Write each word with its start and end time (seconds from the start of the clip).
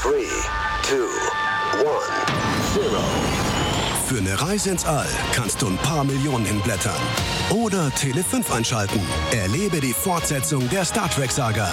3, 0.00 0.10
2, 0.82 0.96
1, 1.74 1.84
0. 2.76 2.84
Für 4.06 4.18
eine 4.18 4.40
Reise 4.40 4.70
ins 4.70 4.84
All 4.84 5.08
kannst 5.32 5.60
du 5.60 5.66
ein 5.66 5.76
paar 5.78 6.04
Millionen 6.04 6.44
hinblättern. 6.44 6.94
Oder 7.50 7.90
Tele 7.90 8.22
5 8.22 8.52
einschalten. 8.52 9.00
Erlebe 9.32 9.80
die 9.80 9.92
Fortsetzung 9.92 10.68
der 10.68 10.84
Star 10.84 11.10
Trek-Saga. 11.10 11.68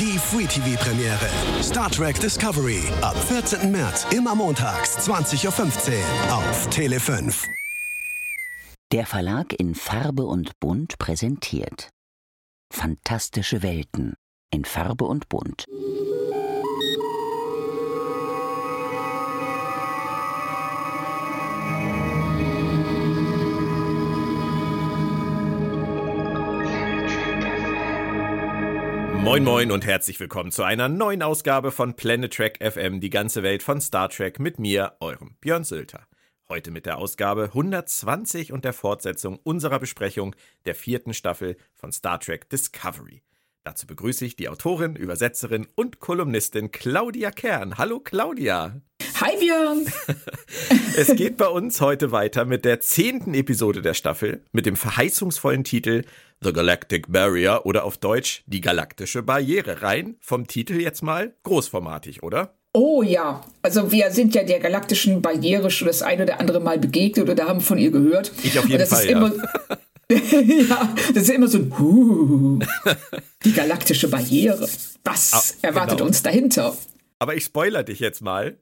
Die 0.00 0.18
Free 0.18 0.46
TV-Premiere. 0.46 1.30
Star 1.62 1.88
Trek 1.88 2.18
Discovery. 2.18 2.82
Ab 3.00 3.16
14. 3.28 3.70
März, 3.70 4.06
immer 4.10 4.34
montags, 4.34 4.98
20.15 5.08 5.92
Uhr 5.92 6.36
auf 6.36 6.68
Tele 6.70 6.98
5. 6.98 7.46
Der 8.90 9.06
Verlag 9.06 9.54
in 9.56 9.76
Farbe 9.76 10.24
und 10.24 10.58
Bunt 10.58 10.98
präsentiert 10.98 11.90
Fantastische 12.72 13.62
Welten 13.62 14.14
in 14.50 14.64
Farbe 14.64 15.04
und 15.04 15.28
Bunt. 15.28 15.66
Moin 29.22 29.44
Moin 29.44 29.70
und 29.70 29.86
herzlich 29.86 30.18
willkommen 30.18 30.50
zu 30.50 30.64
einer 30.64 30.88
neuen 30.88 31.22
Ausgabe 31.22 31.70
von 31.70 31.94
Planet 31.94 32.34
Trek 32.34 32.58
FM, 32.60 33.00
die 33.00 33.08
ganze 33.08 33.44
Welt 33.44 33.62
von 33.62 33.80
Star 33.80 34.08
Trek 34.08 34.40
mit 34.40 34.58
mir, 34.58 34.96
eurem 34.98 35.36
Björn 35.40 35.62
Sülter. 35.62 36.08
Heute 36.48 36.72
mit 36.72 36.86
der 36.86 36.98
Ausgabe 36.98 37.44
120 37.44 38.52
und 38.52 38.64
der 38.64 38.72
Fortsetzung 38.72 39.38
unserer 39.44 39.78
Besprechung 39.78 40.34
der 40.64 40.74
vierten 40.74 41.14
Staffel 41.14 41.56
von 41.72 41.92
Star 41.92 42.18
Trek 42.18 42.50
Discovery. 42.50 43.22
Dazu 43.62 43.86
begrüße 43.86 44.24
ich 44.24 44.34
die 44.34 44.48
Autorin, 44.48 44.96
Übersetzerin 44.96 45.68
und 45.76 46.00
Kolumnistin 46.00 46.72
Claudia 46.72 47.30
Kern. 47.30 47.78
Hallo 47.78 48.00
Claudia. 48.00 48.80
Hi 49.20 49.36
Björn. 49.38 49.86
es 50.96 51.14
geht 51.16 51.36
bei 51.36 51.46
uns 51.46 51.80
heute 51.80 52.12
weiter 52.12 52.44
mit 52.44 52.64
der 52.64 52.80
zehnten 52.80 53.34
Episode 53.34 53.82
der 53.82 53.94
Staffel 53.94 54.42
mit 54.52 54.66
dem 54.66 54.76
verheißungsvollen 54.76 55.64
Titel 55.64 56.02
The 56.40 56.52
Galactic 56.52 57.10
Barrier 57.10 57.62
oder 57.64 57.84
auf 57.84 57.98
Deutsch 57.98 58.42
die 58.46 58.60
galaktische 58.60 59.22
Barriere. 59.22 59.82
Rein 59.82 60.16
vom 60.20 60.46
Titel 60.46 60.80
jetzt 60.80 61.02
mal 61.02 61.34
großformatig, 61.42 62.22
oder? 62.22 62.54
Oh 62.72 63.02
ja, 63.02 63.42
also 63.60 63.92
wir 63.92 64.10
sind 64.10 64.34
ja 64.34 64.44
der 64.44 64.58
galaktischen 64.58 65.20
Barriere 65.20 65.70
schon 65.70 65.88
das 65.88 66.02
ein 66.02 66.20
oder 66.22 66.40
andere 66.40 66.60
Mal 66.60 66.78
begegnet 66.78 67.28
oder 67.28 67.46
haben 67.46 67.60
von 67.60 67.78
ihr 67.78 67.90
gehört. 67.90 68.32
Ich 68.42 68.58
auf 68.58 68.68
jeden 68.68 68.86
Fall, 68.86 69.04
ja. 69.04 69.18
Immer, 69.18 69.32
ja, 70.10 70.94
das 71.14 71.24
ist 71.24 71.30
immer 71.30 71.48
so 71.48 71.58
ein 71.58 71.72
uh, 71.78 72.58
die 73.44 73.52
galaktische 73.52 74.08
Barriere. 74.08 74.68
Was 75.04 75.32
ah, 75.32 75.66
erwartet 75.66 75.98
genau. 75.98 76.08
uns 76.08 76.22
dahinter? 76.22 76.74
Aber 77.22 77.36
ich 77.36 77.44
spoiler 77.44 77.84
dich 77.84 78.00
jetzt 78.00 78.20
mal. 78.20 78.58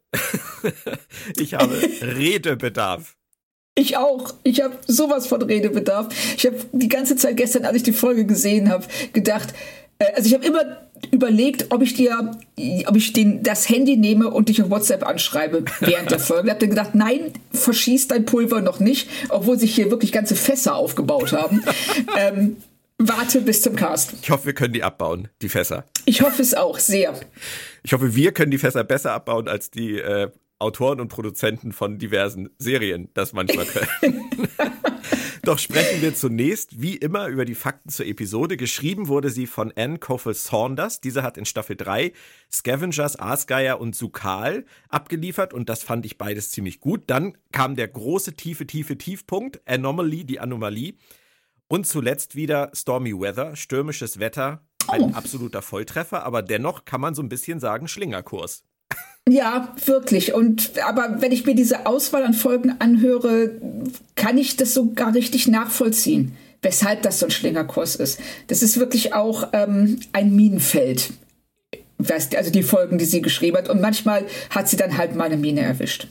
ich 1.38 1.54
habe 1.54 1.74
Redebedarf. 2.02 3.16
Ich 3.74 3.96
auch. 3.96 4.34
Ich 4.42 4.60
habe 4.60 4.76
sowas 4.86 5.26
von 5.26 5.40
Redebedarf. 5.40 6.08
Ich 6.36 6.44
habe 6.44 6.58
die 6.72 6.90
ganze 6.90 7.16
Zeit 7.16 7.38
gestern, 7.38 7.64
als 7.64 7.78
ich 7.78 7.84
die 7.84 7.94
Folge 7.94 8.26
gesehen 8.26 8.68
habe, 8.68 8.84
gedacht, 9.14 9.54
äh, 9.98 10.12
also 10.14 10.28
ich 10.28 10.34
habe 10.34 10.44
immer 10.44 10.90
überlegt, 11.10 11.72
ob 11.72 11.80
ich 11.80 11.94
dir, 11.94 12.32
ob 12.84 12.96
ich 12.96 13.14
den, 13.14 13.42
das 13.42 13.66
Handy 13.70 13.96
nehme 13.96 14.28
und 14.28 14.50
dich 14.50 14.60
auf 14.62 14.68
WhatsApp 14.68 15.06
anschreibe 15.06 15.64
während 15.80 16.10
der 16.10 16.18
Folge. 16.18 16.48
Ich 16.48 16.50
habe 16.50 16.60
dann 16.60 16.68
gedacht, 16.68 16.94
nein, 16.94 17.32
verschieß 17.54 18.08
dein 18.08 18.26
Pulver 18.26 18.60
noch 18.60 18.78
nicht, 18.78 19.08
obwohl 19.30 19.58
sich 19.58 19.74
hier 19.74 19.90
wirklich 19.90 20.12
ganze 20.12 20.36
Fässer 20.36 20.74
aufgebaut 20.74 21.32
haben. 21.32 21.64
ähm, 22.18 22.58
warte 22.98 23.40
bis 23.40 23.62
zum 23.62 23.74
Cast. 23.74 24.12
Ich 24.20 24.30
hoffe, 24.30 24.44
wir 24.44 24.52
können 24.52 24.74
die 24.74 24.82
abbauen, 24.82 25.28
die 25.40 25.48
Fässer. 25.48 25.86
Ich 26.04 26.20
hoffe 26.20 26.42
es 26.42 26.52
auch 26.52 26.78
sehr. 26.78 27.14
Ich 27.82 27.92
hoffe, 27.92 28.14
wir 28.14 28.32
können 28.32 28.50
die 28.50 28.58
Fässer 28.58 28.84
besser 28.84 29.12
abbauen 29.12 29.48
als 29.48 29.70
die 29.70 29.98
äh, 29.98 30.30
Autoren 30.58 31.00
und 31.00 31.08
Produzenten 31.08 31.72
von 31.72 31.98
diversen 31.98 32.50
Serien 32.58 33.08
das 33.14 33.32
manchmal 33.32 33.64
können. 33.64 34.30
Doch 35.42 35.58
sprechen 35.58 36.02
wir 36.02 36.14
zunächst, 36.14 36.82
wie 36.82 36.96
immer, 36.96 37.28
über 37.28 37.46
die 37.46 37.54
Fakten 37.54 37.88
zur 37.88 38.04
Episode. 38.04 38.58
Geschrieben 38.58 39.08
wurde 39.08 39.30
sie 39.30 39.46
von 39.46 39.72
Anne 39.74 39.98
Coffel 39.98 40.34
Saunders. 40.34 41.00
Diese 41.00 41.22
hat 41.22 41.38
in 41.38 41.46
Staffel 41.46 41.76
3 41.76 42.12
Scavengers, 42.52 43.18
Aasgeier 43.18 43.80
und 43.80 43.96
Sukal 43.96 44.66
abgeliefert 44.90 45.54
und 45.54 45.70
das 45.70 45.82
fand 45.82 46.04
ich 46.04 46.18
beides 46.18 46.50
ziemlich 46.50 46.80
gut. 46.80 47.04
Dann 47.06 47.38
kam 47.52 47.74
der 47.74 47.88
große, 47.88 48.34
tiefe, 48.34 48.66
tiefe 48.66 48.98
Tiefpunkt, 48.98 49.62
Anomaly, 49.66 50.24
die 50.24 50.40
Anomalie. 50.40 50.94
Und 51.68 51.86
zuletzt 51.86 52.34
wieder 52.34 52.70
Stormy 52.74 53.18
Weather, 53.18 53.56
stürmisches 53.56 54.18
Wetter, 54.18 54.62
ein 54.90 55.14
absoluter 55.14 55.62
Volltreffer, 55.62 56.24
aber 56.24 56.42
dennoch 56.42 56.84
kann 56.84 57.00
man 57.00 57.14
so 57.14 57.22
ein 57.22 57.28
bisschen 57.28 57.60
sagen 57.60 57.88
Schlingerkurs. 57.88 58.62
Ja, 59.28 59.74
wirklich. 59.84 60.34
Und 60.34 60.72
aber 60.82 61.20
wenn 61.20 61.32
ich 61.32 61.46
mir 61.46 61.54
diese 61.54 61.86
Auswahl 61.86 62.24
an 62.24 62.34
Folgen 62.34 62.76
anhöre, 62.80 63.52
kann 64.16 64.38
ich 64.38 64.56
das 64.56 64.74
sogar 64.74 65.14
richtig 65.14 65.46
nachvollziehen, 65.46 66.36
weshalb 66.62 67.02
das 67.02 67.20
so 67.20 67.26
ein 67.26 67.30
Schlingerkurs 67.30 67.96
ist. 67.96 68.20
Das 68.48 68.62
ist 68.62 68.80
wirklich 68.80 69.14
auch 69.14 69.48
ähm, 69.52 70.00
ein 70.12 70.34
Minenfeld. 70.34 71.12
Also 72.34 72.50
die 72.50 72.62
Folgen, 72.62 72.96
die 72.96 73.04
sie 73.04 73.20
geschrieben 73.20 73.58
hat. 73.58 73.68
Und 73.68 73.80
manchmal 73.80 74.26
hat 74.48 74.68
sie 74.68 74.76
dann 74.76 74.96
halt 74.96 75.14
mal 75.14 75.24
eine 75.24 75.36
Mine 75.36 75.60
erwischt. 75.60 76.08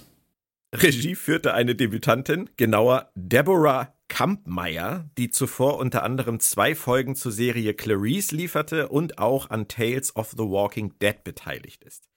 Regie 0.74 1.16
führte 1.16 1.54
eine 1.54 1.76
Debütantin, 1.76 2.50
genauer 2.56 3.12
Deborah 3.16 3.96
Kampmeier, 4.08 5.10
die 5.18 5.30
zuvor 5.30 5.78
unter 5.78 6.04
anderem 6.04 6.40
zwei 6.40 6.76
Folgen 6.76 7.16
zur 7.16 7.32
Serie 7.32 7.74
Clarice 7.74 8.32
lieferte 8.32 8.90
und 8.90 9.18
auch 9.18 9.50
an 9.50 9.68
Tales 9.68 10.16
of 10.16 10.32
the 10.32 10.40
Walking 10.40 10.94
Dead 11.00 11.24
beteiligt 11.24 11.84
ist. 11.84 12.10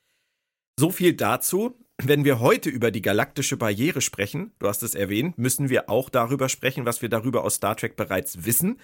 So 0.79 0.91
viel 0.91 1.15
dazu. 1.15 1.79
Wenn 2.03 2.25
wir 2.25 2.41
heute 2.41 2.69
über 2.69 2.91
die 2.91 3.03
galaktische 3.03 3.57
Barriere 3.57 4.01
sprechen, 4.01 4.53
du 4.59 4.67
hast 4.67 4.83
es 4.83 4.95
erwähnt, 4.95 5.39
müssen 5.39 5.69
wir 5.69 5.89
auch 5.89 6.09
darüber 6.09 6.49
sprechen, 6.49 6.85
was 6.85 7.01
wir 7.01 7.09
darüber 7.09 7.45
aus 7.45 7.55
Star 7.55 7.77
Trek 7.77 7.97
bereits 7.97 8.45
wissen. 8.45 8.81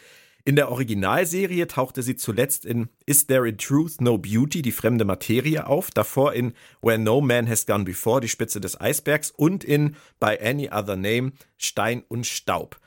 In 0.49 0.57
der 0.57 0.71
Originalserie 0.71 1.67
tauchte 1.67 2.03
sie 2.03 2.17
zuletzt 2.17 2.65
in 2.65 2.89
Is 3.05 3.27
There 3.27 3.47
in 3.47 3.59
Truth 3.59 4.01
No 4.01 4.17
Beauty, 4.17 4.63
die 4.63 4.73
fremde 4.73 5.05
Materie 5.05 5.67
auf, 5.67 5.91
davor 5.91 6.33
in 6.33 6.55
Where 6.81 6.97
No 6.97 7.21
Man 7.21 7.47
Has 7.47 7.67
Gone 7.67 7.85
Before, 7.85 8.23
die 8.23 8.31
Spitze 8.31 8.59
des 8.59 8.81
Eisbergs 8.81 9.31
und 9.31 9.63
in 9.63 9.95
By 10.19 10.39
Any 10.43 10.71
Other 10.71 10.97
Name, 10.97 11.33
Stein 11.59 12.03
und 12.09 12.27
Staub. 12.27 12.81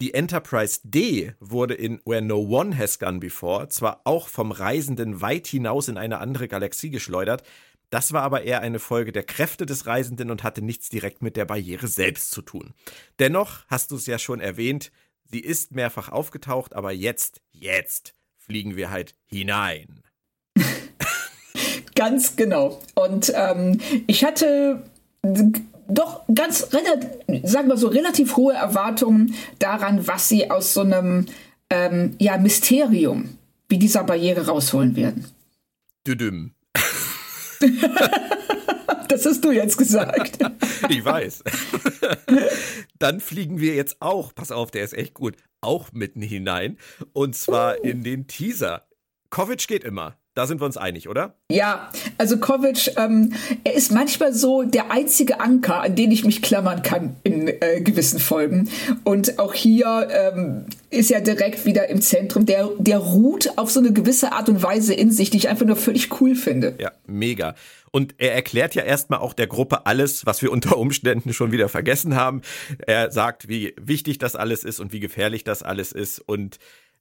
Die 0.00 0.14
Enterprise 0.14 0.80
D 0.82 1.32
wurde 1.38 1.74
in 1.74 2.00
Where 2.04 2.22
No 2.22 2.38
One 2.40 2.76
Has 2.76 2.98
Gone 2.98 3.20
Before 3.20 3.68
zwar 3.68 4.00
auch 4.02 4.26
vom 4.26 4.50
Reisenden 4.50 5.20
weit 5.20 5.46
hinaus 5.46 5.86
in 5.86 5.98
eine 5.98 6.18
andere 6.18 6.48
Galaxie 6.48 6.90
geschleudert, 6.90 7.44
das 7.90 8.12
war 8.12 8.22
aber 8.22 8.42
eher 8.42 8.62
eine 8.62 8.80
Folge 8.80 9.12
der 9.12 9.22
Kräfte 9.22 9.64
des 9.64 9.86
Reisenden 9.86 10.32
und 10.32 10.42
hatte 10.42 10.60
nichts 10.60 10.88
direkt 10.88 11.22
mit 11.22 11.36
der 11.36 11.44
Barriere 11.44 11.86
selbst 11.86 12.32
zu 12.32 12.42
tun. 12.42 12.74
Dennoch 13.20 13.60
hast 13.68 13.92
du 13.92 13.96
es 13.96 14.06
ja 14.06 14.18
schon 14.18 14.40
erwähnt, 14.40 14.90
sie 15.30 15.40
ist 15.40 15.72
mehrfach 15.72 16.10
aufgetaucht, 16.10 16.74
aber 16.74 16.92
jetzt, 16.92 17.40
jetzt 17.52 18.14
fliegen 18.36 18.76
wir 18.76 18.90
halt 18.90 19.14
hinein. 19.26 20.02
Ganz 21.94 22.36
genau. 22.36 22.80
Und 22.94 23.32
ähm, 23.34 23.80
ich 24.06 24.24
hatte 24.24 24.82
doch 25.88 26.22
ganz, 26.32 26.68
sagen 27.42 27.68
wir 27.68 27.76
so, 27.76 27.88
relativ 27.88 28.36
hohe 28.36 28.54
Erwartungen 28.54 29.34
daran, 29.58 30.06
was 30.06 30.28
sie 30.28 30.50
aus 30.50 30.74
so 30.74 30.82
einem 30.82 31.26
ähm, 31.70 32.14
ja, 32.18 32.38
Mysterium 32.38 33.38
wie 33.68 33.78
dieser 33.78 34.04
Barriere 34.04 34.46
rausholen 34.46 34.94
werden. 34.94 35.26
Düdüm. 36.06 36.52
das 39.16 39.24
hast 39.24 39.44
du 39.44 39.50
jetzt 39.50 39.78
gesagt. 39.78 40.38
ich 40.88 41.04
weiß. 41.04 41.42
Dann 42.98 43.20
fliegen 43.20 43.60
wir 43.60 43.74
jetzt 43.74 43.96
auch, 44.00 44.34
pass 44.34 44.52
auf, 44.52 44.70
der 44.70 44.84
ist 44.84 44.92
echt 44.92 45.14
gut, 45.14 45.36
auch 45.60 45.92
mitten 45.92 46.20
hinein. 46.20 46.76
Und 47.12 47.34
zwar 47.34 47.82
in 47.82 48.02
den 48.02 48.26
Teaser. 48.26 48.86
Kovic 49.30 49.66
geht 49.66 49.84
immer. 49.84 50.16
Da 50.34 50.46
sind 50.46 50.60
wir 50.60 50.66
uns 50.66 50.76
einig, 50.76 51.08
oder? 51.08 51.34
Ja, 51.50 51.90
also 52.18 52.36
Kovic, 52.36 52.92
ähm, 52.98 53.32
er 53.64 53.72
ist 53.72 53.90
manchmal 53.90 54.34
so 54.34 54.64
der 54.64 54.90
einzige 54.90 55.40
Anker, 55.40 55.80
an 55.80 55.96
den 55.96 56.12
ich 56.12 56.26
mich 56.26 56.42
klammern 56.42 56.82
kann 56.82 57.16
in 57.22 57.48
äh, 57.48 57.80
gewissen 57.80 58.20
Folgen. 58.20 58.68
Und 59.02 59.38
auch 59.38 59.54
hier 59.54 60.08
ähm, 60.10 60.66
ist 60.90 61.10
er 61.10 61.22
direkt 61.22 61.64
wieder 61.64 61.88
im 61.88 62.02
Zentrum. 62.02 62.44
Der, 62.44 62.68
der 62.78 62.98
ruht 62.98 63.56
auf 63.56 63.70
so 63.70 63.80
eine 63.80 63.94
gewisse 63.94 64.32
Art 64.32 64.50
und 64.50 64.62
Weise 64.62 64.92
in 64.92 65.10
sich, 65.10 65.30
die 65.30 65.38
ich 65.38 65.48
einfach 65.48 65.64
nur 65.64 65.76
völlig 65.76 66.20
cool 66.20 66.34
finde. 66.34 66.74
Ja, 66.78 66.92
mega. 67.06 67.54
Und 67.96 68.16
er 68.18 68.34
erklärt 68.34 68.74
ja 68.74 68.82
erstmal 68.82 69.20
auch 69.20 69.32
der 69.32 69.46
Gruppe 69.46 69.86
alles, 69.86 70.26
was 70.26 70.42
wir 70.42 70.52
unter 70.52 70.76
Umständen 70.76 71.32
schon 71.32 71.50
wieder 71.50 71.70
vergessen 71.70 72.14
haben. 72.14 72.42
Er 72.86 73.10
sagt, 73.10 73.48
wie 73.48 73.74
wichtig 73.80 74.18
das 74.18 74.36
alles 74.36 74.64
ist 74.64 74.80
und 74.80 74.92
wie 74.92 75.00
gefährlich 75.00 75.44
das 75.44 75.62
alles 75.62 75.92
ist. 75.92 76.18
Und 76.18 76.58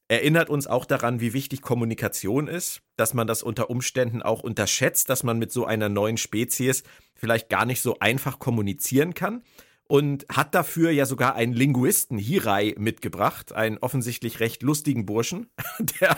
erinnert 0.07 0.50
uns 0.50 0.68
auch 0.68 0.86
daran, 0.86 1.19
wie 1.19 1.33
wichtig 1.33 1.62
Kommunikation 1.62 2.47
ist, 2.47 2.81
dass 2.95 3.13
man 3.13 3.27
das 3.27 3.44
unter 3.44 3.69
Umständen 3.69 4.21
auch 4.21 4.42
unterschätzt, 4.42 5.09
dass 5.09 5.24
man 5.24 5.38
mit 5.38 5.51
so 5.51 5.65
einer 5.65 5.89
neuen 5.89 6.15
Spezies 6.15 6.83
vielleicht 7.13 7.50
gar 7.50 7.65
nicht 7.65 7.81
so 7.81 8.00
einfach 8.00 8.39
kommunizieren 8.39 9.13
kann 9.13 9.44
und 9.88 10.25
hat 10.30 10.56
dafür 10.56 10.92
ja 10.92 11.06
sogar 11.06 11.36
einen 11.36 11.51
Linguisten 11.51 12.18
Hirai 12.18 12.74
mitgebracht, 12.77 13.51
einen 13.51 13.80
offensichtlich 13.80 14.39
recht 14.39 14.63
lustigen 14.63 15.06
Burschen, 15.06 15.50
der 16.00 16.18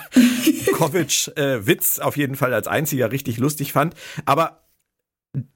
Kovic 0.74 1.36
äh, 1.36 1.66
Witz 1.66 1.98
auf 1.98 2.16
jeden 2.16 2.36
Fall 2.36 2.54
als 2.54 2.68
einziger 2.68 3.12
richtig 3.12 3.40
lustig 3.40 3.74
fand, 3.74 3.96
aber 4.26 4.67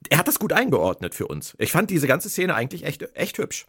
er 0.10 0.18
hat 0.18 0.28
das 0.28 0.40
gut 0.40 0.54
eingeordnet 0.54 1.16
für 1.16 1.28
uns. 1.28 1.56
Ich 1.58 1.72
fand 1.72 1.90
diese 1.90 2.08
ganze 2.08 2.30
Szene 2.30 2.56
eigentlich 2.56 2.86
echt, 2.86 3.08
echt 3.16 3.38
hübsch. 3.38 3.66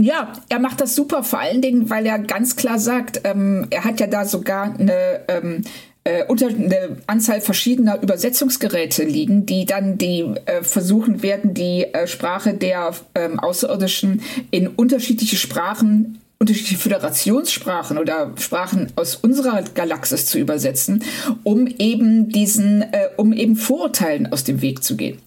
Ja, 0.00 0.32
er 0.48 0.60
macht 0.60 0.80
das 0.80 0.94
super, 0.94 1.24
vor 1.24 1.40
allen 1.40 1.60
Dingen, 1.60 1.90
weil 1.90 2.06
er 2.06 2.20
ganz 2.20 2.54
klar 2.54 2.78
sagt, 2.78 3.22
ähm, 3.24 3.66
er 3.70 3.84
hat 3.84 3.98
ja 3.98 4.06
da 4.06 4.24
sogar 4.24 4.78
eine, 4.78 5.28
ähm, 5.28 5.62
äh, 6.04 6.24
unter, 6.26 6.46
eine 6.48 6.98
Anzahl 7.08 7.40
verschiedener 7.40 8.00
Übersetzungsgeräte 8.00 9.02
liegen, 9.02 9.44
die 9.44 9.64
dann 9.64 9.98
die 9.98 10.20
äh, 10.46 10.62
versuchen 10.62 11.24
werden, 11.24 11.52
die 11.52 11.82
äh, 11.92 12.06
Sprache 12.06 12.54
der 12.54 12.94
ähm, 13.16 13.40
Außerirdischen 13.40 14.22
in 14.52 14.68
unterschiedliche 14.68 15.36
Sprachen 15.36 16.20
unterschiedliche 16.40 16.78
Föderationssprachen 16.78 17.98
oder 17.98 18.32
Sprachen 18.38 18.92
aus 18.94 19.16
unserer 19.16 19.62
Galaxis 19.74 20.26
zu 20.26 20.38
übersetzen, 20.38 21.02
um 21.42 21.66
eben 21.66 22.28
diesen, 22.28 22.82
äh, 22.82 23.08
um 23.16 23.32
eben 23.32 23.56
Vorurteilen 23.56 24.32
aus 24.32 24.44
dem 24.44 24.62
Weg 24.62 24.84
zu 24.84 24.96
gehen. 24.96 25.18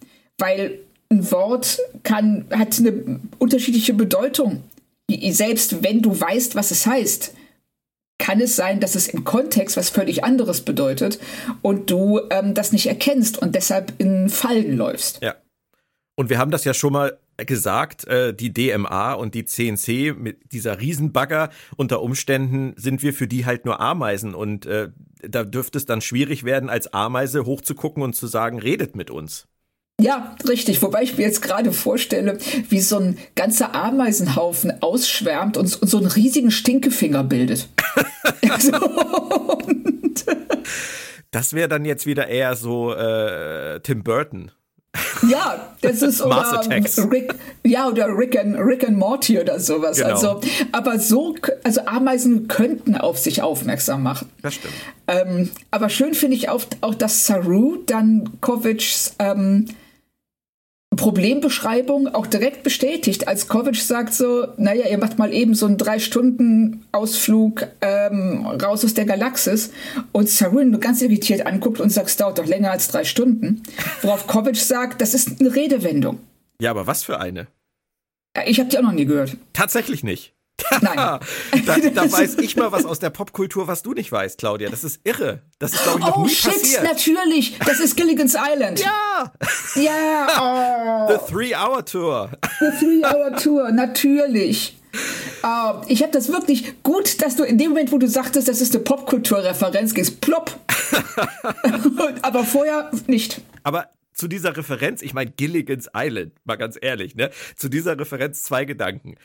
Weil 0.42 0.80
ein 1.12 1.32
Wort 1.32 1.80
kann, 2.02 2.46
hat 2.52 2.80
eine 2.80 3.20
unterschiedliche 3.38 3.94
Bedeutung. 3.94 4.64
Selbst 5.30 5.84
wenn 5.84 6.02
du 6.02 6.20
weißt, 6.20 6.56
was 6.56 6.72
es 6.72 6.88
heißt, 6.88 7.36
kann 8.18 8.40
es 8.40 8.56
sein, 8.56 8.80
dass 8.80 8.96
es 8.96 9.08
im 9.08 9.24
Kontext 9.24 9.78
was 9.78 9.90
völlig 9.90 10.24
anderes 10.24 10.62
bedeutet 10.62 11.20
und 11.62 11.92
du 11.92 12.22
ähm, 12.30 12.54
das 12.54 12.72
nicht 12.72 12.88
erkennst 12.88 13.38
und 13.38 13.56
deshalb 13.56 13.94
in 13.98 14.30
Fallen 14.30 14.78
läufst. 14.78 15.22
Ja. 15.22 15.36
Und 16.16 16.30
wir 16.30 16.38
haben 16.38 16.52
das 16.52 16.64
ja 16.64 16.74
schon 16.74 16.94
mal 16.94 17.18
gesagt, 17.38 18.08
äh, 18.08 18.34
die 18.34 18.54
DMA 18.54 19.14
und 19.14 19.34
die 19.36 19.46
CNC 19.46 20.16
mit 20.18 20.52
dieser 20.54 20.80
Riesenbagger, 20.80 21.50
unter 21.78 22.02
Umständen 22.02 22.74
sind 22.78 23.04
wir 23.04 23.14
für 23.14 23.28
die 23.28 23.46
halt 23.46 23.66
nur 23.66 23.80
Ameisen 23.80 24.36
und 24.36 24.66
äh, 24.66 24.90
da 25.28 25.44
dürfte 25.44 25.78
es 25.78 25.86
dann 25.86 26.02
schwierig 26.02 26.44
werden, 26.44 26.70
als 26.70 26.94
Ameise 26.94 27.46
hochzugucken 27.46 28.04
und 28.04 28.16
zu 28.16 28.28
sagen, 28.28 28.60
redet 28.60 28.96
mit 28.96 29.12
uns. 29.12 29.48
Ja, 30.02 30.36
richtig. 30.48 30.82
Wobei 30.82 31.04
ich 31.04 31.18
mir 31.18 31.24
jetzt 31.24 31.42
gerade 31.42 31.72
vorstelle, 31.72 32.38
wie 32.70 32.82
so 32.82 32.98
ein 32.98 33.18
ganzer 33.36 33.76
Ameisenhaufen 33.76 34.82
ausschwärmt 34.82 35.58
und, 35.58 35.82
und 35.82 35.88
so 35.88 35.98
einen 35.98 36.08
riesigen 36.08 36.52
Stinkefinger 36.52 37.24
bildet. 37.24 37.70
also, 38.50 38.72
das 41.30 41.54
wäre 41.54 41.70
dann 41.70 41.86
jetzt 41.86 42.06
wieder 42.06 42.28
eher 42.28 42.56
so 42.56 42.94
äh, 42.94 43.80
Tim 43.82 44.04
Burton. 44.04 44.52
Ja, 45.30 45.70
das 45.82 46.02
ist 46.02 46.22
oder 46.26 46.62
Rick, 47.12 47.34
ja 47.64 47.88
oder 47.88 48.08
Rick 48.08 48.38
and, 48.38 48.58
Rick 48.60 48.86
and 48.88 48.98
Morty 48.98 49.40
oder 49.40 49.60
sowas. 49.60 49.98
Genau. 49.98 50.10
Also, 50.10 50.42
aber 50.72 51.00
so, 51.00 51.36
also 51.64 51.82
Ameisen 51.86 52.48
könnten 52.48 52.98
auf 52.98 53.18
sich 53.18 53.42
aufmerksam 53.42 54.04
machen. 54.04 54.30
Das 54.42 54.56
stimmt. 54.56 54.74
Ähm, 55.08 55.50
aber 55.70 55.90
schön 55.90 56.14
finde 56.14 56.36
ich 56.36 56.50
auch, 56.50 56.64
auch, 56.82 56.96
dass 56.96 57.26
Saru 57.26 57.78
dann 57.86 58.30
Kovics 58.42 59.16
ähm, 59.20 59.68
Problembeschreibung 60.98 62.10
auch 62.10 62.28
direkt 62.28 62.64
bestätigt, 62.64 63.28
als 63.28 63.48
Kovic 63.48 63.78
sagt 63.78 64.14
so, 64.14 64.48
naja, 64.58 64.88
ihr 64.88 64.98
macht 64.98 65.18
mal 65.18 65.34
eben 65.34 65.56
so 65.56 65.66
einen 65.66 65.78
Drei-Stunden-Ausflug 65.78 67.68
ähm, 67.80 68.46
raus 68.46 68.84
aus 68.84 68.94
der 68.94 69.06
Galaxis 69.06 69.72
und 70.12 70.28
Sarin 70.28 70.72
nur 70.72 70.82
ganz 70.82 71.02
irritiert 71.02 71.46
anguckt 71.46 71.80
und 71.80 71.90
sagt, 71.92 72.10
es 72.10 72.18
dauert 72.18 72.40
doch 72.40 72.46
länger 72.46 72.72
als 72.72 72.90
drei 72.90 73.06
Stunden. 73.06 73.64
Worauf 74.02 74.28
Kovic 74.28 74.58
sagt, 74.58 75.02
das 75.02 75.14
ist 75.14 75.40
eine 75.40 75.56
Redewendung. 75.56 76.20
Ja, 76.62 76.72
aber 76.72 76.88
was 76.88 77.04
für 77.04 77.20
eine? 77.20 77.48
Ich 78.46 78.60
habe 78.60 78.70
die 78.70 78.78
auch 78.78 78.84
noch 78.84 78.92
nie 78.92 79.06
gehört. 79.06 79.38
Tatsächlich 79.54 80.04
nicht. 80.04 80.34
Nein. 80.82 80.96
da, 81.66 81.78
da, 81.78 82.12
weiß 82.12 82.38
ich 82.40 82.56
mal 82.56 82.72
was 82.72 82.86
aus 82.86 83.00
der 83.00 83.10
Popkultur, 83.10 83.68
was 83.68 83.84
du 83.84 83.94
nicht 83.94 84.12
weißt, 84.12 84.38
Claudia. 84.38 84.70
Das 84.70 84.84
ist 84.84 85.02
irre. 85.04 85.42
Das 85.60 85.74
ist, 85.74 85.84
glaube 85.84 86.00
ich, 86.00 86.06
noch 86.06 86.18
oh, 86.18 86.24
nie 86.24 86.30
shit, 86.30 86.52
passiert. 86.52 86.84
natürlich. 86.84 87.58
Das 87.60 87.80
ist 87.80 87.96
Gilligan's 87.96 88.36
Island. 88.36 88.80
Ja. 88.80 89.32
Ja. 89.76 91.08
Oh. 91.08 91.14
The 91.14 91.32
Three-Hour-Tour. 91.32 92.32
The 92.60 92.72
Three-Hour-Tour, 92.80 93.72
natürlich. 93.72 94.78
Uh, 95.44 95.82
ich 95.88 96.04
habe 96.04 96.12
das 96.12 96.30
wirklich 96.30 96.84
gut, 96.84 97.22
dass 97.22 97.36
du 97.38 97.44
in 97.44 97.58
dem 97.58 97.70
Moment, 97.70 97.92
wo 97.92 97.98
du 97.98 98.08
sagtest, 98.08 98.48
das 98.48 98.62
ist 98.62 98.76
eine 98.76 98.84
Popkulturreferenz, 98.84 99.94
gehst 99.94 100.22
plopp. 100.22 100.60
Aber 102.22 102.44
vorher 102.44 102.92
nicht. 103.08 103.42
Aber 103.64 103.90
zu 104.14 104.28
dieser 104.28 104.56
Referenz, 104.56 105.02
ich 105.02 105.14
meine 105.14 105.32
Gilligan's 105.32 105.90
Island, 105.96 106.34
mal 106.44 106.58
ganz 106.58 106.78
ehrlich, 106.80 107.16
ne? 107.16 107.32
Zu 107.56 107.70
dieser 107.70 107.98
Referenz 107.98 108.44
zwei 108.44 108.66
Gedanken. 108.66 109.16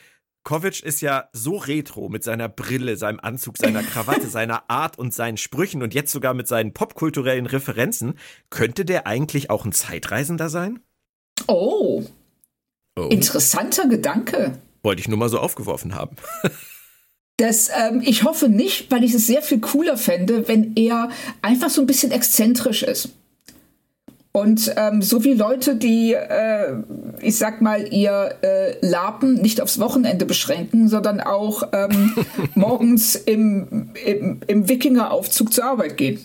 Kovic 0.47 0.81
ist 0.81 1.01
ja 1.01 1.27
so 1.33 1.57
retro 1.57 2.07
mit 2.07 2.23
seiner 2.23 2.47
Brille, 2.47 2.95
seinem 2.95 3.19
Anzug, 3.19 3.57
seiner 3.57 3.83
Krawatte, 3.83 4.27
seiner 4.29 4.69
Art 4.69 4.97
und 4.97 5.13
seinen 5.13 5.35
Sprüchen 5.35 5.83
und 5.83 5.93
jetzt 5.93 6.09
sogar 6.09 6.33
mit 6.33 6.47
seinen 6.47 6.71
popkulturellen 6.71 7.47
Referenzen. 7.47 8.13
Könnte 8.49 8.85
der 8.85 9.07
eigentlich 9.07 9.49
auch 9.49 9.65
ein 9.65 9.73
Zeitreisender 9.73 10.47
sein? 10.47 10.79
Oh. 11.47 12.05
oh. 12.97 13.07
Interessanter 13.09 13.89
Gedanke. 13.89 14.57
Wollte 14.83 15.01
ich 15.01 15.09
nur 15.09 15.17
mal 15.17 15.27
so 15.27 15.39
aufgeworfen 15.39 15.93
haben. 15.93 16.15
Das, 17.39 17.69
ähm, 17.69 18.01
ich 18.03 18.23
hoffe 18.23 18.49
nicht, 18.49 18.89
weil 18.89 19.03
ich 19.03 19.13
es 19.13 19.27
sehr 19.27 19.43
viel 19.43 19.59
cooler 19.59 19.95
fände, 19.95 20.47
wenn 20.47 20.75
er 20.75 21.11
einfach 21.43 21.69
so 21.69 21.81
ein 21.81 21.85
bisschen 21.85 22.11
exzentrisch 22.11 22.81
ist. 22.81 23.09
Und 24.37 24.71
ähm, 24.77 25.01
so 25.01 25.23
wie 25.23 25.33
Leute, 25.33 25.75
die, 25.77 26.13
äh, 26.13 26.83
ich 27.21 27.39
sag 27.39 27.59
mal, 27.59 27.91
ihr 27.91 28.35
äh, 28.43 28.77
Lapen 28.85 29.33
nicht 29.41 29.61
aufs 29.61 29.79
Wochenende 29.79 30.27
beschränken, 30.27 30.89
sondern 30.89 31.21
auch 31.21 31.63
ähm, 31.73 32.13
morgens 32.53 33.15
im, 33.15 33.93
im, 34.05 34.41
im 34.45 34.69
Wikingeraufzug 34.69 35.51
zur 35.51 35.65
Arbeit 35.65 35.97
gehen. 35.97 36.23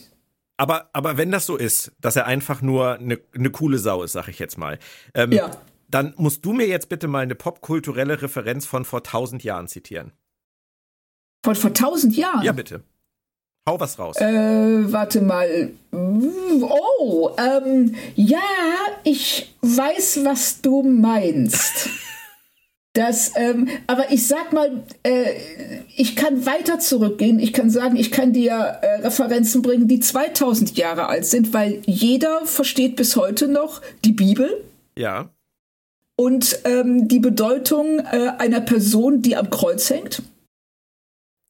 Aber, 0.59 0.91
aber 0.93 1.17
wenn 1.17 1.31
das 1.31 1.47
so 1.47 1.57
ist, 1.57 1.93
dass 2.03 2.17
er 2.17 2.27
einfach 2.27 2.61
nur 2.61 2.99
eine, 2.99 3.19
eine 3.35 3.49
coole 3.49 3.79
Sau 3.79 4.03
ist, 4.03 4.13
sag 4.13 4.29
ich 4.29 4.39
jetzt 4.39 4.59
mal, 4.59 4.79
ähm, 5.15 5.33
ja. 5.33 5.51
dann 5.89 6.13
musst 6.19 6.45
du 6.45 6.53
mir 6.53 6.67
jetzt 6.67 6.91
bitte 6.91 7.09
mal 7.09 7.21
eine 7.21 7.35
popkulturelle 7.35 8.21
Referenz 8.21 8.67
von 8.67 8.85
vor 8.85 9.03
tausend 9.03 9.43
Jahren 9.43 9.69
zitieren. 9.69 10.13
Von 11.43 11.55
vor 11.55 11.73
tausend 11.73 12.15
Jahren? 12.15 12.43
Ja, 12.43 12.53
bitte. 12.53 12.85
Hau 13.69 13.79
was 13.79 13.99
raus. 13.99 14.17
Äh, 14.17 14.93
warte 14.93 15.21
mal. 15.21 15.71
Oh, 15.93 17.31
ähm, 17.39 17.95
ja, 18.17 18.41
ich 19.05 19.55
weiß, 19.63 20.25
was 20.25 20.61
du 20.61 20.83
meinst. 20.83 21.89
Das, 22.95 23.33
ähm, 23.37 23.69
aber 23.87 24.13
ich 24.13 24.27
sag 24.27 24.53
mal, 24.53 24.83
äh, 25.03 25.33
ich 25.97 26.15
kann 26.15 26.45
weiter 26.45 26.79
zurückgehen. 26.79 27.39
Ich 27.39 27.55
kann 27.55 27.71
sagen, 27.71 27.97
ich 27.97 28.11
kann 28.11 28.35
dir 28.35 28.53
äh, 28.53 29.01
Referenzen 29.01 29.63
bringen, 29.63 29.89
die 29.89 29.99
2000 29.99 30.77
Jahre 30.77 31.07
alt 31.07 31.25
sind, 31.25 31.55
weil 31.55 31.81
jeder 31.87 32.45
versteht 32.45 32.97
bis 32.97 33.17
heute 33.17 33.49
noch 33.49 33.81
die 34.05 34.13
Bibel. 34.13 34.63
Ja. 34.95 35.31
Und 36.17 36.61
ähm, 36.65 37.09
die 37.09 37.19
Bedeutung 37.19 38.01
äh, 38.01 38.33
einer 38.37 38.61
Person, 38.61 39.23
die 39.23 39.37
am 39.37 39.49
Kreuz 39.49 39.89
hängt. 39.89 40.23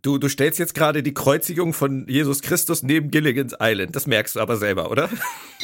Du, 0.03 0.19
du 0.19 0.29
stellst 0.29 0.59
jetzt 0.59 0.75
gerade 0.75 1.05
die 1.05 1.15
Kreuzigung 1.15 1.73
von 1.73 2.09
Jesus 2.09 2.43
Christus 2.43 2.83
neben 2.83 3.13
Gilligan's 3.13 3.55
Island. 3.61 3.95
Das 3.95 4.09
merkst 4.09 4.35
du 4.35 4.41
aber 4.41 4.57
selber, 4.57 4.91
oder? 4.91 5.09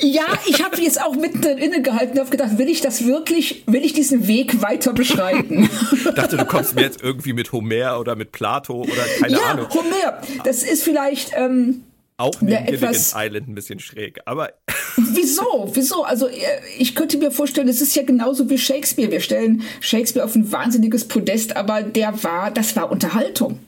Ja, 0.01 0.27
ich 0.47 0.63
habe 0.63 0.81
jetzt 0.81 1.03
auch 1.03 1.17
mitten 1.17 1.43
innegehalten 1.43 2.13
und 2.13 2.21
habe 2.21 2.31
gedacht, 2.31 2.57
will 2.57 2.69
ich 2.69 2.81
das 2.81 3.05
wirklich, 3.05 3.65
will 3.67 3.85
ich 3.85 3.95
diesen 3.95 4.29
Weg 4.29 4.63
weiter 4.63 4.93
beschreiten? 4.93 5.69
ich 5.93 6.15
dachte, 6.15 6.37
du 6.37 6.45
kommst 6.45 6.77
mir 6.77 6.83
jetzt 6.83 7.03
irgendwie 7.03 7.33
mit 7.33 7.51
Homer 7.51 7.99
oder 7.99 8.15
mit 8.15 8.31
Plato 8.31 8.83
oder 8.83 9.03
keine 9.19 9.33
ja, 9.33 9.41
Ahnung. 9.41 9.69
Homer. 9.71 10.23
Das 10.45 10.63
ist 10.63 10.85
vielleicht... 10.85 11.33
Ähm, 11.35 11.83
auch 12.17 12.41
neben 12.41 12.65
Gilligan's 12.67 13.15
Island 13.17 13.49
ein 13.49 13.57
bisschen 13.57 13.81
schräg, 13.81 14.21
aber... 14.25 14.53
Wieso? 14.97 15.69
Wieso? 15.75 16.05
Also 16.05 16.29
äh, 16.29 16.37
ich 16.79 16.95
könnte 16.95 17.19
mir 17.19 17.33
vorstellen, 17.33 17.67
es 17.67 17.81
ist 17.81 17.97
ja 17.97 18.05
genauso 18.05 18.49
wie 18.49 18.59
Shakespeare. 18.59 19.11
Wir 19.11 19.21
stellen 19.21 19.63
Shakespeare 19.81 20.25
auf 20.25 20.37
ein 20.37 20.53
wahnsinniges 20.53 21.09
Podest, 21.09 21.57
aber 21.57 21.83
der 21.83 22.23
war, 22.23 22.53
das 22.53 22.77
war 22.77 22.93
Unterhaltung. 22.93 23.59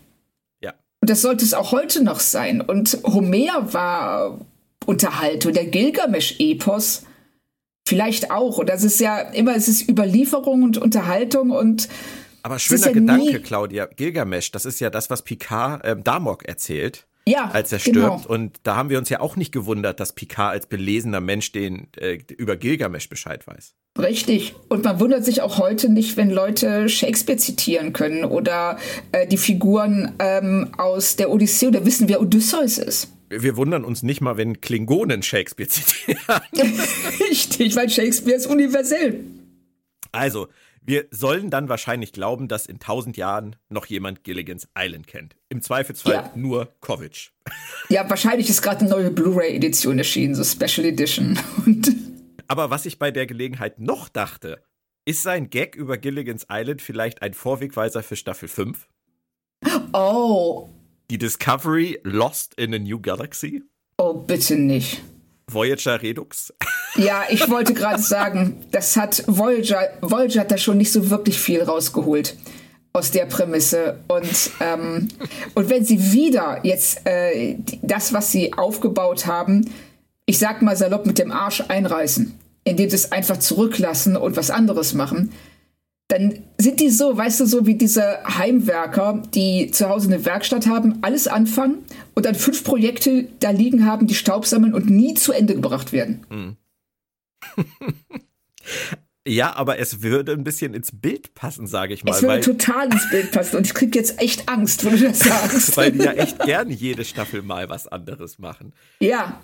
Und 1.00 1.08
das 1.08 1.22
sollte 1.22 1.44
es 1.44 1.54
auch 1.54 1.72
heute 1.72 2.04
noch 2.04 2.20
sein. 2.20 2.60
Und 2.60 2.98
Homer 3.04 3.72
war 3.72 4.38
Unterhaltung, 4.86 5.52
der 5.52 5.66
Gilgamesch-Epos 5.66 7.04
vielleicht 7.88 8.30
auch. 8.30 8.58
Und 8.58 8.68
das 8.68 8.84
ist 8.84 9.00
ja 9.00 9.18
immer, 9.18 9.56
es 9.56 9.68
ist 9.68 9.88
Überlieferung 9.88 10.62
und 10.62 10.78
Unterhaltung 10.78 11.50
und 11.50 11.88
aber 12.42 12.58
schöner 12.58 12.86
ja 12.86 12.92
Gedanke, 12.92 13.40
Claudia. 13.40 13.86
Gilgamesch, 13.86 14.50
das 14.50 14.64
ist 14.64 14.80
ja 14.80 14.88
das, 14.88 15.10
was 15.10 15.22
Picard 15.22 15.84
äh, 15.84 15.96
Damok 15.96 16.44
erzählt. 16.44 17.06
Ja, 17.26 17.50
als 17.50 17.72
er 17.72 17.78
genau. 17.78 18.18
stirbt. 18.18 18.26
Und 18.26 18.60
da 18.62 18.76
haben 18.76 18.90
wir 18.90 18.98
uns 18.98 19.08
ja 19.08 19.20
auch 19.20 19.36
nicht 19.36 19.52
gewundert, 19.52 20.00
dass 20.00 20.14
Picard 20.14 20.52
als 20.52 20.66
belesener 20.66 21.20
Mensch 21.20 21.52
den 21.52 21.88
äh, 21.96 22.18
über 22.36 22.56
Gilgamesch 22.56 23.08
Bescheid 23.08 23.46
weiß. 23.46 23.74
Richtig. 23.98 24.54
Und 24.68 24.84
man 24.84 25.00
wundert 25.00 25.24
sich 25.24 25.42
auch 25.42 25.58
heute 25.58 25.88
nicht, 25.90 26.16
wenn 26.16 26.30
Leute 26.30 26.88
Shakespeare 26.88 27.38
zitieren 27.38 27.92
können 27.92 28.24
oder 28.24 28.78
äh, 29.12 29.26
die 29.26 29.36
Figuren 29.36 30.14
ähm, 30.18 30.70
aus 30.78 31.16
der 31.16 31.30
Odyssee 31.30 31.66
oder 31.66 31.84
wissen, 31.84 32.08
wer 32.08 32.20
Odysseus 32.20 32.78
ist. 32.78 33.08
Wir 33.28 33.56
wundern 33.56 33.84
uns 33.84 34.02
nicht 34.02 34.20
mal, 34.20 34.36
wenn 34.36 34.60
Klingonen 34.60 35.22
Shakespeare 35.22 35.68
zitieren. 35.68 36.20
Richtig, 37.30 37.76
weil 37.76 37.88
Shakespeare 37.88 38.36
ist 38.36 38.46
universell. 38.46 39.24
Also, 40.12 40.48
wir 40.90 41.06
sollen 41.12 41.50
dann 41.50 41.68
wahrscheinlich 41.68 42.12
glauben, 42.12 42.48
dass 42.48 42.66
in 42.66 42.80
tausend 42.80 43.16
Jahren 43.16 43.54
noch 43.68 43.86
jemand 43.86 44.24
Gilligan's 44.24 44.66
Island 44.76 45.06
kennt. 45.06 45.36
Im 45.48 45.62
Zweifelsfall 45.62 46.14
ja. 46.14 46.32
nur 46.34 46.74
Kovic. 46.80 47.30
Ja, 47.88 48.10
wahrscheinlich 48.10 48.50
ist 48.50 48.60
gerade 48.60 48.80
eine 48.80 48.88
neue 48.88 49.12
Blu-ray-Edition 49.12 49.98
erschienen, 49.98 50.34
so 50.34 50.42
Special 50.42 50.84
Edition. 50.84 51.38
Und 51.64 51.94
Aber 52.48 52.70
was 52.70 52.86
ich 52.86 52.98
bei 52.98 53.12
der 53.12 53.26
Gelegenheit 53.26 53.78
noch 53.78 54.08
dachte, 54.08 54.64
ist 55.04 55.22
sein 55.22 55.48
Gag 55.48 55.76
über 55.76 55.96
Gilligan's 55.96 56.48
Island 56.50 56.82
vielleicht 56.82 57.22
ein 57.22 57.34
Vorwegweiser 57.34 58.02
für 58.02 58.16
Staffel 58.16 58.48
5? 58.48 58.88
Oh. 59.92 60.70
Die 61.08 61.18
Discovery 61.18 62.00
Lost 62.02 62.54
in 62.54 62.74
a 62.74 62.80
New 62.80 62.98
Galaxy? 62.98 63.62
Oh, 63.96 64.14
bitte 64.14 64.56
nicht. 64.56 65.02
Voyager 65.52 66.02
Redux? 66.02 66.52
Ja, 66.96 67.24
ich 67.30 67.48
wollte 67.48 67.74
gerade 67.74 68.02
sagen, 68.02 68.64
das 68.70 68.96
hat 68.96 69.24
Voyager, 69.26 69.90
Voyager 70.00 70.40
hat 70.40 70.50
da 70.50 70.58
schon 70.58 70.78
nicht 70.78 70.92
so 70.92 71.10
wirklich 71.10 71.38
viel 71.38 71.62
rausgeholt 71.62 72.36
aus 72.92 73.10
der 73.10 73.26
Prämisse. 73.26 74.00
Und, 74.08 74.50
ähm, 74.60 75.08
und 75.54 75.70
wenn 75.70 75.84
sie 75.84 76.12
wieder 76.12 76.60
jetzt 76.62 77.06
äh, 77.06 77.56
das, 77.82 78.12
was 78.12 78.32
sie 78.32 78.52
aufgebaut 78.52 79.26
haben, 79.26 79.70
ich 80.26 80.38
sag 80.38 80.62
mal 80.62 80.76
salopp 80.76 81.06
mit 81.06 81.18
dem 81.18 81.32
Arsch 81.32 81.62
einreißen, 81.68 82.38
indem 82.64 82.90
sie 82.90 82.96
es 82.96 83.12
einfach 83.12 83.38
zurücklassen 83.38 84.16
und 84.16 84.36
was 84.36 84.50
anderes 84.50 84.94
machen, 84.94 85.32
dann 86.10 86.42
sind 86.58 86.80
die 86.80 86.90
so, 86.90 87.16
weißt 87.16 87.40
du, 87.40 87.46
so 87.46 87.66
wie 87.66 87.74
diese 87.74 88.24
Heimwerker, 88.24 89.22
die 89.32 89.70
zu 89.70 89.88
Hause 89.88 90.08
eine 90.08 90.24
Werkstatt 90.24 90.66
haben, 90.66 90.98
alles 91.02 91.28
anfangen 91.28 91.84
und 92.14 92.26
dann 92.26 92.34
fünf 92.34 92.64
Projekte 92.64 93.28
da 93.38 93.50
liegen 93.50 93.86
haben, 93.86 94.08
die 94.08 94.14
Staub 94.14 94.44
sammeln 94.44 94.74
und 94.74 94.90
nie 94.90 95.14
zu 95.14 95.32
Ende 95.32 95.54
gebracht 95.54 95.92
werden. 95.92 96.26
Hm. 96.28 96.56
ja, 99.26 99.54
aber 99.54 99.78
es 99.78 100.02
würde 100.02 100.32
ein 100.32 100.42
bisschen 100.42 100.74
ins 100.74 100.90
Bild 100.92 101.32
passen, 101.34 101.68
sage 101.68 101.94
ich 101.94 102.02
mal. 102.02 102.10
Es 102.10 102.22
würde 102.22 102.40
total 102.40 102.92
ins 102.92 103.08
Bild 103.08 103.30
passen 103.30 103.56
und 103.58 103.66
ich 103.68 103.74
kriege 103.74 103.96
jetzt 103.96 104.20
echt 104.20 104.48
Angst, 104.48 104.84
wenn 104.84 104.98
du 104.98 105.08
das 105.08 105.18
sagst. 105.20 105.76
weil 105.76 105.92
die 105.92 106.00
ja 106.00 106.12
echt 106.12 106.40
gerne 106.40 106.72
jede 106.72 107.04
Staffel 107.04 107.42
mal 107.42 107.68
was 107.68 107.86
anderes 107.86 108.40
machen. 108.40 108.72
Ja. 108.98 109.40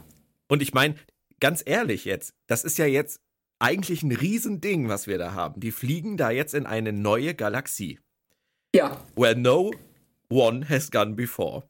Und 0.49 0.63
ich 0.63 0.75
meine, 0.75 0.97
ganz 1.39 1.63
ehrlich 1.65 2.05
jetzt, 2.05 2.35
das 2.49 2.65
ist 2.65 2.77
ja 2.77 2.87
jetzt 2.87 3.21
eigentlich 3.59 4.03
ein 4.03 4.13
Riesending, 4.13 4.89
was 4.89 5.07
wir 5.07 5.19
da 5.19 5.33
haben. 5.33 5.61
Die 5.61 5.71
fliegen 5.71 6.17
da 6.17 6.31
jetzt 6.31 6.55
in 6.55 6.67
eine 6.67 6.93
neue 6.93 7.35
Galaxie. 7.35 7.99
Ja. 8.75 9.01
Where 9.15 9.37
no 9.37 9.73
one 10.29 10.69
has 10.69 10.91
gone 10.91 11.15
before. 11.15 11.65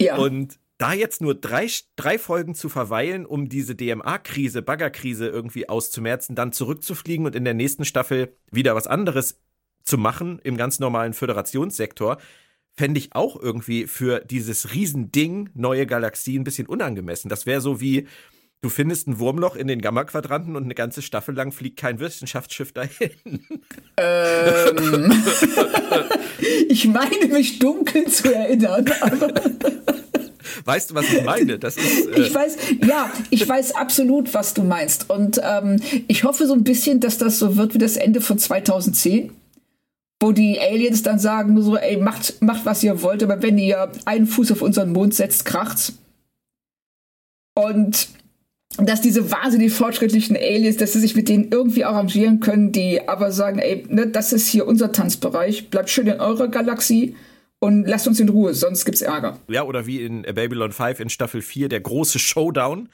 Ja. 0.00 0.16
Und 0.16 0.58
da 0.78 0.92
jetzt 0.92 1.20
nur 1.20 1.34
drei, 1.34 1.68
drei 1.96 2.18
Folgen 2.18 2.54
zu 2.54 2.68
verweilen, 2.68 3.24
um 3.24 3.48
diese 3.48 3.74
DMA-Krise, 3.74 4.60
Baggerkrise 4.60 5.28
irgendwie 5.28 5.68
auszumerzen, 5.68 6.34
dann 6.34 6.52
zurückzufliegen 6.52 7.26
und 7.26 7.36
in 7.36 7.44
der 7.44 7.54
nächsten 7.54 7.84
Staffel 7.84 8.36
wieder 8.50 8.74
was 8.74 8.86
anderes 8.86 9.40
zu 9.84 9.98
machen 9.98 10.40
im 10.42 10.56
ganz 10.56 10.80
normalen 10.80 11.14
Föderationssektor, 11.14 12.18
fände 12.76 12.98
ich 12.98 13.14
auch 13.14 13.40
irgendwie 13.40 13.86
für 13.86 14.20
dieses 14.20 14.74
Riesending 14.74 15.50
neue 15.54 15.86
Galaxie 15.86 16.38
ein 16.38 16.44
bisschen 16.44 16.66
unangemessen. 16.66 17.28
Das 17.28 17.46
wäre 17.46 17.60
so 17.60 17.80
wie, 17.80 18.08
Du 18.64 18.70
findest 18.70 19.06
ein 19.08 19.18
Wurmloch 19.18 19.56
in 19.56 19.66
den 19.66 19.82
Gamma-Quadranten 19.82 20.56
und 20.56 20.64
eine 20.64 20.74
ganze 20.74 21.02
Staffel 21.02 21.34
lang 21.34 21.52
fliegt 21.52 21.76
kein 21.76 22.00
Wissenschaftsschiff 22.00 22.72
dahin. 22.72 23.10
Ähm. 23.98 25.22
ich 26.70 26.88
meine 26.88 27.26
mich 27.26 27.58
dunkel 27.58 28.08
zu 28.08 28.34
erinnern, 28.34 28.90
aber. 29.02 29.34
Weißt 30.64 30.90
du, 30.90 30.94
was 30.94 31.12
ich 31.12 31.22
meine? 31.24 31.58
Das 31.58 31.76
ist, 31.76 32.06
äh 32.06 32.22
ich 32.22 32.34
weiß, 32.34 32.56
ja, 32.88 33.12
ich 33.28 33.46
weiß 33.46 33.74
absolut, 33.74 34.32
was 34.32 34.54
du 34.54 34.62
meinst. 34.62 35.10
Und 35.10 35.38
ähm, 35.44 35.78
ich 36.08 36.24
hoffe 36.24 36.46
so 36.46 36.54
ein 36.54 36.64
bisschen, 36.64 37.00
dass 37.00 37.18
das 37.18 37.38
so 37.38 37.58
wird 37.58 37.74
wie 37.74 37.78
das 37.78 37.98
Ende 37.98 38.22
von 38.22 38.38
2010 38.38 39.30
wo 40.20 40.32
die 40.32 40.58
Aliens 40.58 41.02
dann 41.02 41.18
sagen 41.18 41.60
so, 41.60 41.76
ey, 41.76 41.98
macht, 41.98 42.40
macht 42.40 42.64
was 42.64 42.82
ihr 42.82 43.02
wollt, 43.02 43.22
aber 43.22 43.42
wenn 43.42 43.58
ihr 43.58 43.92
einen 44.06 44.26
Fuß 44.26 44.52
auf 44.52 44.62
unseren 44.62 44.90
Mond 44.90 45.12
setzt, 45.12 45.44
kracht's. 45.44 45.98
Und 47.54 48.08
dass 48.78 49.00
diese 49.00 49.30
wahnsinnig 49.30 49.72
fortschrittlichen 49.72 50.36
Aliens, 50.36 50.76
dass 50.76 50.92
sie 50.92 51.00
sich 51.00 51.14
mit 51.14 51.28
denen 51.28 51.50
irgendwie 51.50 51.84
arrangieren 51.84 52.40
können, 52.40 52.72
die 52.72 53.08
aber 53.08 53.30
sagen, 53.32 53.58
ey, 53.58 53.84
ne, 53.88 54.06
das 54.06 54.32
ist 54.32 54.48
hier 54.48 54.66
unser 54.66 54.92
Tanzbereich, 54.92 55.70
bleibt 55.70 55.90
schön 55.90 56.06
in 56.06 56.20
eurer 56.20 56.48
Galaxie 56.48 57.14
und 57.60 57.86
lasst 57.86 58.08
uns 58.08 58.20
in 58.20 58.28
Ruhe, 58.28 58.52
sonst 58.54 58.84
gibt's 58.84 59.02
Ärger. 59.02 59.38
Ja, 59.48 59.62
oder 59.64 59.86
wie 59.86 60.02
in 60.02 60.22
Babylon 60.22 60.72
5 60.72 61.00
in 61.00 61.08
Staffel 61.08 61.40
4, 61.40 61.68
der 61.68 61.80
große 61.80 62.18
Showdown, 62.18 62.88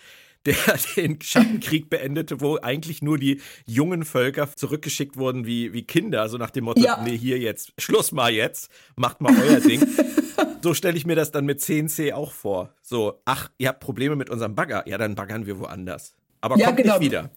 der 0.46 0.54
den 0.96 1.20
Schattenkrieg 1.20 1.90
beendete, 1.90 2.40
wo 2.40 2.56
eigentlich 2.56 3.02
nur 3.02 3.18
die 3.18 3.40
jungen 3.66 4.04
Völker 4.04 4.48
zurückgeschickt 4.54 5.16
wurden 5.16 5.46
wie, 5.46 5.72
wie 5.72 5.82
Kinder, 5.82 6.28
so 6.28 6.38
nach 6.38 6.50
dem 6.50 6.64
Motto, 6.64 6.80
ja. 6.80 7.02
nee, 7.04 7.16
hier 7.16 7.38
jetzt, 7.38 7.72
Schluss 7.78 8.12
mal 8.12 8.32
jetzt, 8.32 8.70
macht 8.96 9.20
mal 9.20 9.34
euer 9.40 9.60
Ding. 9.60 9.86
so 10.62 10.74
stelle 10.74 10.96
ich 10.96 11.06
mir 11.06 11.16
das 11.16 11.30
dann 11.30 11.44
mit 11.44 11.60
10C 11.60 12.12
auch 12.12 12.32
vor. 12.32 12.74
So, 12.82 13.20
ach, 13.24 13.50
ihr 13.58 13.68
habt 13.68 13.80
Probleme 13.80 14.16
mit 14.16 14.30
unserem 14.30 14.54
Bagger, 14.54 14.84
ja, 14.86 14.98
dann 14.98 15.14
baggern 15.14 15.46
wir 15.46 15.58
woanders. 15.58 16.14
Aber 16.40 16.56
ja, 16.56 16.66
kommt 16.66 16.78
genau. 16.78 16.98
nicht 16.98 17.06
wieder. 17.06 17.30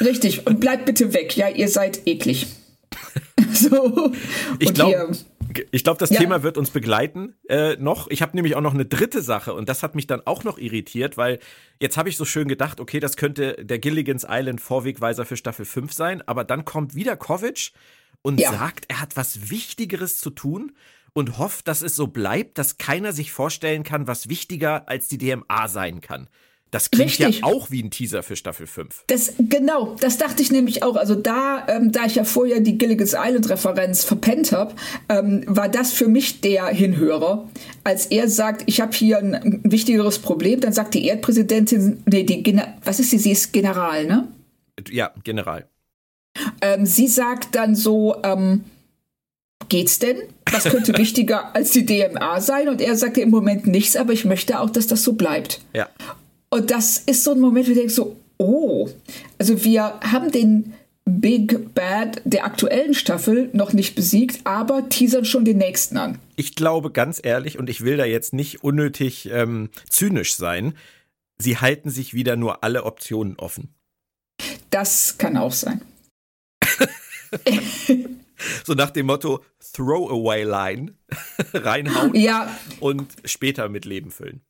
Richtig, 0.00 0.46
und 0.46 0.60
bleibt 0.60 0.84
bitte 0.84 1.12
weg, 1.12 1.36
ja, 1.36 1.48
ihr 1.48 1.68
seid 1.68 2.06
eklig. 2.06 2.46
so. 3.52 4.12
Ich 4.58 4.74
glaube, 4.74 5.16
ich 5.70 5.84
glaube, 5.84 5.98
das 5.98 6.10
ja. 6.10 6.20
Thema 6.20 6.42
wird 6.42 6.58
uns 6.58 6.70
begleiten 6.70 7.34
äh, 7.48 7.76
noch. 7.76 8.08
Ich 8.08 8.22
habe 8.22 8.36
nämlich 8.36 8.56
auch 8.56 8.60
noch 8.60 8.74
eine 8.74 8.84
dritte 8.84 9.22
Sache 9.22 9.54
und 9.54 9.68
das 9.68 9.82
hat 9.82 9.94
mich 9.94 10.06
dann 10.06 10.22
auch 10.24 10.44
noch 10.44 10.58
irritiert, 10.58 11.16
weil 11.16 11.38
jetzt 11.80 11.96
habe 11.96 12.08
ich 12.08 12.16
so 12.16 12.24
schön 12.24 12.48
gedacht, 12.48 12.80
okay, 12.80 13.00
das 13.00 13.16
könnte 13.16 13.64
der 13.64 13.78
Gilligan's 13.78 14.26
Island 14.28 14.60
Vorwegweiser 14.60 15.24
für 15.24 15.36
Staffel 15.36 15.64
5 15.64 15.92
sein, 15.92 16.22
aber 16.26 16.44
dann 16.44 16.64
kommt 16.64 16.94
wieder 16.94 17.16
Kovic 17.16 17.72
und 18.22 18.40
ja. 18.40 18.52
sagt, 18.52 18.86
er 18.88 19.00
hat 19.00 19.16
was 19.16 19.50
Wichtigeres 19.50 20.18
zu 20.18 20.30
tun 20.30 20.72
und 21.12 21.38
hofft, 21.38 21.68
dass 21.68 21.82
es 21.82 21.96
so 21.96 22.08
bleibt, 22.08 22.58
dass 22.58 22.78
keiner 22.78 23.12
sich 23.12 23.32
vorstellen 23.32 23.84
kann, 23.84 24.06
was 24.06 24.28
wichtiger 24.28 24.88
als 24.88 25.08
die 25.08 25.18
DMA 25.18 25.68
sein 25.68 26.00
kann. 26.00 26.28
Das 26.72 26.90
klingt 26.90 27.10
Richtig. 27.10 27.40
ja 27.40 27.46
auch 27.46 27.70
wie 27.70 27.82
ein 27.82 27.90
Teaser 27.90 28.24
für 28.24 28.34
Staffel 28.34 28.66
5. 28.66 29.04
Das, 29.06 29.34
genau, 29.38 29.94
das 30.00 30.18
dachte 30.18 30.42
ich 30.42 30.50
nämlich 30.50 30.82
auch. 30.82 30.96
Also 30.96 31.14
da, 31.14 31.64
ähm, 31.68 31.92
da 31.92 32.06
ich 32.06 32.16
ja 32.16 32.24
vorher 32.24 32.60
die 32.60 32.76
Gilligan's 32.76 33.14
Island-Referenz 33.16 34.04
verpennt 34.04 34.50
habe, 34.50 34.74
ähm, 35.08 35.44
war 35.46 35.68
das 35.68 35.92
für 35.92 36.08
mich 36.08 36.40
der 36.40 36.66
Hinhörer. 36.66 37.48
Als 37.84 38.06
er 38.06 38.28
sagt, 38.28 38.64
ich 38.66 38.80
habe 38.80 38.92
hier 38.92 39.18
ein, 39.18 39.34
ein, 39.34 39.60
wichtigeres 39.64 40.18
Problem, 40.18 40.60
dann 40.60 40.72
sagt 40.72 40.94
die 40.94 41.06
Erdpräsidentin, 41.06 42.02
nee, 42.04 42.24
die 42.24 42.60
was 42.84 42.98
ist 42.98 43.10
sie? 43.10 43.18
Sie 43.18 43.30
ist 43.30 43.52
General, 43.52 44.04
ne? 44.04 44.26
Ja, 44.90 45.12
General. 45.22 45.66
Ähm, 46.60 46.84
sie 46.84 47.06
sagt 47.06 47.54
dann 47.54 47.76
so, 47.76 48.16
ähm, 48.24 48.64
geht's 49.68 50.00
denn? 50.00 50.18
Was 50.50 50.64
könnte 50.64 50.98
wichtiger 50.98 51.54
als 51.54 51.70
die 51.70 51.86
DMA 51.86 52.40
sein? 52.40 52.68
Und 52.68 52.80
er 52.80 52.96
sagte 52.96 53.20
im 53.20 53.30
Moment 53.30 53.66
nichts, 53.68 53.96
aber 53.96 54.12
ich 54.12 54.24
möchte 54.24 54.60
auch, 54.60 54.70
dass 54.70 54.88
das 54.88 55.04
so 55.04 55.12
bleibt. 55.12 55.60
Ja. 55.72 55.88
Und 56.56 56.70
das 56.70 56.96
ist 56.96 57.22
so 57.22 57.32
ein 57.32 57.40
Moment, 57.40 57.66
wo 57.66 57.72
ich 57.72 57.76
denke 57.76 57.92
so, 57.92 58.16
oh, 58.38 58.88
also 59.36 59.62
wir 59.62 60.00
haben 60.00 60.32
den 60.32 60.72
Big 61.04 61.74
Bad 61.74 62.22
der 62.24 62.46
aktuellen 62.46 62.94
Staffel 62.94 63.50
noch 63.52 63.74
nicht 63.74 63.94
besiegt, 63.94 64.40
aber 64.44 64.88
teasern 64.88 65.26
schon 65.26 65.44
den 65.44 65.58
nächsten 65.58 65.98
an. 65.98 66.18
Ich 66.34 66.54
glaube 66.54 66.90
ganz 66.90 67.20
ehrlich, 67.22 67.58
und 67.58 67.68
ich 67.68 67.84
will 67.84 67.98
da 67.98 68.06
jetzt 68.06 68.32
nicht 68.32 68.64
unnötig 68.64 69.28
ähm, 69.30 69.68
zynisch 69.90 70.34
sein, 70.34 70.72
sie 71.36 71.58
halten 71.58 71.90
sich 71.90 72.14
wieder 72.14 72.36
nur 72.36 72.64
alle 72.64 72.84
Optionen 72.84 73.38
offen. 73.38 73.68
Das 74.70 75.18
kann 75.18 75.36
auch 75.36 75.52
sein. 75.52 75.82
so 78.64 78.72
nach 78.72 78.92
dem 78.92 79.04
Motto 79.04 79.44
Throwaway 79.74 80.44
Line 80.44 80.94
reinhauen 81.52 82.14
ja. 82.14 82.56
und 82.80 83.12
später 83.26 83.68
mit 83.68 83.84
Leben 83.84 84.10
füllen. 84.10 84.40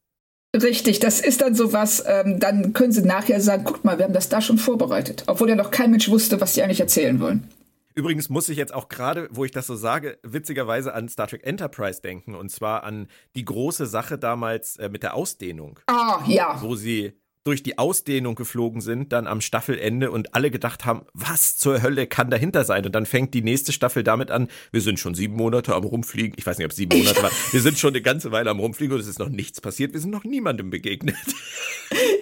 Richtig, 0.62 1.00
das 1.00 1.20
ist 1.20 1.40
dann 1.40 1.54
sowas, 1.54 2.02
ähm, 2.06 2.40
dann 2.40 2.72
können 2.72 2.92
sie 2.92 3.02
nachher 3.02 3.40
sagen, 3.40 3.64
guck 3.64 3.84
mal, 3.84 3.98
wir 3.98 4.04
haben 4.04 4.14
das 4.14 4.28
da 4.28 4.40
schon 4.40 4.58
vorbereitet, 4.58 5.24
obwohl 5.26 5.48
ja 5.48 5.54
noch 5.54 5.70
kein 5.70 5.90
Mensch 5.90 6.08
wusste, 6.08 6.40
was 6.40 6.54
sie 6.54 6.62
eigentlich 6.62 6.80
erzählen 6.80 7.20
wollen. 7.20 7.48
Übrigens 7.94 8.28
muss 8.28 8.50
ich 8.50 8.58
jetzt 8.58 8.74
auch 8.74 8.88
gerade, 8.88 9.26
wo 9.30 9.44
ich 9.44 9.52
das 9.52 9.66
so 9.66 9.74
sage, 9.74 10.18
witzigerweise 10.22 10.92
an 10.92 11.08
Star 11.08 11.28
Trek 11.28 11.46
Enterprise 11.46 12.02
denken 12.02 12.34
und 12.34 12.50
zwar 12.50 12.84
an 12.84 13.08
die 13.34 13.44
große 13.44 13.86
Sache 13.86 14.18
damals 14.18 14.76
äh, 14.76 14.90
mit 14.90 15.02
der 15.02 15.14
Ausdehnung. 15.14 15.80
Ah, 15.86 16.22
ja. 16.26 16.60
Wo 16.60 16.74
sie 16.74 17.14
durch 17.46 17.62
die 17.62 17.78
Ausdehnung 17.78 18.34
geflogen 18.34 18.80
sind, 18.80 19.12
dann 19.12 19.26
am 19.26 19.40
Staffelende 19.40 20.10
und 20.10 20.34
alle 20.34 20.50
gedacht 20.50 20.84
haben, 20.84 21.02
was 21.14 21.56
zur 21.56 21.82
Hölle 21.82 22.06
kann 22.06 22.28
dahinter 22.28 22.64
sein? 22.64 22.84
Und 22.84 22.92
dann 22.92 23.06
fängt 23.06 23.34
die 23.34 23.42
nächste 23.42 23.72
Staffel 23.72 24.02
damit 24.02 24.30
an, 24.30 24.48
wir 24.72 24.80
sind 24.80 24.98
schon 24.98 25.14
sieben 25.14 25.36
Monate 25.36 25.74
am 25.74 25.84
Rumfliegen. 25.84 26.34
Ich 26.36 26.44
weiß 26.44 26.58
nicht, 26.58 26.64
ob 26.64 26.72
es 26.72 26.76
sieben 26.76 26.98
Monate 26.98 27.22
war. 27.22 27.30
Wir 27.52 27.60
sind 27.60 27.78
schon 27.78 27.90
eine 27.90 28.02
ganze 28.02 28.32
Weile 28.32 28.50
am 28.50 28.58
Rumfliegen 28.58 28.94
und 28.94 29.00
es 29.00 29.06
ist 29.06 29.18
noch 29.18 29.28
nichts 29.28 29.60
passiert. 29.60 29.92
Wir 29.92 30.00
sind 30.00 30.10
noch 30.10 30.24
niemandem 30.24 30.70
begegnet. 30.70 31.16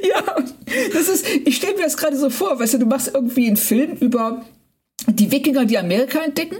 Ja, 0.07 0.37
das 0.93 1.09
ist, 1.09 1.27
ich 1.27 1.57
stelle 1.57 1.77
mir 1.77 1.85
das 1.85 1.97
gerade 1.97 2.17
so 2.19 2.29
vor, 2.29 2.61
weißt 2.61 2.75
du, 2.75 2.79
du 2.79 2.87
machst 2.87 3.11
irgendwie 3.15 3.47
einen 3.47 3.57
Film 3.57 3.97
über 3.97 4.45
die 5.07 5.33
Wikinger, 5.33 5.65
die 5.65 5.79
Amerika 5.79 6.21
entdecken 6.23 6.59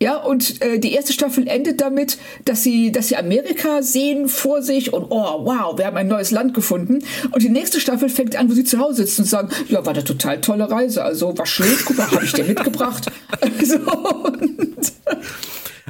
ja, 0.00 0.16
und 0.16 0.60
äh, 0.60 0.78
die 0.78 0.92
erste 0.92 1.12
Staffel 1.12 1.46
endet 1.46 1.80
damit, 1.80 2.18
dass 2.44 2.62
sie, 2.62 2.90
dass 2.90 3.08
sie 3.08 3.16
Amerika 3.16 3.80
sehen 3.80 4.28
vor 4.28 4.60
sich 4.60 4.92
und 4.92 5.04
oh, 5.10 5.44
wow, 5.44 5.78
wir 5.78 5.86
haben 5.86 5.96
ein 5.96 6.08
neues 6.08 6.30
Land 6.30 6.52
gefunden. 6.52 6.98
Und 7.30 7.42
die 7.42 7.48
nächste 7.48 7.80
Staffel 7.80 8.08
fängt 8.08 8.36
an, 8.36 8.50
wo 8.50 8.54
sie 8.54 8.64
zu 8.64 8.78
Hause 8.78 9.06
sitzen 9.06 9.22
und 9.22 9.28
sagen, 9.28 9.48
ja, 9.68 9.86
war 9.86 9.94
eine 9.94 10.04
total 10.04 10.40
tolle 10.40 10.70
Reise. 10.70 11.04
Also 11.04 11.36
war 11.38 11.46
schön, 11.46 11.72
guck 11.86 11.96
mal, 11.96 12.10
habe 12.10 12.24
ich 12.24 12.32
dir 12.32 12.44
mitgebracht. 12.44 13.06
so, 13.64 13.78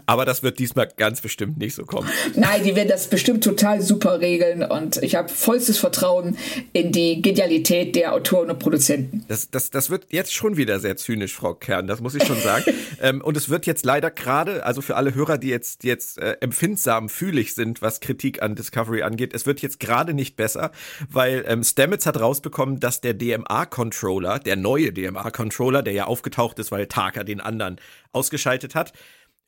Aber 0.06 0.24
das 0.24 0.42
wird 0.42 0.58
diesmal 0.58 0.88
ganz 0.96 1.20
bestimmt 1.20 1.58
nicht 1.58 1.74
so 1.74 1.84
kommen. 1.84 2.08
Nein, 2.34 2.62
die 2.64 2.74
werden 2.76 2.88
das 2.88 3.08
bestimmt 3.08 3.44
total 3.44 3.80
super 3.80 4.20
regeln 4.20 4.62
und 4.62 5.02
ich 5.02 5.14
habe 5.14 5.28
vollstes 5.28 5.78
Vertrauen 5.78 6.36
in 6.72 6.92
die 6.92 7.22
Genialität 7.22 7.94
der 7.96 8.12
Autoren 8.12 8.50
und 8.50 8.58
Produzenten. 8.58 9.24
Das, 9.28 9.50
das, 9.50 9.70
das 9.70 9.90
wird 9.90 10.06
jetzt 10.10 10.34
schon 10.34 10.56
wieder 10.56 10.80
sehr 10.80 10.96
zynisch, 10.96 11.34
Frau 11.34 11.54
Kern, 11.54 11.86
das 11.86 12.00
muss 12.00 12.14
ich 12.14 12.24
schon 12.24 12.40
sagen. 12.40 12.64
ähm, 13.02 13.20
und 13.22 13.36
es 13.36 13.48
wird 13.48 13.66
jetzt 13.66 13.84
leider 13.84 14.10
gerade, 14.10 14.64
also 14.66 14.82
für 14.82 14.96
alle 14.96 15.14
Hörer, 15.14 15.38
die 15.38 15.48
jetzt, 15.48 15.82
die 15.82 15.88
jetzt 15.88 16.18
äh, 16.18 16.36
empfindsam, 16.40 17.08
fühlig 17.08 17.54
sind, 17.54 17.82
was 17.82 18.00
Kritik 18.00 18.42
an 18.42 18.54
Discovery 18.54 19.02
angeht, 19.02 19.34
es 19.34 19.46
wird 19.46 19.62
jetzt 19.62 19.80
gerade 19.80 20.14
nicht 20.14 20.36
besser, 20.36 20.70
weil 21.10 21.44
ähm, 21.46 21.62
Stamets 21.62 22.06
hat 22.06 22.20
rausbekommen, 22.20 22.80
dass 22.80 23.00
der 23.00 23.14
DMA-Controller, 23.14 24.38
der 24.38 24.56
neue 24.56 24.92
DMA-Controller, 24.92 25.82
der 25.82 25.92
ja 25.92 26.04
aufgetaucht 26.04 26.58
ist, 26.58 26.72
weil 26.72 26.86
Taka 26.86 27.24
den 27.24 27.40
anderen 27.40 27.80
ausgeschaltet 28.12 28.74
hat, 28.74 28.92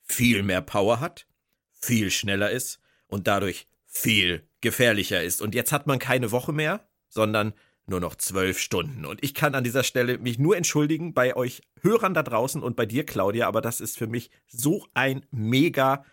viel 0.07 0.43
mehr 0.43 0.63
Power 0.63 1.01
hat, 1.01 1.27
viel 1.73 2.11
schneller 2.11 2.51
ist 2.51 2.81
und 3.07 3.27
dadurch 3.27 3.67
viel 3.87 4.49
gefährlicher 4.61 5.23
ist. 5.23 5.43
Und 5.43 5.55
jetzt 5.55 5.73
hat 5.73 5.87
man 5.87 5.99
keine 5.99 6.31
Woche 6.33 6.53
mehr, 6.53 6.89
sondern 7.09 7.53
nur 7.87 8.01
noch 8.01 8.17
zwölf 8.17 8.59
Stunden. 8.59 9.05
Und 9.05 9.23
ich 9.23 9.35
kann 9.35 9.55
an 9.55 9.65
dieser 9.65 9.85
Stelle 9.85 10.19
mich 10.19 10.39
nur 10.39 10.57
entschuldigen 10.57 11.15
bei 11.15 11.37
euch 11.37 11.63
Hörern 11.83 12.15
da 12.15 12.23
draußen 12.23 12.63
und 12.63 12.77
bei 12.77 12.87
dir, 12.87 13.07
Claudia, 13.07 13.47
aber 13.47 13.61
das 13.61 13.81
ist 13.81 13.97
für 13.97 14.07
mich 14.07 14.31
so 14.49 14.87
ein 14.95 15.25
mega 15.31 16.05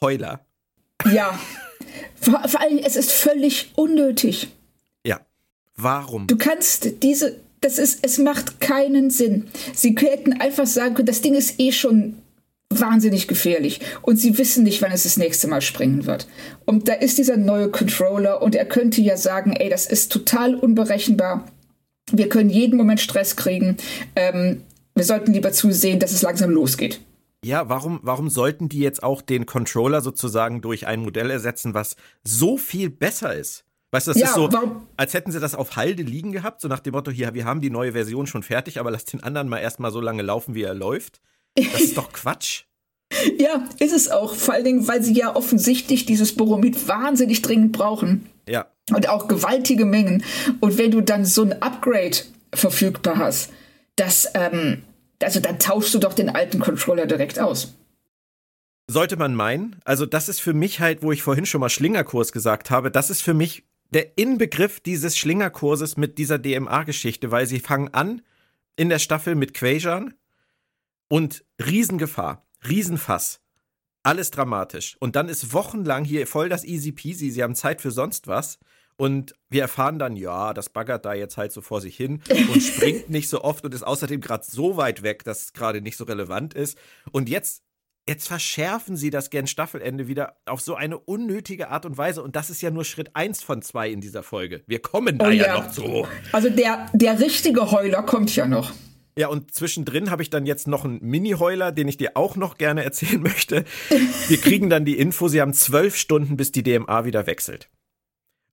Heuler. 0.00 0.46
Ja, 1.12 1.38
vor, 2.20 2.48
vor 2.48 2.60
allem, 2.60 2.78
es 2.78 2.96
ist 2.96 3.12
völlig 3.12 3.72
unnötig. 3.76 4.48
Ja, 5.04 5.20
warum? 5.76 6.26
Du 6.26 6.36
kannst 6.36 7.02
diese, 7.02 7.38
das 7.60 7.78
ist, 7.78 8.04
es 8.04 8.18
macht 8.18 8.60
keinen 8.60 9.10
Sinn. 9.10 9.48
Sie 9.74 9.94
hätten 9.98 10.40
einfach 10.40 10.66
sagen 10.66 10.94
können, 10.94 11.06
das 11.06 11.20
Ding 11.20 11.34
ist 11.34 11.60
eh 11.60 11.72
schon 11.72 12.22
wahnsinnig 12.70 13.28
gefährlich 13.28 13.80
und 14.02 14.16
sie 14.16 14.36
wissen 14.38 14.64
nicht, 14.64 14.82
wann 14.82 14.92
es 14.92 15.04
das 15.04 15.16
nächste 15.16 15.48
Mal 15.48 15.62
springen 15.62 16.06
wird. 16.06 16.28
Und 16.64 16.88
da 16.88 16.94
ist 16.94 17.18
dieser 17.18 17.36
neue 17.36 17.70
Controller 17.70 18.42
und 18.42 18.54
er 18.54 18.66
könnte 18.66 19.00
ja 19.00 19.16
sagen, 19.16 19.52
ey, 19.52 19.70
das 19.70 19.86
ist 19.86 20.12
total 20.12 20.54
unberechenbar. 20.54 21.46
Wir 22.12 22.28
können 22.28 22.50
jeden 22.50 22.76
Moment 22.76 23.00
Stress 23.00 23.36
kriegen. 23.36 23.76
Ähm, 24.16 24.62
wir 24.94 25.04
sollten 25.04 25.32
lieber 25.32 25.52
zusehen, 25.52 25.98
dass 25.98 26.12
es 26.12 26.22
langsam 26.22 26.50
losgeht. 26.50 27.00
Ja, 27.44 27.68
warum, 27.68 28.00
warum 28.02 28.28
sollten 28.28 28.68
die 28.68 28.80
jetzt 28.80 29.02
auch 29.02 29.22
den 29.22 29.46
Controller 29.46 30.00
sozusagen 30.00 30.60
durch 30.60 30.86
ein 30.86 31.00
Modell 31.00 31.30
ersetzen, 31.30 31.72
was 31.72 31.96
so 32.24 32.58
viel 32.58 32.90
besser 32.90 33.34
ist? 33.34 33.64
Weißt 33.90 34.08
du, 34.08 34.12
das 34.12 34.20
ja, 34.20 34.26
ist 34.26 34.34
so, 34.34 34.50
als 34.96 35.14
hätten 35.14 35.30
sie 35.30 35.40
das 35.40 35.54
auf 35.54 35.76
Halde 35.76 36.02
liegen 36.02 36.32
gehabt, 36.32 36.60
so 36.60 36.68
nach 36.68 36.80
dem 36.80 36.92
Motto, 36.92 37.10
hier, 37.10 37.32
wir 37.32 37.44
haben 37.46 37.62
die 37.62 37.70
neue 37.70 37.92
Version 37.92 38.26
schon 38.26 38.42
fertig, 38.42 38.78
aber 38.80 38.90
lass 38.90 39.06
den 39.06 39.22
anderen 39.22 39.48
mal 39.48 39.58
erstmal 39.58 39.92
so 39.92 40.00
lange 40.00 40.22
laufen, 40.22 40.54
wie 40.54 40.62
er 40.62 40.74
läuft. 40.74 41.22
Das 41.72 41.80
ist 41.80 41.96
doch 41.96 42.12
Quatsch. 42.12 42.64
ja, 43.38 43.64
ist 43.78 43.92
es 43.92 44.10
auch. 44.10 44.34
Vor 44.34 44.54
allen 44.54 44.64
Dingen, 44.64 44.88
weil 44.88 45.02
sie 45.02 45.14
ja 45.14 45.34
offensichtlich 45.34 46.06
dieses 46.06 46.34
Boromid 46.34 46.88
wahnsinnig 46.88 47.42
dringend 47.42 47.72
brauchen. 47.72 48.28
Ja. 48.48 48.66
Und 48.90 49.08
auch 49.08 49.28
gewaltige 49.28 49.84
Mengen. 49.84 50.24
Und 50.60 50.78
wenn 50.78 50.90
du 50.90 51.00
dann 51.00 51.24
so 51.24 51.42
ein 51.42 51.62
Upgrade 51.62 52.18
verfügbar 52.54 53.18
hast, 53.18 53.50
das, 53.96 54.30
ähm, 54.34 54.82
also 55.22 55.40
dann 55.40 55.58
tauschst 55.58 55.94
du 55.94 55.98
doch 55.98 56.14
den 56.14 56.30
alten 56.30 56.60
Controller 56.60 57.06
direkt 57.06 57.38
aus. 57.38 57.74
Sollte 58.90 59.16
man 59.16 59.34
meinen. 59.34 59.76
Also, 59.84 60.06
das 60.06 60.30
ist 60.30 60.40
für 60.40 60.54
mich 60.54 60.80
halt, 60.80 61.02
wo 61.02 61.12
ich 61.12 61.22
vorhin 61.22 61.44
schon 61.44 61.60
mal 61.60 61.68
Schlingerkurs 61.68 62.32
gesagt 62.32 62.70
habe, 62.70 62.90
das 62.90 63.10
ist 63.10 63.20
für 63.20 63.34
mich 63.34 63.64
der 63.90 64.16
Inbegriff 64.16 64.80
dieses 64.80 65.18
Schlingerkurses 65.18 65.98
mit 65.98 66.16
dieser 66.16 66.38
DMA-Geschichte, 66.38 67.30
weil 67.30 67.46
sie 67.46 67.60
fangen 67.60 67.92
an 67.92 68.22
in 68.76 68.88
der 68.88 68.98
Staffel 68.98 69.34
mit 69.34 69.52
Quajan 69.52 70.14
und 71.08 71.44
Riesengefahr, 71.64 72.46
Riesenfass. 72.68 73.40
Alles 74.02 74.30
dramatisch. 74.30 74.96
Und 75.00 75.16
dann 75.16 75.28
ist 75.28 75.52
wochenlang 75.52 76.04
hier 76.04 76.26
voll 76.26 76.48
das 76.48 76.64
Easy 76.64 76.92
Peasy. 76.92 77.30
Sie 77.30 77.42
haben 77.42 77.54
Zeit 77.54 77.80
für 77.80 77.90
sonst 77.90 78.26
was. 78.26 78.58
Und 78.96 79.34
wir 79.48 79.62
erfahren 79.62 79.98
dann, 79.98 80.16
ja, 80.16 80.52
das 80.52 80.70
baggert 80.70 81.04
da 81.04 81.14
jetzt 81.14 81.36
halt 81.36 81.52
so 81.52 81.60
vor 81.60 81.80
sich 81.80 81.96
hin 81.96 82.20
und 82.52 82.60
springt 82.62 83.10
nicht 83.10 83.28
so 83.28 83.42
oft 83.42 83.64
und 83.64 83.72
ist 83.72 83.84
außerdem 83.86 84.20
gerade 84.20 84.44
so 84.44 84.76
weit 84.76 85.02
weg, 85.02 85.22
dass 85.24 85.44
es 85.44 85.52
gerade 85.52 85.80
nicht 85.80 85.96
so 85.96 86.04
relevant 86.04 86.52
ist. 86.52 86.76
Und 87.12 87.28
jetzt, 87.28 87.62
jetzt 88.08 88.26
verschärfen 88.26 88.96
sie 88.96 89.10
das 89.10 89.30
gern 89.30 89.46
Staffelende 89.46 90.08
wieder 90.08 90.36
auf 90.46 90.60
so 90.60 90.74
eine 90.74 90.98
unnötige 90.98 91.68
Art 91.68 91.86
und 91.86 91.96
Weise. 91.96 92.24
Und 92.24 92.34
das 92.34 92.50
ist 92.50 92.60
ja 92.60 92.70
nur 92.70 92.84
Schritt 92.84 93.14
eins 93.14 93.40
von 93.40 93.62
zwei 93.62 93.88
in 93.88 94.00
dieser 94.00 94.24
Folge. 94.24 94.64
Wir 94.66 94.80
kommen 94.82 95.18
da 95.18 95.28
oh, 95.28 95.30
ja. 95.30 95.46
ja 95.46 95.60
noch 95.60 95.70
zu. 95.70 96.08
Also 96.32 96.50
der, 96.50 96.90
der 96.92 97.20
richtige 97.20 97.70
Heuler 97.70 98.02
kommt 98.02 98.34
ja 98.34 98.46
noch. 98.46 98.72
Ja, 99.18 99.26
und 99.26 99.52
zwischendrin 99.52 100.12
habe 100.12 100.22
ich 100.22 100.30
dann 100.30 100.46
jetzt 100.46 100.68
noch 100.68 100.84
einen 100.84 101.00
Mini-Heuler, 101.02 101.72
den 101.72 101.88
ich 101.88 101.96
dir 101.96 102.12
auch 102.14 102.36
noch 102.36 102.56
gerne 102.56 102.84
erzählen 102.84 103.20
möchte. 103.22 103.64
Wir 104.28 104.40
kriegen 104.40 104.70
dann 104.70 104.84
die 104.84 104.96
Info, 104.96 105.26
sie 105.26 105.40
haben 105.40 105.54
zwölf 105.54 105.96
Stunden, 105.96 106.36
bis 106.36 106.52
die 106.52 106.62
DMA 106.62 107.04
wieder 107.04 107.26
wechselt. 107.26 107.68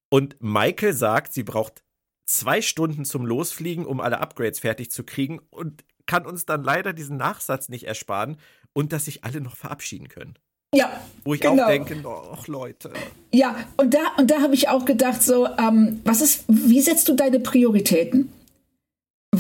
Und 0.10 0.38
Michael 0.40 0.94
sagt, 0.94 1.34
sie 1.34 1.44
braucht 1.44 1.84
zwei 2.26 2.64
Stunden 2.64 3.06
zum 3.06 3.28
Losfliegen, 3.28 3.86
um 3.86 4.02
alle 4.02 4.20
Upgrades 4.20 4.60
fertig 4.60 4.90
zu 4.90 5.04
kriegen 5.04 5.40
und 5.52 5.86
kann 6.08 6.26
uns 6.26 6.48
dann 6.48 6.64
leider 6.64 6.94
diesen 6.94 7.18
Nachsatz 7.18 7.70
nicht 7.70 7.86
ersparen 7.86 8.38
und 8.74 8.92
dass 8.92 9.06
sich 9.06 9.24
alle 9.24 9.42
noch 9.42 9.56
verabschieden 9.56 10.08
können. 10.08 10.34
Ja. 10.74 11.00
Wo 11.24 11.36
ich 11.36 11.42
genau. 11.42 11.62
auch 11.62 11.68
denke, 11.68 12.04
ach 12.34 12.48
Leute. 12.48 12.92
Ja, 13.32 13.56
und 13.78 13.94
da, 13.94 14.00
und 14.18 14.32
da 14.32 14.42
habe 14.42 14.56
ich 14.56 14.68
auch 14.68 14.86
gedacht, 14.86 15.22
so, 15.22 15.46
ähm, 15.46 16.02
was 16.06 16.22
ist, 16.22 16.46
wie 16.48 16.82
setzt 16.82 17.08
du 17.08 17.14
deine 17.14 17.40
Prioritäten? 17.40 18.32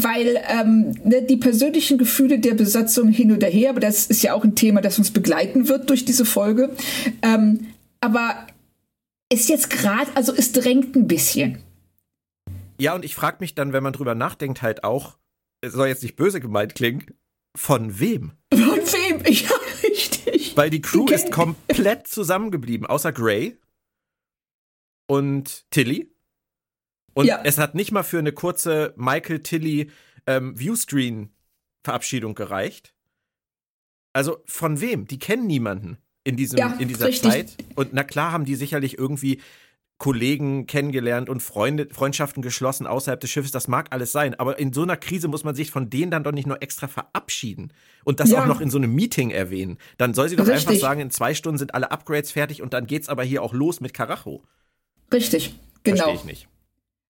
Weil 0.04 0.42
ähm, 0.48 0.96
ne, 1.04 1.22
die 1.22 1.38
persönlichen 1.38 1.98
Gefühle 1.98 2.40
der 2.40 2.54
Besatzung 2.54 3.10
hin 3.10 3.32
oder 3.32 3.48
her, 3.48 3.72
aber 3.72 3.80
das 3.80 4.08
ist 4.08 4.22
ja 4.22 4.34
auch 4.34 4.44
ein 4.44 4.56
Thema, 4.56 4.82
das 4.82 4.98
uns 4.98 5.12
begleiten 5.12 5.68
wird 5.68 5.90
durch 5.90 6.06
diese 6.06 6.26
Folge. 6.26 6.70
Ähm, 7.22 7.68
aber 8.02 8.48
ist 9.32 9.50
jetzt 9.50 9.70
gerade, 9.70 10.16
also 10.16 10.34
es 10.34 10.52
drängt 10.52 10.96
ein 10.96 11.08
bisschen. 11.08 11.60
Ja, 12.80 12.94
und 12.94 13.06
ich 13.06 13.16
frage 13.16 13.38
mich 13.40 13.56
dann, 13.56 13.74
wenn 13.74 13.84
man 13.84 13.94
drüber 13.94 14.16
nachdenkt, 14.16 14.62
halt 14.62 14.84
auch, 14.84 15.18
es 15.62 15.74
soll 15.74 15.88
jetzt 15.88 16.04
nicht 16.04 16.16
böse 16.16 16.40
gemeint 16.40 16.76
klingen, 16.76 17.06
von 17.56 18.00
wem? 18.00 18.34
Von 18.54 18.62
wem? 18.62 19.22
Ja, 19.26 19.50
richtig. 19.84 20.56
Weil 20.56 20.70
die 20.70 20.82
Crew 20.82 21.06
ist 21.08 21.32
komplett 21.32 22.08
zusammengeblieben, 22.08 22.86
außer 22.86 23.12
Gray 23.12 23.58
und 25.08 25.66
Tilly. 25.72 26.15
Und 27.16 27.26
ja. 27.26 27.40
es 27.44 27.58
hat 27.58 27.76
nicht 27.76 27.92
mal 27.92 28.04
für 28.04 28.20
eine 28.20 28.34
kurze 28.34 28.94
Michael 28.98 29.40
Tilly 29.40 29.90
ähm, 30.28 30.60
Viewscreen-Verabschiedung 30.60 32.36
gereicht. 32.36 32.94
Also 34.14 34.44
von 34.46 34.82
wem? 34.82 35.08
Die 35.08 35.18
kennen 35.18 35.48
niemanden 35.48 35.98
in, 36.26 36.36
diesem, 36.36 36.60
ja, 36.60 36.76
in 36.78 36.90
dieser 36.90 37.08
richtig. 37.08 37.32
Zeit. 37.32 37.56
Und 37.76 37.94
na 37.94 38.04
klar 38.04 38.34
haben 38.34 38.44
die 38.44 38.56
sicherlich 38.56 38.98
irgendwie 38.98 39.42
Kollegen 39.98 40.68
kennengelernt 40.68 41.30
und 41.30 41.42
Freunde, 41.42 41.88
Freundschaften 41.90 42.44
geschlossen 42.44 42.86
außerhalb 42.86 43.20
des 43.20 43.30
Schiffes. 43.30 43.52
Das 43.52 43.70
mag 43.70 43.88
alles 43.92 44.12
sein. 44.12 44.38
Aber 44.38 44.60
in 44.60 44.74
so 44.74 44.84
einer 44.84 44.98
Krise 44.98 45.30
muss 45.30 45.46
man 45.46 45.56
sich 45.56 45.72
von 45.72 45.90
denen 45.90 46.12
dann 46.12 46.26
doch 46.26 46.34
nicht 46.34 46.48
nur 46.48 46.62
extra 46.62 46.90
verabschieden 46.90 47.72
und 48.04 48.20
das 48.20 48.30
ja. 48.30 48.42
auch 48.42 48.46
noch 48.46 48.60
in 48.60 48.70
so 48.70 48.78
einem 48.78 48.94
Meeting 48.94 49.30
erwähnen. 49.30 49.78
Dann 49.98 50.14
soll 50.14 50.28
sie 50.28 50.36
doch 50.36 50.46
Richtig. 50.46 50.68
einfach 50.68 50.82
sagen, 50.82 51.00
in 51.00 51.12
zwei 51.12 51.34
Stunden 51.34 51.60
sind 51.60 51.74
alle 51.74 51.92
Upgrades 51.92 52.32
fertig 52.32 52.62
und 52.62 52.74
dann 52.74 52.88
geht's 52.88 53.08
aber 53.08 53.24
hier 53.24 53.42
auch 53.42 53.54
los 53.54 53.80
mit 53.80 53.94
Karacho. 53.94 54.44
Richtig, 55.14 55.56
genau. 55.84 56.04
Verstehe 56.04 56.16
ich 56.16 56.26
nicht. 56.26 56.48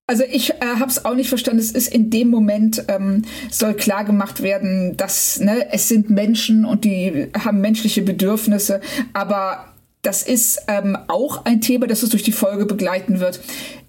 Also 0.08 0.24
ich 0.24 0.52
äh, 0.52 0.56
habe 0.62 0.92
es 0.92 1.04
auch 1.04 1.16
nicht 1.16 1.30
verstanden. 1.30 1.60
Es 1.60 1.72
ist 1.72 1.88
in 1.88 2.12
dem 2.12 2.30
Moment 2.30 2.86
ähm, 2.90 3.24
soll 3.50 3.74
klar 3.74 4.06
gemacht 4.06 4.44
werden, 4.44 4.96
dass 4.98 5.40
ne, 5.40 5.72
es 5.72 5.88
sind 5.88 6.10
Menschen 6.12 6.64
und 6.64 6.86
die 6.86 7.28
haben 7.38 7.60
menschliche 7.60 8.04
Bedürfnisse, 8.04 8.82
aber 9.14 9.74
das 10.04 10.22
ist 10.22 10.62
ähm, 10.68 10.96
auch 11.08 11.46
ein 11.46 11.62
Thema, 11.62 11.88
das 11.88 12.04
uns 12.04 12.12
durch 12.12 12.22
die 12.22 12.32
Folge 12.32 12.68
begleiten 12.68 13.20
wird. 13.20 13.40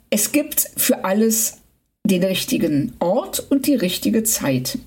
Es 0.08 0.32
gibt 0.32 0.70
für 0.76 1.04
alles 1.04 1.58
den 2.04 2.24
richtigen 2.24 2.94
Ort 3.00 3.40
und 3.50 3.66
die 3.66 3.74
richtige 3.74 4.22
Zeit. 4.22 4.78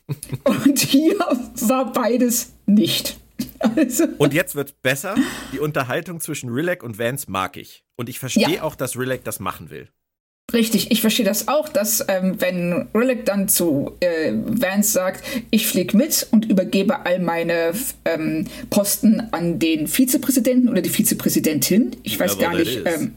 und 0.44 0.78
hier 0.78 1.18
war 1.60 1.92
beides 1.92 2.52
nicht. 2.66 3.18
Also. 3.58 4.04
Und 4.18 4.34
jetzt 4.34 4.54
wird 4.54 4.82
besser. 4.82 5.14
Die 5.52 5.58
Unterhaltung 5.58 6.20
zwischen 6.20 6.50
Rilek 6.50 6.82
und 6.82 6.98
Vance 6.98 7.30
mag 7.30 7.56
ich. 7.56 7.84
Und 7.96 8.08
ich 8.08 8.18
verstehe 8.18 8.56
ja. 8.56 8.62
auch, 8.62 8.74
dass 8.74 8.98
Rilek 8.98 9.24
das 9.24 9.40
machen 9.40 9.70
will. 9.70 9.88
Richtig, 10.52 10.92
ich 10.92 11.00
verstehe 11.00 11.26
das 11.26 11.48
auch, 11.48 11.68
dass 11.68 12.04
ähm, 12.06 12.36
wenn 12.40 12.86
Rillick 12.94 13.24
dann 13.24 13.48
zu 13.48 13.96
äh, 13.98 14.32
Vance 14.32 14.92
sagt, 14.92 15.24
ich 15.50 15.66
fliege 15.66 15.96
mit 15.96 16.28
und 16.30 16.44
übergebe 16.44 17.04
all 17.04 17.18
meine 17.18 17.72
ähm, 18.04 18.46
Posten 18.70 19.26
an 19.32 19.58
den 19.58 19.88
Vizepräsidenten 19.88 20.68
oder 20.68 20.82
die 20.82 20.88
Vizepräsidentin, 20.88 21.96
ich 22.04 22.20
weiß 22.20 22.36
ja, 22.38 22.40
gar 22.40 22.56
nicht. 22.56 22.80
Ähm, 22.84 23.16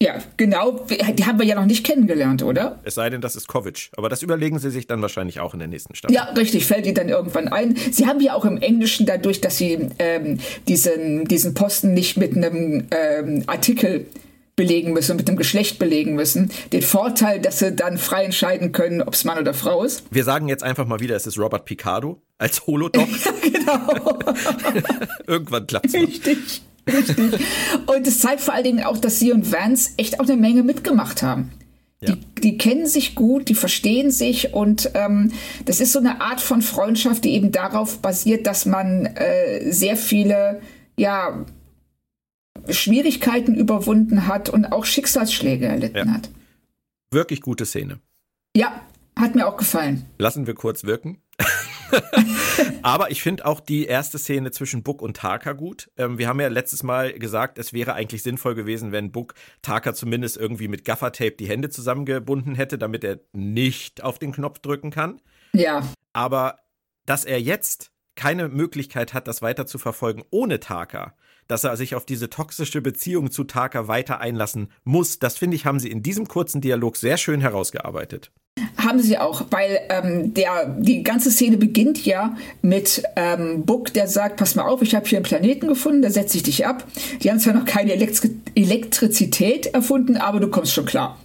ja, 0.00 0.14
genau, 0.36 0.86
die 0.88 1.24
haben 1.24 1.40
wir 1.40 1.44
ja 1.44 1.56
noch 1.56 1.66
nicht 1.66 1.84
kennengelernt, 1.84 2.44
oder? 2.44 2.78
Es 2.84 2.94
sei 2.94 3.10
denn, 3.10 3.20
das 3.20 3.34
ist 3.34 3.48
Kovic, 3.48 3.90
aber 3.96 4.08
das 4.08 4.22
überlegen 4.22 4.60
sie 4.60 4.70
sich 4.70 4.86
dann 4.86 5.02
wahrscheinlich 5.02 5.40
auch 5.40 5.54
in 5.54 5.58
der 5.58 5.68
nächsten 5.68 5.96
Staffel. 5.96 6.14
Ja, 6.14 6.24
richtig, 6.36 6.66
fällt 6.66 6.86
ihnen 6.86 6.94
dann 6.94 7.08
irgendwann 7.08 7.48
ein. 7.48 7.76
Sie 7.90 8.06
haben 8.06 8.20
ja 8.20 8.34
auch 8.34 8.44
im 8.44 8.58
Englischen 8.58 9.06
dadurch, 9.06 9.40
dass 9.40 9.58
sie 9.58 9.88
ähm, 9.98 10.38
diesen, 10.68 11.24
diesen 11.24 11.54
Posten 11.54 11.94
nicht 11.94 12.16
mit 12.16 12.36
einem 12.36 12.86
ähm, 12.92 13.42
Artikel 13.48 14.06
belegen 14.58 14.92
müssen, 14.92 15.16
mit 15.16 15.28
dem 15.28 15.36
Geschlecht 15.36 15.78
belegen 15.78 16.14
müssen. 16.16 16.50
Den 16.72 16.82
Vorteil, 16.82 17.40
dass 17.40 17.60
sie 17.60 17.72
dann 17.72 17.96
frei 17.96 18.24
entscheiden 18.24 18.72
können, 18.72 19.00
ob 19.00 19.14
es 19.14 19.24
Mann 19.24 19.38
oder 19.38 19.54
Frau 19.54 19.84
ist. 19.84 20.02
Wir 20.10 20.24
sagen 20.24 20.48
jetzt 20.48 20.64
einfach 20.64 20.86
mal 20.86 21.00
wieder, 21.00 21.16
es 21.16 21.26
ist 21.26 21.38
Robert 21.38 21.64
Picardo 21.64 22.20
als 22.36 22.66
Holodoc. 22.66 23.08
genau. 23.42 24.18
Irgendwann 25.26 25.66
klappt 25.66 25.86
es. 25.86 25.94
Richtig. 25.94 26.62
Richtig. 26.86 27.40
Und 27.86 28.06
es 28.06 28.18
zeigt 28.18 28.40
vor 28.40 28.54
allen 28.54 28.64
Dingen 28.64 28.84
auch, 28.84 28.98
dass 28.98 29.18
sie 29.18 29.32
und 29.32 29.52
Vance 29.52 29.90
echt 29.96 30.18
auch 30.20 30.24
eine 30.24 30.36
Menge 30.36 30.62
mitgemacht 30.62 31.22
haben. 31.22 31.52
Ja. 32.00 32.14
Die, 32.14 32.40
die, 32.40 32.58
kennen 32.58 32.86
sich 32.86 33.14
gut, 33.14 33.48
die 33.48 33.54
verstehen 33.54 34.10
sich 34.10 34.54
und 34.54 34.90
ähm, 34.94 35.32
das 35.66 35.80
ist 35.80 35.92
so 35.92 35.98
eine 35.98 36.20
Art 36.20 36.40
von 36.40 36.62
Freundschaft, 36.62 37.24
die 37.24 37.32
eben 37.32 37.52
darauf 37.52 37.98
basiert, 37.98 38.46
dass 38.46 38.66
man 38.66 39.06
äh, 39.06 39.70
sehr 39.70 39.96
viele 39.96 40.60
ja, 40.96 41.44
Schwierigkeiten 42.72 43.54
überwunden 43.54 44.26
hat 44.26 44.48
und 44.48 44.66
auch 44.66 44.84
Schicksalsschläge 44.84 45.66
erlitten 45.66 46.08
ja. 46.08 46.14
hat. 46.14 46.30
Wirklich 47.10 47.40
gute 47.40 47.66
Szene. 47.66 48.00
Ja, 48.56 48.82
hat 49.16 49.34
mir 49.34 49.46
auch 49.46 49.56
gefallen. 49.56 50.06
Lassen 50.18 50.46
wir 50.46 50.54
kurz 50.54 50.84
wirken. 50.84 51.22
Aber 52.82 53.10
ich 53.10 53.22
finde 53.22 53.46
auch 53.46 53.60
die 53.60 53.86
erste 53.86 54.18
Szene 54.18 54.50
zwischen 54.50 54.82
Book 54.82 55.02
und 55.02 55.16
Taka 55.16 55.52
gut. 55.52 55.90
Ähm, 55.96 56.18
wir 56.18 56.28
haben 56.28 56.40
ja 56.40 56.48
letztes 56.48 56.82
Mal 56.82 57.12
gesagt, 57.12 57.58
es 57.58 57.72
wäre 57.72 57.94
eigentlich 57.94 58.22
sinnvoll 58.22 58.54
gewesen, 58.54 58.92
wenn 58.92 59.12
Book 59.12 59.34
Taka 59.62 59.94
zumindest 59.94 60.36
irgendwie 60.36 60.68
mit 60.68 60.84
Gaffertape 60.84 61.32
die 61.32 61.48
Hände 61.48 61.70
zusammengebunden 61.70 62.54
hätte, 62.54 62.78
damit 62.78 63.04
er 63.04 63.20
nicht 63.32 64.02
auf 64.02 64.18
den 64.18 64.32
Knopf 64.32 64.58
drücken 64.58 64.90
kann. 64.90 65.20
Ja. 65.52 65.82
Aber 66.12 66.58
dass 67.06 67.24
er 67.24 67.40
jetzt 67.40 67.90
keine 68.18 68.48
Möglichkeit 68.48 69.14
hat, 69.14 69.28
das 69.28 69.42
weiter 69.42 69.64
zu 69.64 69.78
verfolgen 69.78 70.24
ohne 70.30 70.58
Taka, 70.60 71.14
dass 71.46 71.64
er 71.64 71.76
sich 71.76 71.94
auf 71.94 72.04
diese 72.04 72.28
toxische 72.28 72.82
Beziehung 72.82 73.30
zu 73.30 73.44
Taka 73.44 73.88
weiter 73.88 74.20
einlassen 74.20 74.70
muss, 74.84 75.20
das 75.20 75.38
finde 75.38 75.56
ich, 75.56 75.64
haben 75.64 75.78
sie 75.78 75.90
in 75.90 76.02
diesem 76.02 76.26
kurzen 76.26 76.60
Dialog 76.60 76.96
sehr 76.96 77.16
schön 77.16 77.40
herausgearbeitet. 77.40 78.32
Haben 78.76 79.00
sie 79.00 79.18
auch, 79.18 79.44
weil 79.50 79.78
ähm, 79.88 80.34
der, 80.34 80.76
die 80.78 81.04
ganze 81.04 81.30
Szene 81.30 81.56
beginnt 81.58 82.04
ja 82.04 82.36
mit 82.60 83.04
ähm, 83.14 83.64
Book, 83.64 83.94
der 83.94 84.08
sagt, 84.08 84.36
pass 84.36 84.56
mal 84.56 84.64
auf, 84.64 84.82
ich 84.82 84.96
habe 84.96 85.06
hier 85.06 85.18
einen 85.18 85.24
Planeten 85.24 85.68
gefunden, 85.68 86.02
da 86.02 86.10
setze 86.10 86.38
ich 86.38 86.42
dich 86.42 86.66
ab. 86.66 86.84
Die 87.22 87.30
haben 87.30 87.38
zwar 87.38 87.54
noch 87.54 87.66
keine 87.66 87.92
Elektri 87.92 88.30
Elektrizität 88.56 89.66
erfunden, 89.66 90.16
aber 90.16 90.40
du 90.40 90.48
kommst 90.48 90.72
schon 90.72 90.86
klar. 90.86 91.18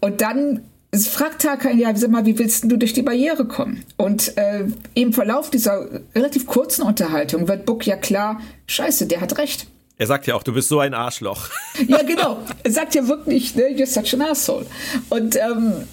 Und 0.00 0.20
dann 0.20 0.62
fragt 0.94 1.42
Tarkan 1.42 1.78
ja, 1.78 1.94
sag 1.94 2.10
mal, 2.10 2.26
wie 2.26 2.38
willst 2.38 2.64
du 2.64 2.76
durch 2.76 2.92
die 2.92 3.02
Barriere 3.02 3.46
kommen? 3.46 3.84
Und 3.96 4.36
äh, 4.36 4.64
im 4.94 5.12
Verlauf 5.12 5.50
dieser 5.50 6.00
relativ 6.14 6.46
kurzen 6.46 6.82
Unterhaltung 6.82 7.48
wird 7.48 7.66
Book 7.66 7.86
ja 7.86 7.96
klar, 7.96 8.40
scheiße, 8.66 9.06
der 9.06 9.20
hat 9.20 9.38
recht. 9.38 9.66
Er 9.98 10.06
sagt 10.06 10.26
ja 10.26 10.34
auch, 10.34 10.42
du 10.42 10.52
bist 10.52 10.68
so 10.68 10.80
ein 10.80 10.94
Arschloch. 10.94 11.50
Ja, 11.88 12.02
genau. 12.02 12.38
Er 12.62 12.70
sagt 12.70 12.94
ja 12.94 13.06
wirklich, 13.06 13.54
ne, 13.54 13.64
you're 13.64 13.86
such 13.86 14.14
an 14.14 14.22
asshole. 14.22 14.66
Und, 15.10 15.36
ähm, 15.36 15.86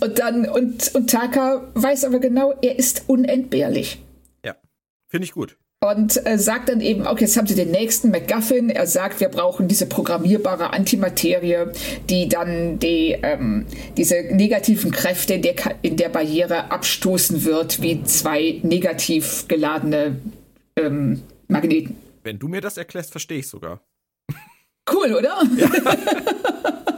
und 0.00 0.18
dann, 0.18 0.48
und, 0.48 0.94
und 0.94 1.10
Taka 1.10 1.62
weiß 1.74 2.04
aber 2.04 2.18
genau, 2.18 2.54
er 2.60 2.78
ist 2.78 3.04
unentbehrlich. 3.06 4.02
Ja, 4.44 4.56
finde 5.08 5.24
ich 5.24 5.32
gut 5.32 5.56
und 5.80 6.26
äh, 6.26 6.38
sagt 6.38 6.68
dann 6.68 6.80
eben, 6.80 7.06
okay, 7.06 7.24
jetzt 7.24 7.36
haben 7.36 7.46
sie 7.46 7.54
den 7.54 7.70
nächsten 7.70 8.10
MacGuffin. 8.10 8.70
Er 8.70 8.86
sagt, 8.86 9.20
wir 9.20 9.28
brauchen 9.28 9.68
diese 9.68 9.86
programmierbare 9.86 10.72
Antimaterie, 10.72 11.66
die 12.08 12.28
dann 12.28 12.78
die, 12.80 13.16
ähm, 13.22 13.66
diese 13.96 14.22
negativen 14.32 14.90
Kräfte 14.90 15.34
in 15.34 15.42
der, 15.42 15.54
in 15.82 15.96
der 15.96 16.08
Barriere 16.08 16.72
abstoßen 16.72 17.44
wird, 17.44 17.80
wie 17.80 18.02
zwei 18.02 18.58
negativ 18.62 19.46
geladene 19.46 20.20
ähm, 20.76 21.22
Magneten. 21.46 21.96
Wenn 22.24 22.38
du 22.38 22.48
mir 22.48 22.60
das 22.60 22.76
erklärst, 22.76 23.12
verstehe 23.12 23.38
ich 23.38 23.48
sogar. 23.48 23.80
Cool, 24.90 25.14
oder? 25.14 25.42
Ja. 25.56 25.70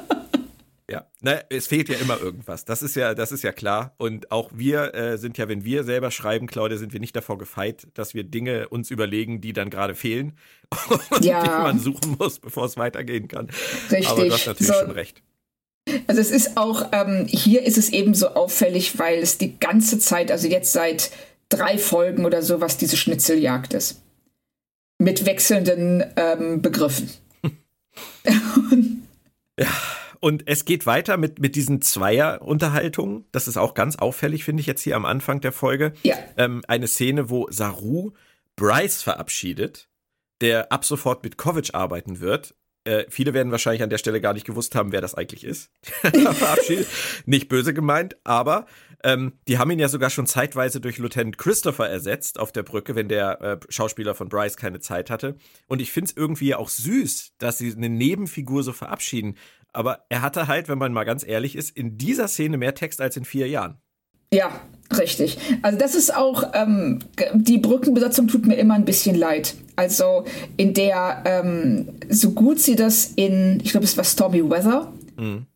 Ja, 0.91 1.07
ne, 1.21 1.45
es 1.51 1.69
fehlt 1.69 1.89
ja 1.89 1.97
immer 1.99 2.21
irgendwas. 2.21 2.65
Das 2.65 2.83
ist 2.83 2.97
ja, 2.97 3.15
das 3.15 3.31
ist 3.31 3.45
ja 3.45 3.53
klar. 3.53 3.95
Und 3.97 4.33
auch 4.33 4.51
wir 4.53 4.93
äh, 4.93 5.19
sind 5.19 5.39
ja, 5.39 5.49
wenn 5.49 5.65
wir 5.65 5.85
selber 5.85 6.11
schreiben, 6.11 6.49
Claudia, 6.49 6.79
sind 6.79 6.93
wir 6.93 6.99
nicht 6.99 7.15
davor 7.15 7.39
gefeit, 7.39 7.87
dass 7.95 8.13
wir 8.13 8.25
Dinge 8.25 8.69
uns 8.71 8.91
überlegen, 8.91 9.41
die 9.41 9.53
dann 9.53 9.71
gerade 9.71 9.95
fehlen 9.95 10.37
und 11.11 11.25
ja. 11.25 11.45
die 11.45 11.49
man 11.49 11.79
suchen 11.79 12.17
muss, 12.19 12.41
bevor 12.41 12.65
es 12.65 12.77
weitergehen 12.77 13.29
kann. 13.29 13.51
Richtig. 13.89 14.09
Aber 14.09 14.25
du 14.25 14.33
hast 14.33 14.47
natürlich 14.49 14.73
so. 14.73 14.81
schon 14.81 14.91
recht. 14.91 15.23
Also 16.09 16.21
es 16.21 16.33
ist 16.33 16.57
auch, 16.57 16.89
ähm, 16.91 17.27
hier 17.29 17.63
ist 17.63 17.79
es 17.79 17.91
eben 17.91 18.15
so 18.15 18.31
auffällig, 18.31 18.99
weil 18.99 19.21
es 19.21 19.39
die 19.39 19.61
ganze 19.61 20.01
Zeit, 20.01 20.33
also 20.33 20.49
jetzt 20.49 20.73
seit 20.73 21.13
drei 21.51 21.79
Folgen 21.79 22.25
oder 22.25 22.43
so, 22.43 22.61
was 22.61 22.79
diese 22.79 22.97
Schnitzeljagd 22.97 23.75
ist. 23.75 24.01
Mit 24.99 25.25
wechselnden 25.25 26.03
ähm, 26.17 26.63
Begriffen. 26.63 27.11
ja. 29.57 29.69
Und 30.21 30.47
es 30.47 30.67
geht 30.67 30.87
weiter 30.87 31.17
mit, 31.17 31.41
mit 31.41 31.57
diesen 31.57 31.81
Zweier-Unterhaltungen. 31.81 33.25
Das 33.33 33.49
ist 33.49 33.57
auch 33.57 33.75
ganz 33.75 33.97
auffällig, 33.97 34.45
finde 34.45 34.61
ich 34.61 34.67
jetzt 34.67 34.83
hier 34.83 34.97
am 34.97 35.07
Anfang 35.07 35.41
der 35.41 35.53
Folge. 35.53 35.95
Ja. 36.03 36.17
Ähm, 36.37 36.63
eine 36.69 36.87
Szene, 36.87 37.31
wo 37.31 37.47
Saru 37.51 38.13
Bryce 38.57 39.03
verabschiedet, 39.03 39.89
der 40.43 40.71
ab 40.71 40.85
sofort 40.85 41.25
mit 41.25 41.39
Kovic 41.39 41.75
arbeiten 41.75 42.21
wird. 42.21 42.55
Äh, 42.85 43.05
viele 43.09 43.35
werden 43.35 43.53
wahrscheinlich 43.53 43.83
an 43.83 43.91
der 43.91 43.99
Stelle 43.99 44.21
gar 44.21 44.33
nicht 44.35 44.47
gewusst 44.47 44.75
haben, 44.75 44.93
wer 44.93 45.01
das 45.01 45.15
eigentlich 45.15 45.45
ist. 45.45 45.71
verabschiedet. 45.83 46.87
Nicht 47.25 47.49
böse 47.49 47.73
gemeint, 47.73 48.17
aber 48.25 48.67
ähm, 49.03 49.35
die 49.49 49.59
haben 49.59 49.71
ihn 49.71 49.79
ja 49.79 49.89
sogar 49.89 50.11
schon 50.11 50.27
zeitweise 50.27 50.81
durch 50.81 50.99
Lieutenant 50.99 51.39
Christopher 51.39 51.89
ersetzt 51.89 52.39
auf 52.39 52.53
der 52.53 52.63
Brücke, 52.63 52.95
wenn 52.95 53.09
der 53.09 53.41
äh, 53.41 53.59
Schauspieler 53.69 54.15
von 54.15 54.29
Bryce 54.29 54.57
keine 54.57 54.81
Zeit 54.81 55.11
hatte. 55.11 55.37
Und 55.67 55.81
ich 55.81 55.93
finde 55.93 56.11
es 56.11 56.17
irgendwie 56.17 56.55
auch 56.55 56.69
süß, 56.69 57.33
dass 57.39 57.59
sie 57.59 57.73
eine 57.73 57.89
Nebenfigur 57.89 58.63
so 58.63 58.73
verabschieden. 58.73 59.37
Aber 59.73 60.05
er 60.09 60.23
hatte 60.23 60.49
halt, 60.49 60.69
wenn 60.69 60.79
man 60.79 60.93
mal 60.93 61.05
ganz 61.05 61.27
ehrlich 61.27 61.57
ist, 61.57 61.77
in 61.77 61.97
dieser 61.99 62.29
Szene 62.29 62.59
mehr 62.59 62.75
Text 62.75 63.01
als 63.01 63.17
in 63.17 63.25
vier 63.25 63.49
Jahren. 63.49 63.81
Ja, 64.33 64.51
richtig. 64.97 65.39
Also 65.63 65.79
das 65.79 65.95
ist 65.95 66.15
auch, 66.15 66.45
ähm, 66.55 67.01
die 67.35 67.59
Brückenbesatzung 67.59 68.29
tut 68.29 68.47
mir 68.47 68.55
immer 68.57 68.75
ein 68.75 68.85
bisschen 68.85 69.17
leid. 69.17 69.55
Also 69.77 70.25
in 70.57 70.73
der, 70.75 71.23
ähm, 71.25 71.89
so 72.09 72.31
gut 72.31 72.61
sie 72.61 72.77
das 72.77 73.13
in, 73.17 73.61
ich 73.63 73.73
glaube 73.73 73.85
es 73.85 73.97
war 73.97 74.05
Stormy 74.05 74.49
Weather, 74.49 74.93
mhm. 75.17 75.47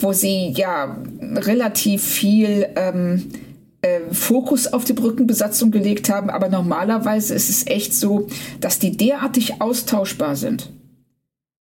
wo 0.00 0.12
sie 0.12 0.50
ja 0.50 0.96
relativ 1.20 2.04
viel 2.04 2.68
ähm, 2.76 3.28
äh, 3.80 4.00
Fokus 4.12 4.72
auf 4.72 4.84
die 4.84 4.92
Brückenbesatzung 4.92 5.72
gelegt 5.72 6.08
haben, 6.08 6.30
aber 6.30 6.48
normalerweise 6.48 7.34
ist 7.34 7.50
es 7.50 7.66
echt 7.66 7.94
so, 7.94 8.28
dass 8.60 8.78
die 8.78 8.96
derartig 8.96 9.60
austauschbar 9.60 10.36
sind 10.36 10.70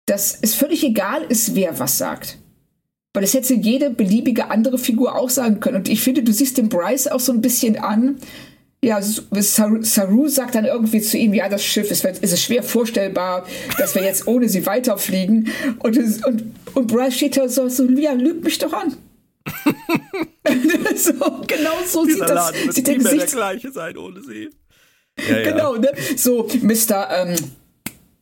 dass 0.07 0.39
es 0.41 0.55
völlig 0.55 0.85
egal 0.85 1.23
ist, 1.29 1.55
wer 1.55 1.79
was 1.79 1.99
sagt. 1.99 2.39
Weil 3.15 3.25
es 3.25 3.35
hätte 3.35 3.55
jede 3.55 3.91
beliebige 3.91 4.51
andere 4.51 4.77
Figur 4.77 5.15
auch 5.15 5.31
sagen 5.31 5.61
können. 5.61 5.77
Und 5.77 5.89
ich 5.89 6.03
finde, 6.03 6.23
du 6.23 6.33
siehst 6.33 6.59
den 6.59 6.69
Bryce 6.69 7.07
auch 7.07 7.21
so 7.21 7.33
ein 7.33 7.41
bisschen 7.41 7.79
an. 7.79 8.19
Ja, 8.83 9.01
Saru 9.01 10.29
sagt 10.29 10.57
dann 10.57 10.67
irgendwie 10.67 11.01
zu 11.01 11.17
ihm, 11.17 11.33
ja, 11.33 11.49
das 11.49 11.65
Schiff 11.65 11.91
ist, 11.91 12.05
ist 12.05 12.33
es 12.33 12.43
schwer 12.43 12.63
vorstellbar, 12.63 13.47
dass 13.79 13.95
wir 13.95 14.03
jetzt 14.03 14.27
ohne 14.27 14.49
sie 14.49 14.67
weiterfliegen. 14.67 15.49
Und, 15.79 15.97
und, 16.27 16.55
und 16.75 16.87
Bryce 16.89 17.15
steht 17.15 17.37
da 17.37 17.49
so, 17.49 17.69
so 17.69 17.89
ja, 17.89 18.13
lügt 18.13 18.45
mich 18.45 18.59
doch 18.59 18.73
an. 18.73 18.97
so, 20.97 21.13
genau 21.47 21.73
so 21.87 22.05
Dieser 22.05 22.19
sieht 22.19 22.21
das. 22.21 22.31
Laden 22.31 22.73
sieht 22.73 22.87
der, 22.87 22.95
Gesicht 22.97 23.21
der 23.21 23.27
gleiche 23.29 23.73
sein 23.73 23.97
ohne 23.97 24.23
sie. 24.23 24.51
Ja, 25.29 25.43
genau, 25.43 25.77
ne? 25.77 25.93
So, 26.17 26.49
Mr. 26.63 27.09
Ähm, 27.11 27.37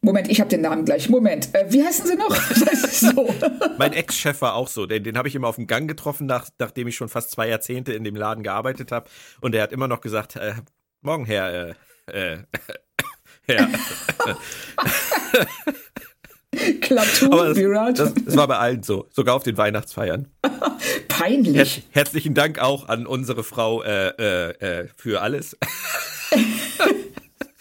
Moment, 0.05 0.29
ich 0.29 0.41
habe 0.41 0.51
den 0.51 0.63
Namen 0.63 0.85
gleich. 0.85 1.09
Moment, 1.09 1.55
äh, 1.55 1.65
wie 1.69 1.85
heißen 1.85 2.05
Sie 2.07 2.17
noch? 2.17 2.35
so. 2.91 3.33
mein 3.79 3.93
Ex-Chef 3.93 4.43
war 4.43 4.57
auch 4.57 4.67
so. 4.67 4.85
Den, 4.87 5.05
den 5.05 5.17
habe 5.17 5.29
ich 5.29 5.37
immer 5.37 5.47
auf 5.47 5.55
dem 5.55 5.69
Gang 5.69 5.87
getroffen, 5.87 6.27
nach, 6.27 6.49
nachdem 6.59 6.89
ich 6.89 6.97
schon 6.97 7.09
fast 7.09 7.31
zwei 7.31 7.49
Jahrzehnte 7.49 7.93
in 7.93 8.03
dem 8.03 8.17
Laden 8.17 8.43
gearbeitet 8.43 8.91
habe. 8.91 9.09
Und 9.41 9.55
er 9.55 9.63
hat 9.63 9.71
immer 9.71 9.87
noch 9.87 10.01
gesagt, 10.01 10.35
äh, 10.35 10.55
morgen 11.03 11.25
Herr, 11.25 11.77
äh, 12.09 12.35
äh, 12.35 12.39
Herr. 13.47 13.69
Klatur, 16.81 17.55
Virat. 17.57 18.01
Das, 18.01 18.13
das, 18.13 18.37
war 18.37 18.49
bei 18.49 18.59
allen 18.59 18.83
so, 18.83 19.07
sogar 19.11 19.37
auf 19.37 19.45
den 19.45 19.57
Weihnachtsfeiern. 19.57 20.27
Peinlich. 21.07 21.77
Her 21.77 22.03
herzlichen 22.03 22.35
Dank 22.35 22.59
auch 22.59 22.89
an 22.89 23.07
unsere 23.07 23.45
Frau 23.45 23.83
äh, 23.85 24.51
äh 24.51 24.89
für 24.97 25.23
alles. 25.23 25.57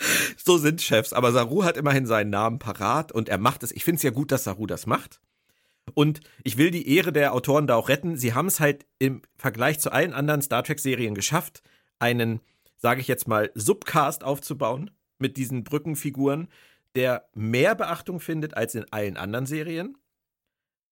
so 0.38 0.58
sind 0.58 0.82
Chefs. 0.82 1.14
Aber 1.14 1.32
Saru 1.32 1.64
hat 1.64 1.78
immerhin 1.78 2.06
seinen 2.06 2.30
Namen 2.30 2.60
parat 2.60 3.12
und 3.12 3.30
er 3.30 3.38
macht 3.38 3.64
es. 3.64 3.72
Ich 3.72 3.84
finde 3.84 3.98
es 3.98 4.04
ja 4.04 4.12
gut, 4.12 4.32
dass 4.32 4.44
Saru 4.44 4.66
das 4.66 4.86
macht. 4.86 5.22
Und 5.94 6.22
ich 6.44 6.58
will 6.58 6.72
die 6.72 6.88
Ehre 6.96 7.12
der 7.12 7.34
Autoren 7.34 7.68
da 7.68 7.76
auch 7.76 7.90
retten. 7.90 8.18
Sie 8.18 8.34
haben 8.34 8.48
es 8.48 8.60
halt 8.60 8.86
im 9.00 9.22
Vergleich 9.38 9.80
zu 9.80 9.92
allen 9.92 10.14
anderen 10.14 10.42
Star 10.42 10.64
Trek-Serien 10.64 11.16
geschafft, 11.16 11.64
einen, 12.00 12.40
sage 12.78 13.02
ich 13.02 13.08
jetzt 13.08 13.28
mal, 13.28 13.52
Subcast 13.56 14.24
aufzubauen 14.24 14.92
mit 15.18 15.38
diesen 15.38 15.64
Brückenfiguren, 15.64 16.48
der 16.96 17.28
mehr 17.34 17.76
Beachtung 17.76 18.20
findet 18.20 18.56
als 18.56 18.76
in 18.76 18.86
allen 18.92 19.18
anderen 19.18 19.46
Serien, 19.46 19.98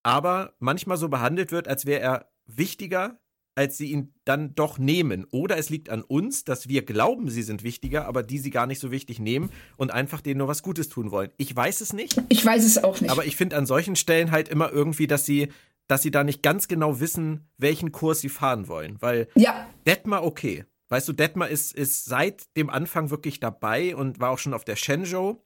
aber 0.02 0.54
manchmal 0.58 0.96
so 0.96 1.08
behandelt 1.08 1.52
wird, 1.52 1.68
als 1.68 1.86
wäre 1.86 2.00
er 2.00 2.30
wichtiger 2.46 3.18
als 3.60 3.76
sie 3.76 3.92
ihn 3.92 4.14
dann 4.24 4.54
doch 4.54 4.78
nehmen. 4.78 5.26
Oder 5.32 5.58
es 5.58 5.68
liegt 5.68 5.90
an 5.90 6.00
uns, 6.00 6.44
dass 6.44 6.70
wir 6.70 6.82
glauben, 6.82 7.28
sie 7.28 7.42
sind 7.42 7.62
wichtiger, 7.62 8.06
aber 8.06 8.22
die 8.22 8.38
sie 8.38 8.48
gar 8.48 8.66
nicht 8.66 8.80
so 8.80 8.90
wichtig 8.90 9.18
nehmen 9.18 9.50
und 9.76 9.92
einfach 9.92 10.22
denen 10.22 10.38
nur 10.38 10.48
was 10.48 10.62
Gutes 10.62 10.88
tun 10.88 11.10
wollen. 11.10 11.30
Ich 11.36 11.54
weiß 11.54 11.82
es 11.82 11.92
nicht. 11.92 12.22
Ich 12.30 12.42
weiß 12.42 12.64
es 12.64 12.82
auch 12.82 13.02
nicht. 13.02 13.10
Aber 13.10 13.26
ich 13.26 13.36
finde 13.36 13.58
an 13.58 13.66
solchen 13.66 13.96
Stellen 13.96 14.30
halt 14.30 14.48
immer 14.48 14.72
irgendwie, 14.72 15.06
dass 15.06 15.26
sie, 15.26 15.52
dass 15.88 16.00
sie 16.00 16.10
da 16.10 16.24
nicht 16.24 16.42
ganz 16.42 16.68
genau 16.68 17.00
wissen, 17.00 17.50
welchen 17.58 17.92
Kurs 17.92 18.22
sie 18.22 18.30
fahren 18.30 18.66
wollen. 18.66 18.96
Weil 19.00 19.28
ja. 19.34 19.68
Detmar 19.86 20.24
okay. 20.24 20.64
Weißt 20.88 21.06
du, 21.06 21.12
Detmar 21.12 21.50
ist, 21.50 21.74
ist 21.74 22.06
seit 22.06 22.56
dem 22.56 22.70
Anfang 22.70 23.10
wirklich 23.10 23.40
dabei 23.40 23.94
und 23.94 24.20
war 24.20 24.30
auch 24.30 24.38
schon 24.38 24.54
auf 24.54 24.64
der 24.64 24.76
Shenzhou. 24.76 25.44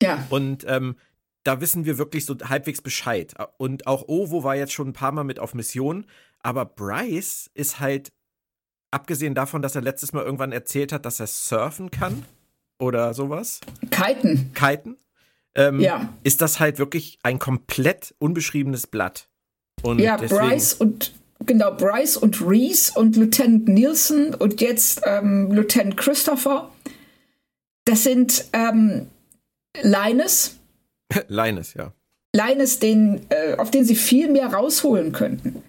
Ja. 0.00 0.24
Und 0.30 0.64
ähm, 0.68 0.94
da 1.42 1.60
wissen 1.60 1.84
wir 1.86 1.98
wirklich 1.98 2.24
so 2.24 2.36
halbwegs 2.44 2.82
Bescheid. 2.82 3.34
Und 3.56 3.88
auch 3.88 4.06
Ovo 4.06 4.44
war 4.44 4.54
jetzt 4.54 4.72
schon 4.72 4.90
ein 4.90 4.92
paar 4.92 5.10
Mal 5.10 5.24
mit 5.24 5.40
auf 5.40 5.54
Mission. 5.54 6.06
Aber 6.42 6.64
Bryce 6.64 7.50
ist 7.54 7.80
halt, 7.80 8.12
abgesehen 8.90 9.34
davon, 9.34 9.62
dass 9.62 9.74
er 9.74 9.82
letztes 9.82 10.12
Mal 10.12 10.24
irgendwann 10.24 10.52
erzählt 10.52 10.92
hat, 10.92 11.04
dass 11.04 11.20
er 11.20 11.26
surfen 11.26 11.90
kann 11.90 12.24
oder 12.78 13.14
sowas. 13.14 13.60
Kiten. 13.90 14.52
Kiten. 14.54 14.96
Ähm, 15.54 15.80
ja. 15.80 16.12
Ist 16.22 16.40
das 16.40 16.60
halt 16.60 16.78
wirklich 16.78 17.18
ein 17.22 17.38
komplett 17.38 18.14
unbeschriebenes 18.18 18.86
Blatt. 18.86 19.28
Und 19.82 19.98
ja, 19.98 20.16
Bryce 20.16 20.74
und 20.74 21.12
genau, 21.46 21.72
Bryce 21.72 22.16
und 22.16 22.40
Reese 22.40 22.92
und 22.98 23.16
Lieutenant 23.16 23.68
Nielsen 23.68 24.34
und 24.34 24.60
jetzt 24.60 25.02
ähm, 25.04 25.50
Lieutenant 25.52 25.96
Christopher. 25.96 26.70
Das 27.84 28.04
sind 28.04 28.44
ähm, 28.52 29.08
Linus. 29.82 30.58
Linus, 31.28 31.74
ja. 31.74 31.92
Linus, 32.34 32.78
den, 32.78 33.26
äh, 33.30 33.56
auf 33.56 33.70
den 33.70 33.84
sie 33.84 33.96
viel 33.96 34.30
mehr 34.30 34.52
rausholen 34.52 35.12
könnten. 35.12 35.62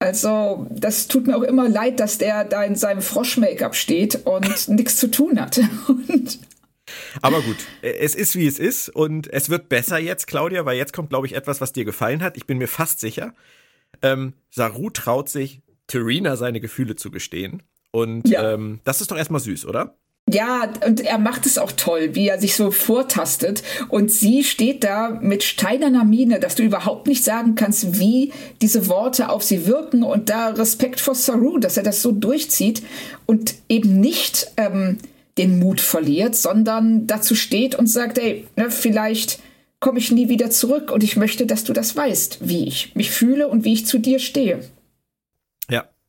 Also, 0.00 0.66
das 0.70 1.08
tut 1.08 1.26
mir 1.26 1.36
auch 1.36 1.42
immer 1.42 1.68
leid, 1.68 2.00
dass 2.00 2.16
der 2.16 2.44
da 2.44 2.64
in 2.64 2.74
seinem 2.74 3.02
Frosch-Make-up 3.02 3.76
steht 3.76 4.26
und 4.26 4.68
nichts 4.68 4.96
zu 4.96 5.10
tun 5.10 5.38
hat. 5.38 5.60
Aber 7.20 7.42
gut, 7.42 7.58
es 7.82 8.14
ist 8.14 8.34
wie 8.34 8.46
es 8.46 8.58
ist 8.58 8.88
und 8.88 9.30
es 9.32 9.50
wird 9.50 9.68
besser 9.68 9.98
jetzt, 9.98 10.26
Claudia, 10.26 10.64
weil 10.64 10.78
jetzt 10.78 10.94
kommt, 10.94 11.10
glaube 11.10 11.26
ich, 11.26 11.34
etwas, 11.34 11.60
was 11.60 11.72
dir 11.72 11.84
gefallen 11.84 12.22
hat. 12.22 12.38
Ich 12.38 12.46
bin 12.46 12.58
mir 12.58 12.66
fast 12.66 12.98
sicher. 12.98 13.34
Ähm, 14.00 14.32
Saru 14.48 14.88
traut 14.88 15.28
sich, 15.28 15.60
Terina 15.86 16.36
seine 16.36 16.60
Gefühle 16.60 16.96
zu 16.96 17.10
gestehen. 17.10 17.62
Und 17.92 18.26
ja. 18.26 18.54
ähm, 18.54 18.80
das 18.84 19.02
ist 19.02 19.10
doch 19.10 19.18
erstmal 19.18 19.40
süß, 19.40 19.66
oder? 19.66 19.98
Ja, 20.32 20.70
und 20.86 21.00
er 21.00 21.18
macht 21.18 21.46
es 21.46 21.58
auch 21.58 21.72
toll, 21.72 22.10
wie 22.14 22.28
er 22.28 22.38
sich 22.38 22.54
so 22.54 22.70
vortastet. 22.70 23.62
Und 23.88 24.10
sie 24.10 24.44
steht 24.44 24.84
da 24.84 25.18
mit 25.20 25.42
steinerner 25.42 26.04
Miene, 26.04 26.38
dass 26.38 26.54
du 26.54 26.62
überhaupt 26.62 27.08
nicht 27.08 27.24
sagen 27.24 27.54
kannst, 27.54 27.98
wie 27.98 28.32
diese 28.62 28.86
Worte 28.86 29.30
auf 29.30 29.42
sie 29.42 29.66
wirken. 29.66 30.02
Und 30.02 30.28
da 30.28 30.48
Respekt 30.50 31.00
vor 31.00 31.14
Saru, 31.14 31.58
dass 31.58 31.76
er 31.76 31.82
das 31.82 32.02
so 32.02 32.12
durchzieht 32.12 32.82
und 33.26 33.54
eben 33.68 33.98
nicht 33.98 34.52
ähm, 34.56 34.98
den 35.38 35.58
Mut 35.58 35.80
verliert, 35.80 36.36
sondern 36.36 37.06
dazu 37.06 37.34
steht 37.34 37.74
und 37.74 37.86
sagt, 37.86 38.18
ey, 38.18 38.46
ne, 38.56 38.70
vielleicht 38.70 39.40
komme 39.80 39.98
ich 39.98 40.12
nie 40.12 40.28
wieder 40.28 40.50
zurück 40.50 40.92
und 40.92 41.02
ich 41.02 41.16
möchte, 41.16 41.46
dass 41.46 41.64
du 41.64 41.72
das 41.72 41.96
weißt, 41.96 42.38
wie 42.42 42.68
ich 42.68 42.94
mich 42.94 43.10
fühle 43.10 43.48
und 43.48 43.64
wie 43.64 43.72
ich 43.72 43.86
zu 43.86 43.98
dir 43.98 44.18
stehe. 44.18 44.60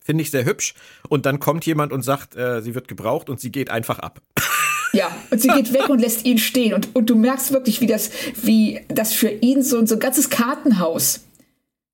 Finde 0.03 0.23
ich 0.23 0.31
sehr 0.31 0.45
hübsch. 0.45 0.73
Und 1.09 1.25
dann 1.25 1.39
kommt 1.39 1.65
jemand 1.65 1.91
und 1.93 2.01
sagt, 2.01 2.35
äh, 2.35 2.61
sie 2.61 2.75
wird 2.75 2.87
gebraucht 2.87 3.29
und 3.29 3.39
sie 3.39 3.51
geht 3.51 3.69
einfach 3.69 3.99
ab. 3.99 4.21
Ja, 4.93 5.09
und 5.29 5.41
sie 5.41 5.47
geht 5.47 5.71
weg 5.71 5.87
und 5.87 5.99
lässt 5.99 6.25
ihn 6.25 6.37
stehen. 6.37 6.73
Und, 6.73 6.93
und 6.93 7.09
du 7.09 7.15
merkst 7.15 7.53
wirklich, 7.53 7.79
wie 7.79 7.87
das, 7.87 8.11
wie 8.43 8.81
das 8.89 9.13
für 9.13 9.29
ihn 9.29 9.63
so, 9.63 9.85
so 9.85 9.95
ein 9.95 10.01
ganzes 10.01 10.29
Kartenhaus 10.29 11.21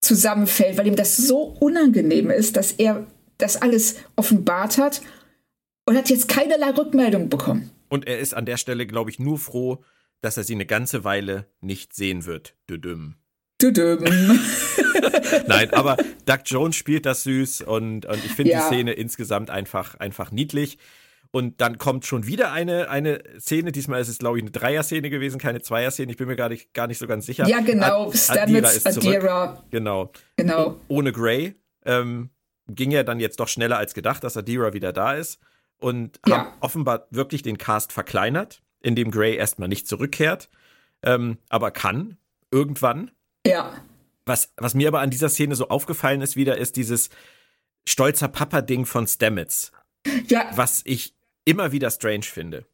zusammenfällt, 0.01 0.79
weil 0.79 0.87
ihm 0.87 0.95
das 0.95 1.15
so 1.15 1.55
unangenehm 1.59 2.31
ist, 2.31 2.57
dass 2.57 2.71
er 2.71 3.05
das 3.37 3.61
alles 3.61 3.97
offenbart 4.15 4.79
hat 4.79 5.03
und 5.85 5.95
hat 5.95 6.09
jetzt 6.09 6.27
keinerlei 6.27 6.71
Rückmeldung 6.71 7.29
bekommen. 7.29 7.69
Und 7.89 8.07
er 8.07 8.17
ist 8.17 8.33
an 8.33 8.45
der 8.45 8.57
Stelle, 8.57 8.87
glaube 8.87 9.09
ich, 9.11 9.19
nur 9.19 9.37
froh, 9.37 9.83
dass 10.21 10.37
er 10.37 10.43
sie 10.43 10.55
eine 10.55 10.65
ganze 10.65 11.03
Weile 11.03 11.45
nicht 11.61 11.93
sehen 11.93 12.25
wird. 12.25 12.55
Düdüm. 12.69 13.15
Nein, 15.47 15.73
aber 15.73 15.97
Doug 16.25 16.39
Jones 16.45 16.75
spielt 16.75 17.05
das 17.05 17.23
süß 17.23 17.61
und, 17.61 18.05
und 18.05 18.25
ich 18.25 18.31
finde 18.33 18.51
ja. 18.51 18.59
die 18.59 18.65
Szene 18.65 18.93
insgesamt 18.93 19.49
einfach, 19.49 19.95
einfach 19.95 20.31
niedlich. 20.31 20.77
Und 21.31 21.59
dann 21.59 21.77
kommt 21.77 22.05
schon 22.05 22.25
wieder 22.25 22.51
eine, 22.51 22.89
eine 22.89 23.21
Szene. 23.39 23.71
Diesmal 23.71 23.99
ist 24.01 24.07
es, 24.07 24.17
glaube 24.17 24.37
ich, 24.37 24.43
eine 24.43 24.51
Dreier-Szene 24.51 25.09
gewesen, 25.09 25.39
keine 25.39 25.61
Zweier-Szene. 25.61 26.11
Ich 26.11 26.17
bin 26.17 26.27
mir 26.27 26.35
gar 26.35 26.49
nicht, 26.49 26.73
gar 26.73 26.87
nicht 26.87 26.99
so 26.99 27.07
ganz 27.07 27.25
sicher. 27.25 27.47
Ja, 27.47 27.59
genau. 27.59 28.09
Ad 28.09 28.39
Adira 28.39 28.69
ist 28.69 28.87
Adira. 28.87 29.55
Zurück. 29.55 29.65
Genau. 29.71 30.11
genau. 30.37 30.79
ohne 30.87 31.11
Gray. 31.11 31.55
Ähm, 31.85 32.29
ging 32.69 32.91
ja 32.91 33.03
dann 33.03 33.19
jetzt 33.19 33.39
doch 33.39 33.47
schneller 33.47 33.77
als 33.77 33.93
gedacht, 33.93 34.23
dass 34.23 34.37
Adira 34.37 34.73
wieder 34.73 34.93
da 34.93 35.13
ist. 35.13 35.39
Und 35.79 36.19
ja. 36.25 36.37
haben 36.37 36.47
offenbar 36.59 37.07
wirklich 37.11 37.43
den 37.43 37.57
Cast 37.57 37.91
verkleinert, 37.91 38.61
indem 38.81 39.11
Gray 39.11 39.35
erstmal 39.35 39.67
nicht 39.67 39.87
zurückkehrt. 39.87 40.49
Ähm, 41.03 41.37
aber 41.49 41.71
kann 41.71 42.17
irgendwann. 42.51 43.11
Ja. 43.47 43.73
Was, 44.25 44.53
was 44.57 44.73
mir 44.73 44.89
aber 44.89 44.99
an 44.99 45.09
dieser 45.09 45.29
Szene 45.29 45.55
so 45.55 45.69
aufgefallen 45.69 46.21
ist 46.21 46.35
wieder, 46.35 46.57
ist 46.57 46.75
dieses 46.75 47.09
stolzer 47.87 48.27
Papa-Ding 48.27 48.85
von 48.85 49.07
Stamets. 49.07 49.71
Ja. 50.27 50.49
Was 50.55 50.81
ich 50.85 51.15
immer 51.45 51.71
wieder 51.71 51.89
strange 51.89 52.23
finde. 52.23 52.65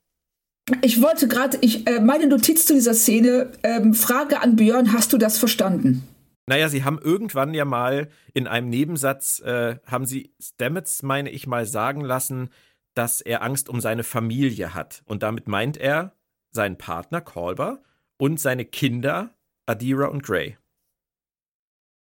Ich 0.82 1.02
wollte 1.02 1.28
gerade, 1.28 1.58
ich, 1.62 1.86
äh, 1.88 2.00
meine 2.00 2.28
Notiz 2.28 2.66
zu 2.66 2.74
dieser 2.74 2.94
Szene, 2.94 3.52
ähm, 3.64 3.94
Frage 3.94 4.42
an 4.42 4.56
Björn, 4.56 4.94
hast 4.94 5.14
du 5.14 5.18
das 5.18 5.38
verstanden? 5.38 6.08
Naja, 6.48 6.70
sie 6.70 6.84
haben 6.84 7.00
irgendwann 7.00 7.54
ja 7.54 7.66
mal 7.66 8.10
in 8.34 8.48
einem 8.48 8.70
Nebensatz, 8.70 9.40
äh, 9.40 9.78
haben 9.86 10.06
sie 10.06 10.34
Stamets, 10.42 11.04
meine 11.04 11.30
ich 11.30 11.48
mal, 11.48 11.66
sagen 11.66 12.02
lassen, 12.02 12.50
dass 12.96 13.22
er 13.22 13.42
Angst 13.44 13.70
um 13.70 13.82
seine 13.82 14.04
Familie 14.04 14.74
hat. 14.74 15.04
Und 15.06 15.24
damit 15.24 15.48
meint 15.48 15.78
er 15.78 16.16
seinen 16.52 16.78
Partner 16.78 17.22
Colber 17.22 17.82
und 18.18 18.40
seine 18.40 18.66
Kinder 18.66 19.36
Adira 19.66 20.08
und 20.08 20.24
Gray. 20.24 20.58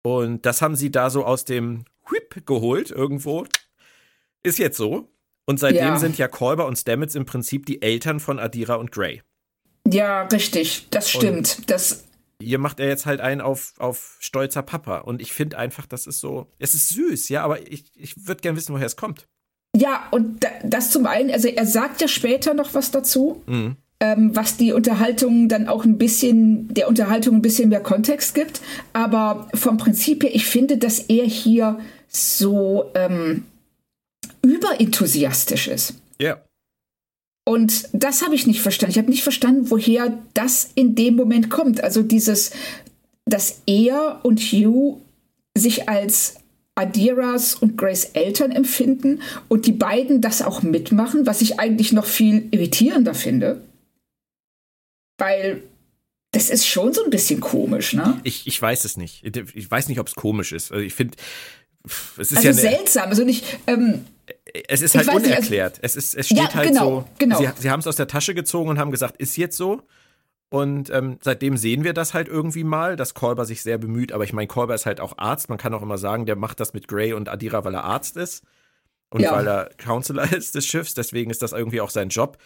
Und 0.03 0.45
das 0.47 0.63
haben 0.63 0.77
sie 0.77 0.91
da 0.91 1.11
so 1.11 1.25
aus 1.25 1.45
dem 1.45 1.85
Whip 2.09 2.47
geholt 2.47 2.91
irgendwo. 2.91 3.47
Ist 4.43 4.59
jetzt 4.59 4.77
so. 4.77 5.09
Und 5.47 5.59
seitdem 5.59 5.89
ja. 5.89 5.99
sind 5.99 6.19
ja 6.19 6.29
Kolber 6.29 6.67
und 6.67 6.77
Stamets 6.77 7.15
im 7.15 7.27
Prinzip 7.27 7.67
die 7.67 7.83
Eltern 7.83 8.21
von 8.21 8.39
Adira 8.39 8.75
und 8.75 8.93
Gray. 8.93 9.23
Ja, 9.87 10.23
richtig. 10.23 10.87
Das 10.91 11.11
stimmt. 11.11 11.57
Und 11.59 11.71
das 11.71 12.05
hier 12.41 12.59
macht 12.59 12.81
er 12.81 12.89
jetzt 12.89 13.07
halt 13.07 13.21
einen 13.21 13.41
auf, 13.41 13.75
auf 13.79 14.17
stolzer 14.19 14.63
Papa. 14.63 14.99
Und 14.99 15.23
ich 15.23 15.33
finde 15.33 15.59
einfach, 15.59 15.87
das 15.87 16.09
ist 16.09 16.19
so, 16.19 16.49
es 16.59 16.75
ist 16.75 16.89
süß, 16.89 17.29
ja, 17.29 17.45
aber 17.45 17.71
ich, 17.71 17.85
ich 17.95 18.27
würde 18.27 18.41
gerne 18.41 18.59
wissen, 18.59 18.75
woher 18.75 18.87
es 18.87 18.97
kommt. 18.97 19.29
Ja, 19.77 20.09
und 20.11 20.45
das 20.65 20.91
zum 20.91 21.07
einen, 21.07 21.31
also 21.31 21.47
er 21.47 21.67
sagt 21.67 22.01
ja 22.01 22.09
später 22.09 22.53
noch 22.53 22.75
was 22.75 22.91
dazu. 22.91 23.43
Mhm 23.47 23.77
ähm, 24.03 24.35
was 24.35 24.57
die 24.57 24.73
Unterhaltung 24.73 25.49
dann 25.49 25.69
auch 25.69 25.85
ein 25.85 25.97
bisschen, 25.97 26.75
der 26.75 26.89
Unterhaltung 26.89 27.37
ein 27.37 27.43
bisschen 27.43 27.69
mehr 27.69 27.81
Kontext 27.81 28.35
gibt. 28.35 28.61
Aber 28.93 29.49
vom 29.55 29.77
Prinzip 29.77 30.25
her, 30.25 30.35
ich 30.35 30.45
finde, 30.45 30.77
dass 30.77 30.99
er 30.99 31.25
hier 31.25 31.79
so 32.09 32.91
ähm, 32.95 33.45
überenthusiastisch 34.43 35.69
ist. 35.69 35.95
Ja. 36.21 36.31
Yeah. 36.31 36.45
Und 37.45 37.89
das 37.93 38.23
habe 38.23 38.35
ich 38.35 38.47
nicht 38.47 38.61
verstanden. 38.61 38.91
Ich 38.91 38.99
habe 38.99 39.11
nicht 39.11 39.23
verstanden, 39.23 39.71
woher 39.71 40.19
das 40.35 40.71
in 40.75 40.97
dem 40.97 41.15
Moment 41.15 41.49
kommt. 41.49 41.83
Also 41.83 42.03
dieses, 42.03 42.51
dass 43.25 43.63
er 43.67 44.19
und 44.25 44.41
Hugh 44.41 45.01
sich 45.57 45.89
als 45.89 46.37
Adiras 46.75 47.55
und 47.55 47.79
Grace 47.79 48.11
Eltern 48.15 48.51
empfinden 48.51 49.21
und 49.49 49.67
die 49.67 49.73
beiden 49.73 50.21
das 50.21 50.43
auch 50.43 50.63
mitmachen, 50.63 51.25
was 51.27 51.41
ich 51.41 51.61
eigentlich 51.61 51.93
noch 51.93 52.07
viel 52.07 52.49
irritierender 52.51 53.15
finde. 53.15 53.61
Weil 55.23 55.63
das 56.33 56.51
ist 56.51 56.67
schon 56.67 56.93
so 56.93 57.05
ein 57.05 57.11
bisschen 57.11 57.41
komisch, 57.41 57.93
ne? 57.93 58.21
Ich, 58.25 58.47
ich 58.47 58.61
weiß 58.61 58.85
es 58.85 58.97
nicht. 58.97 59.25
Ich 59.25 59.71
weiß 59.71 59.89
nicht, 59.89 60.01
ob 60.01 60.09
es 60.09 60.15
komisch 60.15 60.53
ist. 60.53 60.73
Also 60.73 60.83
ich 60.83 60.95
finde, 60.95 61.17
es 62.19 62.33
ist 62.33 62.39
also 62.39 62.49
ja 62.49 62.55
seltsam. 62.55 63.11
Also 63.11 63.25
nicht. 63.25 63.45
Ähm, 63.67 64.07
es 64.69 64.83
ist 64.83 64.97
halt 64.97 65.09
unerklärt. 65.09 65.75
Nicht, 65.75 65.85
also, 65.85 65.99
es, 65.99 66.07
ist, 66.07 66.15
es 66.15 66.27
steht 66.27 66.39
ja, 66.39 66.55
halt 66.55 66.69
genau, 66.69 66.85
so. 66.85 67.05
Genau. 67.19 67.39
Sie, 67.39 67.49
sie 67.59 67.71
haben 67.71 67.81
es 67.81 67.87
aus 67.87 67.97
der 67.97 68.09
Tasche 68.09 68.35
gezogen 68.35 68.71
und 68.71 68.79
haben 68.79 68.91
gesagt, 68.91 69.19
ist 69.19 69.37
jetzt 69.37 69.57
so. 69.57 69.83
Und 70.49 70.91
ähm, 70.91 71.19
seitdem 71.23 71.57
sehen 71.57 71.85
wir 71.85 71.93
das 71.93 72.15
halt 72.15 72.29
irgendwie 72.29 72.65
mal, 72.65 72.97
dass 72.97 73.15
Kolber 73.15 73.45
sich 73.45 73.63
sehr 73.63 73.79
bemüht. 73.79 74.13
Aber 74.13 74.25
ich 74.25 74.33
meine, 74.33 74.49
Kolber 74.49 74.75
ist 74.75 74.87
halt 74.87 75.01
auch 75.01 75.19
Arzt. 75.19 75.49
Man 75.49 75.59
kann 75.59 75.73
auch 75.75 75.83
immer 75.83 75.99
sagen, 75.99 76.27
der 76.27 76.37
macht 76.37 76.61
das 76.61 76.75
mit 76.75 76.89
Gray 76.89 77.13
und 77.13 77.29
Adira, 77.29 77.65
weil 77.65 77.75
er 77.75 77.85
Arzt 77.85 78.17
ist. 78.17 78.43
Und 79.11 79.21
ja. 79.21 79.33
weil 79.33 79.47
er 79.47 79.71
Counselor 79.77 80.33
ist 80.33 80.55
des 80.55 80.67
Schiffs. 80.67 80.95
Deswegen 80.95 81.31
ist 81.31 81.43
das 81.43 81.53
irgendwie 81.53 81.81
auch 81.81 81.91
sein 81.91 82.09
Job 82.09 82.39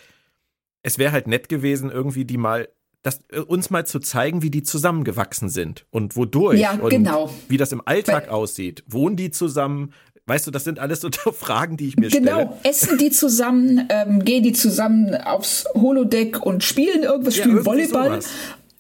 es 0.87 0.99
wäre 0.99 1.11
halt 1.11 1.27
nett 1.27 1.49
gewesen, 1.49 1.91
irgendwie 1.91 2.25
die 2.25 2.37
mal 2.37 2.69
das, 3.03 3.21
äh, 3.33 3.41
uns 3.41 3.71
mal 3.71 3.87
zu 3.87 3.99
zeigen, 3.99 4.43
wie 4.43 4.51
die 4.51 4.63
zusammengewachsen 4.63 5.49
sind 5.49 5.85
und 5.91 6.15
wodurch 6.15 6.61
ja, 6.61 6.75
und 6.75 6.91
genau. 6.91 7.29
wie 7.49 7.57
das 7.57 7.73
im 7.73 7.83
Alltag 7.85 8.29
Weil, 8.29 8.35
aussieht. 8.35 8.85
Wohnen 8.87 9.17
die 9.17 9.33
zusammen? 9.33 9.93
Weißt 10.27 10.47
du, 10.47 10.53
das 10.53 10.63
sind 10.63 10.79
alles 10.79 11.01
so 11.01 11.11
Fragen, 11.33 11.77
die 11.77 11.89
ich 11.89 11.97
mir 11.97 12.09
genau. 12.09 12.33
stelle. 12.33 12.47
Genau, 12.47 12.61
essen 12.63 12.99
die 12.99 13.11
zusammen, 13.11 13.89
ähm, 13.89 14.25
gehen 14.25 14.45
die 14.45 14.53
zusammen 14.53 15.13
aufs 15.17 15.65
Holodeck 15.75 16.41
und 16.47 16.63
spielen 16.63 17.03
irgendwas, 17.03 17.37
ja, 17.37 17.45
spielen 17.45 17.67
Volleyball. 17.67 18.21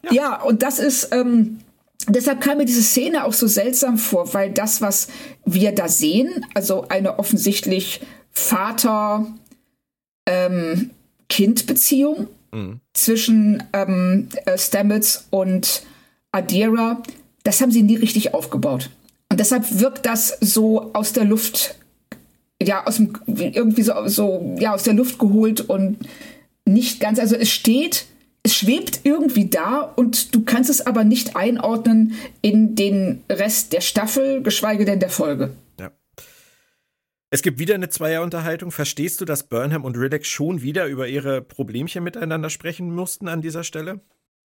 Ja. 0.04 0.12
ja. 0.12 0.42
und 0.42 0.62
das 0.62 0.78
ist, 0.78 1.08
ähm, 1.10 1.58
deshalb 2.08 2.40
kam 2.40 2.58
mir 2.58 2.66
diese 2.66 2.84
Szene 2.84 3.24
auch 3.24 3.32
so 3.32 3.48
seltsam 3.48 3.98
vor, 3.98 4.32
weil 4.32 4.52
das, 4.52 4.80
was 4.80 5.08
wir 5.44 5.72
da 5.72 5.88
sehen, 5.88 6.46
also 6.54 6.86
eine 6.88 7.18
offensichtlich 7.18 8.00
Vater, 8.30 9.26
ähm, 10.26 10.90
Kind-Beziehung 11.28 12.28
mhm. 12.52 12.80
zwischen 12.92 13.62
ähm, 13.72 14.28
äh, 14.44 14.56
Stamets 14.58 15.26
und 15.30 15.82
Adira, 16.32 17.02
das 17.42 17.60
haben 17.60 17.70
sie 17.70 17.82
nie 17.82 17.96
richtig 17.96 18.34
aufgebaut. 18.34 18.90
Und 19.30 19.40
deshalb 19.40 19.80
wirkt 19.80 20.06
das 20.06 20.36
so 20.40 20.92
aus 20.92 21.12
der 21.12 21.24
Luft, 21.24 21.76
ja, 22.62 22.86
aus 22.86 22.96
dem, 22.96 23.12
irgendwie 23.26 23.82
so, 23.82 23.92
so, 24.06 24.56
ja, 24.58 24.74
aus 24.74 24.84
der 24.84 24.94
Luft 24.94 25.18
geholt 25.18 25.60
und 25.60 25.98
nicht 26.64 27.00
ganz, 27.00 27.18
also 27.18 27.36
es 27.36 27.50
steht, 27.50 28.06
es 28.42 28.54
schwebt 28.54 29.00
irgendwie 29.04 29.46
da 29.46 29.80
und 29.80 30.34
du 30.34 30.42
kannst 30.42 30.70
es 30.70 30.86
aber 30.86 31.04
nicht 31.04 31.36
einordnen 31.36 32.14
in 32.42 32.76
den 32.76 33.22
Rest 33.28 33.72
der 33.72 33.80
Staffel, 33.80 34.42
geschweige 34.42 34.84
denn 34.84 35.00
der 35.00 35.10
Folge. 35.10 35.50
Es 37.30 37.42
gibt 37.42 37.58
wieder 37.58 37.74
eine 37.74 37.88
Zweierunterhaltung. 37.88 38.70
Verstehst 38.70 39.20
du, 39.20 39.24
dass 39.24 39.42
Burnham 39.42 39.84
und 39.84 39.96
Riddick 39.96 40.24
schon 40.24 40.62
wieder 40.62 40.86
über 40.86 41.08
ihre 41.08 41.42
Problemchen 41.42 42.04
miteinander 42.04 42.50
sprechen 42.50 42.94
mussten 42.94 43.28
an 43.28 43.42
dieser 43.42 43.64
Stelle? 43.64 44.00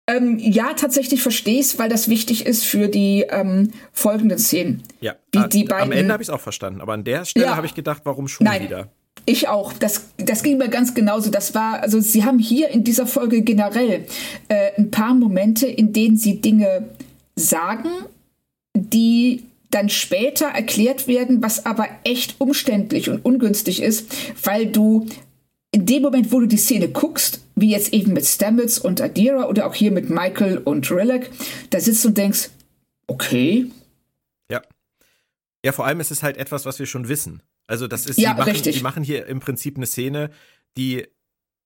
Ähm, 0.06 0.38
ja, 0.38 0.72
tatsächlich 0.74 1.22
verstehe 1.22 1.60
ich 1.60 1.66
es, 1.66 1.78
weil 1.78 1.90
das 1.90 2.08
wichtig 2.08 2.46
ist 2.46 2.64
für 2.64 2.88
die 2.88 3.26
ähm, 3.28 3.72
folgenden 3.92 4.38
Szenen. 4.38 4.82
Ja, 5.00 5.16
die, 5.34 5.48
die 5.50 5.64
beiden, 5.64 5.82
am 5.82 5.92
Ende 5.92 6.12
habe 6.12 6.22
ich 6.22 6.28
es 6.28 6.34
auch 6.34 6.40
verstanden, 6.40 6.80
aber 6.80 6.94
an 6.94 7.04
der 7.04 7.26
Stelle 7.26 7.46
ja, 7.46 7.56
habe 7.56 7.66
ich 7.66 7.74
gedacht, 7.74 8.02
warum 8.04 8.26
schon 8.26 8.46
nein, 8.46 8.62
wieder? 8.62 8.88
Ich 9.26 9.48
auch. 9.48 9.74
Das, 9.74 10.06
das 10.16 10.42
ging 10.42 10.56
mir 10.56 10.70
ganz 10.70 10.94
genauso. 10.94 11.30
Das 11.30 11.54
war, 11.54 11.82
also 11.82 12.00
sie 12.00 12.24
haben 12.24 12.38
hier 12.38 12.70
in 12.70 12.84
dieser 12.84 13.06
Folge 13.06 13.42
generell 13.42 14.06
äh, 14.48 14.70
ein 14.78 14.90
paar 14.90 15.12
Momente, 15.12 15.66
in 15.66 15.92
denen 15.92 16.16
sie 16.16 16.40
Dinge 16.40 16.88
sagen, 17.36 17.90
die 18.74 19.42
dann 19.70 19.88
später 19.88 20.46
erklärt 20.46 21.06
werden, 21.06 21.42
was 21.42 21.66
aber 21.66 21.88
echt 22.04 22.36
umständlich 22.38 23.10
und 23.10 23.24
ungünstig 23.24 23.82
ist, 23.82 24.06
weil 24.44 24.66
du 24.66 25.06
in 25.70 25.84
dem 25.84 26.02
Moment, 26.02 26.32
wo 26.32 26.40
du 26.40 26.46
die 26.46 26.56
Szene 26.56 26.88
guckst, 26.88 27.40
wie 27.54 27.70
jetzt 27.70 27.92
eben 27.92 28.12
mit 28.12 28.24
Stamets 28.24 28.78
und 28.78 29.00
Adira 29.00 29.48
oder 29.48 29.66
auch 29.66 29.74
hier 29.74 29.90
mit 29.90 30.08
Michael 30.08 30.58
und 30.58 30.90
Rilek, 30.90 31.30
da 31.70 31.80
sitzt 31.80 32.04
du 32.04 32.08
und 32.08 32.18
denkst, 32.18 32.50
okay. 33.06 33.70
Ja. 34.50 34.62
Ja, 35.64 35.72
vor 35.72 35.86
allem 35.86 36.00
ist 36.00 36.10
es 36.10 36.22
halt 36.22 36.38
etwas, 36.38 36.64
was 36.64 36.78
wir 36.78 36.86
schon 36.86 37.08
wissen. 37.08 37.42
Also 37.66 37.86
das 37.86 38.06
ist, 38.06 38.18
ja, 38.18 38.32
die, 38.32 38.38
machen, 38.38 38.50
richtig. 38.50 38.76
die 38.76 38.82
machen 38.82 39.02
hier 39.02 39.26
im 39.26 39.40
Prinzip 39.40 39.76
eine 39.76 39.86
Szene, 39.86 40.30
die 40.78 41.06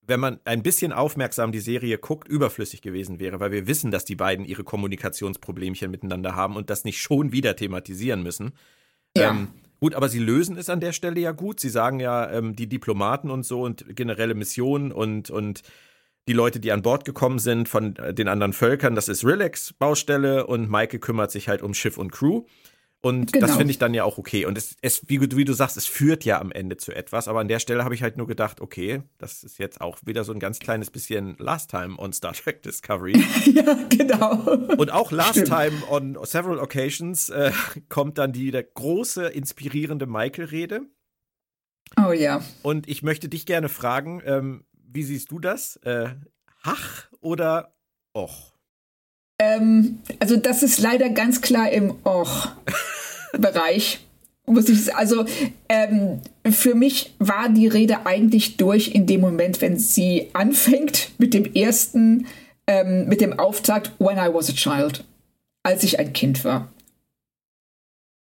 wenn 0.07 0.21
man 0.21 0.41
ein 0.45 0.63
bisschen 0.63 0.93
aufmerksam 0.93 1.53
die 1.53 1.61
Serie 1.61 1.99
guckt, 1.99 2.29
überflüssig 2.29 2.83
gewesen 2.83 3.21
wäre, 3.21 3.39
weil 3.41 3.53
wir 3.53 3.67
wissen, 3.67 3.91
dass 3.91 4.05
die 4.05 4.17
beiden 4.17 4.45
ihre 4.45 4.65
Kommunikationsproblemchen 4.65 5.91
miteinander 5.91 6.35
haben 6.35 6.57
und 6.57 6.71
das 6.71 6.85
nicht 6.85 7.01
schon 7.01 7.33
wieder 7.33 7.55
thematisieren 7.55 8.23
müssen. 8.23 8.53
Ja. 9.17 9.31
Ähm, 9.31 9.49
gut, 9.79 9.95
aber 9.95 10.09
sie 10.09 10.19
lösen 10.19 10.57
es 10.57 10.69
an 10.69 10.81
der 10.81 10.93
Stelle 10.93 11.21
ja 11.21 11.33
gut. 11.33 11.61
Sie 11.61 11.69
sagen 11.69 12.01
ja, 12.01 12.31
ähm, 12.31 12.57
die 12.57 12.69
Diplomaten 12.69 13.31
und 13.31 13.45
so 13.45 13.63
und 13.63 13.95
generelle 13.95 14.35
Missionen 14.35 14.91
und, 14.91 15.31
und 15.31 15.63
die 16.29 16.33
Leute, 16.33 16.61
die 16.61 16.73
an 16.73 16.83
Bord 16.83 17.05
gekommen 17.05 17.39
sind 17.39 17.69
von 17.69 17.97
äh, 17.97 18.13
den 18.13 18.29
anderen 18.29 18.53
Völkern, 18.53 18.95
das 18.95 19.09
ist 19.09 19.25
Relax 19.25 19.73
Baustelle 19.73 20.47
und 20.47 20.69
Maike 20.69 20.99
kümmert 20.99 21.31
sich 21.31 21.49
halt 21.49 21.63
um 21.63 21.75
Schiff 21.75 21.97
und 21.97 22.11
Crew. 22.11 22.43
Und 23.05 23.33
genau. 23.33 23.49
das 23.49 23.57
finde 23.57 23.73
ich 23.73 23.79
dann 23.79 23.95
ja 23.95 24.05
auch 24.05 24.17
okay. 24.17 24.47
Und 24.47 24.57
es, 24.57 24.77
es 24.81 25.03
wie, 25.09 25.21
wie, 25.21 25.45
du 25.45 25.53
sagst, 25.53 25.77
es 25.77 25.87
führt 25.87 26.25
ja 26.25 26.41
am 26.41 26.53
Ende 26.53 26.77
zu 26.77 26.95
etwas. 26.95 27.27
Aber 27.27 27.41
an 27.41 27.49
der 27.49 27.59
Stelle 27.59 27.83
habe 27.83 27.97
ich 27.97 28.03
halt 28.05 28.17
nur 28.17 28.29
gedacht, 28.29 28.61
okay, 28.61 29.03
das 29.19 29.43
ist 29.43 29.59
jetzt 29.59 29.81
auch 29.81 29.99
wieder 30.05 30.23
so 30.23 30.33
ein 30.33 30.39
ganz 30.39 30.61
kleines 30.61 30.89
bisschen 30.89 31.35
Last 31.39 31.71
Time 31.71 31.99
on 31.99 32.13
Star 32.13 32.33
Trek 32.33 32.63
Discovery. 32.63 33.21
ja, 33.53 33.77
genau. 33.89 34.37
Und 34.77 34.93
auch 34.93 35.11
Last 35.11 35.31
Stimmt. 35.31 35.49
Time 35.49 35.83
on 35.91 36.17
several 36.23 36.61
occasions 36.61 37.29
äh, 37.29 37.51
kommt 37.89 38.19
dann 38.19 38.33
die 38.33 38.53
große, 38.53 39.27
inspirierende 39.27 40.07
Michael-Rede. 40.07 40.83
Oh 42.07 42.13
ja. 42.13 42.41
Und 42.63 42.89
ich 42.89 43.03
möchte 43.03 43.29
dich 43.29 43.47
gerne 43.47 43.69
fragen, 43.69 44.23
ähm, 44.25 44.65
wie 44.73 45.03
siehst 45.03 45.33
du 45.33 45.41
das? 45.41 45.75
Äh, 45.79 46.11
Hach 46.63 47.09
oder 47.21 47.75
Och? 48.17 48.53
Ähm, 49.41 49.99
also 50.21 50.37
das 50.37 50.63
ist 50.63 50.79
leider 50.79 51.11
ganz 51.11 51.41
klar 51.41 51.69
im 51.71 51.97
Och. 52.05 52.53
Bereich. 53.39 54.01
Muss 54.45 54.69
ich, 54.69 54.95
also 54.95 55.25
ähm, 55.69 56.21
für 56.51 56.75
mich 56.75 57.15
war 57.19 57.49
die 57.49 57.69
Rede 57.69 58.07
eigentlich 58.07 58.57
durch 58.57 58.89
in 58.89 59.07
dem 59.07 59.21
Moment, 59.21 59.61
wenn 59.61 59.79
sie 59.79 60.31
anfängt 60.33 61.13
mit 61.19 61.33
dem 61.33 61.55
ersten, 61.55 62.27
ähm, 62.67 63.07
mit 63.07 63.21
dem 63.21 63.39
Auftakt 63.39 63.93
When 63.99 64.19
I 64.19 64.35
was 64.35 64.51
a 64.51 64.53
child, 64.53 65.05
als 65.63 65.85
ich 65.85 66.01
ein 66.01 66.13
Kind 66.13 66.45
war. 66.45 66.73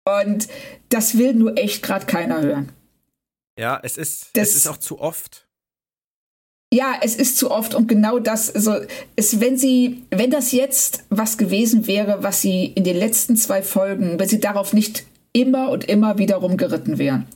Und 0.04 0.48
das 0.88 1.16
will 1.16 1.34
nur 1.34 1.56
echt 1.56 1.82
gerade 1.82 2.06
keiner 2.06 2.42
hören. 2.42 2.72
Ja, 3.56 3.78
es 3.82 3.96
ist, 3.96 4.30
das, 4.32 4.50
es 4.50 4.56
ist 4.56 4.66
auch 4.66 4.78
zu 4.78 5.00
oft. 5.00 5.46
Ja, 6.72 6.94
es 7.02 7.16
ist 7.16 7.36
zu 7.36 7.50
oft 7.50 7.74
und 7.74 7.88
genau 7.88 8.20
das, 8.20 8.54
also 8.54 8.76
es, 9.16 9.40
wenn 9.40 9.58
sie, 9.58 10.04
wenn 10.10 10.30
das 10.30 10.52
jetzt 10.52 11.02
was 11.10 11.36
gewesen 11.36 11.88
wäre, 11.88 12.22
was 12.22 12.42
sie 12.42 12.66
in 12.66 12.84
den 12.84 12.96
letzten 12.96 13.36
zwei 13.36 13.62
Folgen, 13.62 14.20
wenn 14.20 14.28
sie 14.28 14.38
darauf 14.38 14.72
nicht 14.72 15.04
immer 15.32 15.70
und 15.70 15.84
immer 15.84 16.18
wiederum 16.18 16.56
geritten 16.56 16.98
wären, 16.98 17.26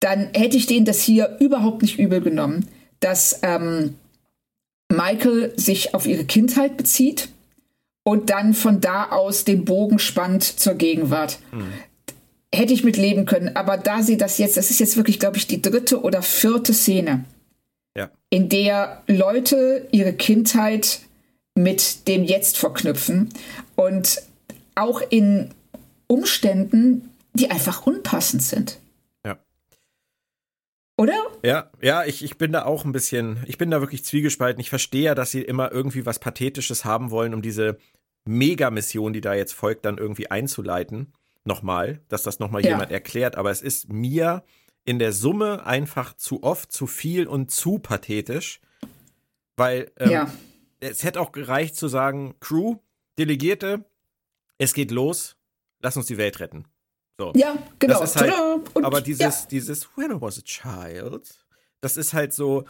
dann 0.00 0.30
hätte 0.34 0.56
ich 0.56 0.66
denen 0.66 0.86
das 0.86 1.00
hier 1.00 1.36
überhaupt 1.38 1.82
nicht 1.82 2.00
übel 2.00 2.20
genommen, 2.20 2.66
dass 2.98 3.40
ähm, 3.42 3.94
Michael 4.88 5.52
sich 5.56 5.94
auf 5.94 6.06
ihre 6.06 6.24
Kindheit 6.24 6.76
bezieht 6.76 7.28
und 8.02 8.30
dann 8.30 8.54
von 8.54 8.80
da 8.80 9.10
aus 9.10 9.44
den 9.44 9.64
Bogen 9.64 10.00
spannt 10.00 10.42
zur 10.42 10.74
Gegenwart. 10.74 11.38
Mhm. 11.52 11.72
Hätte 12.52 12.72
ich 12.72 12.82
mit 12.82 12.96
leben 12.96 13.24
können, 13.24 13.54
aber 13.54 13.76
da 13.76 14.02
sie 14.02 14.16
das 14.16 14.38
jetzt, 14.38 14.56
das 14.56 14.70
ist 14.70 14.80
jetzt 14.80 14.96
wirklich, 14.96 15.20
glaube 15.20 15.36
ich, 15.36 15.46
die 15.46 15.60
dritte 15.62 16.00
oder 16.02 16.22
vierte 16.22 16.72
Szene, 16.72 17.24
ja. 17.98 18.10
in 18.30 18.48
der 18.48 19.02
Leute 19.06 19.88
ihre 19.90 20.12
Kindheit 20.12 21.00
mit 21.54 22.06
dem 22.06 22.24
Jetzt 22.24 22.56
verknüpfen 22.56 23.30
und 23.74 24.22
auch 24.74 25.02
in 25.10 25.50
Umständen, 26.06 27.10
die 27.34 27.50
einfach 27.50 27.86
unpassend 27.86 28.42
sind. 28.42 28.78
Ja. 29.26 29.38
Oder? 30.96 31.18
Ja, 31.42 31.70
ja, 31.82 32.04
ich, 32.04 32.24
ich 32.24 32.38
bin 32.38 32.52
da 32.52 32.64
auch 32.64 32.84
ein 32.84 32.92
bisschen, 32.92 33.44
ich 33.46 33.58
bin 33.58 33.70
da 33.70 33.80
wirklich 33.80 34.04
zwiegespalten. 34.04 34.60
Ich 34.60 34.70
verstehe 34.70 35.02
ja, 35.02 35.14
dass 35.14 35.32
sie 35.32 35.42
immer 35.42 35.72
irgendwie 35.72 36.06
was 36.06 36.20
Pathetisches 36.20 36.84
haben 36.84 37.10
wollen, 37.10 37.34
um 37.34 37.42
diese 37.42 37.76
Mega-Mission, 38.24 39.12
die 39.12 39.20
da 39.20 39.34
jetzt 39.34 39.52
folgt, 39.52 39.84
dann 39.84 39.98
irgendwie 39.98 40.30
einzuleiten. 40.30 41.12
Nochmal, 41.44 42.00
dass 42.08 42.22
das 42.22 42.38
nochmal 42.38 42.62
ja. 42.62 42.70
jemand 42.70 42.92
erklärt. 42.92 43.36
Aber 43.36 43.50
es 43.50 43.62
ist 43.62 43.92
mir 43.92 44.44
in 44.88 44.98
der 44.98 45.12
Summe 45.12 45.66
einfach 45.66 46.14
zu 46.14 46.42
oft, 46.42 46.72
zu 46.72 46.86
viel 46.86 47.26
und 47.26 47.50
zu 47.50 47.78
pathetisch. 47.78 48.62
Weil 49.54 49.92
ähm, 49.98 50.10
ja. 50.10 50.32
es 50.80 51.04
hätte 51.04 51.20
auch 51.20 51.30
gereicht 51.30 51.76
zu 51.76 51.88
sagen, 51.88 52.36
Crew, 52.40 52.76
Delegierte, 53.18 53.84
es 54.56 54.72
geht 54.72 54.90
los, 54.90 55.36
lass 55.80 55.98
uns 55.98 56.06
die 56.06 56.16
Welt 56.16 56.40
retten. 56.40 56.64
So. 57.18 57.34
Ja, 57.36 57.58
genau. 57.78 58.00
Das 58.00 58.14
ist 58.14 58.16
halt, 58.18 58.32
und, 58.72 58.82
aber 58.82 59.02
dieses, 59.02 59.42
ja. 59.42 59.48
dieses 59.50 59.94
When 59.94 60.10
I 60.10 60.20
was 60.22 60.38
a 60.38 60.42
child, 60.42 61.46
das 61.82 61.98
ist 61.98 62.14
halt 62.14 62.32
so, 62.32 62.64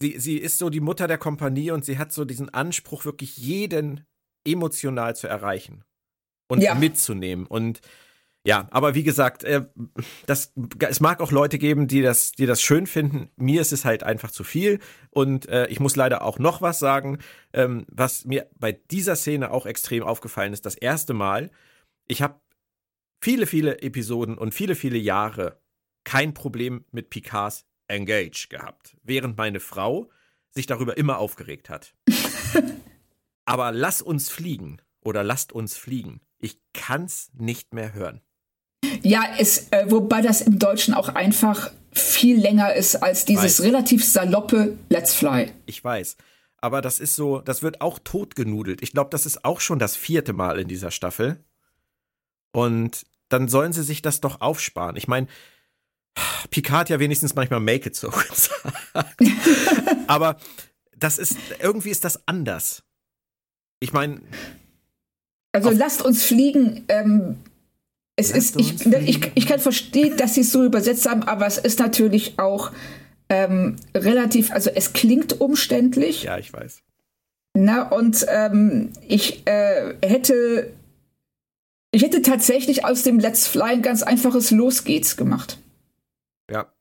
sie, 0.00 0.18
sie 0.18 0.38
ist 0.38 0.58
so 0.58 0.70
die 0.70 0.80
Mutter 0.80 1.06
der 1.06 1.18
Kompanie 1.18 1.70
und 1.70 1.84
sie 1.84 1.98
hat 1.98 2.12
so 2.12 2.24
diesen 2.24 2.48
Anspruch, 2.52 3.04
wirklich 3.04 3.36
jeden 3.36 4.04
emotional 4.44 5.14
zu 5.14 5.28
erreichen 5.28 5.84
und 6.48 6.62
ja. 6.62 6.74
mitzunehmen. 6.74 7.46
Und 7.46 7.80
ja, 8.46 8.68
aber 8.70 8.94
wie 8.94 9.04
gesagt, 9.04 9.42
äh, 9.42 9.64
das, 10.26 10.52
es 10.80 11.00
mag 11.00 11.20
auch 11.22 11.32
Leute 11.32 11.58
geben, 11.58 11.88
die 11.88 12.02
das, 12.02 12.32
die 12.32 12.44
das 12.44 12.60
schön 12.60 12.86
finden. 12.86 13.30
Mir 13.36 13.62
ist 13.62 13.72
es 13.72 13.86
halt 13.86 14.02
einfach 14.02 14.30
zu 14.30 14.44
viel. 14.44 14.80
Und 15.08 15.48
äh, 15.48 15.66
ich 15.68 15.80
muss 15.80 15.96
leider 15.96 16.22
auch 16.22 16.38
noch 16.38 16.60
was 16.60 16.78
sagen, 16.78 17.18
ähm, 17.54 17.86
was 17.90 18.26
mir 18.26 18.50
bei 18.54 18.72
dieser 18.72 19.16
Szene 19.16 19.50
auch 19.50 19.64
extrem 19.64 20.02
aufgefallen 20.02 20.52
ist. 20.52 20.66
Das 20.66 20.74
erste 20.74 21.14
Mal, 21.14 21.50
ich 22.06 22.20
habe 22.20 22.38
viele, 23.18 23.46
viele 23.46 23.80
Episoden 23.80 24.36
und 24.36 24.52
viele, 24.52 24.74
viele 24.74 24.98
Jahre 24.98 25.58
kein 26.04 26.34
Problem 26.34 26.84
mit 26.92 27.08
Picards 27.08 27.64
Engage 27.88 28.48
gehabt, 28.50 28.94
während 29.02 29.38
meine 29.38 29.60
Frau 29.60 30.10
sich 30.50 30.66
darüber 30.66 30.98
immer 30.98 31.16
aufgeregt 31.16 31.70
hat. 31.70 31.94
Aber 33.46 33.72
lass 33.72 34.02
uns 34.02 34.28
fliegen 34.28 34.82
oder 35.00 35.24
lasst 35.24 35.52
uns 35.52 35.78
fliegen. 35.78 36.20
Ich 36.38 36.60
kann's 36.74 37.30
nicht 37.32 37.72
mehr 37.72 37.94
hören. 37.94 38.20
Ja, 39.02 39.24
es, 39.38 39.68
äh, 39.70 39.86
wobei 39.88 40.20
das 40.20 40.40
im 40.40 40.58
Deutschen 40.58 40.94
auch 40.94 41.08
einfach 41.08 41.70
viel 41.92 42.40
länger 42.40 42.74
ist 42.74 42.96
als 42.96 43.24
dieses 43.24 43.62
relativ 43.62 44.04
saloppe 44.04 44.76
Let's 44.88 45.14
Fly. 45.14 45.52
Ich 45.66 45.82
weiß. 45.82 46.16
Aber 46.60 46.80
das 46.80 46.98
ist 46.98 47.14
so, 47.14 47.40
das 47.40 47.62
wird 47.62 47.80
auch 47.80 47.98
totgenudelt. 47.98 48.82
Ich 48.82 48.92
glaube, 48.92 49.10
das 49.10 49.26
ist 49.26 49.44
auch 49.44 49.60
schon 49.60 49.78
das 49.78 49.96
vierte 49.96 50.32
Mal 50.32 50.58
in 50.58 50.66
dieser 50.66 50.90
Staffel. 50.90 51.44
Und 52.52 53.04
dann 53.28 53.48
sollen 53.48 53.72
sie 53.72 53.82
sich 53.82 54.00
das 54.02 54.20
doch 54.20 54.40
aufsparen. 54.40 54.96
Ich 54.96 55.06
meine, 55.06 55.26
Picard 56.50 56.88
ja 56.88 57.00
wenigstens 57.00 57.34
manchmal 57.34 57.60
Make 57.60 57.88
it 57.88 57.96
so. 57.96 58.10
Aber 60.06 60.36
das 60.96 61.18
ist, 61.18 61.36
irgendwie 61.60 61.90
ist 61.90 62.04
das 62.04 62.26
anders. 62.26 62.82
Ich 63.80 63.92
meine, 63.92 64.20
Also 65.52 65.70
lasst 65.70 66.02
uns 66.02 66.24
fliegen. 66.24 66.84
Ähm, 66.88 67.36
es 68.16 68.30
ist, 68.30 68.56
ich, 68.56 68.86
ich, 68.86 69.32
ich 69.34 69.46
kann 69.46 69.58
verstehen, 69.58 70.16
dass 70.16 70.34
sie 70.34 70.42
es 70.42 70.52
so 70.52 70.64
übersetzt 70.64 71.08
haben, 71.08 71.24
aber 71.24 71.46
es 71.46 71.58
ist 71.58 71.80
natürlich 71.80 72.38
auch 72.38 72.70
ähm, 73.28 73.76
relativ, 73.94 74.52
also 74.52 74.70
es 74.70 74.92
klingt 74.92 75.40
umständlich. 75.40 76.22
Ja, 76.22 76.38
ich 76.38 76.52
weiß. 76.52 76.82
Na, 77.56 77.88
und 77.88 78.24
ähm, 78.28 78.90
ich 79.06 79.46
äh, 79.46 79.94
hätte 80.02 80.72
ich 81.94 82.02
hätte 82.02 82.22
tatsächlich 82.22 82.84
aus 82.84 83.04
dem 83.04 83.20
Let's 83.20 83.46
Fly 83.46 83.74
ein 83.74 83.82
ganz 83.82 84.02
einfaches 84.02 84.50
Los 84.50 84.82
geht's 84.82 85.16
gemacht. 85.16 85.58
Ja. 86.50 86.72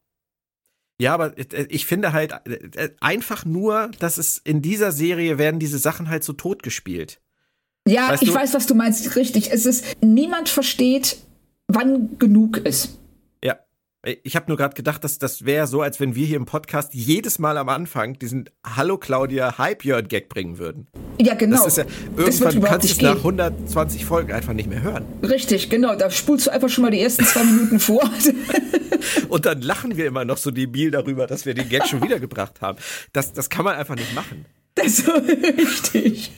Ja, 0.99 1.13
aber 1.13 1.37
äh, 1.37 1.67
ich 1.69 1.85
finde 1.85 2.13
halt 2.13 2.33
äh, 2.45 2.89
einfach 2.99 3.45
nur, 3.45 3.91
dass 3.99 4.17
es 4.17 4.39
in 4.39 4.63
dieser 4.63 4.91
Serie 4.91 5.37
werden 5.37 5.59
diese 5.59 5.77
Sachen 5.77 6.09
halt 6.09 6.23
so 6.23 6.33
totgespielt. 6.33 7.21
Ja, 7.87 8.09
weißt 8.09 8.23
ich 8.23 8.29
du? 8.29 8.35
weiß, 8.35 8.53
was 8.55 8.65
du 8.65 8.73
meinst. 8.73 9.15
Richtig. 9.15 9.51
Es 9.51 9.67
ist, 9.67 9.85
niemand 10.01 10.49
versteht, 10.49 11.17
wann 11.67 12.17
genug 12.17 12.57
ist. 12.57 12.99
Ich 14.05 14.35
habe 14.35 14.47
nur 14.49 14.57
gerade 14.57 14.75
gedacht, 14.75 15.01
dass 15.05 15.17
das 15.17 15.45
wäre 15.45 15.65
so, 15.65 15.81
als 15.81 16.01
wenn 16.01 16.13
wir 16.13 16.25
hier 16.25 16.35
im 16.35 16.43
Podcast 16.43 16.93
jedes 16.93 17.39
Mal 17.39 17.57
am 17.57 17.69
Anfang 17.69 18.19
diesen 18.19 18.49
Hallo 18.65 18.97
Claudia 18.97 19.57
Hype 19.57 19.85
Jörn 19.85 20.09
Gag 20.09 20.27
bringen 20.27 20.57
würden. 20.57 20.87
Ja, 21.21 21.35
genau. 21.35 21.55
Das 21.55 21.67
ist 21.67 21.77
ja, 21.77 21.85
irgendwann 22.17 22.61
kannst 22.63 22.89
du 22.89 22.91
es 22.91 23.01
nach 23.01 23.15
120 23.15 24.03
Folgen 24.03 24.33
einfach 24.33 24.51
nicht 24.51 24.67
mehr 24.67 24.81
hören. 24.81 25.05
Richtig, 25.21 25.69
genau. 25.69 25.95
Da 25.95 26.11
spulst 26.11 26.47
du 26.47 26.51
einfach 26.51 26.67
schon 26.67 26.81
mal 26.81 26.91
die 26.91 26.99
ersten 26.99 27.23
zwei 27.23 27.45
Minuten 27.45 27.79
vor. 27.79 28.03
Und 29.29 29.45
dann 29.45 29.61
lachen 29.61 29.95
wir 29.95 30.05
immer 30.05 30.25
noch 30.25 30.37
so 30.37 30.51
debil 30.51 30.91
darüber, 30.91 31.25
dass 31.25 31.45
wir 31.45 31.53
den 31.53 31.69
Gag 31.69 31.87
schon 31.87 32.03
wiedergebracht 32.03 32.59
haben. 32.59 32.77
Das, 33.13 33.31
das 33.31 33.49
kann 33.49 33.63
man 33.63 33.75
einfach 33.75 33.95
nicht 33.95 34.13
machen. 34.13 34.43
Das 34.75 34.99
ist 34.99 35.07
richtig. 35.07 36.33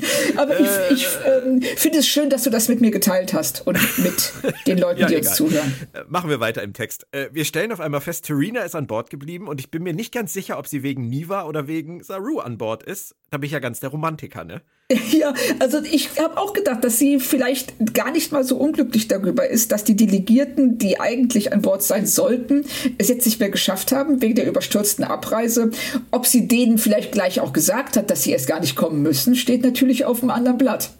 Aber 0.36 0.58
äh, 0.58 0.92
ich, 0.92 1.02
ich 1.02 1.08
ähm, 1.26 1.62
finde 1.76 1.98
es 1.98 2.08
schön, 2.08 2.30
dass 2.30 2.44
du 2.44 2.50
das 2.50 2.68
mit 2.68 2.80
mir 2.80 2.90
geteilt 2.90 3.32
hast 3.32 3.66
und 3.66 3.78
mit 3.98 4.32
den 4.66 4.78
Leuten, 4.80 5.00
ja, 5.00 5.06
die 5.08 5.14
egal. 5.14 5.28
uns 5.28 5.36
zuhören. 5.36 5.74
Äh, 5.92 6.04
machen 6.08 6.30
wir 6.30 6.40
weiter 6.40 6.62
im 6.62 6.72
Text. 6.72 7.06
Äh, 7.10 7.28
wir 7.32 7.44
stellen 7.44 7.72
auf 7.72 7.80
einmal 7.80 8.00
fest, 8.00 8.26
Terina 8.26 8.62
ist 8.62 8.74
an 8.74 8.86
Bord 8.86 9.10
geblieben 9.10 9.48
und 9.48 9.60
ich 9.60 9.70
bin 9.70 9.82
mir 9.82 9.92
nicht 9.92 10.12
ganz 10.12 10.32
sicher, 10.32 10.58
ob 10.58 10.66
sie 10.66 10.82
wegen 10.82 11.08
Niva 11.08 11.44
oder 11.44 11.66
wegen 11.66 12.02
Saru 12.02 12.38
an 12.38 12.58
Bord 12.58 12.82
ist. 12.82 13.16
Da 13.30 13.38
bin 13.38 13.46
ich 13.46 13.52
ja 13.52 13.58
ganz 13.58 13.80
der 13.80 13.90
Romantiker, 13.90 14.44
ne? 14.44 14.62
Ja, 15.12 15.34
also 15.58 15.82
ich 15.82 16.18
habe 16.18 16.38
auch 16.38 16.52
gedacht, 16.52 16.82
dass 16.82 16.98
sie 16.98 17.20
vielleicht 17.20 17.94
gar 17.94 18.10
nicht 18.10 18.32
mal 18.32 18.44
so 18.44 18.56
unglücklich 18.56 19.08
darüber 19.08 19.46
ist, 19.48 19.72
dass 19.72 19.84
die 19.84 19.96
Delegierten, 19.96 20.78
die 20.78 20.98
eigentlich 20.98 21.52
an 21.52 21.62
Bord 21.62 21.82
sein 21.82 22.06
sollten, 22.06 22.64
es 22.96 23.08
jetzt 23.08 23.26
nicht 23.26 23.40
mehr 23.40 23.50
geschafft 23.50 23.92
haben 23.92 24.22
wegen 24.22 24.34
der 24.34 24.46
überstürzten 24.46 25.04
Abreise. 25.04 25.70
Ob 26.10 26.26
sie 26.26 26.48
denen 26.48 26.78
vielleicht 26.78 27.12
gleich 27.12 27.40
auch 27.40 27.52
gesagt 27.52 27.96
hat, 27.96 28.10
dass 28.10 28.22
sie 28.22 28.32
erst 28.32 28.46
gar 28.46 28.60
nicht 28.60 28.76
kommen 28.76 29.02
müssen, 29.02 29.34
steht 29.34 29.62
natürlich 29.62 30.04
auf 30.04 30.20
dem 30.20 30.30
anderen 30.30 30.58
Blatt. 30.58 30.90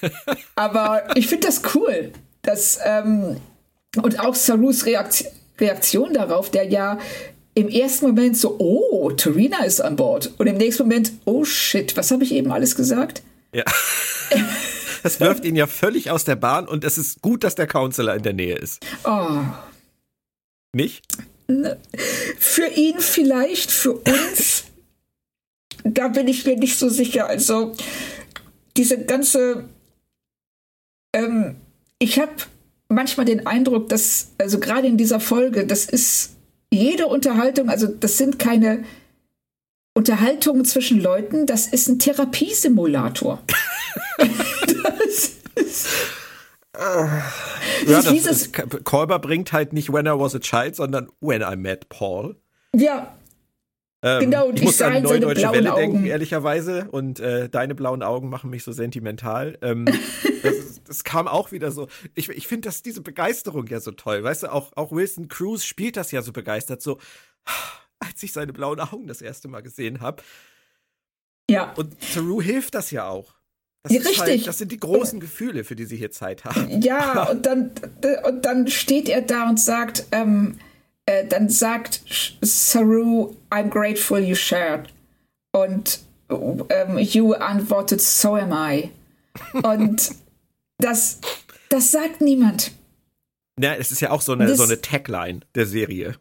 Aber 0.56 1.16
ich 1.16 1.26
finde 1.26 1.46
das 1.46 1.62
cool, 1.74 2.12
dass 2.42 2.78
ähm, 2.84 3.36
und 3.96 4.20
auch 4.20 4.34
Sarus 4.34 4.86
Reaktion, 4.86 5.30
Reaktion 5.58 6.14
darauf, 6.14 6.50
der 6.50 6.68
ja 6.68 6.98
im 7.54 7.68
ersten 7.68 8.06
Moment 8.06 8.36
so, 8.36 8.56
oh, 8.58 9.10
Torina 9.10 9.64
ist 9.64 9.80
an 9.80 9.96
Bord. 9.96 10.32
Und 10.38 10.46
im 10.46 10.56
nächsten 10.56 10.84
Moment, 10.84 11.12
oh 11.24 11.44
shit, 11.44 11.96
was 11.96 12.10
habe 12.10 12.24
ich 12.24 12.32
eben 12.32 12.52
alles 12.52 12.76
gesagt? 12.76 13.22
Ja. 13.52 13.64
Das 15.02 15.18
wirft 15.18 15.46
ihn 15.46 15.56
ja 15.56 15.66
völlig 15.66 16.10
aus 16.10 16.24
der 16.24 16.36
Bahn 16.36 16.68
und 16.68 16.84
es 16.84 16.98
ist 16.98 17.22
gut, 17.22 17.42
dass 17.42 17.54
der 17.54 17.66
Counselor 17.66 18.14
in 18.14 18.22
der 18.22 18.34
Nähe 18.34 18.56
ist. 18.56 18.84
Oh. 19.04 19.40
Nicht? 20.74 21.06
Für 22.38 22.66
ihn 22.66 23.00
vielleicht, 23.00 23.70
für 23.70 23.92
uns, 23.92 24.64
da 25.84 26.08
bin 26.08 26.28
ich 26.28 26.44
mir 26.44 26.56
nicht 26.56 26.78
so 26.78 26.90
sicher. 26.90 27.26
Also, 27.26 27.74
diese 28.76 29.02
ganze. 29.04 29.70
Ähm, 31.14 31.56
ich 31.98 32.18
habe 32.18 32.32
manchmal 32.88 33.26
den 33.26 33.46
Eindruck, 33.46 33.88
dass, 33.88 34.32
also 34.38 34.60
gerade 34.60 34.86
in 34.86 34.96
dieser 34.96 35.18
Folge, 35.18 35.66
das 35.66 35.86
ist 35.86 36.36
jede 36.72 37.06
Unterhaltung, 37.06 37.68
also 37.68 37.86
das 37.86 38.16
sind 38.18 38.38
keine 38.38 38.84
Unterhaltungen 39.94 40.64
zwischen 40.64 41.00
Leuten, 41.00 41.46
das 41.46 41.66
ist 41.66 41.88
ein 41.88 41.98
Therapiesimulator. 41.98 43.42
das 44.18 45.32
ist, 45.54 45.88
ja, 46.78 47.22
das 47.86 48.12
ist, 48.12 48.84
Kolber 48.84 49.18
bringt 49.18 49.52
halt 49.52 49.72
nicht 49.72 49.92
When 49.92 50.06
I 50.06 50.10
Was 50.10 50.34
a 50.34 50.38
Child, 50.38 50.76
sondern 50.76 51.08
When 51.20 51.42
I 51.42 51.56
Met 51.56 51.88
Paul. 51.88 52.36
Ja. 52.74 53.14
Ähm, 54.02 54.20
genau, 54.20 54.48
und 54.48 54.58
ich 54.58 54.64
muss 54.64 54.80
an 54.80 55.02
Neue 55.02 55.20
Deutsche 55.20 55.52
Welle 55.52 55.72
Augen. 55.72 55.80
denken, 55.80 56.06
ehrlicherweise. 56.06 56.88
Und 56.90 57.20
äh, 57.20 57.48
deine 57.50 57.74
blauen 57.74 58.02
Augen 58.02 58.30
machen 58.30 58.48
mich 58.48 58.64
so 58.64 58.72
sentimental. 58.72 59.58
Ähm, 59.60 59.84
das, 60.42 60.82
das, 60.86 61.04
kam 61.04 61.28
auch 61.28 61.52
wieder 61.52 61.70
so. 61.70 61.86
Ich, 62.14 62.28
ich 62.30 62.46
finde 62.46 62.70
diese 62.84 63.02
Begeisterung 63.02 63.66
ja 63.66 63.80
so 63.80 63.90
toll. 63.90 64.24
Weißt 64.24 64.44
du, 64.44 64.52
auch, 64.52 64.72
auch 64.74 64.90
Wilson 64.92 65.28
Cruz 65.28 65.64
spielt 65.64 65.96
das 65.96 66.12
ja 66.12 66.22
so 66.22 66.32
begeistert. 66.32 66.80
So, 66.80 66.98
als 67.98 68.22
ich 68.22 68.32
seine 68.32 68.54
blauen 68.54 68.80
Augen 68.80 69.06
das 69.06 69.20
erste 69.20 69.48
Mal 69.48 69.60
gesehen 69.60 70.00
habe. 70.00 70.22
Ja. 71.50 71.72
Und 71.74 72.02
Saru 72.02 72.40
hilft 72.40 72.74
das 72.74 72.90
ja 72.90 73.08
auch. 73.08 73.34
Das 73.82 73.92
ja, 73.92 74.00
richtig. 74.00 74.18
Halt, 74.18 74.46
das 74.46 74.58
sind 74.58 74.72
die 74.72 74.80
großen 74.80 75.20
Gefühle, 75.20 75.64
für 75.64 75.74
die 75.74 75.84
sie 75.84 75.96
hier 75.96 76.10
Zeit 76.10 76.44
haben. 76.44 76.80
Ja, 76.80 77.24
und 77.30 77.44
dann, 77.44 77.72
und 78.24 78.44
dann 78.44 78.68
steht 78.68 79.08
er 79.08 79.22
da 79.22 79.48
und 79.48 79.58
sagt, 79.58 80.06
ähm, 80.12 80.58
äh, 81.10 81.26
dann 81.26 81.48
sagt 81.48 82.02
Saru, 82.40 83.34
I'm 83.50 83.68
grateful 83.68 84.20
you 84.20 84.34
shared. 84.34 84.92
Und 85.52 86.00
ähm, 86.28 86.98
You 86.98 87.32
antwortet, 87.32 88.00
so 88.00 88.34
am 88.34 88.52
I. 88.52 88.90
Und 89.62 90.10
das, 90.78 91.18
das 91.68 91.90
sagt 91.90 92.20
niemand. 92.20 92.72
Ja, 93.58 93.74
es 93.74 93.90
ist 93.90 94.00
ja 94.00 94.10
auch 94.10 94.22
so 94.22 94.32
eine, 94.32 94.46
das, 94.46 94.58
so 94.58 94.64
eine 94.64 94.80
Tagline 94.80 95.40
der 95.54 95.66
Serie. 95.66 96.14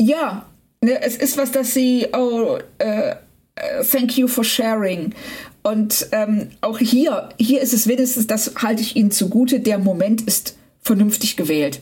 Ja, 0.00 0.46
ne, 0.82 1.00
es 1.02 1.16
ist 1.16 1.38
was, 1.38 1.52
dass 1.52 1.72
sie, 1.72 2.08
oh, 2.12 2.58
uh, 2.82 3.14
thank 3.90 4.18
you 4.18 4.26
for 4.26 4.44
sharing. 4.44 5.14
Und 5.62 6.08
ähm, 6.12 6.50
auch 6.60 6.78
hier, 6.78 7.30
hier 7.38 7.60
ist 7.60 7.72
es 7.72 7.86
wenigstens, 7.86 8.26
das 8.26 8.54
halte 8.56 8.82
ich 8.82 8.96
Ihnen 8.96 9.10
zugute, 9.10 9.60
der 9.60 9.78
Moment 9.78 10.22
ist 10.22 10.56
vernünftig 10.80 11.36
gewählt. 11.36 11.80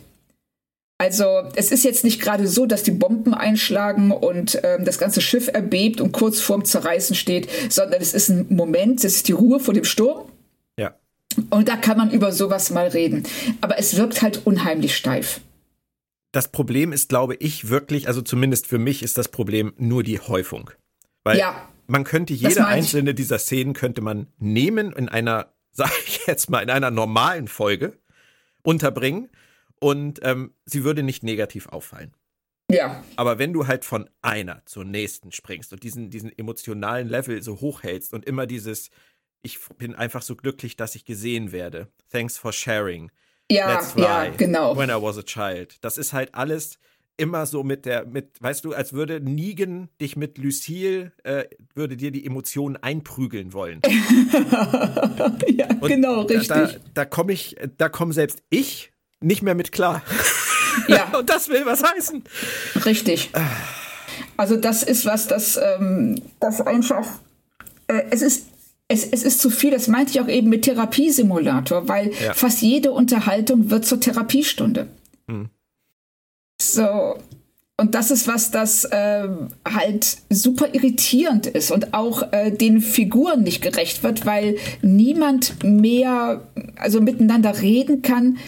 Also 0.99 1.49
es 1.57 1.73
ist 1.73 1.85
jetzt 1.85 2.05
nicht 2.05 2.21
gerade 2.21 2.47
so, 2.47 2.67
dass 2.67 2.85
die 2.85 2.93
Bomben 2.93 3.35
einschlagen 3.35 4.13
und 4.13 4.61
ähm, 4.63 4.85
das 4.85 4.99
ganze 4.99 5.21
Schiff 5.21 5.49
erbebt 5.49 6.01
und 6.01 6.13
kurz 6.13 6.41
vorm 6.41 6.65
Zerreißen 6.65 7.17
steht, 7.17 7.49
sondern 7.69 8.01
es 8.01 8.15
ist 8.15 8.29
ein 8.29 8.47
Moment, 8.51 9.05
es 9.05 9.17
ist 9.17 9.29
die 9.29 9.33
Ruhe 9.33 9.59
vor 9.59 9.75
dem 9.75 9.85
Sturm. 9.85 10.31
Ja. 10.79 10.95
Und 11.51 11.69
da 11.69 11.77
kann 11.77 11.99
man 11.99 12.11
über 12.13 12.31
sowas 12.31 12.71
mal 12.71 12.89
reden. 12.89 13.25
Aber 13.61 13.79
es 13.79 13.97
wirkt 13.97 14.23
halt 14.23 14.47
unheimlich 14.47 14.97
steif. 14.97 15.41
Das 16.31 16.49
Problem 16.49 16.93
ist, 16.93 17.09
glaube 17.09 17.35
ich, 17.37 17.69
wirklich, 17.69 18.07
also 18.07 18.23
zumindest 18.23 18.67
für 18.67 18.79
mich 18.79 19.03
ist 19.03 19.19
das 19.19 19.29
Problem 19.29 19.73
nur 19.77 20.05
die 20.05 20.21
Häufung. 20.21 20.71
Weil 21.25 21.39
ja, 21.39 21.69
man 21.87 22.05
könnte 22.05 22.35
jede 22.35 22.67
einzelne 22.67 23.15
dieser 23.15 23.39
Szenen 23.39 23.73
könnte 23.73 24.01
man 24.01 24.29
nehmen 24.39 24.93
in 24.93 25.09
einer, 25.09 25.53
sag 25.73 25.93
ich 26.07 26.27
jetzt 26.27 26.51
mal, 26.51 26.61
in 26.61 26.71
einer 26.71 26.91
normalen 26.93 27.49
Folge 27.49 27.99
unterbringen 28.63 29.29
und 29.85 30.21
ähm, 30.23 30.55
sie 30.65 30.83
würde 30.83 31.03
nicht 31.03 31.23
negativ 31.23 31.69
auffallen. 31.69 32.15
Ja. 32.71 33.05
Aber 33.17 33.39
wenn 33.39 33.53
du 33.53 33.67
halt 33.67 33.85
von 33.85 34.09
einer 34.23 34.63
zur 34.65 34.87
nächsten 34.87 35.31
springst 35.31 35.75
und 35.75 35.83
diesen, 35.83 36.09
diesen 36.09 36.33
emotionalen 36.39 37.07
Level 37.07 37.43
so 37.43 37.61
hochhältst 37.61 38.15
und 38.15 38.25
immer 38.25 38.47
dieses, 38.47 38.89
ich 39.43 39.59
bin 39.77 39.95
einfach 39.95 40.23
so 40.23 40.37
glücklich, 40.37 40.77
dass 40.77 40.95
ich 40.95 41.05
gesehen 41.05 41.53
werde. 41.53 41.89
Thanks 42.11 42.39
for 42.39 42.51
sharing. 42.55 43.11
Ja, 43.53 43.75
Let's 43.75 43.93
fly. 43.93 44.03
ja, 44.05 44.29
genau. 44.31 44.75
When 44.75 44.89
I 44.89 44.95
was 44.95 45.19
a 45.19 45.23
child. 45.23 45.77
Das 45.85 45.99
ist 45.99 46.15
halt 46.15 46.35
alles 46.35 46.79
immer 47.19 47.45
so 47.45 47.63
mit 47.63 47.85
der, 47.85 48.07
mit, 48.07 48.41
weißt 48.43 48.65
du, 48.65 48.73
als 48.73 48.95
würde 48.95 49.21
Negan 49.21 49.91
dich 50.01 50.17
mit 50.17 50.39
Lucille, 50.39 51.13
äh, 51.25 51.45
würde 51.75 51.99
dir 51.99 52.11
die 52.11 52.25
Emotionen 52.25 52.79
einprügeln 52.79 53.53
wollen. 53.53 53.83
ja, 55.47 55.69
und 55.79 55.89
genau, 55.89 56.23
richtig. 56.23 56.49
Da, 56.49 56.71
da 56.95 57.05
komme 57.05 57.35
ich, 57.35 57.57
da 57.77 57.91
komme 57.91 58.15
selbst 58.15 58.43
ich 58.49 58.94
nicht 59.21 59.43
mehr 59.43 59.55
mit 59.55 59.73
klar. 59.73 60.03
Ja. 60.89 61.17
Und 61.17 61.31
das 61.31 61.49
will 61.49 61.65
was 61.67 61.85
heißen. 61.85 62.25
Richtig. 62.85 63.31
Also 64.37 64.57
das 64.57 64.83
ist 64.83 65.07
was, 65.07 65.29
das, 65.29 65.57
ähm, 65.57 66.21
das 66.41 66.61
einfach, 66.61 67.07
äh, 67.87 68.03
es 68.11 68.23
ist 68.23 68.47
es, 68.89 69.05
es 69.05 69.23
ist 69.23 69.41
zu 69.41 69.51
viel, 69.51 69.71
das 69.71 69.89
meinte 69.89 70.13
ich 70.13 70.21
auch 70.21 70.29
eben 70.29 70.49
mit 70.49 70.63
Therapiesimulator, 70.63 71.89
weil 71.89 72.13
ja. 72.23 72.35
fast 72.35 72.61
jede 72.61 72.93
Unterhaltung 72.93 73.71
wird 73.71 73.87
zur 73.87 74.01
Therapiestunde. 74.01 74.89
Mhm. 75.27 75.49
So, 76.61 77.17
und 77.77 77.95
das 77.95 78.11
ist 78.11 78.29
was, 78.29 78.51
das 78.51 78.85
äh, 78.85 79.27
halt 79.65 80.19
super 80.31 80.75
irritierend 80.75 81.47
ist 81.47 81.71
und 81.71 81.93
auch 81.93 82.33
äh, 82.33 82.53
den 82.53 82.81
Figuren 82.81 83.43
nicht 83.43 83.63
gerecht 83.63 84.03
wird, 84.05 84.27
weil 84.27 84.57
niemand 84.81 85.65
mehr, 85.65 86.43
also 86.77 87.01
miteinander 87.01 87.61
reden 87.61 88.03
kann, 88.03 88.39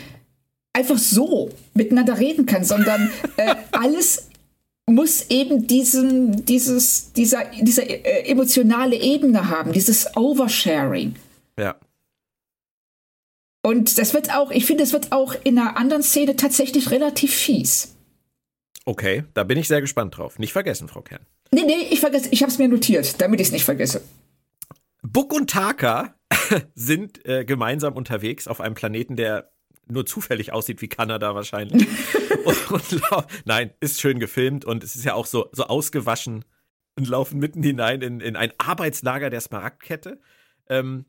einfach 0.76 0.98
so 0.98 1.50
miteinander 1.74 2.18
reden 2.18 2.44
kann, 2.44 2.64
sondern 2.64 3.10
äh, 3.36 3.54
alles 3.72 4.28
muss 4.88 5.30
eben 5.30 5.66
diesen, 5.66 6.44
dieses, 6.44 7.12
dieser, 7.12 7.44
dieser 7.60 7.88
äh, 7.88 8.30
emotionale 8.30 8.96
Ebene 8.96 9.48
haben, 9.48 9.72
dieses 9.72 10.14
Oversharing. 10.16 11.16
Ja. 11.58 11.76
Und 13.62 13.98
das 13.98 14.14
wird 14.14 14.32
auch, 14.32 14.52
ich 14.52 14.66
finde, 14.66 14.84
es 14.84 14.92
wird 14.92 15.10
auch 15.10 15.34
in 15.42 15.58
einer 15.58 15.76
anderen 15.76 16.02
Szene 16.02 16.36
tatsächlich 16.36 16.90
relativ 16.92 17.34
fies. 17.34 17.96
Okay, 18.84 19.24
da 19.34 19.42
bin 19.42 19.58
ich 19.58 19.66
sehr 19.66 19.80
gespannt 19.80 20.16
drauf. 20.16 20.38
Nicht 20.38 20.52
vergessen, 20.52 20.86
Frau 20.86 21.00
Kern. 21.00 21.26
Nee, 21.50 21.64
nee, 21.64 21.88
ich 21.90 21.98
vergesse, 21.98 22.28
ich 22.30 22.42
habe 22.42 22.52
es 22.52 22.58
mir 22.58 22.68
notiert, 22.68 23.20
damit 23.20 23.40
ich 23.40 23.48
es 23.48 23.52
nicht 23.52 23.64
vergesse. 23.64 24.02
Buck 25.02 25.32
und 25.32 25.50
Taka 25.50 26.14
sind 26.74 27.26
äh, 27.26 27.44
gemeinsam 27.44 27.94
unterwegs 27.94 28.46
auf 28.46 28.60
einem 28.60 28.74
Planeten, 28.74 29.16
der 29.16 29.50
nur 29.88 30.06
zufällig 30.06 30.52
aussieht 30.52 30.82
wie 30.82 30.88
Kanada 30.88 31.34
wahrscheinlich. 31.34 31.86
und, 32.44 32.72
und, 32.72 33.02
nein, 33.44 33.72
ist 33.80 34.00
schön 34.00 34.18
gefilmt 34.18 34.64
und 34.64 34.82
es 34.82 34.96
ist 34.96 35.04
ja 35.04 35.14
auch 35.14 35.26
so, 35.26 35.48
so 35.52 35.64
ausgewaschen 35.64 36.44
und 36.96 37.08
laufen 37.08 37.38
mitten 37.38 37.62
hinein 37.62 38.02
in, 38.02 38.20
in 38.20 38.36
ein 38.36 38.52
Arbeitslager 38.58 39.30
der 39.30 39.40
Smaragdkette. 39.40 40.20
Ähm, 40.68 41.06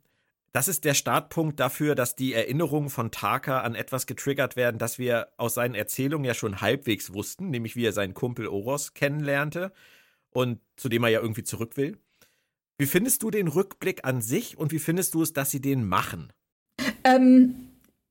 das 0.53 0.67
ist 0.67 0.86
der 0.86 0.93
Startpunkt 0.93 1.59
dafür, 1.59 1.93
dass 1.93 2.15
die 2.15 2.34
Erinnerungen 2.34 2.89
von 2.89 3.11
Taka 3.11 3.61
an 3.61 3.75
etwas 3.75 4.07
getriggert 4.07 4.55
werden, 4.55 4.80
das 4.80 4.97
wir 4.97 5.28
aus 5.38 5.53
seinen 5.53 5.75
Erzählungen 5.75 6.25
ja 6.25 6.34
schon 6.34 6.61
halbwegs 6.61 7.13
wussten, 7.13 7.49
nämlich 7.49 7.75
wie 7.75 7.86
er 7.86 7.93
seinen 7.93 8.13
Kumpel 8.13 8.47
Oros 8.47 8.93
kennenlernte 8.93 9.71
und 10.32 10.59
zu 10.75 10.89
dem 10.89 11.03
er 11.03 11.09
ja 11.09 11.21
irgendwie 11.21 11.43
zurück 11.43 11.78
will. 11.78 11.97
Wie 12.78 12.86
findest 12.86 13.23
du 13.23 13.32
den 13.32 13.47
Rückblick 13.47 14.05
an 14.05 14.21
sich 14.21 14.57
und 14.57 14.71
wie 14.71 14.80
findest 14.80 15.13
du 15.13 15.21
es, 15.21 15.34
dass 15.34 15.51
sie 15.51 15.61
den 15.61 15.88
machen? 15.88 16.32
Ähm, 17.03 17.55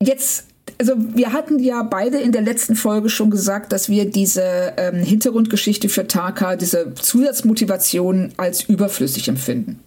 jetzt, 0.02 0.48
also 0.78 0.94
wir 0.96 1.32
hatten 1.32 1.58
ja 1.58 1.82
beide 1.82 2.18
in 2.18 2.32
der 2.32 2.42
letzten 2.42 2.76
Folge 2.76 3.08
schon 3.08 3.30
gesagt, 3.30 3.72
dass 3.72 3.88
wir 3.88 4.10
diese 4.10 4.74
ähm, 4.76 4.96
Hintergrundgeschichte 4.96 5.88
für 5.88 6.06
Taka, 6.06 6.56
diese 6.56 6.94
Zusatzmotivation 6.94 8.32
als 8.36 8.64
überflüssig 8.64 9.28
empfinden. 9.28 9.80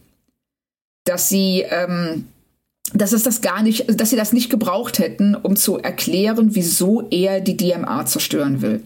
Dass 1.05 1.29
sie, 1.29 1.65
ähm, 1.69 2.25
dass 2.93 3.11
es 3.11 3.23
das 3.23 3.41
gar 3.41 3.61
nicht, 3.61 3.99
dass 3.99 4.09
sie 4.09 4.15
das 4.15 4.33
nicht 4.33 4.49
gebraucht 4.49 4.99
hätten, 4.99 5.35
um 5.35 5.55
zu 5.55 5.77
erklären, 5.77 6.55
wieso 6.55 7.07
er 7.09 7.41
die 7.41 7.57
DMA 7.57 8.05
zerstören 8.05 8.61
will. 8.61 8.81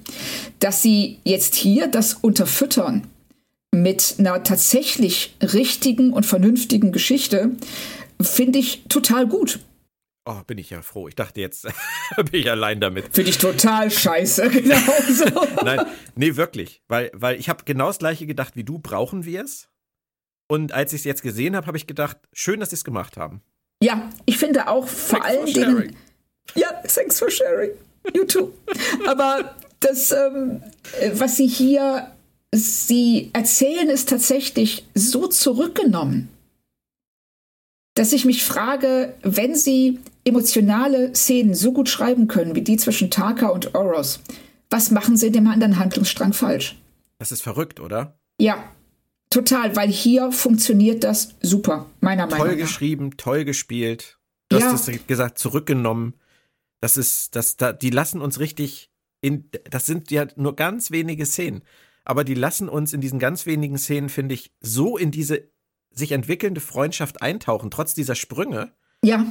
Dass 0.60 0.82
sie 0.82 1.20
jetzt 1.24 1.56
hier 1.56 1.88
das 1.88 2.14
unterfüttern 2.16 3.08
mit 3.72 4.16
einer 4.20 4.44
tatsächlich 4.44 5.36
richtigen 5.42 6.14
und 6.14 6.26
vernünftigen 6.26 6.92
Geschichte, 6.92 7.52
finde 8.22 8.60
ich 8.60 8.84
total 8.90 9.28
gut. 9.28 9.60
Oh, 10.26 10.42
bin 10.48 10.58
ich 10.58 10.70
ja 10.70 10.82
froh. 10.82 11.08
Ich 11.08 11.16
dachte, 11.16 11.42
jetzt 11.42 11.68
bin 12.16 12.28
ich 12.32 12.50
allein 12.50 12.80
damit. 12.80 13.14
Finde 13.14 13.30
ich 13.30 13.38
total 13.38 13.92
scheiße. 13.92 14.50
Genau 14.50 14.78
so. 15.10 15.64
Nein, 15.64 15.86
nee, 16.16 16.36
wirklich. 16.36 16.82
Weil, 16.88 17.12
weil 17.14 17.38
ich 17.40 17.50
habe 17.50 17.64
genau 17.66 17.88
das 17.88 18.00
gleiche 18.00 18.26
gedacht 18.26 18.56
wie 18.56 18.64
du, 18.64 18.80
brauchen 18.80 19.26
wir 19.26 19.44
es? 19.44 19.70
Und 20.48 20.72
als 20.72 20.94
ich 20.94 21.02
es 21.02 21.06
jetzt 21.06 21.24
gesehen 21.24 21.56
habe, 21.56 21.68
habe 21.68 21.78
ich 21.78 21.88
gedacht, 21.88 22.18
schön, 22.32 22.60
dass 22.60 22.70
sie 22.70 22.76
es 22.76 22.84
gemacht 22.84 23.18
haben. 23.18 23.42
Ja, 23.82 24.10
ich 24.26 24.38
finde 24.38 24.68
auch 24.68 24.88
vor 24.88 25.20
thanks 25.20 25.38
allen 25.38 25.54
Dingen. 25.54 25.96
Ja, 26.56 26.72
thanks 26.88 27.20
for 27.20 27.30
sharing. 27.30 27.72
You 28.14 28.24
too. 28.26 28.54
Aber 29.08 29.56
das, 29.80 30.12
ähm, 30.12 30.62
was 31.14 31.38
sie 31.38 31.48
hier 31.48 32.14
sie 32.54 33.32
erzählen 33.34 33.90
es 33.90 34.06
tatsächlich 34.06 34.86
so 34.94 35.28
zurückgenommen, 35.28 36.30
dass 37.96 38.14
ich 38.14 38.26
mich 38.26 38.44
frage, 38.44 39.16
wenn 39.24 39.56
sie 39.56 40.00
emotionale 40.26 41.14
Szenen 41.14 41.54
so 41.54 41.74
gut 41.74 41.90
schreiben 41.90 42.28
können 42.28 42.56
wie 42.56 42.62
die 42.62 42.78
zwischen 42.78 43.12
Taka 43.12 43.50
und 43.50 43.76
Oros, 43.76 44.22
was 44.70 44.92
machen 44.92 45.18
sie 45.18 45.28
in 45.28 45.34
dem 45.34 45.48
anderen 45.48 45.80
Handlungsstrang 45.80 46.34
falsch? 46.34 46.78
Das 47.20 47.32
ist 47.32 47.44
verrückt, 47.44 47.80
oder? 47.80 48.18
Ja, 48.40 48.64
total, 49.30 49.76
weil 49.76 49.90
hier 49.90 50.32
funktioniert 50.32 51.04
das 51.04 51.36
super, 51.42 51.86
meiner 52.00 52.26
Meinung 52.26 52.40
nach. 52.40 52.46
Toll 52.46 52.56
geschrieben, 52.56 53.18
toll 53.18 53.46
gespielt. 53.46 54.18
Du 54.50 54.58
ja. 54.58 54.72
hast 54.72 54.88
es 54.88 55.08
gesagt, 55.08 55.38
zurückgenommen. 55.38 56.16
Das 56.82 56.98
ist, 56.98 57.36
das, 57.36 57.56
da, 57.56 57.72
die 57.72 57.90
lassen 57.90 58.22
uns 58.22 58.40
richtig 58.40 58.90
in, 59.22 59.50
das 59.70 59.86
sind 59.86 60.12
ja 60.12 60.28
nur 60.36 60.56
ganz 60.56 60.92
wenige 60.92 61.26
Szenen 61.26 61.64
aber 62.06 62.24
die 62.24 62.34
lassen 62.34 62.70
uns 62.70 62.94
in 62.94 63.02
diesen 63.02 63.20
ganz 63.20 63.46
wenigen 63.46 63.78
Szenen, 63.78 64.10
finde 64.10 64.36
ich, 64.36 64.52
so 64.60 64.98
in 64.98 65.12
diese 65.12 65.50
sich 65.92 66.12
entwickelnde 66.12 66.60
Freundschaft 66.60 67.22
eintauchen, 67.22 67.72
trotz 67.72 67.94
dieser 67.94 68.16
Sprünge. 68.16 68.74
Ja. 69.04 69.26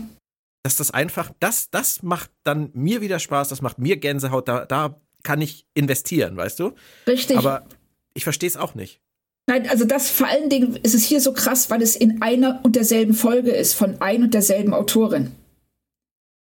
Dass 0.63 0.77
das 0.77 0.91
einfach, 0.93 1.33
das, 1.41 1.71
das 1.71 2.03
macht 2.03 2.31
dann 2.45 2.71
mir 2.73 3.01
wieder 3.01 3.19
Spaß, 3.19 3.49
das 3.49 3.63
macht 3.63 3.79
mir 3.79 3.97
Gänsehaut, 3.97 4.47
da, 4.47 4.65
da 4.65 5.01
kann 5.23 5.41
ich 5.41 5.67
investieren, 5.75 6.37
weißt 6.37 6.61
du? 6.61 6.73
Richtig. 7.07 7.37
Aber 7.37 7.67
ich 8.15 8.25
verstehe 8.25 8.49
es 8.49 8.57
auch 8.57 8.75
nicht. 8.75 9.01
Nein, 9.49 9.69
also 9.69 9.85
das 9.85 10.11
vor 10.11 10.29
allen 10.29 10.51
Dingen 10.51 10.77
ist 10.77 10.95
es 10.95 11.05
hier 11.05 11.21
so 11.21 11.33
krass, 11.33 11.69
weil 11.69 11.83
es 11.83 11.97
in 11.97 12.23
einer 12.23 12.61
und 12.63 12.77
derselben 12.77 13.15
Folge 13.15 13.51
ist, 13.51 13.75
von 13.75 14.01
ein 14.01 14.23
und 14.23 14.35
derselben 14.35 14.73
Autorin. 14.73 15.33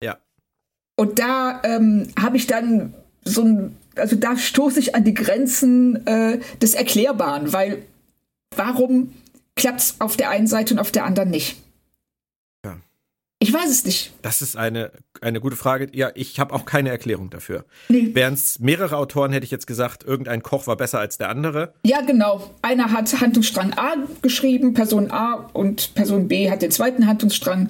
Ja. 0.03 0.19
Und 0.97 1.19
da 1.19 1.63
ähm, 1.65 2.09
habe 2.19 2.37
ich 2.37 2.47
dann 2.47 2.93
so 3.25 3.43
ein 3.43 3.77
also 3.97 4.17
da 4.17 4.37
stoße 4.37 4.81
ich 4.81 4.95
an 4.95 5.05
die 5.05 5.15
Grenzen 5.15 6.07
äh, 6.07 6.41
des 6.61 6.75
Erklärbaren, 6.75 7.53
weil 7.53 7.83
warum 8.57 9.13
klappt 9.57 9.81
es 9.81 10.01
auf 10.01 10.17
der 10.17 10.31
einen 10.31 10.47
Seite 10.47 10.75
und 10.75 10.81
auf 10.81 10.93
der 10.93 11.05
anderen 11.05 11.31
nicht? 11.31 11.57
Ich 13.45 13.53
weiß 13.53 13.69
es 13.69 13.85
nicht. 13.85 14.11
Das 14.23 14.41
ist 14.41 14.57
eine, 14.57 14.91
eine 15.21 15.39
gute 15.39 15.55
Frage. 15.55 15.89
Ja, 15.93 16.11
ich 16.15 16.41
habe 16.41 16.55
auch 16.55 16.65
keine 16.65 16.89
Erklärung 16.89 17.29
dafür. 17.29 17.67
Nee. 17.91 18.09
Wären 18.15 18.33
es 18.33 18.59
mehrere 18.59 18.97
Autoren, 18.97 19.33
hätte 19.33 19.45
ich 19.45 19.51
jetzt 19.51 19.67
gesagt, 19.67 20.03
irgendein 20.03 20.43
Koch 20.43 20.67
war 20.67 20.79
besser 20.79 20.99
als 20.99 21.19
der 21.19 21.29
andere. 21.29 21.75
Ja, 21.85 22.01
genau. 22.01 22.55
Einer 22.63 22.91
hat 22.91 23.21
Handlungsstrang 23.21 23.75
A 23.75 23.97
geschrieben, 24.23 24.73
Person 24.73 25.11
A 25.11 25.51
und 25.53 25.95
Person 25.95 26.27
B 26.27 26.51
hat 26.51 26.63
den 26.63 26.71
zweiten 26.71 27.07
Handlungsstrang 27.07 27.69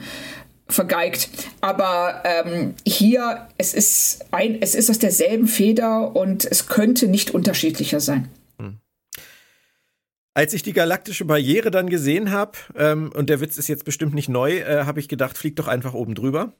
vergeigt. 0.68 1.28
Aber 1.60 2.22
ähm, 2.24 2.74
hier, 2.86 3.48
es 3.58 3.74
ist, 3.74 4.26
ein, 4.30 4.62
es 4.62 4.76
ist 4.76 4.90
aus 4.90 5.00
derselben 5.00 5.48
Feder 5.48 6.14
und 6.14 6.44
es 6.44 6.68
könnte 6.68 7.08
nicht 7.08 7.32
unterschiedlicher 7.32 7.98
sein. 7.98 8.28
Als 10.34 10.52
ich 10.52 10.64
die 10.64 10.72
galaktische 10.72 11.24
Barriere 11.24 11.70
dann 11.70 11.88
gesehen 11.88 12.32
habe, 12.32 12.58
ähm, 12.76 13.12
und 13.14 13.30
der 13.30 13.40
Witz 13.40 13.56
ist 13.56 13.68
jetzt 13.68 13.84
bestimmt 13.84 14.14
nicht 14.14 14.28
neu, 14.28 14.58
äh, 14.58 14.84
habe 14.84 14.98
ich 14.98 15.08
gedacht, 15.08 15.38
flieg 15.38 15.54
doch 15.54 15.68
einfach 15.68 15.94
oben 15.94 16.16
drüber. 16.16 16.52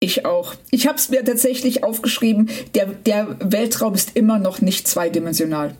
Ich 0.00 0.24
auch. 0.24 0.54
Ich 0.70 0.88
habe 0.88 0.96
es 0.96 1.10
mir 1.10 1.24
tatsächlich 1.24 1.84
aufgeschrieben, 1.84 2.50
der, 2.74 2.86
der 2.86 3.36
Weltraum 3.40 3.94
ist 3.94 4.16
immer 4.16 4.38
noch 4.38 4.60
nicht 4.60 4.88
zweidimensional. 4.88 5.76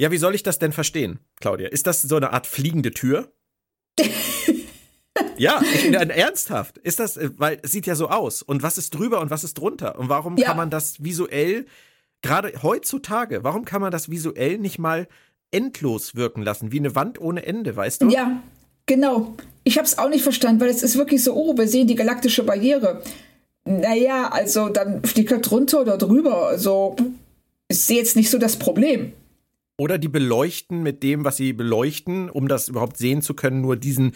Ja, 0.00 0.10
wie 0.10 0.18
soll 0.18 0.34
ich 0.34 0.42
das 0.42 0.58
denn 0.58 0.72
verstehen, 0.72 1.18
Claudia? 1.40 1.68
Ist 1.68 1.86
das 1.86 2.02
so 2.02 2.16
eine 2.16 2.32
Art 2.32 2.46
fliegende 2.46 2.92
Tür? 2.92 3.32
Ja, 5.36 5.62
ich, 5.62 5.92
ernsthaft. 5.92 6.78
Ist 6.78 6.98
das, 6.98 7.16
äh, 7.16 7.30
weil 7.36 7.58
es 7.62 7.72
sieht 7.72 7.86
ja 7.86 7.94
so 7.94 8.08
aus. 8.08 8.42
Und 8.42 8.62
was 8.62 8.78
ist 8.78 8.94
drüber 8.94 9.20
und 9.20 9.30
was 9.30 9.44
ist 9.44 9.54
drunter? 9.54 9.98
Und 9.98 10.08
warum 10.08 10.36
ja. 10.36 10.46
kann 10.46 10.56
man 10.56 10.70
das 10.70 11.02
visuell, 11.02 11.66
gerade 12.24 12.52
heutzutage, 12.62 13.44
warum 13.44 13.64
kann 13.64 13.80
man 13.80 13.92
das 13.92 14.10
visuell 14.10 14.58
nicht 14.58 14.78
mal 14.78 15.06
endlos 15.50 16.16
wirken 16.16 16.42
lassen, 16.42 16.72
wie 16.72 16.80
eine 16.80 16.96
Wand 16.96 17.20
ohne 17.20 17.46
Ende, 17.46 17.76
weißt 17.76 18.02
du? 18.02 18.08
Ja, 18.08 18.42
genau. 18.86 19.36
Ich 19.62 19.78
habe 19.78 19.86
es 19.86 19.98
auch 19.98 20.08
nicht 20.08 20.22
verstanden, 20.22 20.60
weil 20.60 20.68
es 20.68 20.82
ist 20.82 20.96
wirklich 20.96 21.22
so, 21.22 21.34
oh, 21.34 21.56
wir 21.56 21.68
sehen 21.68 21.86
die 21.86 21.94
galaktische 21.94 22.42
Barriere. 22.42 23.02
Naja, 23.64 24.28
also 24.28 24.68
dann 24.68 25.04
fliegt 25.04 25.30
er 25.30 25.38
drunter 25.38 25.80
oder 25.80 25.96
drüber. 25.96 26.48
Also, 26.48 26.96
ich 27.68 27.80
sehe 27.80 27.98
jetzt 27.98 28.16
nicht 28.16 28.30
so 28.30 28.38
das 28.38 28.58
Problem. 28.58 29.12
Oder 29.78 29.98
die 29.98 30.08
beleuchten 30.08 30.82
mit 30.82 31.02
dem, 31.02 31.24
was 31.24 31.36
sie 31.36 31.52
beleuchten, 31.52 32.30
um 32.30 32.48
das 32.48 32.68
überhaupt 32.68 32.96
sehen 32.96 33.22
zu 33.22 33.34
können, 33.34 33.60
nur 33.60 33.76
diesen 33.76 34.12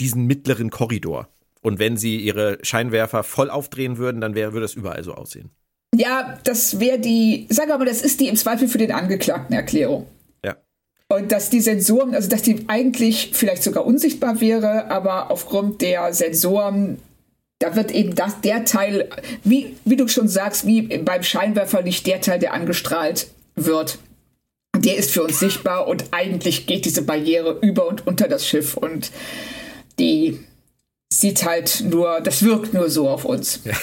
diesen 0.00 0.26
mittleren 0.26 0.70
Korridor. 0.70 1.28
Und 1.60 1.78
wenn 1.78 1.96
sie 1.96 2.16
ihre 2.16 2.58
Scheinwerfer 2.62 3.22
voll 3.22 3.50
aufdrehen 3.50 3.98
würden, 3.98 4.20
dann 4.20 4.34
wäre, 4.34 4.54
würde 4.54 4.64
es 4.64 4.74
überall 4.74 5.04
so 5.04 5.14
aussehen. 5.14 5.50
Ja, 5.94 6.38
das 6.44 6.78
wäre 6.78 6.98
die, 6.98 7.46
sag 7.48 7.68
mal, 7.68 7.84
das 7.84 8.02
ist 8.02 8.20
die 8.20 8.28
im 8.28 8.36
Zweifel 8.36 8.68
für 8.68 8.78
den 8.78 8.92
Angeklagten 8.92 9.54
Erklärung. 9.54 10.06
Ja. 10.44 10.56
Und 11.08 11.32
dass 11.32 11.50
die 11.50 11.60
Sensoren, 11.60 12.14
also 12.14 12.28
dass 12.28 12.42
die 12.42 12.64
eigentlich 12.68 13.30
vielleicht 13.32 13.62
sogar 13.62 13.84
unsichtbar 13.84 14.40
wäre, 14.40 14.90
aber 14.90 15.30
aufgrund 15.30 15.82
der 15.82 16.12
Sensoren, 16.14 17.00
da 17.58 17.74
wird 17.74 17.90
eben 17.90 18.14
das, 18.14 18.40
der 18.40 18.64
Teil, 18.64 19.10
wie, 19.42 19.76
wie 19.84 19.96
du 19.96 20.06
schon 20.06 20.28
sagst, 20.28 20.66
wie 20.66 20.82
beim 20.82 21.22
Scheinwerferlicht 21.22 22.06
der 22.06 22.20
Teil, 22.20 22.38
der 22.38 22.54
angestrahlt 22.54 23.26
wird, 23.56 23.98
der 24.76 24.96
ist 24.96 25.10
für 25.10 25.24
uns 25.24 25.40
sichtbar 25.40 25.88
und 25.88 26.04
eigentlich 26.12 26.66
geht 26.66 26.84
diese 26.84 27.02
Barriere 27.02 27.58
über 27.60 27.88
und 27.88 28.06
unter 28.06 28.28
das 28.28 28.46
Schiff 28.46 28.76
und 28.76 29.10
die 29.98 30.38
sieht 31.12 31.44
halt 31.44 31.84
nur, 31.84 32.20
das 32.20 32.44
wirkt 32.44 32.72
nur 32.72 32.88
so 32.88 33.08
auf 33.08 33.24
uns. 33.24 33.60
Ja. 33.64 33.74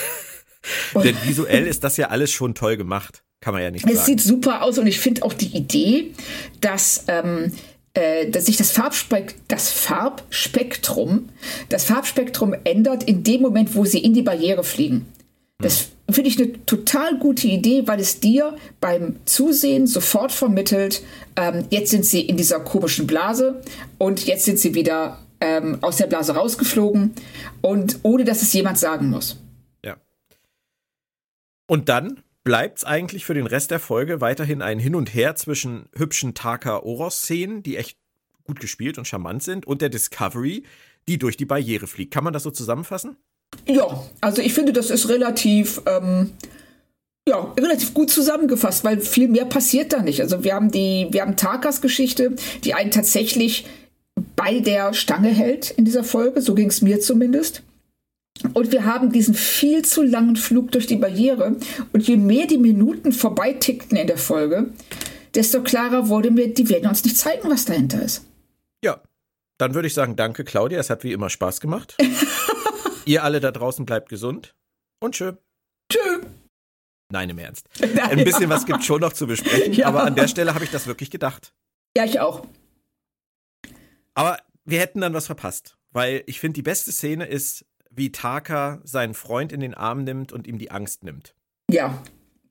Denn 0.95 1.15
visuell 1.23 1.65
ist 1.65 1.83
das 1.83 1.97
ja 1.97 2.07
alles 2.07 2.31
schon 2.31 2.55
toll 2.55 2.77
gemacht. 2.77 3.23
Kann 3.41 3.53
man 3.53 3.63
ja 3.63 3.71
nicht 3.71 3.85
es 3.85 3.89
sagen. 3.89 3.99
Es 3.99 4.05
sieht 4.05 4.21
super 4.21 4.63
aus 4.63 4.77
und 4.77 4.87
ich 4.87 4.99
finde 4.99 5.23
auch 5.23 5.33
die 5.33 5.55
Idee, 5.55 6.11
dass, 6.59 7.05
ähm, 7.07 7.51
äh, 7.93 8.29
dass 8.29 8.47
sich 8.47 8.57
das, 8.57 8.71
Farbspek 8.71 9.35
das 9.47 9.69
Farbspektrum, 9.69 11.29
das 11.69 11.85
Farbspektrum 11.85 12.55
ändert 12.63 13.03
in 13.03 13.23
dem 13.23 13.41
Moment, 13.41 13.75
wo 13.75 13.85
sie 13.85 13.99
in 13.99 14.13
die 14.13 14.23
Barriere 14.23 14.63
fliegen. 14.63 15.05
Das 15.59 15.89
hm. 16.07 16.13
finde 16.15 16.29
ich 16.29 16.39
eine 16.39 16.65
total 16.65 17.17
gute 17.19 17.47
Idee, 17.47 17.83
weil 17.85 17.99
es 17.99 18.19
dir 18.19 18.55
beim 18.81 19.17
Zusehen 19.25 19.85
sofort 19.85 20.31
vermittelt, 20.31 21.03
ähm, 21.35 21.65
jetzt 21.69 21.91
sind 21.91 22.05
sie 22.05 22.21
in 22.21 22.37
dieser 22.37 22.59
komischen 22.59 23.05
Blase 23.05 23.61
und 23.99 24.25
jetzt 24.25 24.45
sind 24.45 24.59
sie 24.59 24.73
wieder 24.73 25.19
ähm, 25.39 25.77
aus 25.81 25.97
der 25.97 26.07
Blase 26.07 26.35
rausgeflogen 26.35 27.13
und 27.61 27.99
ohne 28.03 28.25
dass 28.25 28.41
es 28.41 28.53
jemand 28.53 28.79
sagen 28.79 29.09
muss. 29.09 29.37
Und 31.67 31.89
dann 31.89 32.21
bleibt 32.43 32.79
es 32.79 32.83
eigentlich 32.85 33.25
für 33.25 33.33
den 33.33 33.45
Rest 33.45 33.71
der 33.71 33.79
Folge 33.79 34.21
weiterhin 34.21 34.61
ein 34.61 34.79
Hin 34.79 34.95
und 34.95 35.13
Her 35.13 35.35
zwischen 35.35 35.89
hübschen 35.93 36.33
Taka-Oros-Szenen, 36.33 37.61
die 37.61 37.75
echt 37.75 37.97
gut 38.45 38.59
gespielt 38.61 38.97
und 38.97 39.05
charmant 39.05 39.43
sind, 39.43 39.67
und 39.67 39.81
der 39.81 39.89
Discovery, 39.89 40.63
die 41.07 41.19
durch 41.19 41.35
die 41.37 41.45
Barriere 41.45 41.87
fliegt. 41.87 42.13
Kann 42.13 42.23
man 42.23 42.33
das 42.33 42.43
so 42.43 42.51
zusammenfassen? 42.51 43.17
Ja, 43.65 44.03
also 44.21 44.41
ich 44.41 44.53
finde, 44.53 44.73
das 44.73 44.89
ist 44.89 45.09
relativ, 45.09 45.81
ähm, 45.85 46.31
ja, 47.27 47.53
relativ 47.59 47.93
gut 47.93 48.09
zusammengefasst, 48.09 48.85
weil 48.85 49.01
viel 49.01 49.27
mehr 49.27 49.45
passiert 49.45 49.91
da 49.91 50.01
nicht. 50.01 50.21
Also 50.21 50.45
wir 50.45 50.53
haben 50.53 50.71
die, 50.71 51.07
wir 51.11 51.21
haben 51.21 51.35
Takas 51.35 51.81
Geschichte, 51.81 52.35
die 52.63 52.73
einen 52.73 52.91
tatsächlich 52.91 53.65
bei 54.37 54.59
der 54.61 54.93
Stange 54.93 55.29
hält 55.29 55.71
in 55.71 55.83
dieser 55.83 56.03
Folge. 56.03 56.41
So 56.41 56.55
ging 56.55 56.69
es 56.69 56.81
mir 56.81 57.01
zumindest. 57.01 57.63
Und 58.53 58.71
wir 58.71 58.85
haben 58.85 59.11
diesen 59.11 59.33
viel 59.33 59.83
zu 59.83 60.03
langen 60.03 60.35
Flug 60.35 60.71
durch 60.71 60.87
die 60.87 60.95
Barriere. 60.95 61.55
Und 61.93 62.07
je 62.07 62.17
mehr 62.17 62.47
die 62.47 62.57
Minuten 62.57 63.11
vorbeitickten 63.11 63.97
in 63.97 64.07
der 64.07 64.17
Folge, 64.17 64.71
desto 65.35 65.61
klarer 65.61 66.09
wurde 66.09 66.31
mir, 66.31 66.53
die 66.53 66.69
werden 66.69 66.89
uns 66.89 67.03
nicht 67.03 67.17
zeigen, 67.17 67.49
was 67.49 67.65
dahinter 67.65 68.01
ist. 68.01 68.25
Ja, 68.83 69.01
dann 69.57 69.73
würde 69.73 69.87
ich 69.87 69.93
sagen, 69.93 70.15
danke 70.15 70.43
Claudia, 70.43 70.79
es 70.79 70.89
hat 70.89 71.03
wie 71.03 71.13
immer 71.13 71.29
Spaß 71.29 71.61
gemacht. 71.61 71.97
Ihr 73.05 73.23
alle 73.23 73.39
da 73.39 73.51
draußen 73.51 73.85
bleibt 73.85 74.09
gesund 74.09 74.55
und 74.99 75.15
tschö. 75.15 75.33
Tschö. 75.91 76.21
Nein, 77.09 77.29
im 77.29 77.37
Ernst. 77.37 77.69
Ein 78.01 78.23
bisschen 78.23 78.49
was 78.49 78.65
gibt 78.65 78.83
schon 78.83 79.01
noch 79.01 79.13
zu 79.13 79.27
besprechen, 79.27 79.73
ja. 79.73 79.87
aber 79.87 80.03
an 80.03 80.15
der 80.15 80.27
Stelle 80.27 80.53
habe 80.53 80.65
ich 80.65 80.71
das 80.71 80.87
wirklich 80.87 81.09
gedacht. 81.09 81.53
Ja, 81.95 82.03
ich 82.03 82.19
auch. 82.19 82.45
Aber 84.13 84.39
wir 84.65 84.79
hätten 84.79 85.01
dann 85.01 85.13
was 85.13 85.27
verpasst, 85.27 85.77
weil 85.91 86.23
ich 86.25 86.39
finde, 86.39 86.55
die 86.55 86.63
beste 86.63 86.91
Szene 86.91 87.25
ist, 87.25 87.65
wie 87.97 88.11
Taka 88.11 88.79
seinen 88.83 89.13
Freund 89.13 89.51
in 89.51 89.59
den 89.59 89.73
Arm 89.73 90.03
nimmt 90.03 90.31
und 90.31 90.47
ihm 90.47 90.57
die 90.59 90.71
Angst 90.71 91.03
nimmt. 91.03 91.35
Ja, 91.69 92.01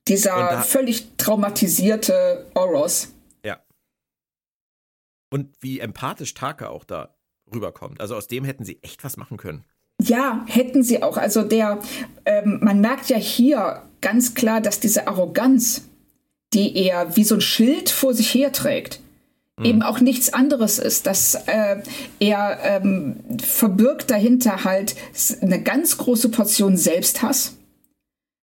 dieser 0.09 0.63
völlig 0.63 1.17
traumatisierte 1.17 2.47
Oros. 2.55 3.15
Ja. 3.45 3.61
Und 5.31 5.55
wie 5.61 5.81
empathisch 5.81 6.35
Taka 6.35 6.69
auch 6.69 6.85
da 6.85 7.17
rüberkommt. 7.53 8.01
Also 8.01 8.17
aus 8.17 8.29
dem 8.29 8.45
hätten 8.45 8.65
sie 8.65 8.83
echt 8.83 9.05
was 9.05 9.17
machen 9.17 9.37
können. 9.37 9.65
Ja, 10.03 10.45
hätten 10.49 10.83
sie 10.83 11.03
auch. 11.03 11.17
Also 11.17 11.43
der, 11.43 11.81
ähm, 12.25 12.59
man 12.63 12.81
merkt 12.81 13.09
ja 13.09 13.17
hier 13.17 13.83
ganz 14.01 14.35
klar, 14.35 14.61
dass 14.61 14.81
diese 14.81 15.09
Arroganz, 15.09 15.89
die 16.53 16.77
er 16.77 17.17
wie 17.17 17.25
so 17.25 17.37
ein 17.37 17.41
Schild 17.41 17.89
vor 17.89 18.13
sich 18.13 18.35
herträgt, 18.35 19.01
mhm. 19.59 19.65
eben 19.65 19.83
auch 19.83 20.01
nichts 20.01 20.33
anderes 20.33 20.79
ist. 20.79 21.07
Dass 21.07 21.35
äh, 21.35 21.77
er 22.21 22.59
ähm, 22.63 23.17
verbirgt 23.43 24.11
dahinter 24.11 24.65
halt 24.65 24.95
eine 25.41 25.63
ganz 25.63 25.99
große 25.99 26.29
Portion 26.31 26.77
Selbsthass, 26.77 27.57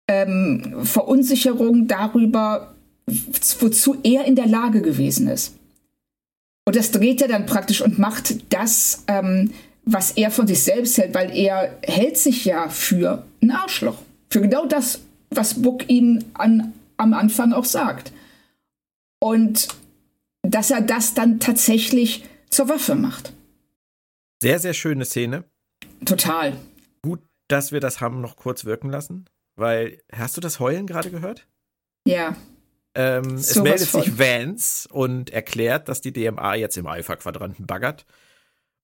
ähm, 0.07 0.77
Verunsicherung 0.83 1.87
darüber, 1.87 2.73
wozu 3.05 3.97
er 4.03 4.25
in 4.25 4.35
der 4.35 4.47
Lage 4.47 4.81
gewesen 4.81 5.27
ist. 5.27 5.55
Und 6.65 6.75
das 6.75 6.91
dreht 6.91 7.21
er 7.21 7.27
dann 7.27 7.47
praktisch 7.47 7.81
und 7.81 7.97
macht 7.97 8.53
das, 8.53 9.03
ähm, 9.07 9.51
was 9.85 10.11
er 10.11 10.29
von 10.29 10.45
sich 10.45 10.61
selbst 10.61 10.97
hält, 10.99 11.15
weil 11.15 11.35
er 11.35 11.75
hält 11.81 12.17
sich 12.17 12.45
ja 12.45 12.69
für 12.69 13.25
ein 13.41 13.49
Arschloch. 13.49 13.97
Für 14.29 14.41
genau 14.41 14.67
das, 14.67 14.99
was 15.31 15.55
Buck 15.55 15.89
ihn 15.89 16.25
an, 16.35 16.73
am 16.97 17.13
Anfang 17.13 17.53
auch 17.53 17.65
sagt. 17.65 18.11
Und 19.19 19.67
dass 20.49 20.71
er 20.71 20.81
das 20.81 21.13
dann 21.13 21.39
tatsächlich 21.39 22.25
zur 22.49 22.69
Waffe 22.69 22.95
macht. 22.95 23.33
Sehr, 24.41 24.59
sehr 24.59 24.73
schöne 24.73 25.05
Szene. 25.05 25.43
Total. 26.05 26.57
Gut, 27.01 27.21
dass 27.47 27.71
wir 27.71 27.79
das 27.79 28.01
haben 28.01 28.21
noch 28.21 28.35
kurz 28.35 28.65
wirken 28.65 28.89
lassen, 28.89 29.25
weil 29.55 30.01
hast 30.11 30.37
du 30.37 30.41
das 30.41 30.59
Heulen 30.59 30.87
gerade 30.87 31.11
gehört? 31.11 31.47
Ja. 32.07 32.35
Ähm, 32.95 33.35
es 33.35 33.55
meldet 33.55 33.89
sich 33.89 34.17
Vance 34.17 34.87
und 34.89 35.29
erklärt, 35.29 35.87
dass 35.87 36.01
die 36.01 36.11
DMA 36.11 36.55
jetzt 36.55 36.77
im 36.77 36.87
Alpha-Quadranten 36.87 37.67
baggert 37.67 38.05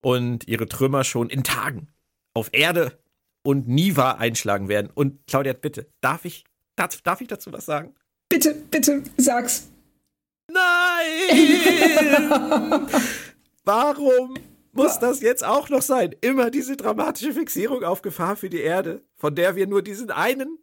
und 0.01 0.47
ihre 0.47 0.67
Trümmer 0.67 1.03
schon 1.03 1.29
in 1.29 1.43
Tagen 1.43 1.87
auf 2.35 2.49
Erde 2.51 2.99
und 3.43 3.67
Niva 3.67 4.11
einschlagen 4.13 4.67
werden. 4.67 4.91
Und 4.93 5.25
Claudia, 5.25 5.53
bitte, 5.53 5.87
darf 6.01 6.25
ich, 6.25 6.43
darf, 6.75 7.01
darf 7.01 7.21
ich 7.21 7.27
dazu 7.27 7.51
was 7.51 7.65
sagen? 7.65 7.95
Bitte, 8.29 8.53
bitte, 8.69 9.03
sag's. 9.17 9.69
Nein! 10.51 12.07
Warum 13.65 14.35
muss 14.71 14.99
das 14.99 15.21
jetzt 15.21 15.43
auch 15.43 15.69
noch 15.69 15.81
sein? 15.81 16.13
Immer 16.21 16.51
diese 16.51 16.77
dramatische 16.77 17.33
Fixierung 17.33 17.83
auf 17.83 18.01
Gefahr 18.01 18.35
für 18.35 18.49
die 18.49 18.61
Erde, 18.61 19.03
von 19.15 19.35
der 19.35 19.55
wir 19.55 19.67
nur 19.67 19.81
diesen 19.81 20.11
einen 20.11 20.59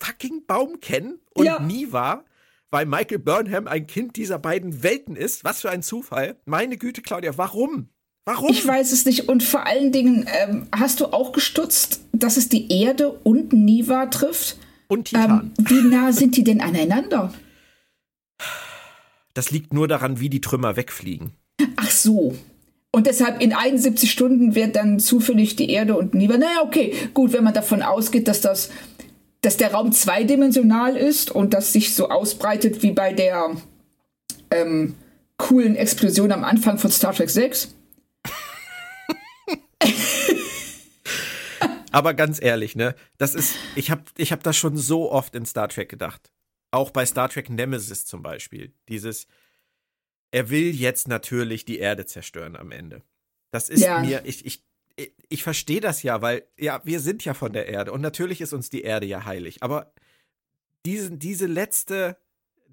fucking 0.00 0.46
Baum 0.46 0.80
kennen 0.80 1.20
und 1.34 1.46
ja. 1.46 1.58
Niva, 1.58 2.24
weil 2.70 2.86
Michael 2.86 3.18
Burnham 3.18 3.66
ein 3.66 3.86
Kind 3.86 4.16
dieser 4.16 4.38
beiden 4.38 4.82
Welten 4.82 5.16
ist. 5.16 5.44
Was 5.44 5.62
für 5.62 5.70
ein 5.70 5.82
Zufall. 5.82 6.36
Meine 6.44 6.76
Güte, 6.76 7.02
Claudia, 7.02 7.36
warum? 7.36 7.88
Warum? 8.24 8.50
Ich 8.50 8.66
weiß 8.66 8.92
es 8.92 9.06
nicht. 9.06 9.28
Und 9.28 9.42
vor 9.42 9.66
allen 9.66 9.90
Dingen, 9.90 10.28
ähm, 10.28 10.66
hast 10.70 11.00
du 11.00 11.06
auch 11.06 11.32
gestutzt, 11.32 12.02
dass 12.12 12.36
es 12.36 12.48
die 12.50 12.70
Erde 12.82 13.10
und 13.10 13.54
Niva 13.54 14.06
trifft? 14.06 14.58
Und 14.88 15.06
Titan. 15.06 15.52
Ähm, 15.58 15.66
wie 15.66 15.82
nah 15.82 16.12
sind 16.12 16.36
die 16.36 16.44
denn 16.44 16.60
aneinander? 16.60 17.32
Das 19.38 19.52
liegt 19.52 19.72
nur 19.72 19.86
daran, 19.86 20.18
wie 20.18 20.30
die 20.30 20.40
Trümmer 20.40 20.74
wegfliegen. 20.74 21.30
Ach 21.76 21.92
so. 21.92 22.36
Und 22.90 23.06
deshalb 23.06 23.40
in 23.40 23.52
71 23.52 24.10
Stunden 24.10 24.56
wird 24.56 24.74
dann 24.74 24.98
zufällig 24.98 25.54
die 25.54 25.70
Erde 25.70 25.96
und 25.96 26.12
Niva. 26.12 26.36
Naja, 26.36 26.62
okay, 26.64 26.92
gut, 27.14 27.32
wenn 27.32 27.44
man 27.44 27.54
davon 27.54 27.82
ausgeht, 27.82 28.26
dass 28.26 28.40
das, 28.40 28.70
dass 29.42 29.56
der 29.56 29.74
Raum 29.74 29.92
zweidimensional 29.92 30.96
ist 30.96 31.30
und 31.30 31.54
das 31.54 31.72
sich 31.72 31.94
so 31.94 32.08
ausbreitet 32.08 32.82
wie 32.82 32.90
bei 32.90 33.12
der 33.12 33.52
ähm, 34.50 34.96
coolen 35.36 35.76
Explosion 35.76 36.32
am 36.32 36.42
Anfang 36.42 36.78
von 36.78 36.90
Star 36.90 37.14
Trek 37.14 37.30
6. 37.30 37.76
Aber 41.92 42.14
ganz 42.14 42.42
ehrlich, 42.42 42.74
ne, 42.74 42.96
das 43.18 43.36
ist, 43.36 43.54
ich 43.76 43.92
habe 43.92 44.02
ich 44.16 44.32
hab 44.32 44.42
das 44.42 44.56
schon 44.56 44.76
so 44.76 45.12
oft 45.12 45.36
in 45.36 45.46
Star 45.46 45.68
Trek 45.68 45.88
gedacht. 45.88 46.32
Auch 46.70 46.90
bei 46.90 47.06
Star 47.06 47.28
Trek 47.28 47.48
Nemesis 47.50 48.04
zum 48.04 48.22
Beispiel. 48.22 48.74
Dieses, 48.88 49.26
er 50.30 50.50
will 50.50 50.74
jetzt 50.74 51.08
natürlich 51.08 51.64
die 51.64 51.78
Erde 51.78 52.06
zerstören 52.06 52.56
am 52.56 52.70
Ende. 52.70 53.02
Das 53.50 53.68
ist 53.68 53.80
ja. 53.80 54.00
mir, 54.00 54.22
ich, 54.24 54.44
ich, 54.44 54.64
ich 55.28 55.42
verstehe 55.42 55.80
das 55.80 56.02
ja, 56.02 56.20
weil, 56.20 56.46
ja, 56.58 56.80
wir 56.84 57.00
sind 57.00 57.24
ja 57.24 57.34
von 57.34 57.52
der 57.52 57.68
Erde 57.68 57.92
und 57.92 58.00
natürlich 58.00 58.40
ist 58.40 58.52
uns 58.52 58.68
die 58.68 58.82
Erde 58.82 59.06
ja 59.06 59.24
heilig. 59.24 59.62
Aber 59.62 59.92
diesen, 60.84 61.18
diese 61.18 61.46
letzte, 61.46 62.18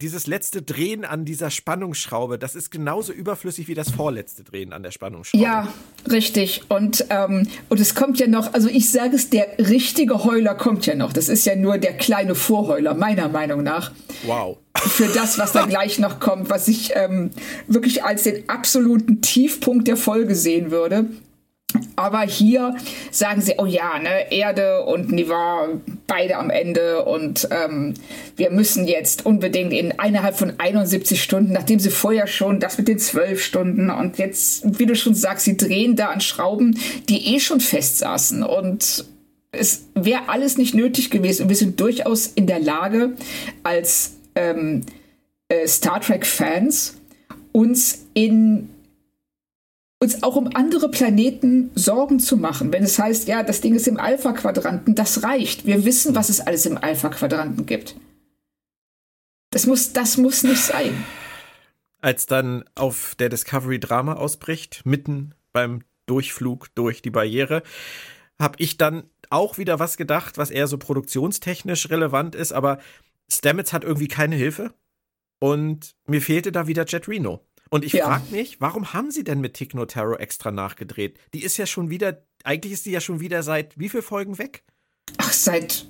dieses 0.01 0.27
letzte 0.27 0.61
Drehen 0.61 1.05
an 1.05 1.23
dieser 1.23 1.49
Spannungsschraube, 1.49 2.37
das 2.37 2.55
ist 2.55 2.69
genauso 2.69 3.13
überflüssig 3.13 3.67
wie 3.67 3.75
das 3.75 3.91
vorletzte 3.91 4.43
Drehen 4.43 4.73
an 4.73 4.83
der 4.83 4.91
Spannungsschraube. 4.91 5.43
Ja, 5.43 5.73
richtig. 6.11 6.63
Und, 6.67 7.05
ähm, 7.09 7.47
und 7.69 7.79
es 7.79 7.95
kommt 7.95 8.19
ja 8.19 8.27
noch, 8.27 8.53
also 8.53 8.67
ich 8.67 8.91
sage 8.91 9.15
es, 9.15 9.29
der 9.29 9.57
richtige 9.57 10.25
Heuler 10.25 10.53
kommt 10.55 10.85
ja 10.85 10.95
noch. 10.95 11.13
Das 11.13 11.29
ist 11.29 11.45
ja 11.45 11.55
nur 11.55 11.77
der 11.77 11.93
kleine 11.93 12.35
Vorheuler, 12.35 12.93
meiner 12.93 13.29
Meinung 13.29 13.63
nach. 13.63 13.91
Wow. 14.25 14.57
Für 14.75 15.07
das, 15.07 15.39
was 15.39 15.53
da 15.53 15.65
gleich 15.67 15.97
noch 15.97 16.19
kommt, 16.19 16.49
was 16.49 16.67
ich 16.67 16.91
ähm, 16.93 17.31
wirklich 17.67 18.03
als 18.03 18.23
den 18.23 18.49
absoluten 18.49 19.21
Tiefpunkt 19.21 19.87
der 19.87 19.97
Folge 19.97 20.35
sehen 20.35 20.71
würde. 20.71 21.05
Aber 21.95 22.21
hier 22.21 22.75
sagen 23.11 23.41
sie, 23.41 23.55
oh 23.57 23.65
ja, 23.65 23.99
ne, 23.99 24.31
Erde 24.31 24.83
und 24.83 25.11
Niva, 25.11 25.69
beide 26.07 26.37
am 26.37 26.49
Ende 26.49 27.05
und 27.05 27.47
ähm, 27.51 27.93
wir 28.35 28.51
müssen 28.51 28.87
jetzt 28.87 29.25
unbedingt 29.25 29.73
in 29.73 29.93
innerhalb 30.05 30.35
von 30.35 30.53
71 30.57 31.21
Stunden, 31.21 31.53
nachdem 31.53 31.79
sie 31.79 31.89
vorher 31.89 32.27
schon 32.27 32.59
das 32.59 32.77
mit 32.77 32.87
den 32.87 32.99
12 32.99 33.41
Stunden 33.41 33.89
und 33.89 34.17
jetzt, 34.17 34.79
wie 34.79 34.85
du 34.85 34.95
schon 34.95 35.15
sagst, 35.15 35.45
sie 35.45 35.57
drehen 35.57 35.95
da 35.95 36.07
an 36.07 36.21
Schrauben, 36.21 36.79
die 37.09 37.35
eh 37.35 37.39
schon 37.39 37.59
festsaßen 37.59 38.43
und 38.43 39.05
es 39.51 39.85
wäre 39.95 40.27
alles 40.27 40.57
nicht 40.57 40.73
nötig 40.73 41.09
gewesen 41.09 41.43
und 41.43 41.49
wir 41.49 41.55
sind 41.55 41.79
durchaus 41.79 42.27
in 42.27 42.47
der 42.47 42.59
Lage, 42.59 43.13
als 43.63 44.15
ähm, 44.35 44.83
äh, 45.47 45.67
Star 45.67 46.01
Trek-Fans 46.01 46.97
uns 47.51 48.05
in 48.13 48.69
uns 49.99 50.23
auch 50.23 50.35
um 50.35 50.49
andere 50.55 50.89
Planeten 50.89 51.71
Sorgen 51.75 52.19
zu 52.19 52.37
machen. 52.37 52.71
Wenn 52.71 52.83
es 52.83 52.99
heißt, 52.99 53.27
ja, 53.27 53.43
das 53.43 53.61
Ding 53.61 53.75
ist 53.75 53.87
im 53.87 53.99
Alpha-Quadranten, 53.99 54.95
das 54.95 55.23
reicht. 55.23 55.65
Wir 55.65 55.85
wissen, 55.85 56.15
was 56.15 56.29
es 56.29 56.41
alles 56.41 56.65
im 56.65 56.77
Alpha-Quadranten 56.77 57.65
gibt. 57.65 57.95
Das 59.51 59.65
muss, 59.65 59.93
das 59.93 60.17
muss 60.17 60.43
nicht 60.43 60.61
sein. 60.61 61.05
Als 62.01 62.25
dann 62.25 62.65
auf 62.75 63.15
der 63.17 63.29
Discovery 63.29 63.79
Drama 63.79 64.13
ausbricht, 64.13 64.81
mitten 64.85 65.33
beim 65.53 65.83
Durchflug 66.05 66.67
durch 66.75 67.01
die 67.01 67.09
Barriere, 67.09 67.63
habe 68.37 68.55
ich 68.59 68.77
dann 68.77 69.09
auch 69.29 69.57
wieder 69.57 69.79
was 69.79 69.97
gedacht, 69.97 70.37
was 70.37 70.51
eher 70.51 70.67
so 70.67 70.77
produktionstechnisch 70.77 71.89
relevant 71.89 72.35
ist, 72.35 72.51
aber 72.51 72.79
Stamets 73.31 73.73
hat 73.73 73.83
irgendwie 73.83 74.07
keine 74.07 74.35
Hilfe 74.35 74.73
und 75.39 75.95
mir 76.05 76.21
fehlte 76.21 76.51
da 76.51 76.67
wieder 76.67 76.85
Jet 76.85 77.07
Reno. 77.07 77.41
Und 77.69 77.83
ich 77.83 77.93
Ja. 77.93 78.05
frage 78.05 78.23
mich, 78.31 78.61
warum 78.61 78.93
haben 78.93 79.11
sie 79.11 79.23
denn 79.23 79.41
mit 79.41 79.53
Tick 79.55 79.73
Notaro 79.73 80.15
extra 80.15 80.51
nachgedreht? 80.51 81.17
Die 81.33 81.43
ist 81.43 81.57
ja 81.57 81.65
schon 81.65 81.89
wieder, 81.89 82.23
eigentlich 82.43 82.73
ist 82.73 82.85
die 82.85 82.91
ja 82.91 83.01
schon 83.01 83.19
wieder 83.19 83.43
seit 83.43 83.77
wie 83.79 83.89
viel 83.89 84.01
Folgen 84.01 84.37
weg? 84.37 84.63
Ach, 85.17 85.31
seit. 85.31 85.87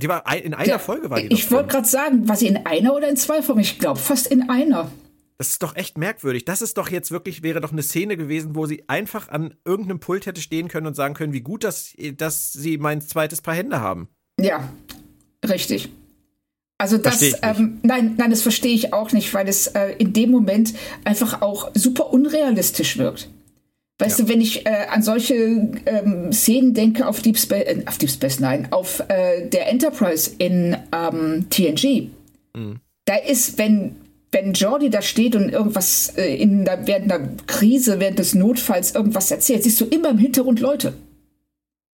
Die 0.00 0.08
war 0.08 0.26
ein, 0.26 0.42
in 0.42 0.54
einer 0.54 0.68
Ja, 0.68 0.78
Folge 0.78 1.10
war 1.10 1.20
die 1.20 1.26
ich 1.26 1.50
wollte 1.50 1.68
gerade 1.68 1.86
sagen, 1.88 2.28
war 2.28 2.36
sie 2.36 2.46
in 2.46 2.64
einer 2.66 2.94
oder 2.94 3.08
in 3.08 3.16
zwei 3.16 3.42
Folgen? 3.42 3.60
Ich 3.60 3.78
glaube 3.78 3.98
fast 4.00 4.26
in 4.28 4.48
einer. 4.48 4.90
Das 5.36 5.48
ist 5.48 5.62
doch 5.62 5.74
echt 5.74 5.96
merkwürdig. 5.98 6.44
Das 6.44 6.60
ist 6.62 6.76
doch 6.76 6.90
jetzt 6.90 7.10
wirklich, 7.10 7.42
wäre 7.42 7.60
doch 7.60 7.72
eine 7.72 7.82
Szene 7.82 8.16
gewesen, 8.16 8.54
wo 8.54 8.66
sie 8.66 8.88
einfach 8.88 9.28
an 9.30 9.54
irgendeinem 9.64 9.98
Pult 10.00 10.26
hätte 10.26 10.40
stehen 10.40 10.68
können 10.68 10.86
und 10.86 10.94
sagen 10.94 11.14
können, 11.14 11.32
wie 11.32 11.40
gut, 11.40 11.64
dass, 11.64 11.94
dass 12.16 12.52
sie 12.52 12.76
mein 12.78 13.00
zweites 13.00 13.40
Paar 13.42 13.54
Hände 13.54 13.80
haben. 13.80 14.08
Ja, 14.38 14.70
richtig. 15.46 15.90
Also 16.80 16.96
das, 16.96 17.20
ähm, 17.42 17.78
nein, 17.82 18.14
nein, 18.16 18.30
das 18.30 18.40
verstehe 18.40 18.72
ich 18.72 18.94
auch 18.94 19.12
nicht, 19.12 19.34
weil 19.34 19.46
es 19.48 19.66
äh, 19.66 19.90
in 19.98 20.14
dem 20.14 20.30
Moment 20.30 20.72
einfach 21.04 21.42
auch 21.42 21.70
super 21.74 22.10
unrealistisch 22.10 22.96
wirkt. 22.96 23.28
Weißt 23.98 24.18
Ja. 24.18 24.24
du, 24.24 24.30
wenn 24.32 24.40
ich 24.40 24.64
äh, 24.64 24.86
an 24.88 25.02
solche 25.02 25.34
ähm, 25.84 26.32
Szenen 26.32 26.72
denke 26.72 27.06
auf 27.06 27.20
Deep 27.20 27.36
Space, 27.36 27.64
äh, 27.66 27.82
auf 27.84 27.98
Deep 27.98 28.08
Space 28.10 28.40
Nine, 28.40 28.68
auf 28.70 29.00
äh, 29.08 29.46
der 29.46 29.68
Enterprise 29.68 30.30
in 30.38 30.74
ähm, 30.92 31.46
TNG, 31.50 32.08
Mhm. 32.56 32.80
da 33.04 33.16
ist, 33.16 33.58
wenn 33.58 33.96
wenn 34.32 34.54
Jordi 34.54 34.88
da 34.90 35.02
steht 35.02 35.36
und 35.36 35.50
irgendwas 35.50 36.14
äh, 36.16 36.34
in 36.36 36.64
der, 36.64 36.86
während 36.86 37.12
einer 37.12 37.28
Krise, 37.46 38.00
während 38.00 38.18
des 38.20 38.34
Notfalls 38.34 38.94
irgendwas 38.94 39.30
erzählt, 39.30 39.64
siehst 39.64 39.80
du 39.80 39.84
immer 39.84 40.10
im 40.10 40.18
Hintergrund 40.18 40.60
Leute. 40.60 40.94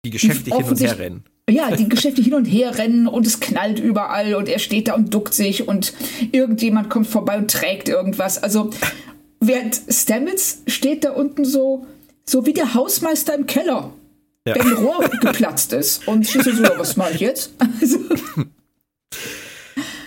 Die 0.05 0.09
geschäftig 0.09 0.53
hin 0.53 0.65
und 0.65 0.79
her 0.81 0.99
rennen. 0.99 1.23
Ja, 1.49 1.75
die 1.75 1.89
Geschäfte 1.89 2.21
hin 2.21 2.33
und 2.35 2.45
her 2.45 2.77
rennen 2.77 3.05
und 3.07 3.27
es 3.27 3.39
knallt 3.41 3.77
überall 3.79 4.33
und 4.35 4.47
er 4.47 4.59
steht 4.59 4.87
da 4.87 4.95
und 4.95 5.13
duckt 5.13 5.33
sich 5.33 5.67
und 5.67 5.93
irgendjemand 6.31 6.89
kommt 6.89 7.07
vorbei 7.07 7.37
und 7.37 7.51
trägt 7.51 7.89
irgendwas. 7.89 8.41
Also 8.41 8.69
während 9.41 9.79
Stamets 9.89 10.61
steht 10.67 11.03
da 11.03 11.11
unten 11.11 11.43
so, 11.43 11.85
so 12.25 12.45
wie 12.45 12.53
der 12.53 12.73
Hausmeister 12.73 13.35
im 13.35 13.45
Keller, 13.45 13.93
Ja. 14.47 14.55
wenn 14.55 14.67
ein 14.67 14.73
Rohr 14.73 15.03
geplatzt 15.21 15.73
ist 15.73 16.07
und 16.07 16.25
steht 16.25 16.43
so, 16.45 16.63
was 16.77 16.95
mache 16.95 17.13
ich 17.15 17.19
jetzt? 17.19 17.51
Also, 17.81 17.99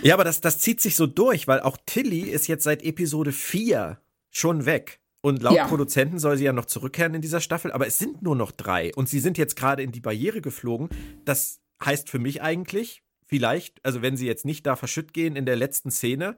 Ja, 0.02 0.14
aber 0.14 0.24
das, 0.24 0.40
das 0.40 0.58
zieht 0.60 0.80
sich 0.80 0.96
so 0.96 1.06
durch, 1.06 1.46
weil 1.48 1.60
auch 1.60 1.76
Tilly 1.84 2.20
ist 2.30 2.46
jetzt 2.46 2.64
seit 2.64 2.82
Episode 2.82 3.32
4 3.32 3.98
schon 4.30 4.64
weg. 4.64 5.00
Und 5.26 5.42
laut 5.42 5.56
Ja. 5.56 5.66
Produzenten 5.66 6.20
soll 6.20 6.36
sie 6.36 6.44
ja 6.44 6.52
noch 6.52 6.66
zurückkehren 6.66 7.12
in 7.14 7.20
dieser 7.20 7.40
Staffel, 7.40 7.72
aber 7.72 7.88
es 7.88 7.98
sind 7.98 8.22
nur 8.22 8.36
noch 8.36 8.52
drei. 8.52 8.94
Und 8.94 9.08
sie 9.08 9.18
sind 9.18 9.38
jetzt 9.38 9.56
gerade 9.56 9.82
in 9.82 9.90
die 9.90 9.98
Barriere 10.00 10.40
geflogen. 10.40 10.88
Das 11.24 11.60
heißt 11.84 12.08
für 12.08 12.20
mich 12.20 12.42
eigentlich, 12.42 13.02
vielleicht, 13.24 13.84
also 13.84 14.02
wenn 14.02 14.16
sie 14.16 14.28
jetzt 14.28 14.44
nicht 14.44 14.64
da 14.68 14.76
verschütt 14.76 15.12
gehen 15.12 15.34
in 15.34 15.44
der 15.44 15.56
letzten 15.56 15.90
Szene, 15.90 16.36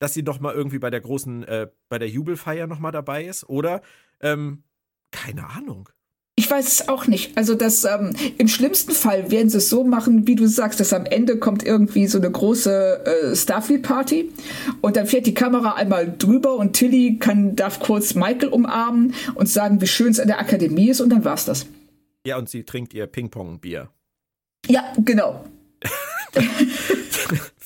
dass 0.00 0.12
sie 0.12 0.22
noch 0.22 0.38
mal 0.38 0.52
irgendwie 0.54 0.78
bei 0.78 0.90
der 0.90 1.00
großen, 1.00 1.44
äh, 1.44 1.68
bei 1.88 1.98
der 1.98 2.10
Jubelfeier 2.10 2.66
noch 2.66 2.78
mal 2.78 2.92
dabei 2.92 3.24
ist. 3.24 3.48
Oder, 3.48 3.80
ähm, 4.20 4.64
keine 5.12 5.48
Ahnung. 5.48 5.88
Ich 6.38 6.50
weiß 6.50 6.66
es 6.66 6.88
auch 6.88 7.06
nicht. 7.06 7.36
Also 7.36 7.54
das 7.54 7.84
ähm, 7.84 8.14
im 8.36 8.46
schlimmsten 8.46 8.92
Fall 8.92 9.30
werden 9.30 9.48
sie 9.48 9.56
es 9.56 9.70
so 9.70 9.84
machen, 9.84 10.26
wie 10.26 10.34
du 10.34 10.46
sagst, 10.46 10.78
dass 10.80 10.92
am 10.92 11.06
Ende 11.06 11.38
kommt 11.38 11.64
irgendwie 11.64 12.06
so 12.06 12.18
eine 12.18 12.30
große 12.30 13.32
äh, 13.32 13.34
Starfleet-Party 13.34 14.30
und 14.82 14.96
dann 14.96 15.06
fährt 15.06 15.26
die 15.26 15.32
Kamera 15.32 15.72
einmal 15.72 16.14
drüber 16.16 16.56
und 16.56 16.74
Tilly 16.74 17.16
kann 17.18 17.56
darf 17.56 17.80
kurz 17.80 18.14
Michael 18.14 18.48
umarmen 18.48 19.14
und 19.34 19.48
sagen, 19.48 19.80
wie 19.80 19.86
schön 19.86 20.10
es 20.10 20.20
an 20.20 20.28
der 20.28 20.38
Akademie 20.38 20.90
ist 20.90 21.00
und 21.00 21.08
dann 21.08 21.24
war's 21.24 21.46
das. 21.46 21.66
Ja, 22.26 22.36
und 22.36 22.50
sie 22.50 22.64
trinkt 22.64 22.92
ihr 22.92 23.06
Ping-Pong-Bier. 23.06 23.88
Ja, 24.68 24.92
genau. 24.98 25.44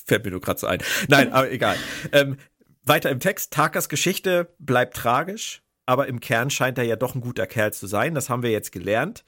Fällt 0.07 0.25
mir 0.25 0.31
nur 0.31 0.41
gerade 0.41 0.61
so 0.61 0.69
ein. 0.69 0.81
Nein, 1.09 1.33
aber 1.33 1.51
egal. 1.51 1.77
Ähm, 2.13 2.37
weiter 2.85 3.11
im 3.11 3.19
Text. 3.19 3.53
Takas 3.53 3.89
Geschichte 3.89 4.55
bleibt 4.59 4.97
tragisch, 4.97 5.63
aber 5.91 6.07
im 6.07 6.21
Kern 6.21 6.51
scheint 6.51 6.79
er 6.79 6.85
ja 6.85 6.95
doch 6.95 7.17
ein 7.17 7.21
guter 7.21 7.49
Kerl 7.49 7.73
zu 7.73 7.89
sein. 7.89 8.15
Das 8.15 8.31
haben 8.31 8.45
wir 8.45 8.53
jetzt 8.53 8.71
gelernt. 8.71 9.25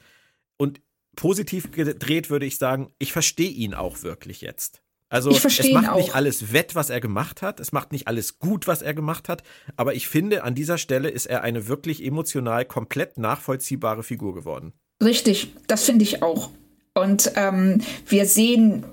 Und 0.57 0.81
positiv 1.17 1.73
gedreht 1.73 2.31
würde 2.31 2.47
ich 2.47 2.57
sagen, 2.57 2.93
ich 3.01 3.13
verstehe 3.13 3.51
ihn 3.51 3.75
auch 3.75 4.05
wirklich 4.05 4.43
jetzt. 4.43 4.81
Also 5.09 5.31
es 5.33 5.43
macht 5.73 5.97
nicht 5.97 6.15
alles 6.15 6.53
wett, 6.53 6.77
was 6.77 6.89
er 6.89 7.01
gemacht 7.01 7.43
hat. 7.43 7.59
Es 7.59 7.73
macht 7.73 7.91
nicht 7.91 8.07
alles 8.07 8.39
gut, 8.39 8.69
was 8.69 8.81
er 8.81 8.95
gemacht 8.95 9.29
hat. 9.29 9.43
Aber 9.75 9.95
ich 9.95 10.07
finde, 10.07 10.45
an 10.45 10.55
dieser 10.55 10.79
Stelle 10.79 11.11
ist 11.11 11.27
er 11.27 11.43
eine 11.43 11.67
wirklich 11.67 12.05
emotional 12.05 12.65
komplett 12.65 13.19
nachvollziehbare 13.19 14.05
Figur 14.05 14.33
geworden. 14.33 14.73
Richtig, 15.03 15.53
das 15.67 15.83
finde 15.83 16.05
ich 16.05 16.23
auch. 16.23 16.51
Und 16.95 17.33
ähm, 17.35 17.81
wir 18.07 18.25
sehen, 18.25 18.85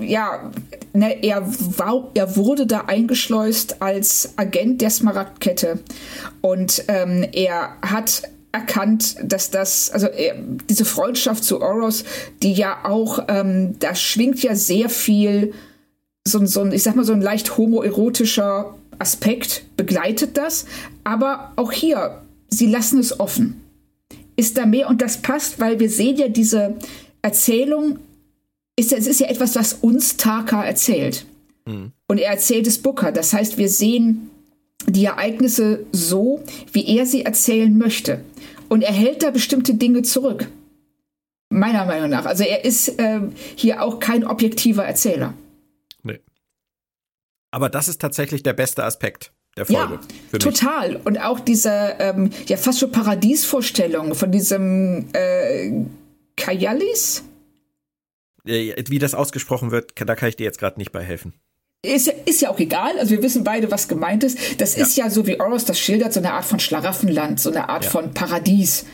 ja, 0.00 0.50
ne, 0.92 1.22
er, 1.22 1.46
war, 1.78 2.10
er 2.14 2.36
wurde 2.36 2.66
da 2.66 2.82
eingeschleust 2.82 3.82
als 3.82 4.34
Agent 4.36 4.80
der 4.80 4.90
Smaragdkette. 4.90 5.80
Und 6.40 6.84
ähm, 6.88 7.26
er 7.32 7.76
hat 7.82 8.22
erkannt, 8.52 9.16
dass 9.22 9.50
das, 9.50 9.90
also 9.90 10.06
er, 10.06 10.36
diese 10.68 10.84
Freundschaft 10.84 11.44
zu 11.44 11.60
Oros, 11.60 12.04
die 12.42 12.52
ja 12.52 12.84
auch, 12.84 13.24
ähm, 13.28 13.76
da 13.78 13.94
schwingt 13.94 14.42
ja 14.42 14.54
sehr 14.54 14.88
viel, 14.88 15.52
so, 16.26 16.44
so 16.46 16.60
ein, 16.60 16.72
ich 16.72 16.82
sag 16.82 16.94
mal, 16.94 17.04
so 17.04 17.12
ein 17.12 17.22
leicht 17.22 17.56
homoerotischer 17.56 18.74
Aspekt 18.98 19.64
begleitet 19.76 20.36
das. 20.36 20.66
Aber 21.04 21.52
auch 21.56 21.72
hier, 21.72 22.22
sie 22.48 22.66
lassen 22.66 22.98
es 22.98 23.18
offen 23.18 23.62
ist 24.36 24.56
da 24.56 24.66
mehr 24.66 24.88
und 24.88 25.02
das 25.02 25.18
passt, 25.18 25.60
weil 25.60 25.78
wir 25.78 25.90
sehen 25.90 26.16
ja 26.16 26.28
diese 26.28 26.76
Erzählung, 27.22 27.98
ist, 28.76 28.92
es 28.92 29.06
ist 29.06 29.20
ja 29.20 29.28
etwas, 29.28 29.54
was 29.56 29.74
uns 29.74 30.16
Taka 30.16 30.64
erzählt. 30.64 31.26
Und 31.64 32.18
er 32.18 32.30
erzählt 32.30 32.66
es 32.66 32.78
Booker. 32.78 33.12
Das 33.12 33.32
heißt, 33.32 33.58
wir 33.58 33.68
sehen 33.68 34.30
die 34.86 35.04
Ereignisse 35.04 35.86
so, 35.92 36.42
wie 36.72 36.96
er 36.96 37.06
sie 37.06 37.24
erzählen 37.24 37.76
möchte. 37.76 38.24
Und 38.68 38.82
er 38.82 38.92
hält 38.92 39.22
da 39.22 39.30
bestimmte 39.30 39.74
Dinge 39.74 40.02
zurück. 40.02 40.48
Meiner 41.50 41.84
Meinung 41.84 42.10
nach. 42.10 42.24
Also 42.24 42.44
er 42.44 42.64
ist 42.64 42.94
ähm, 42.98 43.32
hier 43.54 43.82
auch 43.82 44.00
kein 44.00 44.24
objektiver 44.24 44.84
Erzähler. 44.84 45.34
Nee. 46.02 46.20
Aber 47.50 47.68
das 47.68 47.88
ist 47.88 48.00
tatsächlich 48.00 48.42
der 48.42 48.54
beste 48.54 48.82
Aspekt 48.84 49.32
der 49.56 49.66
Folge. 49.66 50.00
Ja, 50.32 50.38
total. 50.38 50.96
Und 51.04 51.18
auch 51.18 51.38
diese 51.38 51.96
ähm, 51.98 52.30
ja 52.46 52.56
fast 52.56 52.80
schon 52.80 52.90
Paradiesvorstellung 52.90 54.14
von 54.14 54.32
diesem 54.32 55.06
äh, 55.12 55.84
Kayalis. 56.36 57.22
Äh, 58.46 58.74
Wie 58.88 58.98
das 58.98 59.14
ausgesprochen 59.14 59.70
wird, 59.70 59.92
da 59.96 60.14
kann 60.14 60.28
ich 60.28 60.36
dir 60.36 60.44
jetzt 60.44 60.58
gerade 60.58 60.78
nicht 60.78 60.92
bei 60.92 61.02
helfen. 61.02 61.32
Ist, 61.84 62.06
ja- 62.06 62.12
ist 62.26 62.40
ja 62.40 62.50
auch 62.50 62.60
egal, 62.60 62.96
also 62.98 63.10
wir 63.10 63.22
wissen 63.24 63.42
beide, 63.42 63.70
was 63.72 63.88
gemeint 63.88 64.22
ist. 64.22 64.60
Das 64.60 64.76
Ja. 64.76 64.82
ist 64.86 64.96
ja 64.96 65.10
so, 65.10 65.26
wie 65.26 65.40
Oros 65.40 65.64
das 65.64 65.80
schildert, 65.80 66.12
so 66.12 66.20
eine 66.20 66.32
Art 66.32 66.44
von 66.44 66.60
Schlaraffenland, 66.60 67.40
so 67.40 67.50
eine 67.50 67.68
Art 67.68 67.84
Ja. 67.84 67.90
von 67.90 68.14
Paradies. 68.14 68.84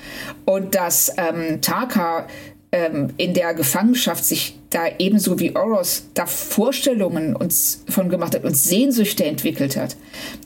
Und 0.47 0.75
dass 0.75 1.13
ähm, 1.19 1.61
Taka 1.61 2.27
ähm, 2.73 3.11
in 3.17 3.33
der 3.33 3.55
Gefangenschaft 3.55 4.25
sich 4.25 4.59
da 4.71 4.85
ebenso 4.99 5.39
wie 5.41 5.57
Oros 5.57 6.05
da 6.13 6.27
Vorstellungen 6.27 7.35
uns 7.35 7.83
von 7.89 8.11
gemacht 8.11 8.35
hat 8.35 8.45
und 8.45 8.55
Sehnsüchte 8.55 9.25
entwickelt 9.25 9.77
hat, 9.77 9.97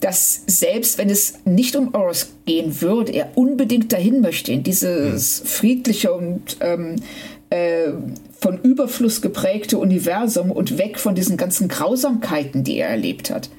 dass 0.01 0.43
selbst 0.47 0.99
wenn 0.99 1.11
es 1.11 1.35
nicht 1.45 1.75
um 1.75 1.95
Oros 1.95 2.29
gehen 2.47 2.81
würde, 2.81 3.11
er 3.13 3.37
unbedingt 3.37 3.93
dahin 3.93 4.21
möchte, 4.21 4.53
in 4.53 4.63
dieses 4.63 5.43
friedliche 5.45 6.13
und 6.13 6.57
ähm, 6.61 6.97
äh, 7.51 7.89
von 8.43 8.61
Überfluss 8.61 9.23
geprägte 9.23 9.79
Universum 9.79 10.51
und 10.51 10.77
weg 10.77 10.99
von 10.99 11.15
diesen 11.15 11.37
ganzen 11.37 11.69
Grausamkeiten, 11.69 12.65
die 12.65 12.77
er 12.77 12.89
erlebt 12.89 13.31
hat. 13.31 13.51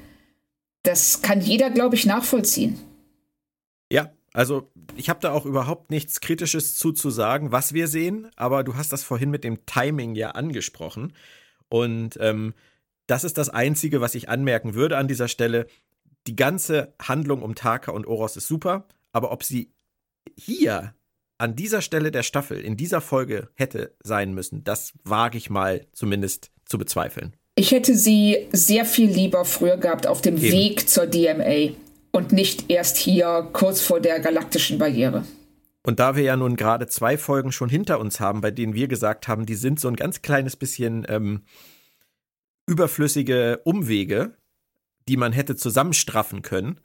Das 0.82 1.22
kann 1.22 1.40
jeder, 1.40 1.70
glaube 1.70 1.96
ich, 1.96 2.04
nachvollziehen. 2.04 2.78
Ja, 3.90 4.12
also 4.34 4.70
ich 4.94 5.08
habe 5.08 5.20
da 5.20 5.32
auch 5.32 5.46
überhaupt 5.46 5.90
nichts 5.90 6.20
Kritisches 6.20 6.76
zu 6.76 6.92
zu 6.92 7.08
sagen, 7.08 7.50
was 7.50 7.72
wir 7.72 7.88
sehen, 7.88 8.28
aber 8.36 8.62
du 8.62 8.76
hast 8.76 8.92
das 8.92 9.02
vorhin 9.02 9.30
mit 9.30 9.42
dem 9.42 9.64
Timing 9.64 10.14
ja 10.14 10.32
angesprochen. 10.32 11.14
Und 11.70 12.18
ähm, 12.20 12.52
das 13.06 13.24
ist 13.24 13.38
das 13.38 13.48
Einzige, 13.48 14.02
was 14.02 14.14
ich 14.14 14.28
anmerken 14.28 14.74
würde 14.74 14.98
an 14.98 15.08
dieser 15.08 15.28
Stelle. 15.28 15.66
Die 16.26 16.36
ganze 16.36 16.92
Handlung 17.00 17.42
um 17.42 17.54
Taka 17.54 17.90
und 17.92 18.06
Oros 18.06 18.36
ist 18.36 18.48
super, 18.48 18.86
aber 19.12 19.32
ob 19.32 19.44
sie 19.44 19.72
hier 20.36 20.94
an 21.38 21.56
dieser 21.56 21.82
Stelle 21.82 22.10
der 22.10 22.22
Staffel, 22.22 22.60
in 22.60 22.76
dieser 22.76 23.00
Folge 23.00 23.48
hätte 23.54 23.94
sein 24.02 24.34
müssen, 24.34 24.64
das 24.64 24.92
wage 25.02 25.38
ich 25.38 25.50
mal 25.50 25.86
zumindest 25.92 26.50
zu 26.64 26.78
bezweifeln. 26.78 27.34
Ich 27.56 27.70
hätte 27.70 27.94
sie 27.94 28.48
sehr 28.52 28.84
viel 28.84 29.10
lieber 29.10 29.44
früher 29.44 29.76
gehabt 29.76 30.06
auf 30.06 30.22
dem 30.22 30.36
Eben. 30.36 30.52
Weg 30.52 30.88
zur 30.88 31.06
DMA 31.06 31.74
und 32.10 32.32
nicht 32.32 32.70
erst 32.70 32.96
hier 32.96 33.48
kurz 33.52 33.80
vor 33.80 34.00
der 34.00 34.20
galaktischen 34.20 34.78
Barriere. 34.78 35.24
Und 35.86 36.00
da 36.00 36.16
wir 36.16 36.22
ja 36.22 36.36
nun 36.36 36.56
gerade 36.56 36.86
zwei 36.86 37.18
Folgen 37.18 37.52
schon 37.52 37.68
hinter 37.68 38.00
uns 38.00 38.18
haben, 38.18 38.40
bei 38.40 38.50
denen 38.50 38.74
wir 38.74 38.88
gesagt 38.88 39.28
haben, 39.28 39.44
die 39.46 39.54
sind 39.54 39.78
so 39.78 39.88
ein 39.88 39.96
ganz 39.96 40.22
kleines 40.22 40.56
bisschen 40.56 41.04
ähm, 41.08 41.42
überflüssige 42.66 43.60
Umwege, 43.64 44.34
die 45.08 45.16
man 45.16 45.32
hätte 45.32 45.56
zusammenstraffen 45.56 46.42
können, 46.42 46.80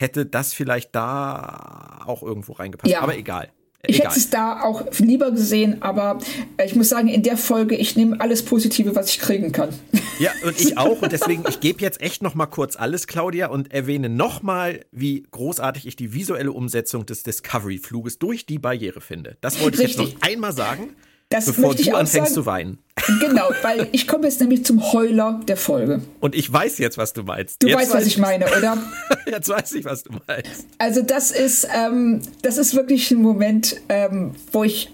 hätte 0.00 0.24
das 0.24 0.54
vielleicht 0.54 0.94
da 0.94 2.00
auch 2.06 2.22
irgendwo 2.22 2.52
reingepasst. 2.52 2.90
Ja. 2.90 3.02
Aber 3.02 3.16
egal. 3.16 3.50
Ich 3.86 3.98
hätte 3.98 4.18
es 4.18 4.28
da 4.28 4.62
auch 4.62 4.84
lieber 4.98 5.30
gesehen, 5.30 5.80
aber 5.80 6.18
äh, 6.58 6.66
ich 6.66 6.76
muss 6.76 6.90
sagen, 6.90 7.08
in 7.08 7.22
der 7.22 7.38
Folge, 7.38 7.74
ich 7.76 7.96
nehme 7.96 8.20
alles 8.20 8.44
Positive, 8.44 8.94
was 8.94 9.08
ich 9.08 9.18
kriegen 9.20 9.52
kann. 9.52 9.70
Ja, 10.18 10.32
und 10.44 10.60
ich 10.60 10.76
auch. 10.78 11.00
Und 11.00 11.12
deswegen, 11.12 11.44
ich 11.48 11.60
gebe 11.60 11.80
jetzt 11.80 12.00
echt 12.02 12.22
noch 12.22 12.34
mal 12.34 12.46
kurz 12.46 12.76
alles, 12.76 13.06
Claudia, 13.06 13.48
und 13.48 13.72
erwähne 13.72 14.10
noch 14.10 14.42
mal, 14.42 14.84
wie 14.92 15.26
großartig 15.30 15.86
ich 15.86 15.96
die 15.96 16.12
visuelle 16.12 16.52
Umsetzung 16.52 17.06
des 17.06 17.22
Discovery-Fluges 17.22 18.18
durch 18.18 18.44
die 18.44 18.58
Barriere 18.58 19.00
finde. 19.00 19.38
Das 19.40 19.60
wollte 19.60 19.82
ich 19.82 19.88
Richtig. 19.88 20.08
jetzt 20.08 20.20
noch 20.20 20.28
einmal 20.28 20.52
sagen. 20.52 20.90
Das 21.30 21.46
bevor 21.46 21.76
du 21.76 21.82
anfängst 21.92 22.12
sagen. 22.12 22.34
zu 22.34 22.46
weinen. 22.46 22.78
Genau, 23.20 23.50
weil 23.62 23.88
ich 23.92 24.08
komme 24.08 24.24
jetzt 24.24 24.40
nämlich 24.40 24.64
zum 24.64 24.92
Heuler 24.92 25.40
der 25.46 25.56
Folge. 25.56 26.02
Und 26.18 26.34
ich 26.34 26.52
weiß 26.52 26.78
jetzt, 26.78 26.98
was 26.98 27.12
du 27.12 27.22
meinst. 27.22 27.62
Du 27.62 27.68
jetzt 27.68 27.78
weißt, 27.78 27.94
was 27.94 28.06
ich 28.06 28.18
meine, 28.18 28.46
oder? 28.46 28.76
jetzt 29.26 29.48
weiß 29.48 29.72
ich, 29.72 29.84
was 29.84 30.02
du 30.02 30.10
meinst. 30.26 30.66
Also 30.78 31.02
das 31.02 31.30
ist, 31.30 31.68
ähm, 31.72 32.20
das 32.42 32.58
ist 32.58 32.74
wirklich 32.74 33.10
ein 33.12 33.22
Moment, 33.22 33.80
ähm, 33.88 34.32
wo 34.50 34.64
ich 34.64 34.90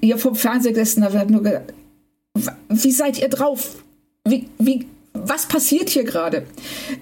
hier 0.00 0.18
vom 0.18 0.34
Fernseher 0.34 0.72
gesessen 0.72 1.04
habe 1.04 1.14
und 1.14 1.20
habe 1.20 1.32
nur 1.32 1.42
gedacht, 1.42 1.72
wie 2.68 2.92
seid 2.92 3.18
ihr 3.18 3.28
drauf? 3.28 3.76
Wie, 4.24 4.48
wie, 4.58 4.86
was 5.12 5.46
passiert 5.46 5.88
hier 5.90 6.04
gerade? 6.04 6.44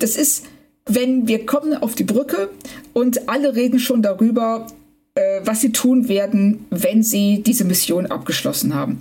Das 0.00 0.16
ist, 0.16 0.44
wenn 0.86 1.26
wir 1.26 1.46
kommen 1.46 1.74
auf 1.74 1.94
die 1.94 2.04
Brücke 2.04 2.50
und 2.92 3.28
alle 3.28 3.56
reden 3.56 3.78
schon 3.78 4.02
darüber, 4.02 4.66
äh, 5.16 5.42
was 5.44 5.60
sie 5.60 5.70
tun 5.70 6.08
werden, 6.08 6.66
wenn 6.70 7.04
sie 7.04 7.40
diese 7.42 7.64
Mission 7.64 8.06
abgeschlossen 8.06 8.74
haben. 8.74 9.00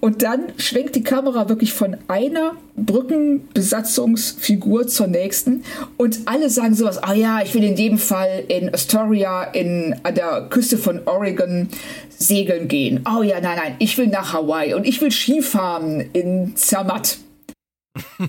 Und 0.00 0.22
dann 0.22 0.52
schwenkt 0.56 0.96
die 0.96 1.02
Kamera 1.02 1.48
wirklich 1.48 1.72
von 1.72 1.96
einer 2.08 2.56
Brückenbesatzungsfigur 2.76 4.88
zur 4.88 5.06
nächsten 5.06 5.62
und 5.96 6.20
alle 6.26 6.50
sagen 6.50 6.74
sowas, 6.74 7.00
ah 7.02 7.14
ja, 7.14 7.40
ich 7.42 7.54
will 7.54 7.62
in 7.62 7.76
jedem 7.76 7.98
Fall 7.98 8.42
in 8.48 8.74
Astoria 8.74 9.44
in, 9.44 9.94
an 10.02 10.16
der 10.16 10.48
Küste 10.50 10.76
von 10.76 11.02
Oregon 11.06 11.68
segeln 12.18 12.66
gehen. 12.68 13.04
Oh 13.08 13.22
ja, 13.22 13.40
nein, 13.40 13.56
nein, 13.56 13.76
ich 13.78 13.96
will 13.96 14.08
nach 14.08 14.32
Hawaii 14.32 14.74
und 14.74 14.84
ich 14.86 15.00
will 15.00 15.12
Skifahren 15.12 16.00
in 16.12 16.56
Zermatt. 16.56 17.18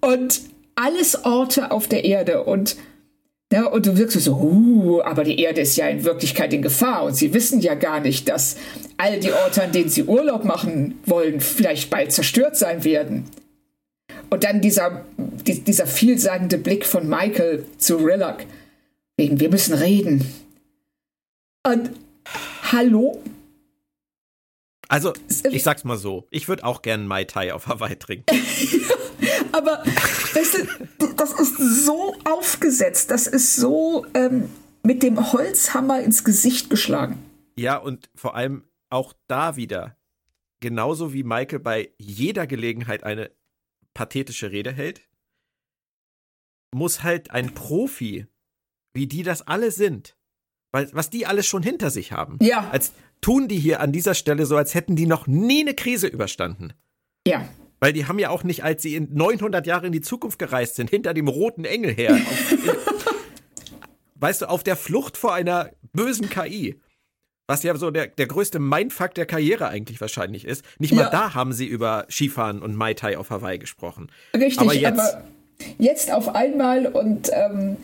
und 0.00 0.40
alles 0.74 1.24
Orte 1.24 1.70
auf 1.70 1.86
der 1.88 2.04
Erde 2.04 2.44
und 2.44 2.76
ja, 3.52 3.66
und 3.66 3.86
du 3.86 3.96
wirkst 3.96 4.20
so, 4.20 4.34
uh, 4.34 5.02
aber 5.02 5.22
die 5.22 5.38
Erde 5.38 5.60
ist 5.60 5.76
ja 5.76 5.86
in 5.86 6.04
Wirklichkeit 6.04 6.52
in 6.52 6.62
Gefahr 6.62 7.04
und 7.04 7.14
sie 7.14 7.32
wissen 7.32 7.60
ja 7.60 7.74
gar 7.74 8.00
nicht, 8.00 8.28
dass 8.28 8.56
all 8.96 9.20
die 9.20 9.32
Orte, 9.32 9.62
an 9.62 9.72
denen 9.72 9.88
sie 9.88 10.02
Urlaub 10.02 10.44
machen 10.44 10.98
wollen, 11.06 11.40
vielleicht 11.40 11.88
bald 11.88 12.10
zerstört 12.10 12.56
sein 12.56 12.82
werden. 12.82 13.24
Und 14.30 14.42
dann 14.42 14.60
dieser, 14.60 15.04
die, 15.16 15.60
dieser 15.60 15.86
vielsagende 15.86 16.58
Blick 16.58 16.84
von 16.84 17.08
Michael 17.08 17.64
zu 17.78 17.96
Rillock. 17.96 18.38
Wegen, 19.16 19.38
wir 19.38 19.48
müssen 19.48 19.74
reden. 19.74 20.26
Und 21.64 21.92
hallo? 22.72 23.22
Also, 24.88 25.12
ich 25.50 25.62
sag's 25.62 25.84
mal 25.84 25.96
so, 25.96 26.26
ich 26.30 26.48
würde 26.48 26.64
auch 26.64 26.82
gern 26.82 27.06
Mai 27.06 27.24
Tai 27.24 27.54
auf 27.54 27.68
Hawaii 27.68 27.96
trinken. 27.96 28.26
aber 29.56 29.82
weißt 29.84 30.54
du, 30.98 31.06
das 31.16 31.32
ist 31.32 31.56
so 31.84 32.16
aufgesetzt, 32.24 33.10
das 33.10 33.26
ist 33.26 33.56
so 33.56 34.06
ähm, 34.14 34.50
mit 34.82 35.02
dem 35.02 35.32
Holzhammer 35.32 36.00
ins 36.00 36.24
Gesicht 36.24 36.70
geschlagen. 36.70 37.18
Ja, 37.58 37.76
und 37.76 38.10
vor 38.14 38.36
allem 38.36 38.64
auch 38.90 39.14
da 39.26 39.56
wieder, 39.56 39.96
genauso 40.60 41.12
wie 41.12 41.24
Michael 41.24 41.60
bei 41.60 41.90
jeder 41.98 42.46
Gelegenheit 42.46 43.02
eine 43.02 43.30
pathetische 43.94 44.52
Rede 44.52 44.72
hält, 44.72 45.00
muss 46.74 47.02
halt 47.02 47.30
ein 47.30 47.54
Profi, 47.54 48.26
wie 48.92 49.06
die 49.06 49.22
das 49.22 49.42
alle 49.42 49.70
sind, 49.70 50.16
weil 50.72 50.88
was 50.92 51.10
die 51.10 51.26
alles 51.26 51.46
schon 51.46 51.62
hinter 51.62 51.90
sich 51.90 52.12
haben, 52.12 52.38
ja. 52.40 52.68
als 52.70 52.92
tun 53.20 53.48
die 53.48 53.58
hier 53.58 53.80
an 53.80 53.92
dieser 53.92 54.14
Stelle 54.14 54.44
so, 54.44 54.56
als 54.56 54.74
hätten 54.74 54.96
die 54.96 55.06
noch 55.06 55.26
nie 55.26 55.62
eine 55.62 55.74
Krise 55.74 56.06
überstanden. 56.06 56.74
Ja. 57.26 57.48
Weil 57.80 57.92
die 57.92 58.06
haben 58.06 58.18
ja 58.18 58.30
auch 58.30 58.42
nicht, 58.42 58.64
als 58.64 58.82
sie 58.82 58.94
in 58.94 59.12
900 59.12 59.66
Jahre 59.66 59.86
in 59.86 59.92
die 59.92 60.00
Zukunft 60.00 60.38
gereist 60.38 60.76
sind, 60.76 60.90
hinter 60.90 61.14
dem 61.14 61.28
roten 61.28 61.64
Engel 61.64 61.92
her. 61.92 62.14
Auf, 62.16 63.14
weißt 64.16 64.42
du, 64.42 64.48
auf 64.48 64.62
der 64.62 64.76
Flucht 64.76 65.16
vor 65.16 65.34
einer 65.34 65.70
bösen 65.92 66.30
KI. 66.30 66.80
Was 67.46 67.62
ja 67.62 67.76
so 67.76 67.90
der, 67.90 68.08
der 68.08 68.26
größte 68.26 68.58
Mindfuck 68.58 69.14
der 69.14 69.26
Karriere 69.26 69.68
eigentlich 69.68 70.00
wahrscheinlich 70.00 70.44
ist. 70.44 70.64
Nicht 70.78 70.94
mal 70.94 71.02
ja. 71.02 71.10
da 71.10 71.34
haben 71.34 71.52
sie 71.52 71.66
über 71.66 72.06
Skifahren 72.10 72.60
und 72.60 72.74
Mai 72.74 72.94
Tai 72.94 73.18
auf 73.18 73.30
Hawaii 73.30 73.58
gesprochen. 73.58 74.10
Richtig, 74.34 74.60
aber 74.60 74.74
jetzt, 74.74 74.98
aber 74.98 75.24
jetzt 75.78 76.12
auf 76.12 76.34
einmal 76.34 76.86
und 76.86 77.30
ähm, 77.32 77.76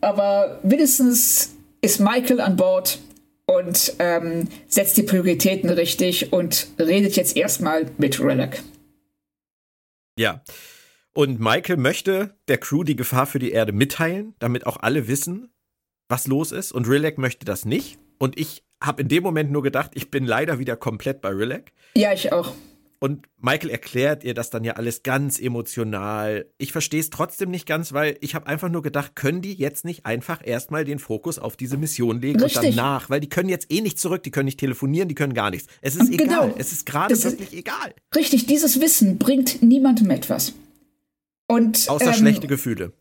aber 0.00 0.60
mindestens 0.62 1.56
ist 1.80 2.00
Michael 2.00 2.40
an 2.40 2.56
Bord 2.56 3.00
und 3.46 3.94
ähm, 3.98 4.48
setzt 4.68 4.96
die 4.96 5.02
Prioritäten 5.02 5.70
richtig 5.70 6.32
und 6.32 6.68
redet 6.78 7.16
jetzt 7.16 7.36
erstmal 7.36 7.86
mit 7.98 8.20
Relic. 8.20 8.62
Ja. 10.18 10.42
Und 11.14 11.40
Michael 11.40 11.78
möchte 11.78 12.36
der 12.48 12.58
Crew 12.58 12.84
die 12.84 12.96
Gefahr 12.96 13.26
für 13.26 13.38
die 13.38 13.50
Erde 13.50 13.72
mitteilen, 13.72 14.34
damit 14.38 14.66
auch 14.66 14.76
alle 14.76 15.08
wissen, 15.08 15.52
was 16.08 16.26
los 16.26 16.52
ist. 16.52 16.72
Und 16.72 16.88
Rilek 16.88 17.18
möchte 17.18 17.44
das 17.44 17.64
nicht. 17.64 17.98
Und 18.18 18.38
ich 18.38 18.64
habe 18.82 19.02
in 19.02 19.08
dem 19.08 19.22
Moment 19.22 19.50
nur 19.50 19.62
gedacht, 19.62 19.92
ich 19.94 20.10
bin 20.10 20.24
leider 20.24 20.58
wieder 20.58 20.76
komplett 20.76 21.20
bei 21.20 21.30
Rilek. 21.30 21.72
Ja, 21.96 22.12
ich 22.12 22.32
auch. 22.32 22.52
Und 23.00 23.26
Michael 23.40 23.70
erklärt 23.70 24.24
ihr 24.24 24.34
das 24.34 24.50
dann 24.50 24.64
ja 24.64 24.72
alles 24.72 25.04
ganz 25.04 25.38
emotional. 25.38 26.46
Ich 26.58 26.72
verstehe 26.72 26.98
es 26.98 27.10
trotzdem 27.10 27.50
nicht 27.50 27.64
ganz, 27.64 27.92
weil 27.92 28.16
ich 28.20 28.34
habe 28.34 28.48
einfach 28.48 28.68
nur 28.68 28.82
gedacht, 28.82 29.14
können 29.14 29.40
die 29.40 29.54
jetzt 29.54 29.84
nicht 29.84 30.04
einfach 30.04 30.44
erstmal 30.44 30.84
den 30.84 30.98
Fokus 30.98 31.38
auf 31.38 31.56
diese 31.56 31.76
Mission 31.76 32.20
legen 32.20 32.40
Richtig. 32.42 32.70
und 32.70 32.76
danach, 32.76 33.08
weil 33.08 33.20
die 33.20 33.28
können 33.28 33.48
jetzt 33.48 33.70
eh 33.70 33.82
nicht 33.82 34.00
zurück, 34.00 34.24
die 34.24 34.32
können 34.32 34.46
nicht 34.46 34.58
telefonieren, 34.58 35.08
die 35.08 35.14
können 35.14 35.32
gar 35.32 35.50
nichts. 35.50 35.68
Es 35.80 35.94
ist 35.94 36.10
genau. 36.10 36.46
egal. 36.46 36.54
Es 36.58 36.72
ist 36.72 36.86
gerade 36.86 37.22
wirklich 37.22 37.52
egal. 37.52 37.94
Richtig, 38.16 38.46
dieses 38.46 38.80
Wissen 38.80 39.18
bringt 39.18 39.62
niemandem 39.62 40.10
etwas. 40.10 40.54
Und, 41.46 41.88
Außer 41.88 42.06
ähm, 42.06 42.14
schlechte 42.14 42.48
Gefühle. 42.48 42.92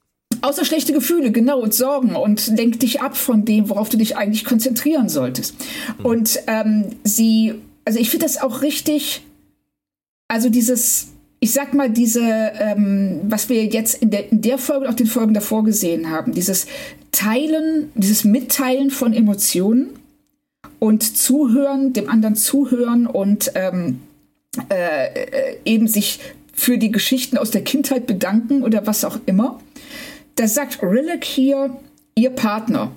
Außer 0.41 0.63
schlechte 0.63 0.93
Gefühle, 0.93 1.31
genau, 1.31 1.59
und 1.59 1.73
Sorgen 1.73 2.15
und 2.15 2.47
lenkt 2.55 2.83
dich 2.83 3.01
ab 3.01 3.17
von 3.17 3.45
dem, 3.45 3.69
worauf 3.69 3.89
du 3.89 3.97
dich 3.97 4.15
eigentlich 4.15 4.45
konzentrieren 4.45 5.09
solltest. 5.09 5.55
Mhm. 5.97 6.05
Und 6.05 6.39
ähm, 6.45 6.85
sie, 7.03 7.55
also 7.83 7.99
ich 7.99 8.11
finde 8.11 8.27
das 8.27 8.37
auch 8.37 8.61
richtig 8.61 9.23
also 10.27 10.49
dieses, 10.49 11.09
ich 11.39 11.53
sag 11.53 11.73
mal, 11.73 11.89
diese, 11.89 12.21
ähm, 12.23 13.21
was 13.23 13.49
wir 13.49 13.65
jetzt 13.65 14.01
in 14.01 14.11
der, 14.11 14.31
in 14.31 14.41
der 14.41 14.57
Folge 14.57 14.85
und 14.85 14.91
auch 14.91 14.95
den 14.95 15.07
Folgen 15.07 15.33
davor 15.33 15.63
gesehen 15.63 16.09
haben, 16.09 16.33
dieses 16.33 16.67
Teilen, 17.11 17.91
dieses 17.95 18.23
Mitteilen 18.23 18.89
von 18.89 19.13
Emotionen 19.13 19.89
und 20.79 21.17
Zuhören, 21.17 21.93
dem 21.93 22.09
anderen 22.09 22.35
zuhören 22.35 23.07
und 23.07 23.51
ähm, 23.55 24.01
äh, 24.69 25.55
eben 25.65 25.87
sich 25.87 26.19
für 26.53 26.77
die 26.77 26.91
Geschichten 26.91 27.37
aus 27.37 27.51
der 27.51 27.63
Kindheit 27.63 28.07
bedanken 28.07 28.63
oder 28.63 28.87
was 28.87 29.05
auch 29.05 29.19
immer. 29.25 29.59
Da 30.35 30.47
sagt 30.47 30.81
Rillick 30.81 31.23
hier, 31.23 31.77
ihr 32.15 32.31
Partner 32.31 32.91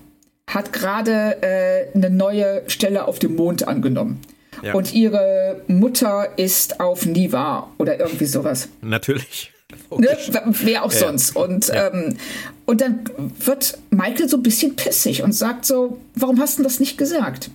hat 0.46 0.72
gerade 0.72 1.42
äh, 1.42 1.94
eine 1.94 2.10
neue 2.10 2.62
Stelle 2.66 3.06
auf 3.06 3.18
dem 3.18 3.36
Mond 3.36 3.68
angenommen. 3.68 4.20
Ja. 4.62 4.74
Und 4.74 4.92
ihre 4.92 5.62
Mutter 5.68 6.38
ist 6.38 6.80
auf 6.80 7.06
Niva 7.06 7.68
oder 7.78 7.98
irgendwie 7.98 8.26
sowas. 8.26 8.68
Natürlich. 8.82 9.52
Ne? 9.96 10.16
Wer 10.46 10.84
auch 10.84 10.92
ja. 10.92 10.98
sonst. 10.98 11.36
Und, 11.36 11.68
ja. 11.68 11.88
ähm, 11.88 12.16
und 12.66 12.80
dann 12.80 13.04
wird 13.44 13.78
Michael 13.90 14.28
so 14.28 14.36
ein 14.36 14.42
bisschen 14.42 14.76
pissig 14.76 15.22
und 15.22 15.32
sagt 15.32 15.64
so, 15.64 15.98
warum 16.14 16.40
hast 16.40 16.58
du 16.58 16.62
das 16.62 16.80
nicht 16.80 16.98
gesagt? 16.98 17.50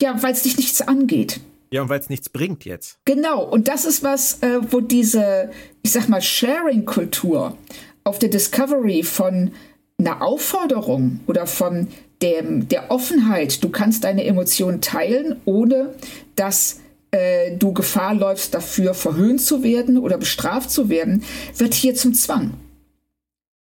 Ja, 0.00 0.20
weil 0.22 0.32
es 0.32 0.42
dich 0.42 0.56
nichts 0.56 0.82
angeht. 0.82 1.40
Ja, 1.70 1.82
und 1.82 1.88
weil 1.88 2.00
es 2.00 2.10
nichts 2.10 2.28
bringt 2.28 2.64
jetzt. 2.64 2.98
Genau, 3.04 3.42
und 3.44 3.68
das 3.68 3.84
ist 3.84 4.02
was, 4.02 4.42
äh, 4.42 4.58
wo 4.70 4.80
diese, 4.80 5.50
ich 5.82 5.92
sag 5.92 6.08
mal, 6.08 6.20
Sharing-Kultur 6.20 7.56
auf 8.04 8.18
der 8.18 8.28
Discovery 8.28 9.02
von 9.04 9.52
einer 9.98 10.22
Aufforderung 10.22 11.20
oder 11.26 11.46
von 11.46 11.88
dem, 12.22 12.68
der 12.68 12.90
Offenheit, 12.90 13.62
du 13.62 13.68
kannst 13.68 14.04
deine 14.04 14.24
Emotionen 14.24 14.80
teilen, 14.80 15.36
ohne 15.44 15.94
dass 16.36 16.80
äh, 17.10 17.56
du 17.56 17.72
Gefahr 17.72 18.14
läufst, 18.14 18.54
dafür 18.54 18.94
verhöhnt 18.94 19.40
zu 19.40 19.62
werden 19.62 19.98
oder 19.98 20.16
bestraft 20.16 20.70
zu 20.70 20.88
werden, 20.88 21.24
wird 21.56 21.74
hier 21.74 21.94
zum 21.94 22.14
Zwang 22.14 22.52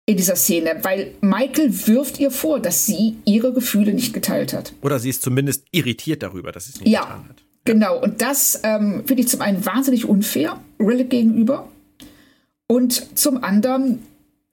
in 0.06 0.16
dieser 0.16 0.36
Szene, 0.36 0.78
weil 0.82 1.12
Michael 1.20 1.86
wirft 1.86 2.18
ihr 2.18 2.30
vor, 2.30 2.60
dass 2.60 2.86
sie 2.86 3.16
ihre 3.24 3.52
Gefühle 3.52 3.94
nicht 3.94 4.12
geteilt 4.12 4.52
hat. 4.52 4.72
Oder 4.82 4.98
sie 4.98 5.10
ist 5.10 5.22
zumindest 5.22 5.64
irritiert 5.70 6.22
darüber, 6.22 6.52
dass 6.52 6.66
sie 6.66 6.72
es 6.72 6.80
nicht 6.80 6.90
ja, 6.90 7.02
getan 7.02 7.28
hat. 7.28 7.40
Ja. 7.40 7.46
Genau, 7.64 8.02
und 8.02 8.20
das 8.20 8.60
ähm, 8.64 9.04
finde 9.06 9.22
ich 9.22 9.28
zum 9.28 9.40
einen 9.40 9.64
wahnsinnig 9.64 10.08
unfair, 10.08 10.60
Rillick 10.80 11.10
gegenüber. 11.10 11.68
Und 12.66 13.18
zum 13.18 13.44
anderen 13.44 14.00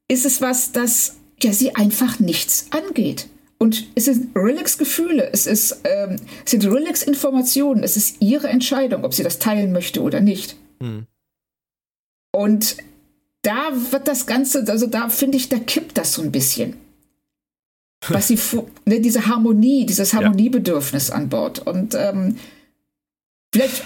ist 0.08 0.26
es 0.26 0.42
was, 0.42 0.72
das 0.72 1.16
ja 1.42 1.54
sie 1.54 1.76
einfach 1.76 2.20
nichts 2.20 2.68
angeht. 2.72 3.28
Und 3.62 3.88
es 3.96 4.06
sind 4.06 4.36
Relax 4.36 4.78
Gefühle, 4.78 5.30
es, 5.34 5.46
ist, 5.46 5.82
ähm, 5.84 6.16
es 6.46 6.52
sind 6.52 6.66
Relax 6.66 7.04
Informationen, 7.04 7.84
es 7.84 7.98
ist 7.98 8.18
ihre 8.22 8.48
Entscheidung, 8.48 9.04
ob 9.04 9.14
sie 9.14 9.24
das 9.24 9.38
teilen 9.38 9.74
möchte 9.74 10.02
oder 10.02 10.22
nicht. 10.22 10.56
Hm. 10.82 11.06
Und 12.32 12.78
da 13.42 13.72
wird 13.92 14.08
das 14.08 14.26
Ganze, 14.26 14.66
also 14.68 14.88
da 14.88 15.10
finde 15.10 15.38
ich, 15.38 15.50
da 15.50 15.60
kippt 15.60 15.98
das 15.98 16.14
so 16.14 16.22
ein 16.22 16.32
bisschen. 16.32 16.78
was 18.08 18.28
sie, 18.28 18.40
ne, 18.86 19.00
diese 19.02 19.28
Harmonie, 19.28 19.86
dieses 19.86 20.14
Harmoniebedürfnis 20.14 21.10
ja. 21.10 21.16
an 21.16 21.30
Bord. 21.30 21.60
Und 21.60 21.96
ähm, 21.96 22.38
vielleicht, 23.54 23.84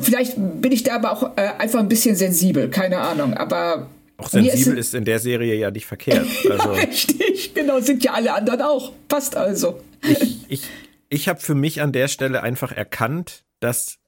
vielleicht 0.00 0.34
bin 0.36 0.72
ich 0.72 0.84
da 0.84 0.94
aber 0.94 1.12
auch 1.12 1.36
äh, 1.36 1.50
einfach 1.58 1.80
ein 1.80 1.88
bisschen 1.88 2.16
sensibel, 2.16 2.70
keine 2.70 2.98
Ahnung. 3.00 3.34
Aber 3.34 3.88
auch 4.22 4.28
sensibel 4.28 4.78
ist, 4.78 4.88
ist, 4.88 4.94
in 4.94 5.04
der 5.04 5.18
Serie 5.18 5.54
ja 5.54 5.70
nicht 5.70 5.86
verkehrt. 5.86 6.26
Also. 6.50 6.74
ja, 6.74 6.80
richtig, 6.82 7.54
genau, 7.54 7.80
sind 7.80 8.04
ja 8.04 8.12
alle 8.12 8.34
anderen 8.34 8.62
auch. 8.62 8.92
Passt 9.08 9.36
also. 9.36 9.80
Ich, 10.02 10.38
ich, 10.48 10.62
ich 11.08 11.28
habe 11.28 11.40
für 11.40 11.54
mich 11.54 11.80
an 11.80 11.92
der 11.92 12.08
Stelle 12.08 12.42
einfach 12.42 12.72
erkannt, 12.72 13.44
dass 13.60 13.98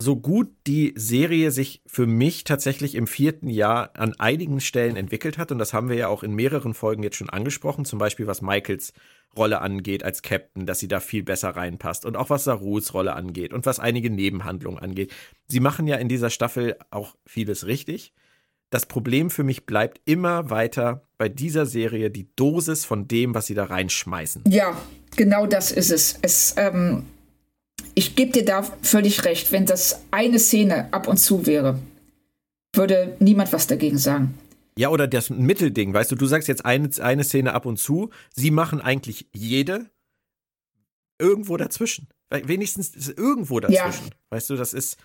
so 0.00 0.16
gut 0.16 0.48
die 0.66 0.92
Serie 0.94 1.50
sich 1.50 1.82
für 1.86 2.06
mich 2.06 2.44
tatsächlich 2.44 2.94
im 2.94 3.08
vierten 3.08 3.50
Jahr 3.50 3.90
an 3.94 4.14
einigen 4.18 4.60
Stellen 4.60 4.96
entwickelt 4.96 5.38
hat, 5.38 5.50
und 5.50 5.58
das 5.58 5.74
haben 5.74 5.88
wir 5.88 5.96
ja 5.96 6.08
auch 6.08 6.22
in 6.22 6.34
mehreren 6.34 6.72
Folgen 6.72 7.02
jetzt 7.02 7.16
schon 7.16 7.30
angesprochen, 7.30 7.84
zum 7.84 7.98
Beispiel 7.98 8.28
was 8.28 8.40
Michaels 8.40 8.92
Rolle 9.36 9.60
angeht 9.60 10.04
als 10.04 10.22
Captain, 10.22 10.66
dass 10.66 10.78
sie 10.78 10.88
da 10.88 11.00
viel 11.00 11.24
besser 11.24 11.50
reinpasst 11.50 12.06
und 12.06 12.16
auch 12.16 12.30
was 12.30 12.44
Sarus 12.44 12.94
Rolle 12.94 13.14
angeht 13.14 13.52
und 13.52 13.66
was 13.66 13.80
einige 13.80 14.08
Nebenhandlungen 14.08 14.78
angeht. 14.78 15.12
Sie 15.48 15.60
machen 15.60 15.86
ja 15.86 15.96
in 15.96 16.08
dieser 16.08 16.30
Staffel 16.30 16.76
auch 16.90 17.16
vieles 17.26 17.66
richtig. 17.66 18.12
Das 18.70 18.86
Problem 18.86 19.30
für 19.30 19.44
mich 19.44 19.64
bleibt 19.64 20.00
immer 20.04 20.50
weiter 20.50 21.06
bei 21.16 21.28
dieser 21.28 21.66
Serie 21.66 22.10
die 22.10 22.28
Dosis 22.36 22.84
von 22.84 23.08
dem, 23.08 23.34
was 23.34 23.46
sie 23.46 23.54
da 23.54 23.64
reinschmeißen. 23.64 24.44
Ja, 24.46 24.76
genau 25.16 25.46
das 25.46 25.72
ist 25.72 25.90
es. 25.90 26.18
Es 26.22 26.54
ähm, 26.56 27.04
ich 27.94 28.14
gebe 28.14 28.32
dir 28.32 28.44
da 28.44 28.62
völlig 28.82 29.24
recht. 29.24 29.50
Wenn 29.50 29.66
das 29.66 30.02
eine 30.10 30.38
Szene 30.38 30.92
ab 30.92 31.08
und 31.08 31.16
zu 31.16 31.46
wäre, 31.46 31.78
würde 32.74 33.16
niemand 33.18 33.52
was 33.52 33.66
dagegen 33.66 33.98
sagen. 33.98 34.38
Ja, 34.78 34.90
oder 34.90 35.08
das 35.08 35.30
Mittelding, 35.30 35.92
weißt 35.92 36.12
du, 36.12 36.14
du 36.14 36.26
sagst 36.26 36.46
jetzt 36.46 36.64
eine, 36.64 36.88
eine 37.00 37.24
Szene 37.24 37.52
ab 37.52 37.66
und 37.66 37.78
zu, 37.78 38.10
sie 38.32 38.52
machen 38.52 38.80
eigentlich 38.80 39.26
jede 39.34 39.90
irgendwo 41.18 41.56
dazwischen. 41.56 42.08
Wenigstens 42.30 42.94
ist 42.94 43.18
irgendwo 43.18 43.58
dazwischen. 43.58 44.06
Ja. 44.06 44.16
Weißt 44.30 44.50
du, 44.50 44.56
das 44.56 44.74
ist. 44.74 44.96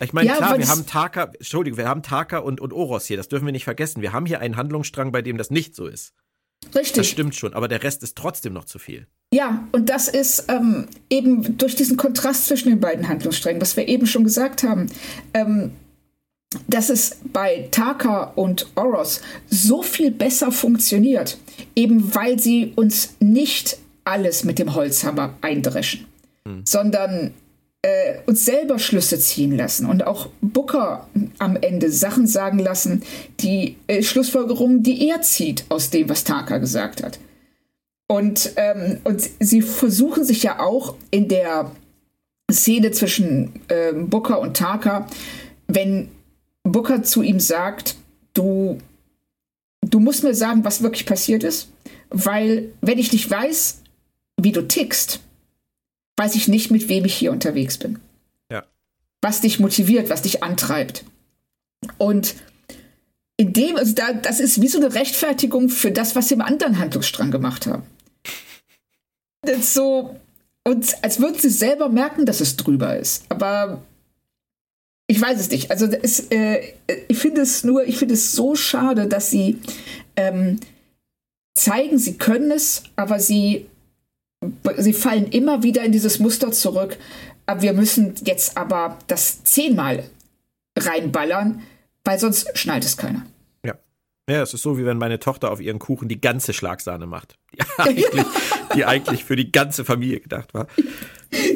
Ich 0.00 0.12
meine, 0.12 0.28
ja, 0.28 0.36
klar, 0.36 0.58
wir 0.58 0.68
haben 0.68 0.86
Taka, 0.86 1.32
Entschuldigung, 1.34 1.78
wir 1.78 1.88
haben 1.88 2.02
Taka 2.02 2.38
und, 2.38 2.60
und 2.60 2.72
Oros 2.72 3.06
hier, 3.06 3.16
das 3.16 3.28
dürfen 3.28 3.46
wir 3.46 3.52
nicht 3.52 3.64
vergessen. 3.64 4.02
Wir 4.02 4.12
haben 4.12 4.26
hier 4.26 4.40
einen 4.40 4.56
Handlungsstrang, 4.56 5.12
bei 5.12 5.22
dem 5.22 5.38
das 5.38 5.50
nicht 5.50 5.74
so 5.74 5.86
ist. 5.86 6.12
Richtig. 6.74 6.94
Das 6.94 7.06
stimmt 7.06 7.34
schon, 7.34 7.54
aber 7.54 7.68
der 7.68 7.82
Rest 7.82 8.02
ist 8.02 8.16
trotzdem 8.16 8.52
noch 8.52 8.64
zu 8.64 8.78
viel. 8.78 9.06
Ja, 9.32 9.66
und 9.72 9.88
das 9.88 10.08
ist 10.08 10.46
ähm, 10.48 10.86
eben 11.10 11.58
durch 11.58 11.74
diesen 11.74 11.96
Kontrast 11.96 12.46
zwischen 12.46 12.70
den 12.70 12.80
beiden 12.80 13.08
Handlungssträngen, 13.08 13.60
was 13.60 13.76
wir 13.76 13.88
eben 13.88 14.06
schon 14.06 14.24
gesagt 14.24 14.62
haben, 14.62 14.86
ähm, 15.34 15.72
dass 16.68 16.90
es 16.90 17.18
bei 17.32 17.68
Taka 17.70 18.24
und 18.34 18.68
Oros 18.76 19.20
so 19.48 19.82
viel 19.82 20.10
besser 20.10 20.52
funktioniert, 20.52 21.38
eben 21.74 22.14
weil 22.14 22.38
sie 22.38 22.72
uns 22.76 23.14
nicht 23.20 23.78
alles 24.04 24.44
mit 24.44 24.58
dem 24.58 24.74
Holzhammer 24.74 25.34
eindreschen, 25.40 26.06
hm. 26.46 26.62
sondern 26.64 27.34
äh, 27.86 28.18
uns 28.26 28.44
selber 28.44 28.80
Schlüsse 28.80 29.16
ziehen 29.20 29.56
lassen 29.56 29.86
und 29.86 30.04
auch 30.04 30.28
Booker 30.40 31.06
am 31.38 31.54
Ende 31.54 31.92
Sachen 31.92 32.26
sagen 32.26 32.58
lassen, 32.58 33.04
die 33.38 33.76
äh, 33.86 34.02
Schlussfolgerungen, 34.02 34.82
die 34.82 35.08
er 35.08 35.22
zieht 35.22 35.64
aus 35.68 35.90
dem, 35.90 36.08
was 36.08 36.24
Taka 36.24 36.58
gesagt 36.58 37.04
hat. 37.04 37.20
Und, 38.08 38.52
ähm, 38.56 38.98
und 39.04 39.22
sie 39.38 39.62
versuchen 39.62 40.24
sich 40.24 40.42
ja 40.42 40.58
auch 40.58 40.96
in 41.12 41.28
der 41.28 41.70
Szene 42.50 42.90
zwischen 42.90 43.52
äh, 43.68 43.92
Booker 43.92 44.40
und 44.40 44.56
Taka, 44.56 45.06
wenn 45.68 46.08
Booker 46.64 47.04
zu 47.04 47.22
ihm 47.22 47.38
sagt, 47.38 47.94
du, 48.34 48.78
du 49.82 50.00
musst 50.00 50.24
mir 50.24 50.34
sagen, 50.34 50.64
was 50.64 50.82
wirklich 50.82 51.06
passiert 51.06 51.44
ist, 51.44 51.68
weil 52.10 52.70
wenn 52.80 52.98
ich 52.98 53.12
nicht 53.12 53.30
weiß, 53.30 53.82
wie 54.40 54.52
du 54.52 54.66
tickst, 54.66 55.20
weiß 56.16 56.34
ich 56.34 56.48
nicht, 56.48 56.70
mit 56.70 56.88
wem 56.88 57.04
ich 57.04 57.14
hier 57.14 57.32
unterwegs 57.32 57.78
bin. 57.78 57.98
Ja. 58.50 58.64
Was 59.20 59.40
dich 59.40 59.58
motiviert, 59.60 60.10
was 60.10 60.22
dich 60.22 60.42
antreibt. 60.42 61.04
Und 61.98 62.34
in 63.36 63.52
dem, 63.52 63.76
also 63.76 63.94
da, 63.94 64.12
das 64.12 64.40
ist 64.40 64.62
wie 64.62 64.68
so 64.68 64.78
eine 64.78 64.94
Rechtfertigung 64.94 65.68
für 65.68 65.90
das, 65.90 66.16
was 66.16 66.28
sie 66.28 66.34
im 66.34 66.40
anderen 66.40 66.78
Handlungsstrang 66.78 67.30
gemacht 67.30 67.66
haben. 67.66 67.82
Das 69.42 69.58
ist 69.58 69.74
so, 69.74 70.16
und 70.64 71.04
als 71.04 71.20
würden 71.20 71.38
sie 71.38 71.50
selber 71.50 71.88
merken, 71.88 72.26
dass 72.26 72.40
es 72.40 72.56
drüber 72.56 72.96
ist. 72.96 73.24
Aber 73.28 73.82
ich 75.06 75.20
weiß 75.20 75.38
es 75.38 75.50
nicht. 75.50 75.70
Also 75.70 75.86
es, 75.86 76.20
äh, 76.30 76.72
ich 77.08 77.18
finde 77.18 77.42
es 77.42 77.62
nur, 77.62 77.86
ich 77.86 77.98
finde 77.98 78.14
es 78.14 78.32
so 78.32 78.56
schade, 78.56 79.06
dass 79.06 79.30
sie 79.30 79.60
ähm, 80.16 80.58
zeigen, 81.54 81.98
sie 81.98 82.16
können 82.16 82.50
es, 82.50 82.82
aber 82.96 83.20
sie 83.20 83.66
sie 84.78 84.92
fallen 84.92 85.26
immer 85.26 85.62
wieder 85.62 85.82
in 85.82 85.92
dieses 85.92 86.18
Muster 86.18 86.52
zurück. 86.52 86.96
Aber 87.46 87.62
wir 87.62 87.72
müssen 87.72 88.14
jetzt 88.24 88.56
aber 88.56 88.98
das 89.06 89.44
zehnmal 89.44 90.04
reinballern, 90.76 91.62
weil 92.04 92.18
sonst 92.18 92.56
schnallt 92.58 92.84
es 92.84 92.96
keiner. 92.96 93.24
Ja. 93.64 93.74
Ja, 94.28 94.42
es 94.42 94.52
ist 94.52 94.62
so, 94.62 94.78
wie 94.78 94.84
wenn 94.84 94.98
meine 94.98 95.20
Tochter 95.20 95.50
auf 95.50 95.60
ihren 95.60 95.78
Kuchen 95.78 96.08
die 96.08 96.20
ganze 96.20 96.52
Schlagsahne 96.52 97.06
macht. 97.06 97.38
Die 97.54 97.60
eigentlich, 97.78 98.26
die 98.74 98.84
eigentlich 98.84 99.24
für 99.24 99.36
die 99.36 99.52
ganze 99.52 99.84
Familie 99.84 100.20
gedacht 100.20 100.54
war. 100.54 100.66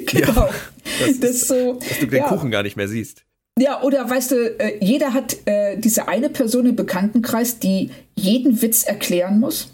Genau. 0.06 0.46
Ja, 0.46 0.50
das, 0.98 1.20
das 1.20 1.30
ist 1.30 1.48
so, 1.48 1.74
dass 1.74 2.00
du 2.00 2.06
den 2.06 2.18
ja. 2.18 2.28
Kuchen 2.28 2.50
gar 2.50 2.64
nicht 2.64 2.76
mehr 2.76 2.88
siehst. 2.88 3.24
Ja, 3.56 3.82
oder 3.82 4.10
weißt 4.10 4.32
du, 4.32 4.58
äh, 4.58 4.84
jeder 4.84 5.14
hat 5.14 5.36
äh, 5.46 5.78
diese 5.78 6.08
eine 6.08 6.28
Person 6.28 6.66
im 6.66 6.74
Bekanntenkreis, 6.74 7.60
die 7.60 7.92
jeden 8.16 8.60
Witz 8.60 8.82
erklären 8.82 9.38
muss 9.38 9.72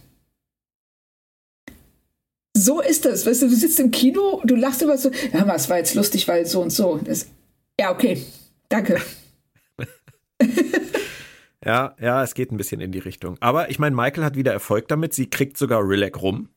so 2.56 2.80
ist 2.80 3.04
das. 3.04 3.26
Weißt 3.26 3.42
du, 3.42 3.48
du 3.48 3.54
sitzt 3.54 3.78
im 3.80 3.90
Kino, 3.90 4.40
du 4.44 4.56
lachst 4.56 4.82
immer 4.82 4.96
so, 4.96 5.10
ja, 5.32 5.54
es 5.54 5.68
war 5.68 5.76
jetzt 5.78 5.94
lustig, 5.94 6.26
weil 6.26 6.46
so 6.46 6.62
und 6.62 6.70
so. 6.70 6.98
Das, 7.04 7.28
ja, 7.78 7.92
okay, 7.92 8.22
danke. 8.68 9.00
ja, 11.64 11.94
ja, 12.00 12.22
es 12.22 12.34
geht 12.34 12.50
ein 12.52 12.56
bisschen 12.56 12.80
in 12.80 12.92
die 12.92 12.98
Richtung. 12.98 13.36
Aber 13.40 13.70
ich 13.70 13.78
meine, 13.78 13.94
Michael 13.94 14.24
hat 14.24 14.36
wieder 14.36 14.52
Erfolg 14.52 14.88
damit. 14.88 15.12
Sie 15.12 15.28
kriegt 15.28 15.58
sogar 15.58 15.86
Rilek 15.86 16.20
rum. 16.22 16.48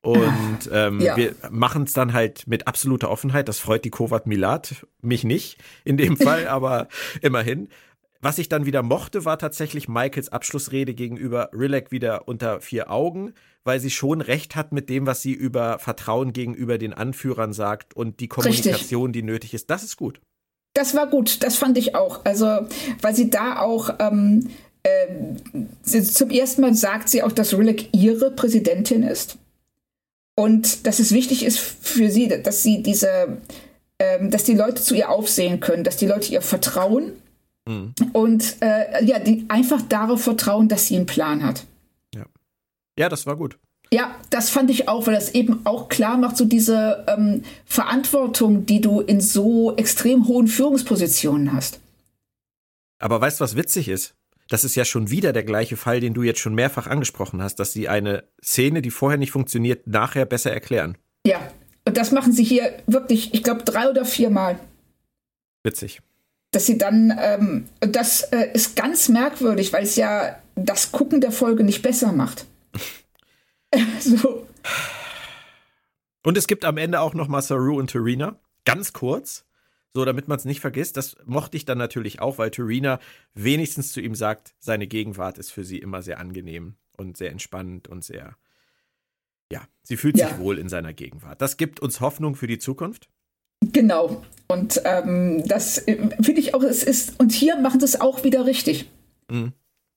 Und 0.00 0.70
ähm, 0.70 1.00
ja. 1.00 1.16
wir 1.16 1.34
machen 1.50 1.84
es 1.84 1.94
dann 1.94 2.12
halt 2.12 2.46
mit 2.46 2.66
absoluter 2.66 3.10
Offenheit. 3.10 3.48
Das 3.48 3.58
freut 3.58 3.84
die 3.84 3.90
Kovat 3.90 4.26
Milat, 4.26 4.86
mich 5.00 5.24
nicht 5.24 5.58
in 5.84 5.96
dem 5.96 6.16
Fall, 6.16 6.48
aber 6.48 6.88
immerhin. 7.22 7.68
Was 8.20 8.38
ich 8.38 8.48
dann 8.48 8.64
wieder 8.64 8.82
mochte, 8.82 9.26
war 9.26 9.38
tatsächlich 9.38 9.88
Michaels 9.88 10.30
Abschlussrede 10.30 10.94
gegenüber 10.94 11.50
Rilek 11.52 11.90
wieder 11.90 12.26
unter 12.28 12.60
vier 12.60 12.90
Augen, 12.90 13.34
weil 13.64 13.80
sie 13.80 13.90
schon 13.90 14.20
recht 14.20 14.56
hat 14.56 14.72
mit 14.72 14.88
dem, 14.88 15.06
was 15.06 15.22
sie 15.22 15.32
über 15.32 15.78
Vertrauen 15.78 16.32
gegenüber 16.32 16.78
den 16.78 16.92
Anführern 16.92 17.52
sagt 17.52 17.94
und 17.94 18.20
die 18.20 18.28
Kommunikation, 18.28 19.06
Richtig. 19.06 19.22
die 19.22 19.26
nötig 19.26 19.54
ist. 19.54 19.70
Das 19.70 19.82
ist 19.82 19.96
gut. 19.96 20.20
Das 20.74 20.94
war 20.94 21.08
gut, 21.08 21.42
das 21.42 21.56
fand 21.56 21.78
ich 21.78 21.94
auch. 21.94 22.24
Also, 22.24 22.46
weil 23.00 23.14
sie 23.14 23.30
da 23.30 23.60
auch 23.60 23.90
ähm, 24.00 24.48
äh, 24.82 26.02
zum 26.02 26.30
ersten 26.30 26.62
Mal 26.62 26.74
sagt 26.74 27.08
sie 27.08 27.22
auch, 27.22 27.32
dass 27.32 27.56
Rilek 27.56 27.88
ihre 27.92 28.30
Präsidentin 28.30 29.02
ist. 29.02 29.38
Und 30.36 30.86
dass 30.86 30.98
es 30.98 31.12
wichtig 31.12 31.44
ist 31.44 31.60
für 31.60 32.10
sie, 32.10 32.28
dass 32.28 32.64
sie 32.64 32.82
diese, 32.82 33.38
ähm, 34.00 34.30
dass 34.32 34.42
die 34.42 34.54
Leute 34.54 34.82
zu 34.82 34.96
ihr 34.96 35.10
aufsehen 35.10 35.60
können, 35.60 35.84
dass 35.84 35.96
die 35.96 36.06
Leute 36.06 36.32
ihr 36.32 36.42
vertrauen 36.42 37.12
Mhm. 37.66 37.94
Und 38.12 38.56
äh, 38.60 39.04
ja, 39.04 39.18
die 39.18 39.46
einfach 39.48 39.82
darauf 39.82 40.22
vertrauen, 40.22 40.68
dass 40.68 40.88
sie 40.88 40.96
einen 40.96 41.06
Plan 41.06 41.42
hat. 41.42 41.64
Ja. 42.98 43.08
Das 43.08 43.26
war 43.26 43.36
gut. 43.36 43.58
Ja, 43.92 44.14
das 44.30 44.50
fand 44.50 44.70
ich 44.70 44.88
auch, 44.88 45.06
weil 45.06 45.14
das 45.14 45.34
eben 45.34 45.64
auch 45.64 45.88
klar 45.88 46.16
macht, 46.16 46.36
so 46.36 46.44
diese 46.44 47.04
ähm, 47.06 47.42
Verantwortung, 47.64 48.66
die 48.66 48.80
du 48.80 49.00
in 49.00 49.20
so 49.20 49.76
extrem 49.76 50.26
hohen 50.26 50.48
Führungspositionen 50.48 51.52
hast. 51.52 51.80
Aber 52.98 53.20
weißt 53.20 53.38
du, 53.40 53.44
was 53.44 53.56
witzig 53.56 53.88
ist? 53.88 54.14
Das 54.48 54.64
ist 54.64 54.74
ja 54.74 54.84
schon 54.84 55.10
wieder 55.10 55.32
der 55.32 55.44
gleiche 55.44 55.76
Fall, 55.76 56.00
den 56.00 56.14
du 56.14 56.22
jetzt 56.22 56.40
schon 56.40 56.54
mehrfach 56.54 56.86
angesprochen 56.86 57.42
hast, 57.42 57.56
dass 57.56 57.72
sie 57.72 57.88
eine 57.88 58.24
Szene, 58.42 58.82
die 58.82 58.90
vorher 58.90 59.18
nicht 59.18 59.30
funktioniert, 59.30 59.86
nachher 59.86 60.24
besser 60.26 60.52
erklären. 60.52 60.98
Ja, 61.26 61.38
und 61.86 61.96
das 61.96 62.10
machen 62.10 62.32
sie 62.32 62.44
hier 62.44 62.72
wirklich, 62.86 63.32
ich 63.32 63.42
glaube, 63.42 63.62
drei 63.62 63.88
oder 63.88 64.04
vier 64.04 64.30
Mal. 64.30 64.58
Witzig 65.62 66.00
dass 66.54 66.66
sie 66.66 66.78
dann, 66.78 67.12
ähm, 67.20 67.64
das 67.80 68.22
äh, 68.22 68.50
ist 68.54 68.76
ganz 68.76 69.08
merkwürdig, 69.08 69.72
weil 69.72 69.82
es 69.82 69.96
ja 69.96 70.36
das 70.54 70.92
Gucken 70.92 71.20
der 71.20 71.32
Folge 71.32 71.64
nicht 71.64 71.82
besser 71.82 72.12
macht. 72.12 72.46
so. 74.00 74.46
Und 76.22 76.38
es 76.38 76.46
gibt 76.46 76.64
am 76.64 76.78
Ende 76.78 77.00
auch 77.00 77.14
noch 77.14 77.28
mal 77.28 77.42
Saru 77.42 77.78
und 77.78 77.90
Terina, 77.90 78.38
ganz 78.64 78.92
kurz, 78.92 79.44
so 79.92 80.04
damit 80.04 80.26
man 80.26 80.38
es 80.38 80.44
nicht 80.44 80.60
vergisst. 80.60 80.96
Das 80.96 81.16
mochte 81.26 81.56
ich 81.56 81.64
dann 81.64 81.78
natürlich 81.78 82.20
auch, 82.20 82.38
weil 82.38 82.50
Terina 82.50 82.98
wenigstens 83.34 83.92
zu 83.92 84.00
ihm 84.00 84.14
sagt, 84.14 84.54
seine 84.58 84.86
Gegenwart 84.86 85.38
ist 85.38 85.50
für 85.50 85.64
sie 85.64 85.78
immer 85.78 86.02
sehr 86.02 86.18
angenehm 86.18 86.76
und 86.96 87.16
sehr 87.16 87.30
entspannend 87.30 87.88
und 87.88 88.04
sehr, 88.04 88.36
ja, 89.52 89.62
sie 89.82 89.96
fühlt 89.96 90.16
ja. 90.16 90.28
sich 90.28 90.38
wohl 90.38 90.58
in 90.58 90.68
seiner 90.68 90.94
Gegenwart. 90.94 91.42
Das 91.42 91.56
gibt 91.56 91.80
uns 91.80 92.00
Hoffnung 92.00 92.34
für 92.36 92.46
die 92.46 92.58
Zukunft. 92.58 93.08
Genau. 93.72 94.24
Und 94.48 94.80
ähm, 94.84 95.42
das 95.46 95.78
äh, 95.78 95.96
finde 96.22 96.40
ich 96.40 96.54
auch, 96.54 96.62
es 96.62 96.84
ist, 96.84 97.18
und 97.20 97.32
hier 97.32 97.56
machen 97.56 97.80
sie 97.80 97.86
es 97.86 98.00
auch 98.00 98.24
wieder 98.24 98.46
richtig. 98.46 98.90
Mhm. 99.30 99.52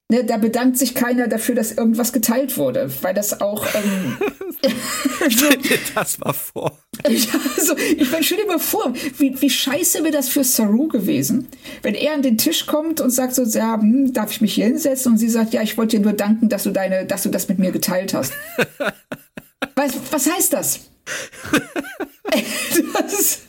Ne, 0.10 0.24
da 0.24 0.38
bedankt 0.38 0.78
sich 0.78 0.96
keiner 0.96 1.28
dafür, 1.28 1.56
dass 1.56 1.72
irgendwas 1.72 2.14
geteilt 2.14 2.58
wurde, 2.58 2.90
weil 3.02 3.14
das 3.14 3.42
auch. 3.42 3.66
Ähm, 3.76 4.18
dir 5.30 5.80
das 5.96 6.20
mal 6.20 6.34
vor. 6.34 6.78
Ja, 7.08 7.40
also, 7.56 7.78
ich 7.78 8.12
meine, 8.12 8.24
stell 8.24 8.40
dir 8.40 8.48
mal 8.48 8.60
vor, 8.60 8.92
wie, 9.18 9.40
wie 9.40 9.50
scheiße 9.50 10.04
wäre 10.04 10.12
das 10.12 10.30
für 10.30 10.44
Saru 10.44 10.88
gewesen, 10.88 11.48
wenn 11.84 11.94
er 11.94 12.16
an 12.16 12.22
den 12.24 12.38
Tisch 12.38 12.66
kommt 12.66 13.00
und 13.00 13.12
sagt 13.12 13.36
so, 13.36 13.44
ja, 13.44 13.80
hm, 13.80 14.14
darf 14.14 14.32
ich 14.32 14.42
mich 14.42 14.56
hier 14.56 14.66
hinsetzen? 14.66 15.14
Und 15.14 15.18
sie 15.20 15.30
sagt, 15.30 15.54
ja, 15.54 15.62
ich 15.62 15.78
wollte 15.78 15.98
dir 15.98 16.04
nur 16.04 16.14
danken, 16.14 16.50
dass 16.50 16.64
du 16.64 16.72
deine, 16.72 17.06
dass 17.06 17.24
du 17.24 17.30
das 17.30 17.48
mit 17.48 17.60
mir 17.60 17.72
geteilt 17.72 18.14
hast. 18.14 18.34
was, 19.76 19.94
was 20.12 20.30
heißt 20.30 20.54
das? 20.54 20.80
das 22.94 23.42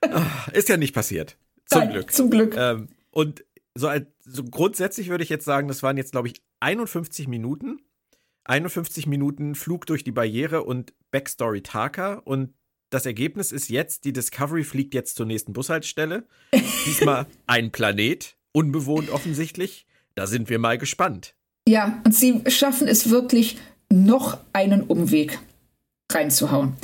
ah, 0.00 0.26
ist 0.52 0.68
ja 0.68 0.76
nicht 0.76 0.94
passiert. 0.94 1.36
Zum 1.66 1.80
Nein, 1.80 1.90
Glück. 1.90 2.12
Zum 2.12 2.30
Glück. 2.30 2.56
Ähm, 2.56 2.88
und 3.10 3.44
so, 3.74 3.90
so 4.20 4.44
grundsätzlich 4.44 5.08
würde 5.08 5.24
ich 5.24 5.30
jetzt 5.30 5.44
sagen, 5.44 5.68
das 5.68 5.82
waren 5.82 5.96
jetzt, 5.96 6.12
glaube 6.12 6.28
ich, 6.28 6.42
51 6.60 7.28
Minuten. 7.28 7.80
51 8.44 9.06
Minuten 9.06 9.54
Flug 9.54 9.86
durch 9.86 10.04
die 10.04 10.12
Barriere 10.12 10.64
und 10.64 10.92
Backstory 11.10 11.62
Taka. 11.62 12.14
Und 12.14 12.54
das 12.90 13.06
Ergebnis 13.06 13.52
ist 13.52 13.68
jetzt, 13.68 14.04
die 14.04 14.12
Discovery 14.12 14.64
fliegt 14.64 14.94
jetzt 14.94 15.16
zur 15.16 15.26
nächsten 15.26 15.52
Bushaltestelle. 15.52 16.26
Diesmal 16.86 17.26
ein 17.46 17.70
Planet, 17.70 18.36
unbewohnt 18.52 19.10
offensichtlich. 19.10 19.86
Da 20.14 20.26
sind 20.26 20.50
wir 20.50 20.58
mal 20.58 20.76
gespannt. 20.76 21.34
Ja, 21.66 22.02
und 22.04 22.14
sie 22.14 22.42
schaffen 22.48 22.88
es 22.88 23.08
wirklich, 23.08 23.58
noch 23.90 24.38
einen 24.52 24.82
Umweg 24.82 25.38
reinzuhauen. 26.10 26.76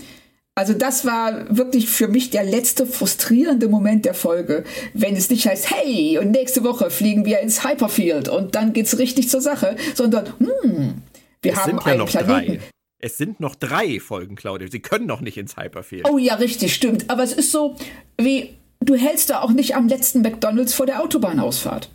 Also 0.58 0.74
das 0.74 1.04
war 1.04 1.56
wirklich 1.56 1.88
für 1.88 2.08
mich 2.08 2.30
der 2.30 2.42
letzte 2.42 2.84
frustrierende 2.84 3.68
Moment 3.68 4.04
der 4.04 4.12
Folge, 4.12 4.64
wenn 4.92 5.14
es 5.14 5.30
nicht 5.30 5.46
heißt, 5.46 5.70
hey, 5.70 6.18
und 6.18 6.32
nächste 6.32 6.64
Woche 6.64 6.90
fliegen 6.90 7.24
wir 7.24 7.38
ins 7.38 7.62
Hyperfield 7.62 8.28
und 8.28 8.56
dann 8.56 8.72
geht's 8.72 8.98
richtig 8.98 9.28
zur 9.28 9.40
Sache, 9.40 9.76
sondern, 9.94 10.26
hm, 10.40 10.94
wir 11.42 11.52
es 11.52 11.58
haben 11.58 11.70
sind 11.70 11.80
ja 11.82 11.86
einen 11.92 11.98
noch 12.00 12.08
Planeten. 12.08 12.58
Drei. 12.58 12.60
Es 12.98 13.16
sind 13.16 13.38
noch 13.38 13.54
drei 13.54 14.00
Folgen, 14.00 14.34
Claudia. 14.34 14.66
Sie 14.68 14.80
können 14.80 15.06
noch 15.06 15.20
nicht 15.20 15.38
ins 15.38 15.56
Hyperfield. 15.56 16.08
Oh 16.10 16.18
ja, 16.18 16.34
richtig, 16.34 16.74
stimmt. 16.74 17.08
Aber 17.08 17.22
es 17.22 17.34
ist 17.34 17.52
so, 17.52 17.76
wie, 18.20 18.56
du 18.80 18.96
hältst 18.96 19.30
da 19.30 19.42
auch 19.42 19.52
nicht 19.52 19.76
am 19.76 19.86
letzten 19.86 20.22
McDonalds 20.22 20.74
vor 20.74 20.86
der 20.86 21.00
Autobahnausfahrt. 21.00 21.88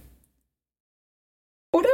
Oder? 1.73 1.89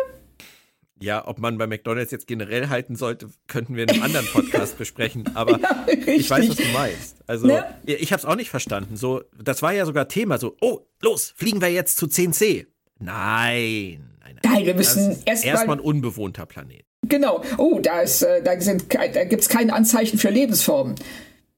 Ja, 1.02 1.26
ob 1.28 1.40
man 1.40 1.58
bei 1.58 1.66
McDonalds 1.66 2.12
jetzt 2.12 2.28
generell 2.28 2.68
halten 2.68 2.96
sollte, 2.96 3.30
könnten 3.48 3.76
wir 3.76 3.84
in 3.84 3.90
einem 3.92 4.04
anderen 4.04 4.26
Podcast 4.28 4.78
besprechen. 4.78 5.30
Aber 5.34 5.60
ja, 5.60 5.86
ich 6.06 6.30
weiß, 6.30 6.50
was 6.50 6.56
du 6.58 6.68
meinst. 6.74 7.18
Also, 7.26 7.48
ne? 7.48 7.64
ich 7.86 8.12
habe 8.12 8.20
es 8.20 8.26
auch 8.26 8.36
nicht 8.36 8.50
verstanden. 8.50 8.98
So, 8.98 9.24
das 9.42 9.62
war 9.62 9.74
ja 9.74 9.86
sogar 9.86 10.08
Thema. 10.08 10.38
So, 10.38 10.58
oh, 10.62 10.82
los, 11.02 11.34
fliegen 11.36 11.62
wir 11.62 11.70
jetzt 11.70 11.98
zu 11.98 12.08
10C. 12.08 12.66
Nein, 13.00 14.10
nein, 14.20 14.40
nein. 14.44 14.54
Nein, 14.54 14.66
wir 14.66 14.76
müssen 14.76 15.18
erstmal 15.26 15.56
erst 15.56 15.70
ein 15.70 15.80
unbewohnter 15.80 16.46
Planet. 16.46 16.84
Genau. 17.08 17.44
Oh, 17.58 17.80
da, 17.82 18.02
ist, 18.02 18.22
äh, 18.22 18.44
da, 18.44 18.56
da 18.56 19.24
gibt 19.24 19.42
es 19.42 19.50
keine 19.50 19.74
Anzeichen 19.74 20.20
für 20.20 20.30
Lebensformen. 20.30 20.96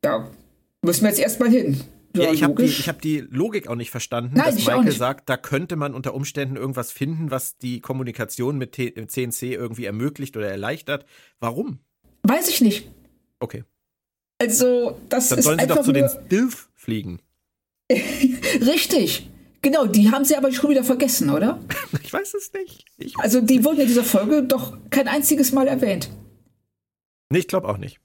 Da 0.02 0.30
müssen 0.82 1.02
wir 1.02 1.10
jetzt 1.10 1.20
erstmal 1.20 1.50
hin. 1.50 1.82
Ja, 2.16 2.24
ja, 2.24 2.34
ich 2.34 2.44
habe 2.44 2.62
die, 2.62 2.70
hab 2.70 3.02
die 3.02 3.20
Logik 3.20 3.68
auch 3.68 3.76
nicht 3.76 3.92
verstanden, 3.92 4.36
Nein, 4.36 4.56
dass 4.56 4.66
Michael 4.66 4.92
sagt, 4.92 5.30
da 5.30 5.38
könnte 5.38 5.76
man 5.76 5.94
unter 5.94 6.14
Umständen 6.14 6.58
irgendwas 6.58 6.92
finden, 6.92 7.32
was 7.32 7.58
die 7.58 7.80
Kommunikation 7.80 8.58
mit 8.58 8.76
CNC 8.76 9.44
irgendwie 9.44 9.86
ermöglicht 9.86 10.36
oder 10.36 10.50
erleichtert. 10.50 11.06
Warum? 11.40 11.80
Weiß 12.24 12.50
ich 12.50 12.62
nicht. 12.62 12.90
Okay. 13.40 13.64
Also, 14.40 15.00
das 15.10 15.30
Dann 15.30 15.40
ist 15.40 15.46
sollen 15.46 15.60
sie 15.60 15.68
doch 15.68 15.84
zu 15.84 15.92
den 15.92 16.10
Stilf 16.10 16.70
fliegen. 16.76 17.22
Richtig. 17.92 19.30
Genau, 19.62 19.86
die 19.86 20.12
haben 20.12 20.26
sie 20.26 20.36
aber 20.36 20.52
schon 20.52 20.72
wieder 20.72 20.84
vergessen, 20.84 21.30
oder? 21.30 21.60
Ich 22.04 22.12
weiß 22.12 22.34
es 22.34 22.52
nicht. 22.52 22.86
Weiß 22.98 23.14
also, 23.20 23.42
die 23.42 23.64
wurden 23.64 23.82
in 23.82 23.88
dieser 23.88 24.04
Folge 24.04 24.44
doch 24.44 24.78
kein 24.90 25.08
einziges 25.08 25.54
Mal 25.54 25.68
erwähnt. 25.68 26.10
Nee, 27.30 27.40
ich 27.40 27.48
glaube 27.48 27.70
auch 27.70 27.78
nicht. 27.78 28.00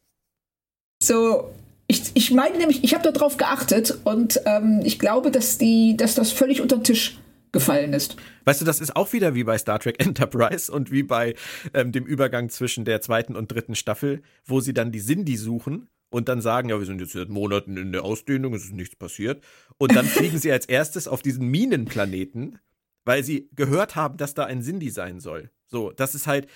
So, 1.02 1.50
ich, 1.88 2.10
ich 2.14 2.30
meine 2.32 2.58
nämlich, 2.58 2.82
ich 2.82 2.94
habe 2.94 3.10
darauf 3.10 3.36
geachtet 3.36 3.98
und 4.04 4.40
ähm, 4.44 4.80
ich 4.84 4.98
glaube, 4.98 5.30
dass, 5.30 5.58
die, 5.58 5.96
dass 5.96 6.14
das 6.14 6.32
völlig 6.32 6.60
unter 6.60 6.76
den 6.76 6.84
Tisch 6.84 7.18
gefallen 7.52 7.92
ist. 7.92 8.16
Weißt 8.44 8.60
du, 8.60 8.64
das 8.64 8.80
ist 8.80 8.96
auch 8.96 9.12
wieder 9.12 9.34
wie 9.34 9.44
bei 9.44 9.56
Star 9.56 9.78
Trek 9.78 10.00
Enterprise 10.04 10.70
und 10.70 10.90
wie 10.90 11.02
bei 11.02 11.34
ähm, 11.74 11.92
dem 11.92 12.04
Übergang 12.04 12.48
zwischen 12.48 12.84
der 12.84 13.00
zweiten 13.00 13.36
und 13.36 13.52
dritten 13.52 13.74
Staffel, 13.74 14.22
wo 14.44 14.60
sie 14.60 14.74
dann 14.74 14.92
die 14.92 15.00
Sindhi 15.00 15.36
suchen 15.36 15.88
und 16.10 16.28
dann 16.28 16.40
sagen, 16.40 16.68
ja, 16.68 16.78
wir 16.78 16.86
sind 16.86 17.00
jetzt 17.00 17.12
seit 17.12 17.28
Monaten 17.28 17.76
in 17.76 17.92
der 17.92 18.04
Ausdehnung, 18.04 18.54
es 18.54 18.64
ist 18.64 18.74
nichts 18.74 18.96
passiert. 18.96 19.42
Und 19.78 19.94
dann 19.94 20.06
fliegen 20.06 20.38
sie 20.38 20.52
als 20.52 20.66
erstes 20.66 21.08
auf 21.08 21.22
diesen 21.22 21.46
Minenplaneten, 21.48 22.58
weil 23.04 23.22
sie 23.22 23.48
gehört 23.54 23.96
haben, 23.96 24.16
dass 24.16 24.34
da 24.34 24.44
ein 24.44 24.62
Sindhi 24.62 24.90
sein 24.90 25.20
soll. 25.20 25.50
So, 25.66 25.92
das 25.92 26.14
ist 26.14 26.26
halt, 26.26 26.48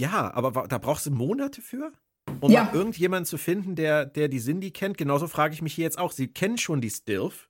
ja, 0.00 0.32
aber 0.34 0.66
da 0.68 0.78
brauchst 0.78 1.06
du 1.06 1.10
Monate 1.10 1.62
für? 1.62 1.92
Um 2.40 2.50
ja. 2.50 2.70
irgendjemanden 2.72 3.26
zu 3.26 3.38
finden, 3.38 3.74
der, 3.74 4.06
der 4.06 4.28
die 4.28 4.40
Cindy 4.40 4.70
kennt. 4.70 4.98
Genauso 4.98 5.26
frage 5.26 5.54
ich 5.54 5.62
mich 5.62 5.74
hier 5.74 5.84
jetzt 5.84 5.98
auch. 5.98 6.12
Sie 6.12 6.28
kennen 6.28 6.58
schon 6.58 6.80
die 6.80 6.90
Stilf. 6.90 7.48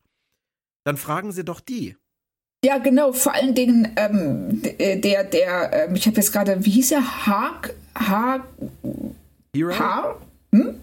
Dann 0.84 0.96
fragen 0.96 1.32
Sie 1.32 1.44
doch 1.44 1.60
die. 1.60 1.96
Ja, 2.64 2.78
genau. 2.78 3.12
Vor 3.12 3.34
allen 3.34 3.54
Dingen 3.54 3.92
ähm, 3.96 4.62
der, 4.78 5.24
der, 5.24 5.88
ähm, 5.88 5.94
ich 5.94 6.06
habe 6.06 6.16
jetzt 6.16 6.32
gerade, 6.32 6.64
wie 6.64 6.70
hieß 6.70 6.92
er? 6.92 7.26
Haag? 7.26 7.74
Haag? 7.94 8.42
Hero? 9.54 9.78
Ha? 9.78 10.16
Hm? 10.54 10.80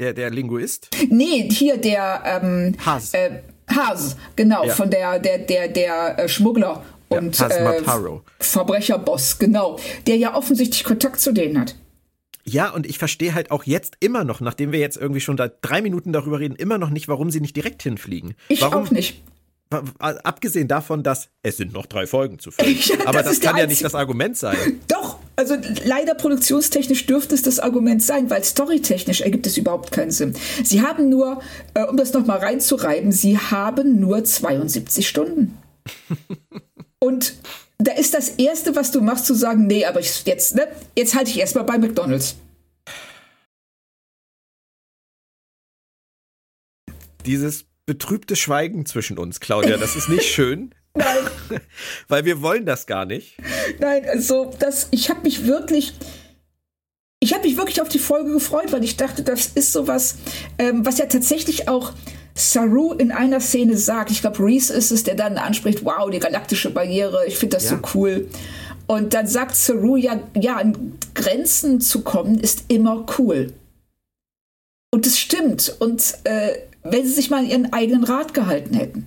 Der, 0.00 0.12
der 0.14 0.30
Linguist? 0.30 0.90
Nee, 1.10 1.48
hier 1.50 1.76
der 1.76 2.22
ähm, 2.24 2.76
Haas. 2.84 3.12
Äh, 3.14 3.40
Haas, 3.68 4.16
genau, 4.36 4.64
ja. 4.64 4.74
von 4.74 4.90
der, 4.90 5.18
der, 5.18 5.38
der, 5.38 5.68
der 5.68 6.18
äh, 6.18 6.28
Schmuggler 6.28 6.84
und 7.08 7.38
ja, 7.38 7.48
äh, 7.48 7.82
Verbrecherboss, 8.38 9.38
genau, 9.38 9.78
der 10.06 10.16
ja 10.16 10.34
offensichtlich 10.34 10.84
Kontakt 10.84 11.20
zu 11.20 11.32
denen 11.32 11.60
hat. 11.60 11.74
Ja, 12.48 12.70
und 12.70 12.86
ich 12.86 12.98
verstehe 12.98 13.34
halt 13.34 13.50
auch 13.50 13.64
jetzt 13.64 13.96
immer 14.00 14.24
noch, 14.24 14.40
nachdem 14.40 14.72
wir 14.72 14.78
jetzt 14.78 14.96
irgendwie 14.96 15.20
schon 15.20 15.36
da 15.36 15.48
drei 15.48 15.82
Minuten 15.82 16.12
darüber 16.12 16.40
reden, 16.40 16.56
immer 16.56 16.78
noch 16.78 16.88
nicht, 16.88 17.06
warum 17.06 17.30
sie 17.30 17.40
nicht 17.40 17.54
direkt 17.54 17.82
hinfliegen. 17.82 18.34
Ich 18.48 18.62
warum, 18.62 18.84
auch 18.84 18.90
nicht. 18.90 19.22
Abgesehen 19.98 20.66
davon, 20.66 21.02
dass 21.02 21.28
es 21.42 21.58
sind 21.58 21.74
noch 21.74 21.84
drei 21.84 22.06
Folgen 22.06 22.38
zu 22.38 22.50
filmen. 22.50 22.78
Ja, 22.86 23.06
Aber 23.06 23.22
das, 23.22 23.38
das 23.38 23.40
kann 23.40 23.58
ja 23.58 23.66
nicht 23.66 23.84
das 23.84 23.94
Argument 23.94 24.34
sein. 24.34 24.56
Doch, 24.88 25.18
also 25.36 25.56
leider 25.84 26.14
produktionstechnisch 26.14 27.04
dürfte 27.04 27.34
es 27.34 27.42
das 27.42 27.60
Argument 27.60 28.02
sein, 28.02 28.30
weil 28.30 28.42
storytechnisch 28.42 29.20
ergibt 29.20 29.46
es 29.46 29.58
überhaupt 29.58 29.92
keinen 29.92 30.10
Sinn. 30.10 30.34
Sie 30.64 30.80
haben 30.80 31.10
nur, 31.10 31.42
äh, 31.74 31.82
um 31.82 31.98
das 31.98 32.14
nochmal 32.14 32.38
reinzureiben, 32.38 33.12
sie 33.12 33.36
haben 33.36 34.00
nur 34.00 34.24
72 34.24 35.06
Stunden. 35.06 35.58
Und 36.98 37.34
da 37.78 37.92
ist 37.92 38.12
das 38.12 38.30
Erste, 38.30 38.74
was 38.74 38.90
du 38.90 39.00
machst, 39.00 39.26
zu 39.26 39.34
sagen, 39.34 39.66
nee, 39.66 39.84
aber 39.84 40.00
ich, 40.00 40.24
jetzt, 40.24 40.56
ne, 40.56 40.66
jetzt 40.96 41.14
halte 41.14 41.30
ich 41.30 41.38
erstmal 41.38 41.64
bei 41.64 41.78
McDonalds. 41.78 42.36
Dieses 47.24 47.66
betrübte 47.86 48.36
Schweigen 48.36 48.84
zwischen 48.84 49.18
uns, 49.18 49.40
Claudia, 49.40 49.76
das 49.76 49.96
ist 49.96 50.08
nicht 50.08 50.26
schön. 50.26 50.74
Nein. 50.94 51.30
Weil 52.08 52.24
wir 52.24 52.42
wollen 52.42 52.66
das 52.66 52.86
gar 52.86 53.04
nicht. 53.04 53.36
Nein, 53.78 54.04
also 54.08 54.52
das, 54.58 54.88
ich 54.90 55.08
habe 55.08 55.20
mich 55.22 55.46
wirklich, 55.46 55.94
ich 57.20 57.32
habe 57.32 57.46
mich 57.46 57.56
wirklich 57.56 57.80
auf 57.80 57.88
die 57.88 57.98
Folge 57.98 58.32
gefreut, 58.32 58.72
weil 58.72 58.82
ich 58.82 58.96
dachte, 58.96 59.22
das 59.22 59.46
ist 59.46 59.72
sowas, 59.72 60.16
ähm, 60.58 60.84
was 60.84 60.98
ja 60.98 61.06
tatsächlich 61.06 61.68
auch 61.68 61.92
Saru 62.38 62.92
in 62.92 63.10
einer 63.10 63.40
Szene 63.40 63.76
sagt, 63.76 64.10
ich 64.10 64.20
glaube, 64.20 64.38
Reese 64.44 64.72
ist 64.72 64.90
es, 64.90 65.02
der 65.02 65.14
dann 65.14 65.36
anspricht, 65.36 65.84
wow, 65.84 66.08
die 66.10 66.20
galaktische 66.20 66.70
Barriere, 66.70 67.26
ich 67.26 67.36
finde 67.36 67.56
das 67.56 67.64
ja. 67.64 67.76
so 67.76 67.82
cool. 67.94 68.28
Und 68.86 69.12
dann 69.12 69.26
sagt 69.26 69.54
Saru 69.54 69.96
ja, 69.96 70.20
ja, 70.34 70.56
an 70.56 70.96
Grenzen 71.14 71.80
zu 71.80 72.02
kommen 72.02 72.38
ist 72.38 72.64
immer 72.68 73.04
cool. 73.18 73.52
Und 74.90 75.06
es 75.06 75.18
stimmt. 75.18 75.76
Und 75.80 76.14
äh, 76.24 76.52
wenn 76.82 77.04
sie 77.04 77.12
sich 77.12 77.28
mal 77.28 77.40
an 77.40 77.46
ihren 77.46 77.72
eigenen 77.72 78.04
Rat 78.04 78.32
gehalten 78.34 78.74
hätten. 78.74 79.06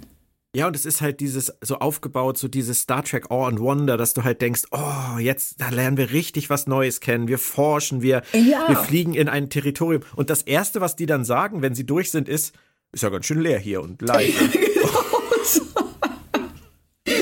Ja, 0.53 0.67
und 0.67 0.75
es 0.75 0.85
ist 0.85 0.99
halt 0.99 1.21
dieses 1.21 1.53
so 1.61 1.77
aufgebaut, 1.77 2.37
so 2.37 2.49
dieses 2.49 2.81
Star 2.81 3.03
Trek 3.03 3.31
Awe 3.31 3.47
and 3.47 3.59
Wonder, 3.61 3.95
dass 3.95 4.13
du 4.13 4.25
halt 4.25 4.41
denkst, 4.41 4.63
oh, 4.71 5.17
jetzt 5.17 5.61
da 5.61 5.69
lernen 5.69 5.95
wir 5.95 6.11
richtig 6.11 6.49
was 6.49 6.67
Neues 6.67 6.99
kennen. 6.99 7.29
Wir 7.29 7.39
forschen, 7.39 8.01
wir, 8.01 8.21
ja. 8.33 8.67
wir 8.67 8.75
fliegen 8.75 9.13
in 9.13 9.29
ein 9.29 9.49
Territorium. 9.49 10.03
Und 10.15 10.29
das 10.29 10.41
Erste, 10.41 10.81
was 10.81 10.97
die 10.97 11.05
dann 11.05 11.23
sagen, 11.23 11.61
wenn 11.61 11.73
sie 11.73 11.85
durch 11.85 12.11
sind, 12.11 12.27
ist, 12.27 12.53
ist 12.91 13.03
ja 13.03 13.09
ganz 13.09 13.25
schön 13.25 13.41
leer 13.41 13.59
hier 13.59 13.81
und 13.81 14.01
leise. 14.01 14.33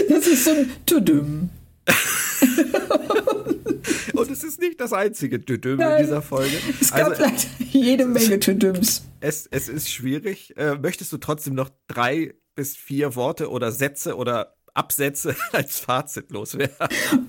das 0.09 0.27
ist 0.27 0.45
so 0.45 0.51
ein 0.51 0.69
Tudum. 0.85 1.49
und 4.13 4.31
es 4.31 4.43
ist 4.43 4.59
nicht 4.59 4.79
das 4.79 4.93
einzige 4.93 5.43
Tudum 5.43 5.79
in 5.79 5.97
dieser 5.99 6.21
Folge. 6.21 6.57
Es 6.79 6.91
gab 6.91 7.09
also, 7.09 7.25
jede 7.71 8.05
Menge 8.05 8.39
Tudums. 8.39 9.03
Es, 9.19 9.47
es 9.51 9.69
ist 9.69 9.91
schwierig. 9.91 10.55
Äh, 10.57 10.75
möchtest 10.75 11.11
du 11.13 11.17
trotzdem 11.17 11.55
noch 11.55 11.69
drei 11.87 12.33
bis 12.55 12.75
vier 12.75 13.15
Worte 13.15 13.49
oder 13.49 13.71
Sätze 13.71 14.15
oder 14.15 14.55
Absätze 14.73 15.35
als 15.51 15.79
Fazit 15.79 16.31
loswerden? 16.31 16.75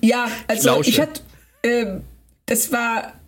Ja, 0.00 0.30
also 0.46 0.80
ich, 0.80 0.88
ich 0.88 1.00
hatte, 1.00 1.22
äh, 1.62 2.00
das 2.46 2.72
war 2.72 3.19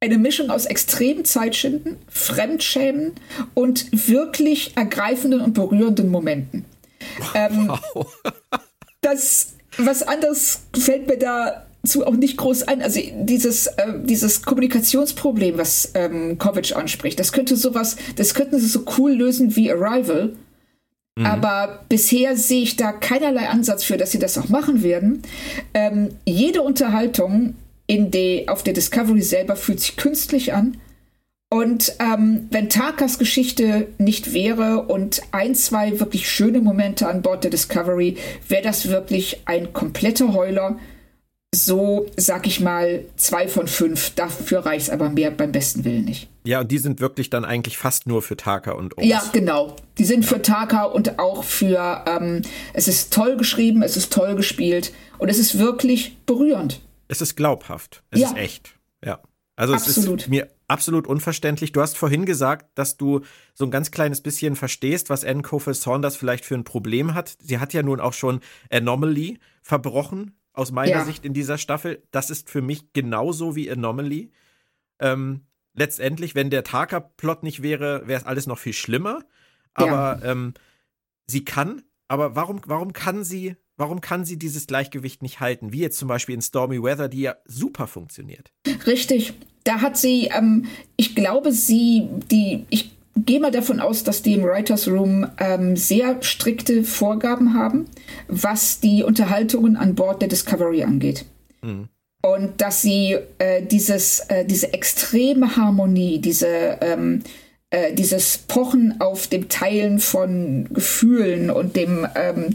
eine 0.00 0.18
Mischung 0.18 0.50
aus 0.50 0.66
extremen 0.66 1.24
Zeitschinden, 1.24 1.96
Fremdschämen 2.08 3.12
und 3.54 4.08
wirklich 4.08 4.76
ergreifenden 4.76 5.40
und 5.40 5.52
berührenden 5.52 6.10
Momenten. 6.10 6.64
Ähm, 7.34 7.68
wow. 7.68 8.06
das 9.00 9.54
was 9.76 10.02
anderes 10.02 10.60
fällt 10.76 11.06
mir 11.06 11.18
dazu 11.18 12.06
auch 12.06 12.14
nicht 12.14 12.36
groß 12.36 12.64
ein. 12.64 12.82
Also 12.82 13.00
dieses, 13.20 13.66
äh, 13.66 13.94
dieses 14.02 14.42
Kommunikationsproblem, 14.42 15.58
was 15.58 15.92
ähm, 15.94 16.38
Kovic 16.38 16.74
anspricht, 16.76 17.18
das 17.20 17.32
könnte 17.32 17.56
sowas, 17.56 17.96
das 18.16 18.34
könnten 18.34 18.58
sie 18.58 18.66
so 18.66 18.84
cool 18.98 19.12
lösen 19.12 19.56
wie 19.56 19.70
Arrival. 19.70 20.32
Mhm. 21.16 21.26
Aber 21.26 21.84
bisher 21.88 22.36
sehe 22.36 22.62
ich 22.62 22.76
da 22.76 22.92
keinerlei 22.92 23.48
Ansatz 23.48 23.84
für, 23.84 23.96
dass 23.96 24.10
sie 24.10 24.18
das 24.18 24.38
auch 24.38 24.48
machen 24.48 24.82
werden. 24.82 25.22
Ähm, 25.74 26.10
jede 26.24 26.62
Unterhaltung 26.62 27.54
in 27.90 28.12
de, 28.12 28.46
auf 28.46 28.62
der 28.62 28.72
Discovery 28.72 29.20
selber 29.20 29.56
fühlt 29.56 29.80
sich 29.80 29.96
künstlich 29.96 30.54
an. 30.54 30.76
Und 31.52 31.94
ähm, 31.98 32.46
wenn 32.52 32.68
Takas 32.68 33.18
Geschichte 33.18 33.88
nicht 33.98 34.32
wäre 34.32 34.82
und 34.82 35.22
ein, 35.32 35.56
zwei 35.56 35.98
wirklich 35.98 36.30
schöne 36.30 36.60
Momente 36.60 37.08
an 37.08 37.22
Bord 37.22 37.42
der 37.42 37.50
Discovery, 37.50 38.16
wäre 38.46 38.62
das 38.62 38.88
wirklich 38.90 39.40
ein 39.46 39.72
kompletter 39.72 40.32
Heuler. 40.32 40.78
So, 41.52 42.06
sag 42.16 42.46
ich 42.46 42.60
mal, 42.60 43.06
zwei 43.16 43.48
von 43.48 43.66
fünf. 43.66 44.10
Dafür 44.10 44.60
reicht 44.60 44.86
es 44.86 44.90
aber 44.90 45.10
mehr 45.10 45.32
beim 45.32 45.50
besten 45.50 45.84
Willen 45.84 46.04
nicht. 46.04 46.28
Ja, 46.44 46.60
und 46.60 46.70
die 46.70 46.78
sind 46.78 47.00
wirklich 47.00 47.28
dann 47.28 47.44
eigentlich 47.44 47.76
fast 47.76 48.06
nur 48.06 48.22
für 48.22 48.36
Taka 48.36 48.70
und 48.70 48.96
Oz. 48.96 49.04
Ja, 49.04 49.20
genau. 49.32 49.74
Die 49.98 50.04
sind 50.04 50.22
ja. 50.22 50.28
für 50.28 50.42
Taka 50.42 50.84
und 50.84 51.18
auch 51.18 51.42
für, 51.42 52.04
ähm, 52.06 52.42
es 52.72 52.86
ist 52.86 53.12
toll 53.12 53.36
geschrieben, 53.36 53.82
es 53.82 53.96
ist 53.96 54.12
toll 54.12 54.36
gespielt 54.36 54.92
und 55.18 55.28
es 55.28 55.40
ist 55.40 55.58
wirklich 55.58 56.16
berührend. 56.24 56.80
Es 57.10 57.20
ist 57.20 57.36
glaubhaft. 57.36 58.04
Es 58.10 58.20
ja. 58.20 58.28
ist 58.28 58.36
echt. 58.36 58.78
Ja. 59.04 59.20
Also 59.56 59.74
Absolut. 59.74 60.20
es 60.20 60.24
ist 60.24 60.30
mir 60.30 60.48
absolut 60.68 61.06
unverständlich. 61.06 61.72
Du 61.72 61.82
hast 61.82 61.98
vorhin 61.98 62.24
gesagt, 62.24 62.78
dass 62.78 62.96
du 62.96 63.20
so 63.52 63.64
ein 63.64 63.70
ganz 63.70 63.90
kleines 63.90 64.22
bisschen 64.22 64.56
verstehst, 64.56 65.10
was 65.10 65.24
Anne 65.24 65.42
Cofer 65.42 65.74
Saunders 65.74 66.16
vielleicht 66.16 66.44
für 66.44 66.54
ein 66.54 66.64
Problem 66.64 67.14
hat. 67.14 67.36
Sie 67.40 67.58
hat 67.58 67.74
ja 67.74 67.82
nun 67.82 68.00
auch 68.00 68.12
schon 68.12 68.40
Anomaly 68.70 69.38
verbrochen, 69.60 70.36
aus 70.52 70.70
meiner 70.70 70.90
ja. 70.90 71.04
Sicht 71.04 71.24
in 71.24 71.34
dieser 71.34 71.58
Staffel. 71.58 72.02
Das 72.10 72.30
ist 72.30 72.48
für 72.48 72.62
mich 72.62 72.92
genauso 72.92 73.56
wie 73.56 73.70
Anomaly. 73.70 74.30
Ähm, 74.98 75.42
letztendlich, 75.74 76.34
wenn 76.34 76.48
der 76.48 76.64
Taka-Plot 76.64 77.42
nicht 77.42 77.62
wäre, 77.62 78.06
wäre 78.06 78.20
es 78.20 78.26
alles 78.26 78.46
noch 78.46 78.58
viel 78.58 78.72
schlimmer. 78.72 79.24
Aber 79.74 80.20
ja. 80.22 80.30
ähm, 80.30 80.54
sie 81.26 81.44
kann, 81.44 81.82
aber 82.08 82.34
warum, 82.36 82.60
warum 82.66 82.92
kann 82.92 83.24
sie, 83.24 83.56
warum 83.80 84.00
kann 84.00 84.24
sie 84.24 84.38
dieses 84.38 84.68
Gleichgewicht 84.68 85.22
nicht 85.22 85.40
halten? 85.40 85.72
Wie 85.72 85.80
jetzt 85.80 85.98
zum 85.98 86.08
Beispiel 86.08 86.36
in 86.36 86.42
Stormy 86.42 86.80
Weather, 86.82 87.08
die 87.08 87.22
ja 87.22 87.36
super 87.46 87.86
funktioniert. 87.88 88.52
Richtig 88.86 89.34
da 89.64 89.80
hat 89.80 89.96
sie, 89.96 90.30
ähm, 90.36 90.66
ich 90.96 91.14
glaube, 91.14 91.52
sie, 91.52 92.08
die, 92.30 92.64
ich 92.70 92.90
gehe 93.16 93.40
mal 93.40 93.50
davon 93.50 93.80
aus, 93.80 94.04
dass 94.04 94.22
die 94.22 94.34
im 94.34 94.44
Writers 94.44 94.88
Room 94.88 95.28
ähm, 95.38 95.76
sehr 95.76 96.22
strikte 96.22 96.84
Vorgaben 96.84 97.54
haben, 97.54 97.86
was 98.28 98.80
die 98.80 99.02
Unterhaltungen 99.04 99.76
an 99.76 99.94
Bord 99.94 100.22
der 100.22 100.28
Discovery 100.28 100.82
angeht. 100.82 101.26
Mhm. 101.62 101.88
Und 102.22 102.60
dass 102.60 102.82
sie 102.82 103.16
äh, 103.38 103.62
dieses, 103.62 104.20
äh, 104.28 104.44
diese 104.44 104.72
extreme 104.72 105.56
Harmonie, 105.56 106.18
diese, 106.18 106.78
ähm, 106.80 107.22
äh, 107.70 107.94
dieses 107.94 108.38
Pochen 108.38 109.00
auf 109.00 109.26
dem 109.26 109.48
Teilen 109.48 110.00
von 110.00 110.68
Gefühlen 110.70 111.50
und 111.50 111.76
dem 111.76 112.06
ähm, 112.14 112.50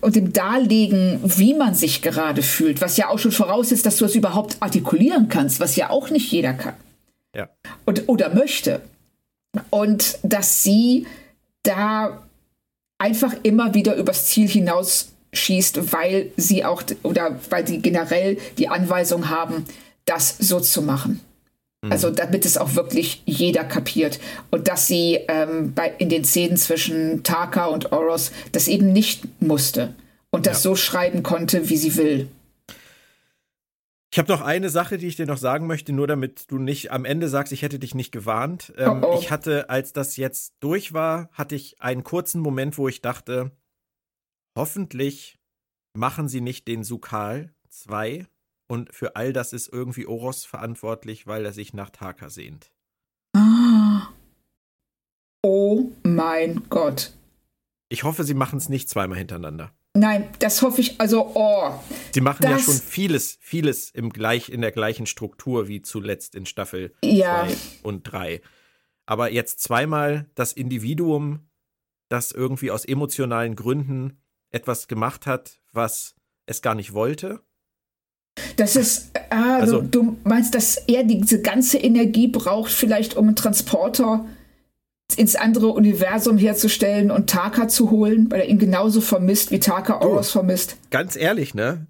und 0.00 0.16
dem 0.16 0.32
Darlegen, 0.32 1.20
wie 1.24 1.54
man 1.54 1.74
sich 1.74 2.02
gerade 2.02 2.42
fühlt, 2.42 2.80
was 2.80 2.96
ja 2.96 3.08
auch 3.08 3.18
schon 3.18 3.32
voraussetzt, 3.32 3.86
dass 3.86 3.96
du 3.96 4.04
es 4.04 4.14
überhaupt 4.14 4.56
artikulieren 4.60 5.28
kannst, 5.28 5.60
was 5.60 5.76
ja 5.76 5.90
auch 5.90 6.10
nicht 6.10 6.30
jeder 6.30 6.54
kann. 6.54 6.74
Ja. 7.34 7.48
Und, 7.84 8.08
oder 8.08 8.34
möchte. 8.34 8.80
Und 9.70 10.18
dass 10.22 10.62
sie 10.62 11.06
da 11.62 12.22
einfach 12.98 13.34
immer 13.42 13.74
wieder 13.74 13.96
übers 13.96 14.26
Ziel 14.26 14.48
hinaus 14.48 15.12
schießt, 15.32 15.92
weil 15.92 16.30
sie 16.36 16.64
auch 16.64 16.82
oder 17.02 17.38
weil 17.50 17.66
sie 17.66 17.78
generell 17.78 18.38
die 18.58 18.68
Anweisung 18.68 19.28
haben, 19.28 19.64
das 20.04 20.36
so 20.38 20.60
zu 20.60 20.82
machen. 20.82 21.20
Mhm. 21.82 21.92
Also 21.92 22.10
damit 22.10 22.44
es 22.44 22.56
auch 22.58 22.74
wirklich 22.74 23.22
jeder 23.26 23.64
kapiert. 23.64 24.20
Und 24.50 24.68
dass 24.68 24.86
sie 24.86 25.20
ähm, 25.28 25.72
bei, 25.74 25.92
in 25.98 26.08
den 26.08 26.24
Szenen 26.24 26.56
zwischen 26.56 27.22
Taka 27.22 27.66
und 27.66 27.92
Oros 27.92 28.32
das 28.52 28.68
eben 28.68 28.92
nicht 28.92 29.42
musste 29.42 29.94
und 30.30 30.46
das 30.46 30.58
ja. 30.64 30.70
so 30.70 30.76
schreiben 30.76 31.22
konnte, 31.22 31.68
wie 31.68 31.76
sie 31.76 31.96
will. 31.96 32.28
Ich 34.12 34.18
habe 34.18 34.30
noch 34.32 34.40
eine 34.40 34.70
Sache, 34.70 34.98
die 34.98 35.06
ich 35.06 35.14
dir 35.14 35.26
noch 35.26 35.38
sagen 35.38 35.68
möchte, 35.68 35.92
nur 35.92 36.08
damit 36.08 36.50
du 36.50 36.58
nicht 36.58 36.90
am 36.90 37.04
Ende 37.04 37.28
sagst, 37.28 37.52
ich 37.52 37.62
hätte 37.62 37.78
dich 37.78 37.94
nicht 37.94 38.10
gewarnt. 38.10 38.72
Ähm, 38.76 39.04
oh 39.04 39.12
oh. 39.12 39.18
Ich 39.20 39.30
hatte, 39.30 39.70
als 39.70 39.92
das 39.92 40.16
jetzt 40.16 40.54
durch 40.58 40.92
war, 40.92 41.30
hatte 41.32 41.54
ich 41.54 41.80
einen 41.80 42.02
kurzen 42.02 42.40
Moment, 42.40 42.76
wo 42.76 42.88
ich 42.88 43.02
dachte, 43.02 43.52
hoffentlich 44.56 45.38
machen 45.94 46.28
sie 46.28 46.40
nicht 46.40 46.66
den 46.66 46.82
Sukal 46.82 47.54
2 47.68 48.26
und 48.70 48.94
für 48.94 49.16
all 49.16 49.32
das 49.32 49.52
ist 49.52 49.68
irgendwie 49.72 50.06
Oros 50.06 50.44
verantwortlich, 50.44 51.26
weil 51.26 51.44
er 51.44 51.52
sich 51.52 51.74
nach 51.74 51.90
Taka 51.90 52.30
sehnt. 52.30 52.70
Oh 55.42 55.90
mein 56.02 56.64
Gott. 56.68 57.14
Ich 57.88 58.04
hoffe, 58.04 58.24
sie 58.24 58.34
machen 58.34 58.58
es 58.58 58.68
nicht 58.68 58.90
zweimal 58.90 59.16
hintereinander. 59.16 59.72
Nein, 59.94 60.28
das 60.38 60.60
hoffe 60.60 60.82
ich. 60.82 61.00
Also, 61.00 61.32
oh. 61.34 61.80
Sie 62.12 62.20
machen 62.20 62.42
ja 62.42 62.58
schon 62.58 62.74
vieles, 62.74 63.38
vieles 63.40 63.88
im 63.90 64.10
gleich, 64.10 64.50
in 64.50 64.60
der 64.60 64.70
gleichen 64.70 65.06
Struktur 65.06 65.66
wie 65.66 65.80
zuletzt 65.80 66.34
in 66.34 66.44
Staffel 66.44 66.92
2 67.02 67.08
ja. 67.08 67.48
und 67.82 68.02
3. 68.02 68.42
Aber 69.06 69.32
jetzt 69.32 69.60
zweimal 69.60 70.28
das 70.34 70.52
Individuum, 70.52 71.48
das 72.10 72.32
irgendwie 72.32 72.70
aus 72.70 72.84
emotionalen 72.84 73.56
Gründen 73.56 74.20
etwas 74.50 74.88
gemacht 74.88 75.24
hat, 75.24 75.58
was 75.72 76.16
es 76.44 76.60
gar 76.60 76.74
nicht 76.74 76.92
wollte 76.92 77.40
das 78.60 78.76
ist, 78.76 79.10
ah, 79.30 79.56
also, 79.56 79.80
du, 79.80 80.02
du, 80.02 80.16
meinst, 80.24 80.54
dass 80.54 80.76
er 80.76 81.02
diese 81.02 81.40
ganze 81.40 81.78
Energie 81.78 82.28
braucht, 82.28 82.70
vielleicht 82.70 83.16
um 83.16 83.28
einen 83.28 83.36
Transporter 83.36 84.26
ins 85.16 85.34
andere 85.34 85.68
Universum 85.68 86.36
herzustellen 86.36 87.10
und 87.10 87.30
Taka 87.30 87.68
zu 87.68 87.90
holen, 87.90 88.30
weil 88.30 88.40
er 88.40 88.48
ihn 88.48 88.58
genauso 88.58 89.00
vermisst, 89.00 89.50
wie 89.50 89.60
Taka 89.60 90.00
Oros 90.00 90.30
vermisst. 90.30 90.76
Ganz 90.90 91.16
ehrlich, 91.16 91.54
ne? 91.54 91.86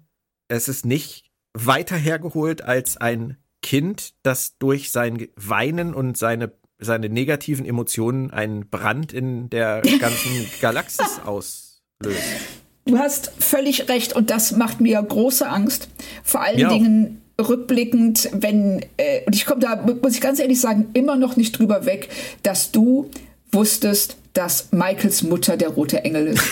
Es 0.47 0.69
ist 0.69 0.85
nicht 0.85 1.29
weiter 1.53 1.97
hergeholt 1.97 2.63
als 2.63 2.97
ein 2.97 3.37
Kind, 3.61 4.13
das 4.23 4.57
durch 4.57 4.91
sein 4.91 5.27
Weinen 5.35 5.93
und 5.93 6.17
seine, 6.17 6.53
seine 6.79 7.09
negativen 7.09 7.65
Emotionen 7.65 8.31
einen 8.31 8.69
Brand 8.69 9.13
in 9.13 9.49
der 9.49 9.81
ganzen 9.99 10.47
Galaxis 10.61 11.19
auslöst. 11.25 12.60
Du 12.85 12.97
hast 12.97 13.31
völlig 13.39 13.89
recht 13.89 14.13
und 14.13 14.29
das 14.29 14.53
macht 14.53 14.81
mir 14.81 15.01
große 15.01 15.47
Angst. 15.47 15.87
Vor 16.23 16.41
allen 16.41 16.59
ja. 16.59 16.69
Dingen 16.69 17.21
rückblickend, 17.39 18.29
wenn, 18.33 18.85
äh, 18.97 19.23
und 19.25 19.35
ich 19.35 19.45
komme 19.45 19.61
da, 19.61 19.75
muss 19.75 20.15
ich 20.15 20.21
ganz 20.21 20.39
ehrlich 20.39 20.59
sagen, 20.59 20.89
immer 20.93 21.15
noch 21.15 21.35
nicht 21.35 21.57
drüber 21.57 21.85
weg, 21.85 22.09
dass 22.43 22.71
du 22.71 23.09
wusstest, 23.51 24.17
dass 24.33 24.71
Michaels 24.71 25.23
Mutter 25.23 25.57
der 25.57 25.69
rote 25.69 26.03
Engel 26.03 26.27
ist. 26.27 26.43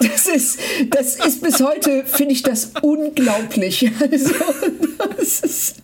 Das 0.00 0.28
ist, 0.28 0.60
das 0.90 1.16
ist 1.16 1.42
bis 1.42 1.60
heute, 1.60 2.04
finde 2.04 2.32
ich 2.32 2.44
das 2.44 2.70
unglaublich. 2.82 3.90
Also, 4.00 4.32
das 5.16 5.40
ist 5.40 5.82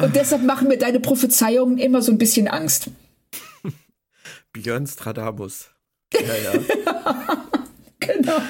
und 0.00 0.16
deshalb 0.16 0.42
machen 0.42 0.68
mir 0.68 0.78
deine 0.78 1.00
Prophezeiungen 1.00 1.78
immer 1.78 2.02
so 2.02 2.12
ein 2.12 2.18
bisschen 2.18 2.48
Angst. 2.48 2.88
Björn 4.52 4.86
Stradamus. 4.86 5.70
Ja, 6.12 6.20
ja. 6.20 7.44
Genau. 8.06 8.40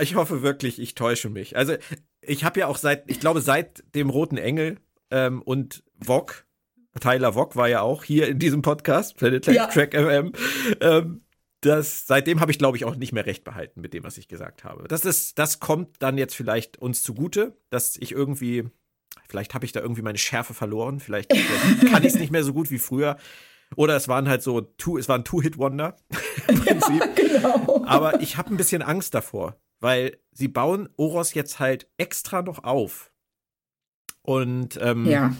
Ich 0.00 0.14
hoffe 0.14 0.42
wirklich, 0.42 0.80
ich 0.80 0.94
täusche 0.94 1.30
mich. 1.30 1.56
Also, 1.56 1.74
ich 2.20 2.44
habe 2.44 2.60
ja 2.60 2.66
auch 2.66 2.76
seit, 2.76 3.10
ich 3.10 3.20
glaube, 3.20 3.40
seit 3.40 3.82
dem 3.94 4.10
Roten 4.10 4.36
Engel 4.36 4.78
ähm, 5.10 5.42
und 5.42 5.82
Vog, 5.98 6.46
Tyler 7.00 7.34
Vog 7.34 7.56
war 7.56 7.68
ja 7.68 7.82
auch 7.82 8.04
hier 8.04 8.28
in 8.28 8.38
diesem 8.38 8.62
Podcast, 8.62 9.16
Planet 9.16 9.46
ja. 9.46 9.66
Track 9.66 9.94
FM. 9.94 10.32
Ähm, 10.80 11.22
das, 11.60 12.06
seitdem 12.06 12.40
habe 12.40 12.50
ich, 12.50 12.58
glaube 12.58 12.76
ich, 12.76 12.84
auch 12.84 12.96
nicht 12.96 13.12
mehr 13.12 13.26
recht 13.26 13.44
behalten 13.44 13.80
mit 13.80 13.92
dem, 13.92 14.02
was 14.02 14.18
ich 14.18 14.28
gesagt 14.28 14.64
habe. 14.64 14.88
Das, 14.88 15.04
ist, 15.04 15.38
das 15.38 15.60
kommt 15.60 15.96
dann 16.00 16.16
jetzt 16.16 16.34
vielleicht 16.34 16.78
uns 16.78 17.02
zugute, 17.02 17.56
dass 17.68 17.96
ich 17.98 18.12
irgendwie, 18.12 18.64
vielleicht 19.28 19.54
habe 19.54 19.66
ich 19.66 19.72
da 19.72 19.80
irgendwie 19.80 20.02
meine 20.02 20.18
Schärfe 20.18 20.54
verloren, 20.54 21.00
vielleicht 21.00 21.30
kann 21.90 22.02
ich 22.02 22.14
es 22.14 22.18
nicht 22.18 22.32
mehr 22.32 22.44
so 22.44 22.54
gut 22.54 22.70
wie 22.70 22.78
früher. 22.78 23.18
Oder 23.76 23.96
es 23.96 24.08
waren 24.08 24.28
halt 24.28 24.42
so, 24.42 24.60
two, 24.60 24.98
es 24.98 25.08
waren 25.08 25.24
Two-Hit-Wonder 25.24 25.96
im 26.48 26.60
Prinzip. 26.60 27.00
Ja, 27.00 27.06
genau. 27.14 27.84
Aber 27.86 28.20
ich 28.20 28.36
habe 28.36 28.50
ein 28.50 28.56
bisschen 28.56 28.82
Angst 28.82 29.14
davor, 29.14 29.56
weil 29.80 30.18
sie 30.32 30.48
bauen 30.48 30.88
Oros 30.96 31.34
jetzt 31.34 31.60
halt 31.60 31.88
extra 31.96 32.42
noch 32.42 32.64
auf. 32.64 33.12
Und 34.22 34.78
ähm, 34.82 35.06
ja. 35.06 35.34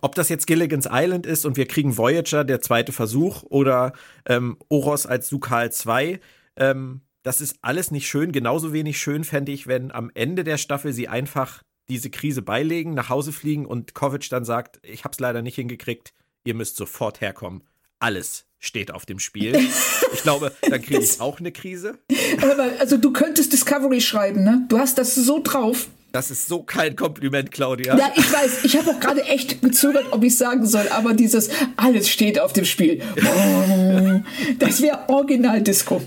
ob 0.00 0.14
das 0.14 0.28
jetzt 0.28 0.46
Gilligan's 0.46 0.88
Island 0.90 1.26
ist 1.26 1.44
und 1.44 1.56
wir 1.56 1.66
kriegen 1.66 1.96
Voyager, 1.96 2.44
der 2.44 2.60
zweite 2.60 2.92
Versuch, 2.92 3.42
oder 3.44 3.92
ähm, 4.26 4.56
Oros 4.68 5.06
als 5.06 5.28
Sukal 5.28 5.70
2, 5.70 6.20
ähm, 6.56 7.02
das 7.22 7.40
ist 7.40 7.58
alles 7.62 7.90
nicht 7.90 8.08
schön. 8.08 8.32
Genauso 8.32 8.72
wenig 8.72 8.98
schön 8.98 9.24
fände 9.24 9.52
ich, 9.52 9.66
wenn 9.66 9.92
am 9.92 10.10
Ende 10.14 10.42
der 10.42 10.58
Staffel 10.58 10.92
sie 10.92 11.08
einfach 11.08 11.62
diese 11.88 12.10
Krise 12.10 12.42
beilegen, 12.42 12.94
nach 12.94 13.08
Hause 13.08 13.32
fliegen 13.32 13.66
und 13.66 13.94
Kovic 13.94 14.28
dann 14.30 14.44
sagt, 14.44 14.80
ich 14.82 15.04
hab's 15.04 15.20
leider 15.20 15.42
nicht 15.42 15.56
hingekriegt, 15.56 16.14
ihr 16.44 16.54
müsst 16.54 16.76
sofort 16.76 17.20
herkommen. 17.20 17.62
Alles 17.98 18.46
steht 18.58 18.90
auf 18.90 19.06
dem 19.06 19.18
Spiel. 19.18 19.58
Ich 20.14 20.24
glaube, 20.24 20.52
dann 20.60 20.82
kriege 20.82 21.00
ich 21.00 21.22
auch 21.22 21.40
eine 21.40 21.52
Krise. 21.52 21.98
Aber, 22.42 22.68
also 22.78 22.98
du 22.98 23.14
könntest 23.14 23.50
Discovery 23.50 24.02
schreiben, 24.02 24.44
ne? 24.44 24.66
Du 24.68 24.78
hast 24.78 24.98
das 24.98 25.14
so 25.14 25.40
drauf. 25.42 25.88
Das 26.12 26.30
ist 26.30 26.46
so 26.48 26.62
kein 26.62 26.94
Kompliment, 26.96 27.50
Claudia. 27.50 27.96
Ja, 27.96 28.12
ich 28.14 28.30
weiß. 28.30 28.64
Ich 28.64 28.76
habe 28.76 28.90
auch 28.90 29.00
gerade 29.00 29.22
echt 29.22 29.62
gezögert, 29.62 30.12
ob 30.12 30.22
ich 30.22 30.36
sagen 30.36 30.66
soll, 30.66 30.86
aber 30.88 31.14
dieses 31.14 31.48
alles 31.76 32.10
steht 32.10 32.38
auf 32.38 32.52
dem 32.52 32.66
Spiel. 32.66 33.02
Oh, 33.16 34.20
das 34.58 34.82
wäre 34.82 35.08
Original-Disco. 35.08 36.02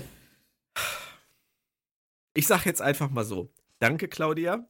Ich 2.34 2.46
sag 2.46 2.64
jetzt 2.64 2.80
einfach 2.80 3.10
mal 3.10 3.24
so. 3.24 3.50
Danke, 3.80 4.06
Claudia. 4.06 4.68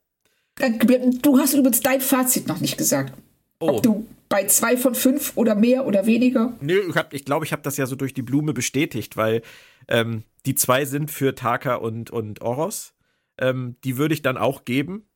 Du 1.20 1.38
hast 1.38 1.52
übrigens 1.52 1.80
dein 1.80 2.01
Fazit 2.01 2.48
noch 2.48 2.60
nicht 2.60 2.78
gesagt. 2.78 3.12
Oh. 3.60 3.68
Ob 3.68 3.82
du 3.82 4.06
bei 4.28 4.47
zwei 4.47 4.77
von 4.77 4.94
fünf 4.94 5.32
oder 5.36 5.55
mehr 5.55 5.86
oder 5.86 6.07
weniger? 6.07 6.53
Nö, 6.61 6.81
ich 6.86 6.93
glaube, 6.93 7.09
ich, 7.12 7.24
glaub, 7.24 7.44
ich 7.44 7.53
habe 7.53 7.62
das 7.62 7.77
ja 7.77 7.86
so 7.86 7.97
durch 7.97 8.15
die 8.15 8.23
Blume 8.23 8.53
bestätigt, 8.53 9.16
weil 9.16 9.43
ähm, 9.89 10.24
die 10.47 10.55
zwei 10.55 10.85
sind 10.85 11.11
für 11.11 11.35
Taka 11.35 11.77
und, 11.77 12.11
und 12.11 12.40
Oros. 12.40 12.94
Ähm, 13.39 13.77
die 13.85 13.97
würde 13.97 14.15
ich 14.15 14.23
dann 14.23 14.36
auch 14.36 14.65
geben. 14.65 15.09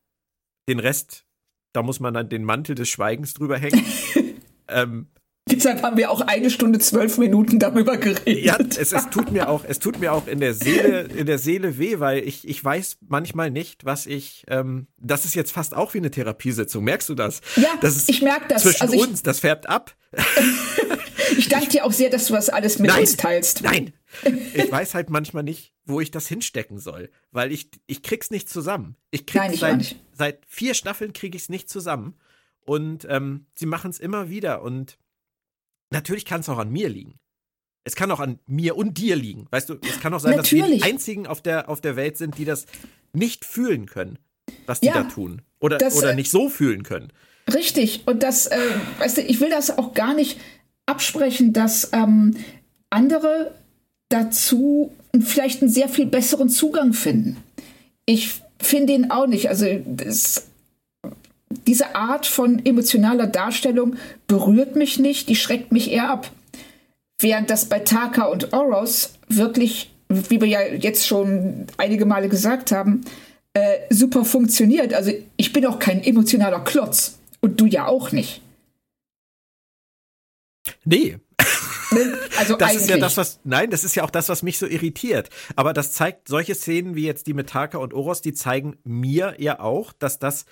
Den 0.68 0.78
Rest, 0.78 1.26
da 1.72 1.82
muss 1.82 2.00
man 2.00 2.14
dann 2.14 2.28
den 2.28 2.44
Mantel 2.44 2.74
des 2.74 2.88
Schweigens 2.88 3.34
drüber 3.34 3.58
hängen. 3.58 3.84
ähm, 4.68 5.08
Deshalb 5.48 5.82
haben 5.82 5.96
wir 5.96 6.10
auch 6.10 6.20
eine 6.20 6.50
Stunde 6.50 6.78
zwölf 6.78 7.18
Minuten 7.18 7.58
darüber 7.58 7.96
geredet. 7.96 8.44
Ja, 8.44 8.56
es, 8.58 8.92
es, 8.92 9.10
tut 9.10 9.32
mir 9.32 9.48
auch, 9.48 9.64
es 9.66 9.78
tut 9.78 9.98
mir 9.98 10.12
auch 10.12 10.26
in 10.26 10.38
der 10.38 10.54
Seele, 10.54 11.02
in 11.16 11.26
der 11.26 11.38
Seele 11.38 11.78
weh, 11.78 11.98
weil 11.98 12.26
ich, 12.26 12.46
ich 12.46 12.62
weiß 12.62 12.98
manchmal 13.08 13.50
nicht, 13.50 13.84
was 13.84 14.06
ich. 14.06 14.44
Ähm, 14.48 14.86
das 14.98 15.24
ist 15.24 15.34
jetzt 15.34 15.52
fast 15.52 15.74
auch 15.74 15.94
wie 15.94 15.98
eine 15.98 16.10
Therapiesitzung. 16.10 16.84
Merkst 16.84 17.08
du 17.08 17.14
das? 17.14 17.40
Ja, 17.56 17.68
das 17.80 18.08
ich 18.08 18.22
merke 18.22 18.48
das. 18.48 18.62
Zwischen 18.62 18.82
also 18.82 18.94
ich, 18.94 19.00
uns, 19.00 19.22
das 19.22 19.40
färbt 19.40 19.68
ab. 19.68 19.96
ich 21.36 21.48
danke 21.48 21.68
dir 21.68 21.84
auch 21.84 21.92
sehr, 21.92 22.10
dass 22.10 22.26
du 22.26 22.34
das 22.34 22.48
alles 22.48 22.78
mit 22.78 22.90
nein, 22.90 23.00
uns 23.00 23.16
teilst. 23.16 23.62
Nein, 23.62 23.92
ich 24.54 24.70
weiß 24.70 24.94
halt 24.94 25.10
manchmal 25.10 25.42
nicht, 25.42 25.72
wo 25.84 26.00
ich 26.00 26.10
das 26.10 26.28
hinstecken 26.28 26.78
soll, 26.78 27.10
weil 27.32 27.50
ich 27.50 27.70
ich 27.86 28.02
krieg's 28.02 28.30
nicht 28.30 28.48
zusammen. 28.48 28.96
Ich 29.10 29.26
krieg's 29.26 29.60
nein, 29.60 29.80
ich 29.80 29.88
seit, 29.88 29.96
seit 30.12 30.38
vier 30.46 30.74
Staffeln 30.74 31.12
kriege 31.12 31.36
ich 31.36 31.44
es 31.44 31.48
nicht 31.48 31.68
zusammen 31.68 32.14
und 32.64 33.06
ähm, 33.08 33.46
sie 33.54 33.66
machen 33.66 33.90
es 33.90 33.98
immer 33.98 34.30
wieder 34.30 34.62
und 34.62 34.98
natürlich 35.90 36.24
kann 36.24 36.40
es 36.40 36.48
auch 36.48 36.58
an 36.58 36.70
mir 36.70 36.88
liegen. 36.88 37.18
Es 37.84 37.96
kann 37.96 38.10
auch 38.10 38.20
an 38.20 38.38
mir 38.46 38.76
und 38.76 38.98
dir 38.98 39.16
liegen. 39.16 39.46
Weißt 39.50 39.68
du, 39.68 39.78
es 39.82 40.00
kann 40.00 40.12
auch 40.12 40.20
sein, 40.20 40.36
natürlich. 40.36 40.62
dass 40.62 40.70
wir 40.70 40.76
die 40.78 40.82
einzigen 40.82 41.26
auf 41.26 41.40
der, 41.40 41.68
auf 41.68 41.80
der 41.80 41.96
Welt 41.96 42.16
sind, 42.16 42.38
die 42.38 42.44
das 42.44 42.66
nicht 43.12 43.44
fühlen 43.44 43.86
können, 43.86 44.18
was 44.66 44.80
die 44.80 44.88
ja, 44.88 44.94
da 44.94 45.02
tun. 45.04 45.42
Oder, 45.60 45.78
das, 45.78 45.96
oder 45.96 46.12
äh, 46.12 46.14
nicht 46.14 46.30
so 46.30 46.48
fühlen 46.48 46.82
können. 46.82 47.12
Richtig. 47.52 48.02
Und 48.06 48.22
das, 48.22 48.46
äh, 48.46 48.58
weißt 48.98 49.18
du, 49.18 49.22
ich 49.22 49.40
will 49.40 49.50
das 49.50 49.76
auch 49.76 49.94
gar 49.94 50.14
nicht 50.14 50.38
absprechen, 50.86 51.52
dass 51.52 51.90
ähm, 51.92 52.36
andere 52.90 53.54
dazu 54.08 54.92
vielleicht 55.20 55.62
einen 55.62 55.70
sehr 55.70 55.88
viel 55.88 56.06
besseren 56.06 56.48
Zugang 56.48 56.92
finden. 56.92 57.38
Ich 58.06 58.40
finde 58.58 58.92
ihn 58.92 59.10
auch 59.10 59.26
nicht. 59.26 59.48
Also 59.48 59.66
das, 59.86 60.49
diese 61.66 61.94
Art 61.94 62.26
von 62.26 62.64
emotionaler 62.64 63.26
Darstellung 63.26 63.96
berührt 64.26 64.76
mich 64.76 64.98
nicht, 64.98 65.28
die 65.28 65.36
schreckt 65.36 65.72
mich 65.72 65.90
eher 65.90 66.08
ab. 66.08 66.30
Während 67.20 67.50
das 67.50 67.66
bei 67.66 67.80
Taka 67.80 68.24
und 68.26 68.52
Oros 68.52 69.14
wirklich, 69.28 69.92
wie 70.08 70.40
wir 70.40 70.48
ja 70.48 70.62
jetzt 70.62 71.06
schon 71.06 71.66
einige 71.76 72.06
Male 72.06 72.28
gesagt 72.28 72.72
haben, 72.72 73.02
äh, 73.52 73.80
super 73.90 74.24
funktioniert. 74.24 74.94
Also 74.94 75.12
ich 75.36 75.52
bin 75.52 75.66
auch 75.66 75.78
kein 75.78 76.02
emotionaler 76.02 76.60
Klotz 76.60 77.18
und 77.40 77.60
du 77.60 77.66
ja 77.66 77.86
auch 77.86 78.12
nicht. 78.12 78.40
Nee. 80.84 81.18
Ne? 81.92 82.18
Also 82.38 82.54
das 82.56 82.70
eigentlich. 82.70 82.82
ist 82.82 82.90
ja 82.90 82.98
das, 82.98 83.16
was, 83.16 83.40
nein, 83.42 83.70
das 83.70 83.82
ist 83.82 83.96
ja 83.96 84.04
auch 84.04 84.10
das, 84.10 84.28
was 84.28 84.44
mich 84.44 84.58
so 84.58 84.66
irritiert. 84.66 85.28
Aber 85.56 85.72
das 85.72 85.92
zeigt 85.92 86.28
solche 86.28 86.54
Szenen 86.54 86.94
wie 86.94 87.04
jetzt 87.04 87.26
die 87.26 87.34
mit 87.34 87.48
Taka 87.50 87.78
und 87.78 87.92
Oros, 87.92 88.22
die 88.22 88.32
zeigen 88.32 88.76
mir 88.84 89.34
ja 89.38 89.58
auch, 89.58 89.92
dass 89.92 90.20
das 90.20 90.46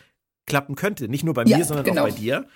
klappen 0.48 0.74
könnte. 0.74 1.08
Nicht 1.08 1.24
nur 1.24 1.34
bei 1.34 1.44
ja, 1.44 1.58
mir, 1.58 1.64
sondern 1.64 1.84
genau. 1.84 2.02
auch 2.02 2.08
bei 2.08 2.14
dir. 2.14 2.46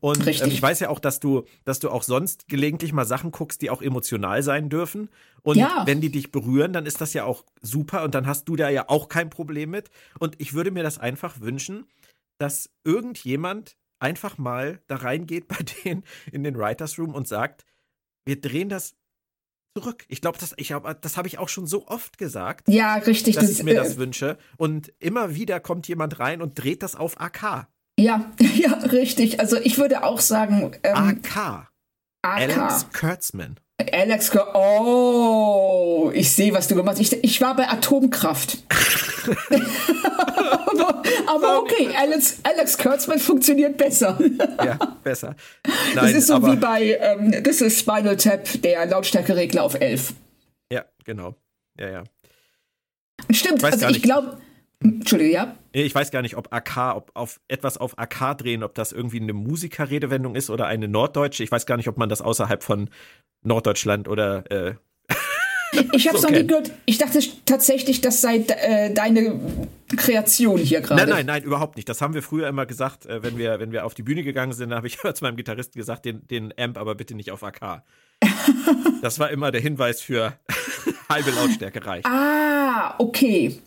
Und 0.00 0.26
ähm, 0.26 0.50
ich 0.50 0.60
weiß 0.60 0.80
ja 0.80 0.88
auch, 0.88 0.98
dass 0.98 1.20
du, 1.20 1.44
dass 1.64 1.78
du 1.78 1.90
auch 1.90 2.02
sonst 2.02 2.48
gelegentlich 2.48 2.92
mal 2.92 3.04
Sachen 3.04 3.30
guckst, 3.30 3.62
die 3.62 3.70
auch 3.70 3.82
emotional 3.82 4.42
sein 4.42 4.68
dürfen. 4.68 5.10
Und 5.42 5.58
ja. 5.58 5.84
wenn 5.86 6.00
die 6.00 6.10
dich 6.10 6.32
berühren, 6.32 6.72
dann 6.72 6.86
ist 6.86 7.00
das 7.00 7.14
ja 7.14 7.24
auch 7.24 7.44
super 7.60 8.02
und 8.02 8.14
dann 8.14 8.26
hast 8.26 8.48
du 8.48 8.56
da 8.56 8.68
ja 8.68 8.88
auch 8.88 9.08
kein 9.08 9.30
Problem 9.30 9.70
mit. 9.70 9.90
Und 10.18 10.40
ich 10.40 10.54
würde 10.54 10.72
mir 10.72 10.82
das 10.82 10.98
einfach 10.98 11.40
wünschen, 11.40 11.86
dass 12.38 12.70
irgendjemand 12.84 13.76
einfach 14.00 14.38
mal 14.38 14.80
da 14.88 14.96
reingeht 14.96 15.46
bei 15.48 15.58
denen 15.84 16.02
in 16.32 16.42
den 16.42 16.56
Writers 16.56 16.98
Room 16.98 17.14
und 17.14 17.28
sagt, 17.28 17.64
wir 18.24 18.40
drehen 18.40 18.68
das 18.68 18.96
zurück. 19.76 20.04
Ich 20.08 20.20
glaube, 20.20 20.38
das, 20.38 20.54
ich 20.56 20.72
hab, 20.72 21.00
das 21.02 21.16
habe 21.16 21.28
ich 21.28 21.38
auch 21.38 21.48
schon 21.48 21.66
so 21.66 21.86
oft 21.86 22.18
gesagt. 22.18 22.68
Ja, 22.68 22.94
richtig. 22.96 23.36
Dass 23.36 23.46
das, 23.46 23.58
ich 23.58 23.62
mir 23.62 23.74
das 23.74 23.94
äh, 23.94 23.98
wünsche. 23.98 24.38
Und 24.56 24.92
immer 24.98 25.34
wieder 25.34 25.60
kommt 25.60 25.88
jemand 25.88 26.18
rein 26.18 26.42
und 26.42 26.62
dreht 26.62 26.82
das 26.82 26.96
auf 26.96 27.20
AK. 27.20 27.68
Ja, 27.98 28.32
ja, 28.56 28.72
richtig. 28.74 29.40
Also 29.40 29.56
ich 29.56 29.78
würde 29.78 30.04
auch 30.04 30.20
sagen. 30.20 30.72
Ähm, 30.82 30.94
AK. 30.94 31.36
AK. 31.36 31.68
Alex 32.22 32.86
Kurtzman. 32.92 33.56
Alex, 33.90 34.30
oh, 34.54 36.12
ich 36.14 36.30
sehe, 36.30 36.52
was 36.52 36.68
du 36.68 36.76
gemacht 36.76 36.98
hast. 36.98 37.12
Ich, 37.12 37.24
ich 37.24 37.40
war 37.40 37.56
bei 37.56 37.68
Atomkraft. 37.68 38.58
aber, 41.34 41.60
okay, 41.60 41.88
Alex, 41.96 42.40
Alex 42.42 42.78
Kurtzman 42.78 43.18
funktioniert 43.18 43.76
besser. 43.76 44.18
ja, 44.64 44.78
besser. 45.02 45.34
Nein, 45.64 45.74
das 45.94 46.12
ist 46.12 46.26
so 46.28 46.42
wie 46.46 46.56
bei, 46.56 46.98
ähm, 47.00 47.42
das 47.42 47.60
ist 47.60 47.78
Spinal 47.78 48.16
Tap, 48.16 48.62
der 48.62 48.86
Lautstärkeregler 48.86 49.62
auf 49.62 49.74
11. 49.80 50.14
Ja, 50.72 50.84
genau. 51.04 51.34
Ja, 51.78 51.90
ja. 51.90 52.04
Stimmt, 53.30 53.62
also 53.64 53.88
ich 53.88 54.02
glaube, 54.02 54.38
Entschuldige, 54.82 55.32
ja? 55.32 55.56
Ich 55.72 55.94
weiß 55.94 56.10
gar 56.10 56.22
nicht, 56.22 56.36
ob 56.36 56.52
AK, 56.52 56.96
ob 56.96 57.10
auf 57.14 57.40
etwas 57.48 57.78
auf 57.78 57.98
AK 57.98 58.38
drehen, 58.38 58.62
ob 58.62 58.74
das 58.74 58.92
irgendwie 58.92 59.20
eine 59.20 59.32
Musikerredewendung 59.32 60.34
ist 60.34 60.50
oder 60.50 60.66
eine 60.66 60.88
norddeutsche. 60.88 61.44
Ich 61.44 61.52
weiß 61.52 61.66
gar 61.66 61.76
nicht, 61.76 61.88
ob 61.88 61.98
man 61.98 62.08
das 62.08 62.20
außerhalb 62.20 62.62
von 62.62 62.90
Norddeutschland 63.42 64.08
oder 64.08 64.50
äh, 64.50 64.74
ich 65.92 66.08
habe 66.08 66.18
es 66.18 66.24
okay. 66.24 66.32
noch 66.32 66.40
nie 66.40 66.46
gehört. 66.46 66.70
Ich 66.86 66.98
dachte 66.98 67.20
tatsächlich, 67.46 68.00
das 68.00 68.20
sei 68.20 68.38
äh, 68.38 68.92
deine 68.92 69.40
Kreation 69.96 70.58
hier 70.58 70.80
gerade. 70.80 71.02
Nein, 71.02 71.10
nein, 71.10 71.26
nein, 71.26 71.42
überhaupt 71.42 71.76
nicht. 71.76 71.88
Das 71.88 72.00
haben 72.00 72.14
wir 72.14 72.22
früher 72.22 72.48
immer 72.48 72.66
gesagt, 72.66 73.06
äh, 73.06 73.22
wenn, 73.22 73.38
wir, 73.38 73.58
wenn 73.60 73.72
wir 73.72 73.84
auf 73.84 73.94
die 73.94 74.02
Bühne 74.02 74.22
gegangen 74.22 74.52
sind, 74.52 74.72
habe 74.74 74.86
ich 74.86 74.98
zu 75.14 75.24
meinem 75.24 75.36
Gitarristen 75.36 75.78
gesagt, 75.78 76.04
den, 76.04 76.26
den 76.28 76.52
Amp 76.58 76.78
aber 76.78 76.94
bitte 76.94 77.14
nicht 77.14 77.30
auf 77.30 77.42
AK. 77.42 77.82
das 79.02 79.18
war 79.18 79.30
immer 79.30 79.50
der 79.50 79.60
Hinweis 79.60 80.00
für 80.00 80.38
halbe 81.08 81.30
Lautstärke 81.30 81.84
reicht. 81.84 82.06
Ah, 82.06 82.94
okay. 82.98 83.58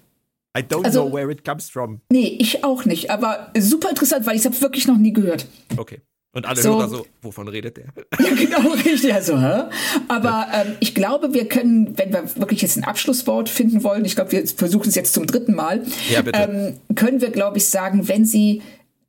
I 0.58 0.62
don't 0.62 0.86
also, 0.86 1.06
know 1.06 1.14
where 1.14 1.30
it 1.32 1.44
comes 1.44 1.70
from. 1.70 2.02
Nee, 2.10 2.38
ich 2.40 2.64
auch 2.64 2.86
nicht. 2.86 3.10
Aber 3.10 3.52
super 3.58 3.90
interessant, 3.90 4.26
weil 4.26 4.38
ich 4.38 4.46
es 4.46 4.62
wirklich 4.62 4.88
noch 4.88 4.98
nie 4.98 5.12
gehört. 5.12 5.48
Okay. 5.76 6.02
Und 6.36 6.46
alle 6.46 6.62
so, 6.62 6.74
Hörer 6.74 6.90
so, 6.90 7.08
wovon 7.22 7.48
redet 7.48 7.78
der? 7.78 7.86
Ja, 8.20 8.36
genau, 8.36 8.74
richtig. 8.74 9.14
Also, 9.14 9.40
hä? 9.40 9.64
Aber 10.10 10.48
ähm, 10.54 10.76
ich 10.82 10.94
glaube, 10.94 11.34
wir 11.34 11.48
können, 11.48 11.98
wenn 11.98 12.12
wir 12.12 12.24
wirklich 12.36 12.62
jetzt 12.62 12.76
ein 12.76 12.84
Abschlusswort 12.84 13.48
finden 13.48 13.84
wollen, 13.84 14.04
ich 14.04 14.16
glaube, 14.16 14.34
wir 14.34 14.46
versuchen 14.46 14.90
es 14.90 14.96
jetzt 14.96 15.14
zum 15.14 15.28
dritten 15.28 15.56
Mal, 15.56 15.86
ja. 16.10 16.22
Ähm, 16.34 16.78
können 16.96 17.22
wir, 17.22 17.30
glaube 17.30 17.58
ich, 17.58 17.70
sagen, 17.70 18.10
wenn 18.10 18.26
Sie 18.26 18.62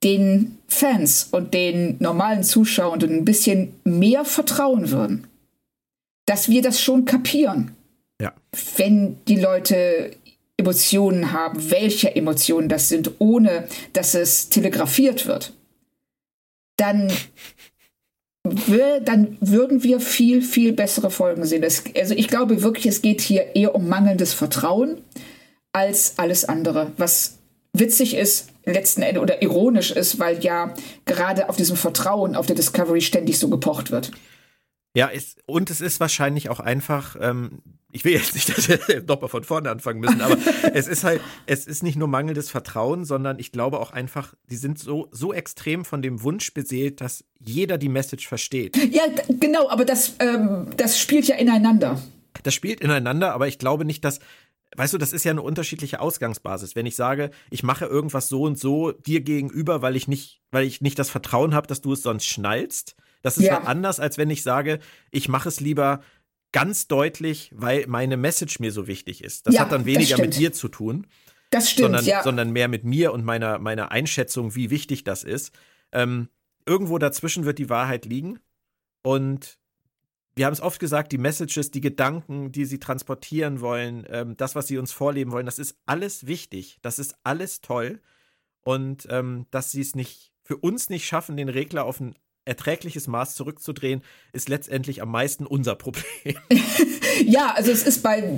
den 0.05 0.57
Fans 0.69 1.28
und 1.32 1.53
den 1.53 1.97
normalen 1.98 2.44
Zuschauern 2.44 3.03
ein 3.03 3.24
bisschen 3.24 3.73
mehr 3.82 4.24
vertrauen 4.24 4.93
würden, 4.93 5.27
dass 6.27 6.48
wir 6.48 6.62
das 6.62 6.81
schon 6.81 7.07
kapieren. 7.07 7.73
Ja. 8.20 8.32
Wenn 8.77 9.16
die 9.27 9.40
Leute 9.40 10.12
Emotionen 10.57 11.32
haben, 11.32 11.70
welche 11.70 12.15
Emotionen 12.15 12.69
das 12.69 12.89
sind, 12.89 13.11
ohne 13.19 13.66
dass 13.94 14.15
es 14.15 14.48
telegrafiert 14.48 15.27
wird, 15.27 15.53
dann, 16.77 17.12
wir, 18.44 19.01
dann 19.01 19.36
würden 19.40 19.82
wir 19.82 20.01
viel, 20.01 20.43
viel 20.43 20.73
bessere 20.73 21.11
Folgen 21.11 21.44
sehen. 21.44 21.62
Das, 21.62 21.85
also 21.97 22.15
ich 22.15 22.28
glaube 22.28 22.62
wirklich, 22.62 22.86
es 22.86 23.03
geht 23.03 23.20
hier 23.20 23.57
eher 23.57 23.74
um 23.74 23.89
mangelndes 23.89 24.32
Vertrauen 24.32 24.98
als 25.73 26.19
alles 26.19 26.44
andere, 26.44 26.93
was 26.97 27.39
witzig 27.73 28.16
ist, 28.16 28.48
letzten 28.65 29.03
Endes 29.03 29.23
oder 29.23 29.43
ironisch 29.43 29.90
ist, 29.90 30.19
weil 30.19 30.43
ja 30.43 30.74
gerade 31.05 31.48
auf 31.48 31.57
diesem 31.57 31.77
Vertrauen 31.77 32.35
auf 32.35 32.47
der 32.47 32.57
Discovery 32.57 33.01
ständig 33.01 33.39
so 33.39 33.48
gepocht 33.48 33.90
wird. 33.90 34.11
Ja, 34.97 35.09
ist, 35.09 35.40
und 35.44 35.68
es 35.68 35.82
ist 35.82 36.01
wahrscheinlich 36.01 36.48
auch 36.48 36.59
einfach, 36.59 37.16
ähm, 37.20 37.60
ich 37.93 38.06
will 38.06 38.14
jetzt 38.14 38.32
nicht, 38.32 38.48
dass 38.56 38.66
wir 38.66 39.02
nochmal 39.02 39.28
von 39.28 39.44
vorne 39.44 39.68
anfangen 39.68 40.01
müssen, 40.01 40.23
aber 40.23 40.39
es 40.73 40.89
ist 40.89 41.05
halt, 41.05 41.20
es 41.44 41.66
ist 41.66 41.82
nicht 41.82 41.98
nur 41.98 42.09
mangelndes 42.09 42.48
Vertrauen, 42.48 43.05
sondern 43.05 43.39
ich 43.39 43.52
glaube 43.52 43.78
auch 43.78 43.90
einfach, 43.90 44.32
die 44.48 44.56
sind 44.56 44.78
so, 44.78 45.09
so 45.10 45.35
extrem 45.35 45.85
von 45.85 46.01
dem 46.01 46.23
Wunsch 46.23 46.55
beseelt, 46.55 47.02
dass 47.02 47.27
jeder 47.39 47.77
die 47.77 47.90
Message 47.90 48.27
versteht. 48.27 48.74
Ja, 48.90 49.02
genau, 49.39 49.68
aber 49.68 49.85
das, 49.85 50.14
ähm, 50.18 50.68
das 50.78 50.98
spielt 50.98 51.28
ja 51.28 51.36
ineinander. 51.36 52.02
Das 52.43 52.55
spielt 52.55 52.81
ineinander, 52.81 53.35
aber 53.35 53.48
ich 53.48 53.59
glaube 53.59 53.85
nicht, 53.85 54.02
dass, 54.02 54.20
weißt 54.78 54.94
du, 54.94 54.98
das 54.98 55.12
ist 55.12 55.24
ja 55.24 55.32
eine 55.32 55.43
unterschiedliche 55.43 56.01
Ausgangsbasis. 56.01 56.74
Wenn 56.74 56.86
ich 56.86 56.97
sage, 56.97 57.32
ich 57.51 57.62
mache 57.62 57.85
irgendwas 57.85 58.31
so 58.31 58.44
und 58.44 58.59
so 58.59 58.93
dir 58.93 59.20
gegenüber, 59.20 59.82
weil 59.82 59.94
ich 59.94 60.09
nicht, 60.09 60.40
weil 60.52 60.64
ich 60.64 60.81
nicht 60.81 60.98
das 60.98 61.10
Vertrauen 61.10 61.55
habe, 61.55 61.66
dass 61.66 61.82
du 61.82 61.93
es 61.93 62.01
sonst 62.01 62.24
schnallst, 62.24 62.97
das 63.27 63.39
ist 63.39 63.47
ja. 63.47 63.62
anders, 63.62 63.98
als 63.98 64.19
wenn 64.19 64.31
ich 64.31 64.44
sage, 64.44 64.78
ich 65.11 65.28
mache 65.28 65.48
es 65.48 65.59
lieber 65.59 66.01
ganz 66.53 66.86
deutlich, 66.86 67.51
weil 67.53 67.89
meine 67.89 68.16
Message 68.16 68.61
mir 68.61 68.70
so 68.70 68.86
wichtig 68.86 69.24
ist. 69.24 69.48
Das 69.48 69.57
Ja, 69.57 69.62
hat 69.62 69.73
dann 69.73 69.85
weniger 69.85 70.16
mit 70.19 70.36
dir 70.36 70.53
zu 70.53 70.69
tun, 70.69 71.09
Das 71.51 71.69
stimmt, 71.69 71.86
sondern, 71.86 72.05
ja. 72.05 72.23
sondern 72.23 72.53
mehr 72.53 72.69
mit 72.69 72.85
mir 72.85 73.12
und 73.12 73.24
meiner, 73.24 73.59
meiner 73.59 73.90
Einschätzung, 73.90 74.55
wie 74.55 74.70
wichtig 74.70 75.03
das 75.03 75.24
ist. 75.24 75.53
Ähm, 75.90 76.28
irgendwo 76.66 76.98
dazwischen 76.98 77.44
wird 77.44 77.59
die 77.59 77.69
Wahrheit 77.69 78.05
liegen. 78.05 78.39
Und 79.03 79.59
wir 80.36 80.47
haben 80.47 80.53
es 80.53 80.61
oft 80.61 80.78
gesagt, 80.78 81.11
die 81.11 81.19
Messages, 81.19 81.73
die 81.73 81.81
Gedanken, 81.81 82.53
die 82.53 82.65
sie 82.65 82.78
transportieren 82.78 83.61
wollen, 83.61 84.07
ähm, 84.09 84.36
das, 84.36 84.55
was 84.55 84.69
sie 84.69 84.78
uns 84.78 84.93
vorleben 84.93 85.32
wollen, 85.32 85.47
das 85.47 85.59
ist 85.59 85.77
alles 85.85 86.28
wichtig. 86.28 86.78
Das 86.81 87.01
ist 87.01 87.16
alles 87.24 87.61
toll. 87.61 88.01
Und 88.62 89.09
ähm, 89.11 89.47
dass 89.51 89.73
sie 89.73 89.81
es 89.81 89.97
nicht 89.97 90.32
für 90.44 90.57
uns 90.57 90.90
nicht 90.90 91.07
schaffen, 91.07 91.36
den 91.36 91.48
Regler 91.48 91.85
auf 91.85 91.98
ein 91.98 92.15
erträgliches 92.47 93.06
Maß 93.09 93.35
zurückzudrehen, 93.35 94.02
ist 94.32 94.48
letztendlich 94.48 95.02
am 95.02 95.10
meisten 95.10 95.44
unser 95.47 95.74
Problem. 95.74 96.05
Ja, 97.24 97.55
also 97.56 97.70
es 97.70 97.82
ist 97.82 98.02
bei, 98.02 98.31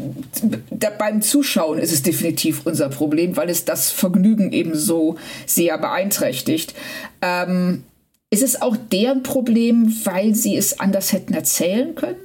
da, 0.71 0.91
beim 0.91 1.21
Zuschauen 1.21 1.81
ist 1.81 1.93
es 1.93 2.03
definitiv 2.05 2.65
unser 2.65 2.89
Problem, 2.89 3.37
weil 3.37 3.51
es 3.51 3.65
das 3.65 3.91
Vergnügen 3.91 4.53
eben 4.53 4.77
so 4.77 5.17
sehr 5.47 5.77
beeinträchtigt. 5.79 6.75
Ähm, 7.21 7.83
ist 8.31 8.45
es 8.45 8.63
auch 8.63 8.77
deren 8.77 9.25
Problem, 9.25 9.93
weil 10.05 10.37
sie 10.37 10.57
es 10.57 10.79
anders 10.79 11.13
hätten 11.13 11.35
erzählen 11.35 11.97
können? 11.97 12.21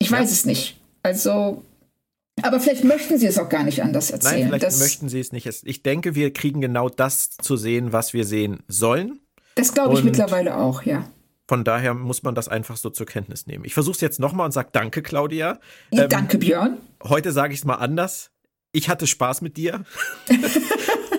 Ich 0.00 0.10
weiß 0.10 0.28
Ja. 0.28 0.34
es 0.34 0.44
nicht. 0.44 0.76
Also, 1.02 1.62
aber 2.42 2.60
vielleicht 2.60 2.84
möchten 2.84 3.16
sie 3.18 3.26
es 3.26 3.38
auch 3.38 3.48
gar 3.48 3.64
nicht 3.64 3.82
anders 3.82 4.10
erzählen. 4.10 4.40
Nein, 4.40 4.48
vielleicht 4.48 4.64
das 4.64 4.80
möchten 4.80 5.08
sie 5.08 5.20
es 5.20 5.32
nicht. 5.32 5.46
Ich 5.64 5.82
denke, 5.82 6.14
wir 6.14 6.30
kriegen 6.32 6.60
genau 6.60 6.90
das 6.90 7.30
zu 7.30 7.56
sehen, 7.56 7.92
was 7.94 8.12
wir 8.12 8.26
sehen 8.26 8.58
sollen. 8.68 9.20
Das 9.60 9.74
glaube 9.74 9.92
ich 9.94 10.00
und- 10.00 10.06
mittlerweile 10.06 10.56
auch, 10.56 10.82
ja. 10.82 11.04
Von 11.48 11.64
daher 11.64 11.94
muss 11.94 12.22
man 12.22 12.36
das 12.36 12.46
einfach 12.48 12.76
so 12.76 12.90
zur 12.90 13.06
Kenntnis 13.06 13.46
nehmen. 13.48 13.64
Ich 13.64 13.74
versuche 13.74 13.94
es 13.96 14.00
jetzt 14.00 14.20
nochmal 14.20 14.46
und 14.46 14.52
sage 14.52 14.68
Danke, 14.72 15.02
Claudia. 15.02 15.58
ja 15.90 16.04
Ähm, 16.04 16.08
danke, 16.08 16.38
Björn. 16.38 16.76
Heute 17.02 17.32
sage 17.32 17.52
ich 17.54 17.58
es 17.60 17.64
mal 17.64 17.74
anders. 17.74 18.30
Ich 18.72 18.88
hatte 18.88 19.08
Spaß 19.08 19.42
mit 19.42 19.56
dir. 19.56 19.84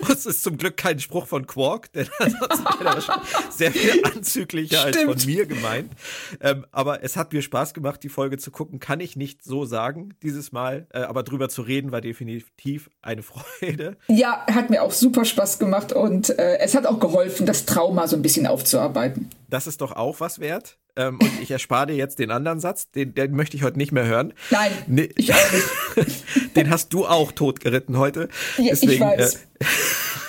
Es 0.09 0.25
ist 0.25 0.43
zum 0.43 0.57
Glück 0.57 0.77
kein 0.77 0.99
Spruch 0.99 1.27
von 1.27 1.47
Quark, 1.47 1.91
denn 1.93 2.07
ansonsten 2.19 2.79
wäre 2.79 2.95
wahrscheinlich 2.95 3.29
sehr 3.49 3.71
viel 3.71 4.03
anzüglicher 4.15 4.83
als 4.83 4.97
Stimmt. 4.97 5.21
von 5.21 5.31
mir 5.31 5.45
gemeint. 5.45 5.91
Ähm, 6.39 6.65
aber 6.71 7.03
es 7.03 7.17
hat 7.17 7.33
mir 7.33 7.41
Spaß 7.41 7.73
gemacht, 7.73 8.03
die 8.03 8.09
Folge 8.09 8.37
zu 8.37 8.51
gucken. 8.51 8.79
Kann 8.79 8.99
ich 8.99 9.15
nicht 9.15 9.43
so 9.43 9.65
sagen 9.65 10.13
dieses 10.23 10.51
Mal. 10.51 10.87
Äh, 10.93 11.01
aber 11.01 11.23
drüber 11.23 11.49
zu 11.49 11.61
reden 11.61 11.91
war 11.91 12.01
definitiv 12.01 12.89
eine 13.01 13.23
Freude. 13.61 13.97
Ja, 14.07 14.45
hat 14.47 14.69
mir 14.69 14.83
auch 14.83 14.91
super 14.91 15.25
Spaß 15.25 15.59
gemacht 15.59 15.93
und 15.93 16.29
äh, 16.37 16.57
es 16.59 16.75
hat 16.75 16.85
auch 16.85 16.99
geholfen, 16.99 17.45
das 17.45 17.65
Trauma 17.65 18.07
so 18.07 18.15
ein 18.15 18.21
bisschen 18.21 18.47
aufzuarbeiten. 18.47 19.29
Das 19.51 19.67
ist 19.67 19.81
doch 19.81 19.91
auch 19.91 20.19
was 20.21 20.39
wert. 20.39 20.79
Ähm, 20.95 21.19
und 21.21 21.41
ich 21.41 21.51
erspare 21.51 21.87
dir 21.87 21.95
jetzt 21.95 22.19
den 22.19 22.31
anderen 22.31 22.59
Satz, 22.61 22.89
den, 22.89 23.13
den 23.13 23.33
möchte 23.35 23.55
ich 23.57 23.63
heute 23.63 23.77
nicht 23.77 23.91
mehr 23.91 24.05
hören. 24.05 24.33
Nein, 24.49 24.71
Nee. 24.87 25.09
ich 25.15 25.33
auch 25.33 25.51
nicht. 25.97 26.25
Den 26.55 26.69
hast 26.69 26.93
du 26.93 27.05
auch 27.05 27.31
totgeritten 27.31 27.97
heute. 27.97 28.27
Ja, 28.57 28.73
ich 28.73 28.79
Deswegen, 28.81 29.03
weiß. 29.05 29.35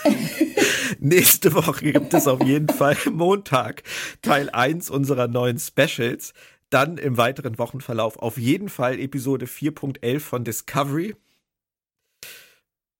Äh, 0.05 0.11
nächste 0.99 1.55
Woche 1.55 1.93
gibt 1.93 2.15
es 2.15 2.27
auf 2.27 2.43
jeden 2.45 2.69
Fall 2.69 2.97
Montag 3.11 3.83
Teil 4.23 4.51
1 4.51 4.91
unserer 4.91 5.29
neuen 5.29 5.59
Specials. 5.59 6.33
Dann 6.71 6.97
im 6.99 7.17
weiteren 7.17 7.59
Wochenverlauf 7.59 8.19
auf 8.19 8.39
jeden 8.39 8.69
Fall 8.69 8.99
Episode 8.99 9.47
4.11 9.47 10.21
von 10.21 10.45
Discovery. 10.45 11.15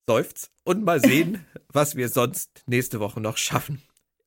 Seufz. 0.09 0.51
Und 0.65 0.85
mal 0.85 1.01
sehen, 1.01 1.45
was 1.69 1.97
wir 1.97 2.09
sonst 2.09 2.63
nächste 2.67 3.01
Woche 3.01 3.21
noch 3.21 3.37
schaffen. 3.37 3.83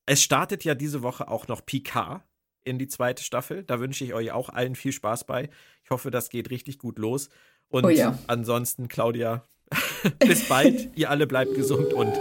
Es 0.07 0.22
startet 0.22 0.64
ja 0.64 0.76
diese 0.76 1.02
Woche 1.02 1.27
auch 1.27 1.48
noch 1.48 1.65
Picard 1.65 2.22
in 2.64 2.77
die 2.77 2.88
zweite 2.88 3.23
Staffel. 3.23 3.64
Da 3.64 3.80
wünsche 3.80 4.03
ich 4.03 4.14
euch 4.14 4.32
auch 4.32 4.49
allen 4.49 4.76
viel 4.76 4.91
Spaß 4.91 5.26
bei. 5.26 5.49
Ich 5.84 5.90
hoffe, 5.90 6.11
das 6.11 6.30
geht 6.30 6.52
richtig 6.52 6.77
gut 6.77 6.99
los. 6.99 7.30
Und 7.69 7.86
Oh 7.86 7.90
ja. 7.90 8.18
ansonsten, 8.27 8.88
Claudia, 8.88 9.48
bis 10.19 10.48
bald. 10.48 10.90
Ihr 10.95 11.10
alle 11.10 11.26
bleibt 11.26 11.56
gesund 11.56 11.94
und 11.94 12.14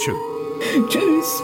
tschüss. 0.00 0.90
Tschüss. 0.90 1.42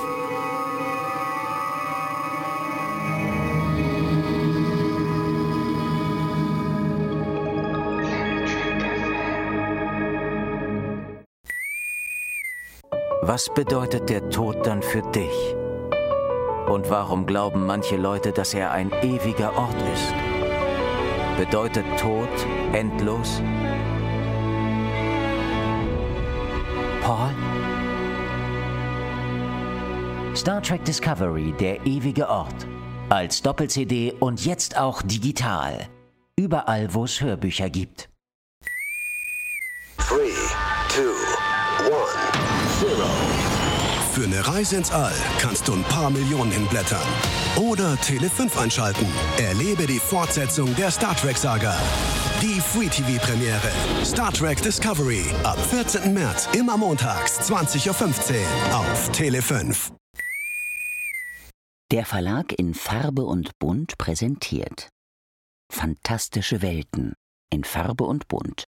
Was 13.22 13.52
bedeutet 13.54 14.10
der 14.10 14.28
Tod 14.30 14.66
dann 14.66 14.82
für 14.82 15.02
dich? 15.12 15.54
Und 16.66 16.88
warum 16.88 17.26
glauben 17.26 17.66
manche 17.66 17.96
Leute, 17.96 18.32
dass 18.32 18.54
er 18.54 18.70
ein 18.70 18.92
ewiger 19.02 19.56
Ort 19.56 19.76
ist? 19.92 20.14
Bedeutet 21.36 21.84
Tod 21.98 22.28
endlos? 22.72 23.42
Paul? 27.02 27.30
Star 30.36 30.62
Trek 30.62 30.84
Discovery, 30.84 31.52
der 31.58 31.84
ewige 31.84 32.28
Ort. 32.28 32.66
Als 33.08 33.42
Doppel-CD 33.42 34.14
und 34.20 34.44
jetzt 34.44 34.76
auch 34.78 35.02
digital. 35.02 35.88
Überall, 36.36 36.94
wo 36.94 37.04
es 37.04 37.20
Hörbücher 37.20 37.68
gibt. 37.68 38.08
3, 39.96 40.16
2, 40.88 41.00
1, 41.84 42.96
0. 42.98 43.29
Für 44.20 44.26
eine 44.26 44.46
Reise 44.46 44.76
ins 44.76 44.90
All 44.90 45.14
kannst 45.38 45.66
du 45.66 45.72
ein 45.72 45.82
paar 45.84 46.10
Millionen 46.10 46.50
hinblättern. 46.50 47.00
Oder 47.56 47.96
Tele 48.02 48.28
5 48.28 48.54
einschalten. 48.58 49.06
Erlebe 49.38 49.86
die 49.86 49.98
Fortsetzung 49.98 50.76
der 50.76 50.90
Star 50.90 51.16
Trek-Saga. 51.16 51.74
Die 52.42 52.60
Free-TV-Premiere. 52.60 53.70
Star 54.04 54.30
Trek 54.30 54.60
Discovery. 54.60 55.24
Ab 55.42 55.58
14. 55.70 56.12
März, 56.12 56.50
immer 56.52 56.76
montags, 56.76 57.50
20.15 57.50 58.34
Uhr 58.34 58.76
auf 58.76 59.10
Tele 59.12 59.40
5. 59.40 59.90
Der 61.90 62.04
Verlag 62.04 62.52
in 62.58 62.74
Farbe 62.74 63.24
und 63.24 63.58
Bunt 63.58 63.96
präsentiert 63.96 64.90
Fantastische 65.72 66.60
Welten 66.60 67.14
in 67.50 67.64
Farbe 67.64 68.04
und 68.04 68.28
Bunt. 68.28 68.64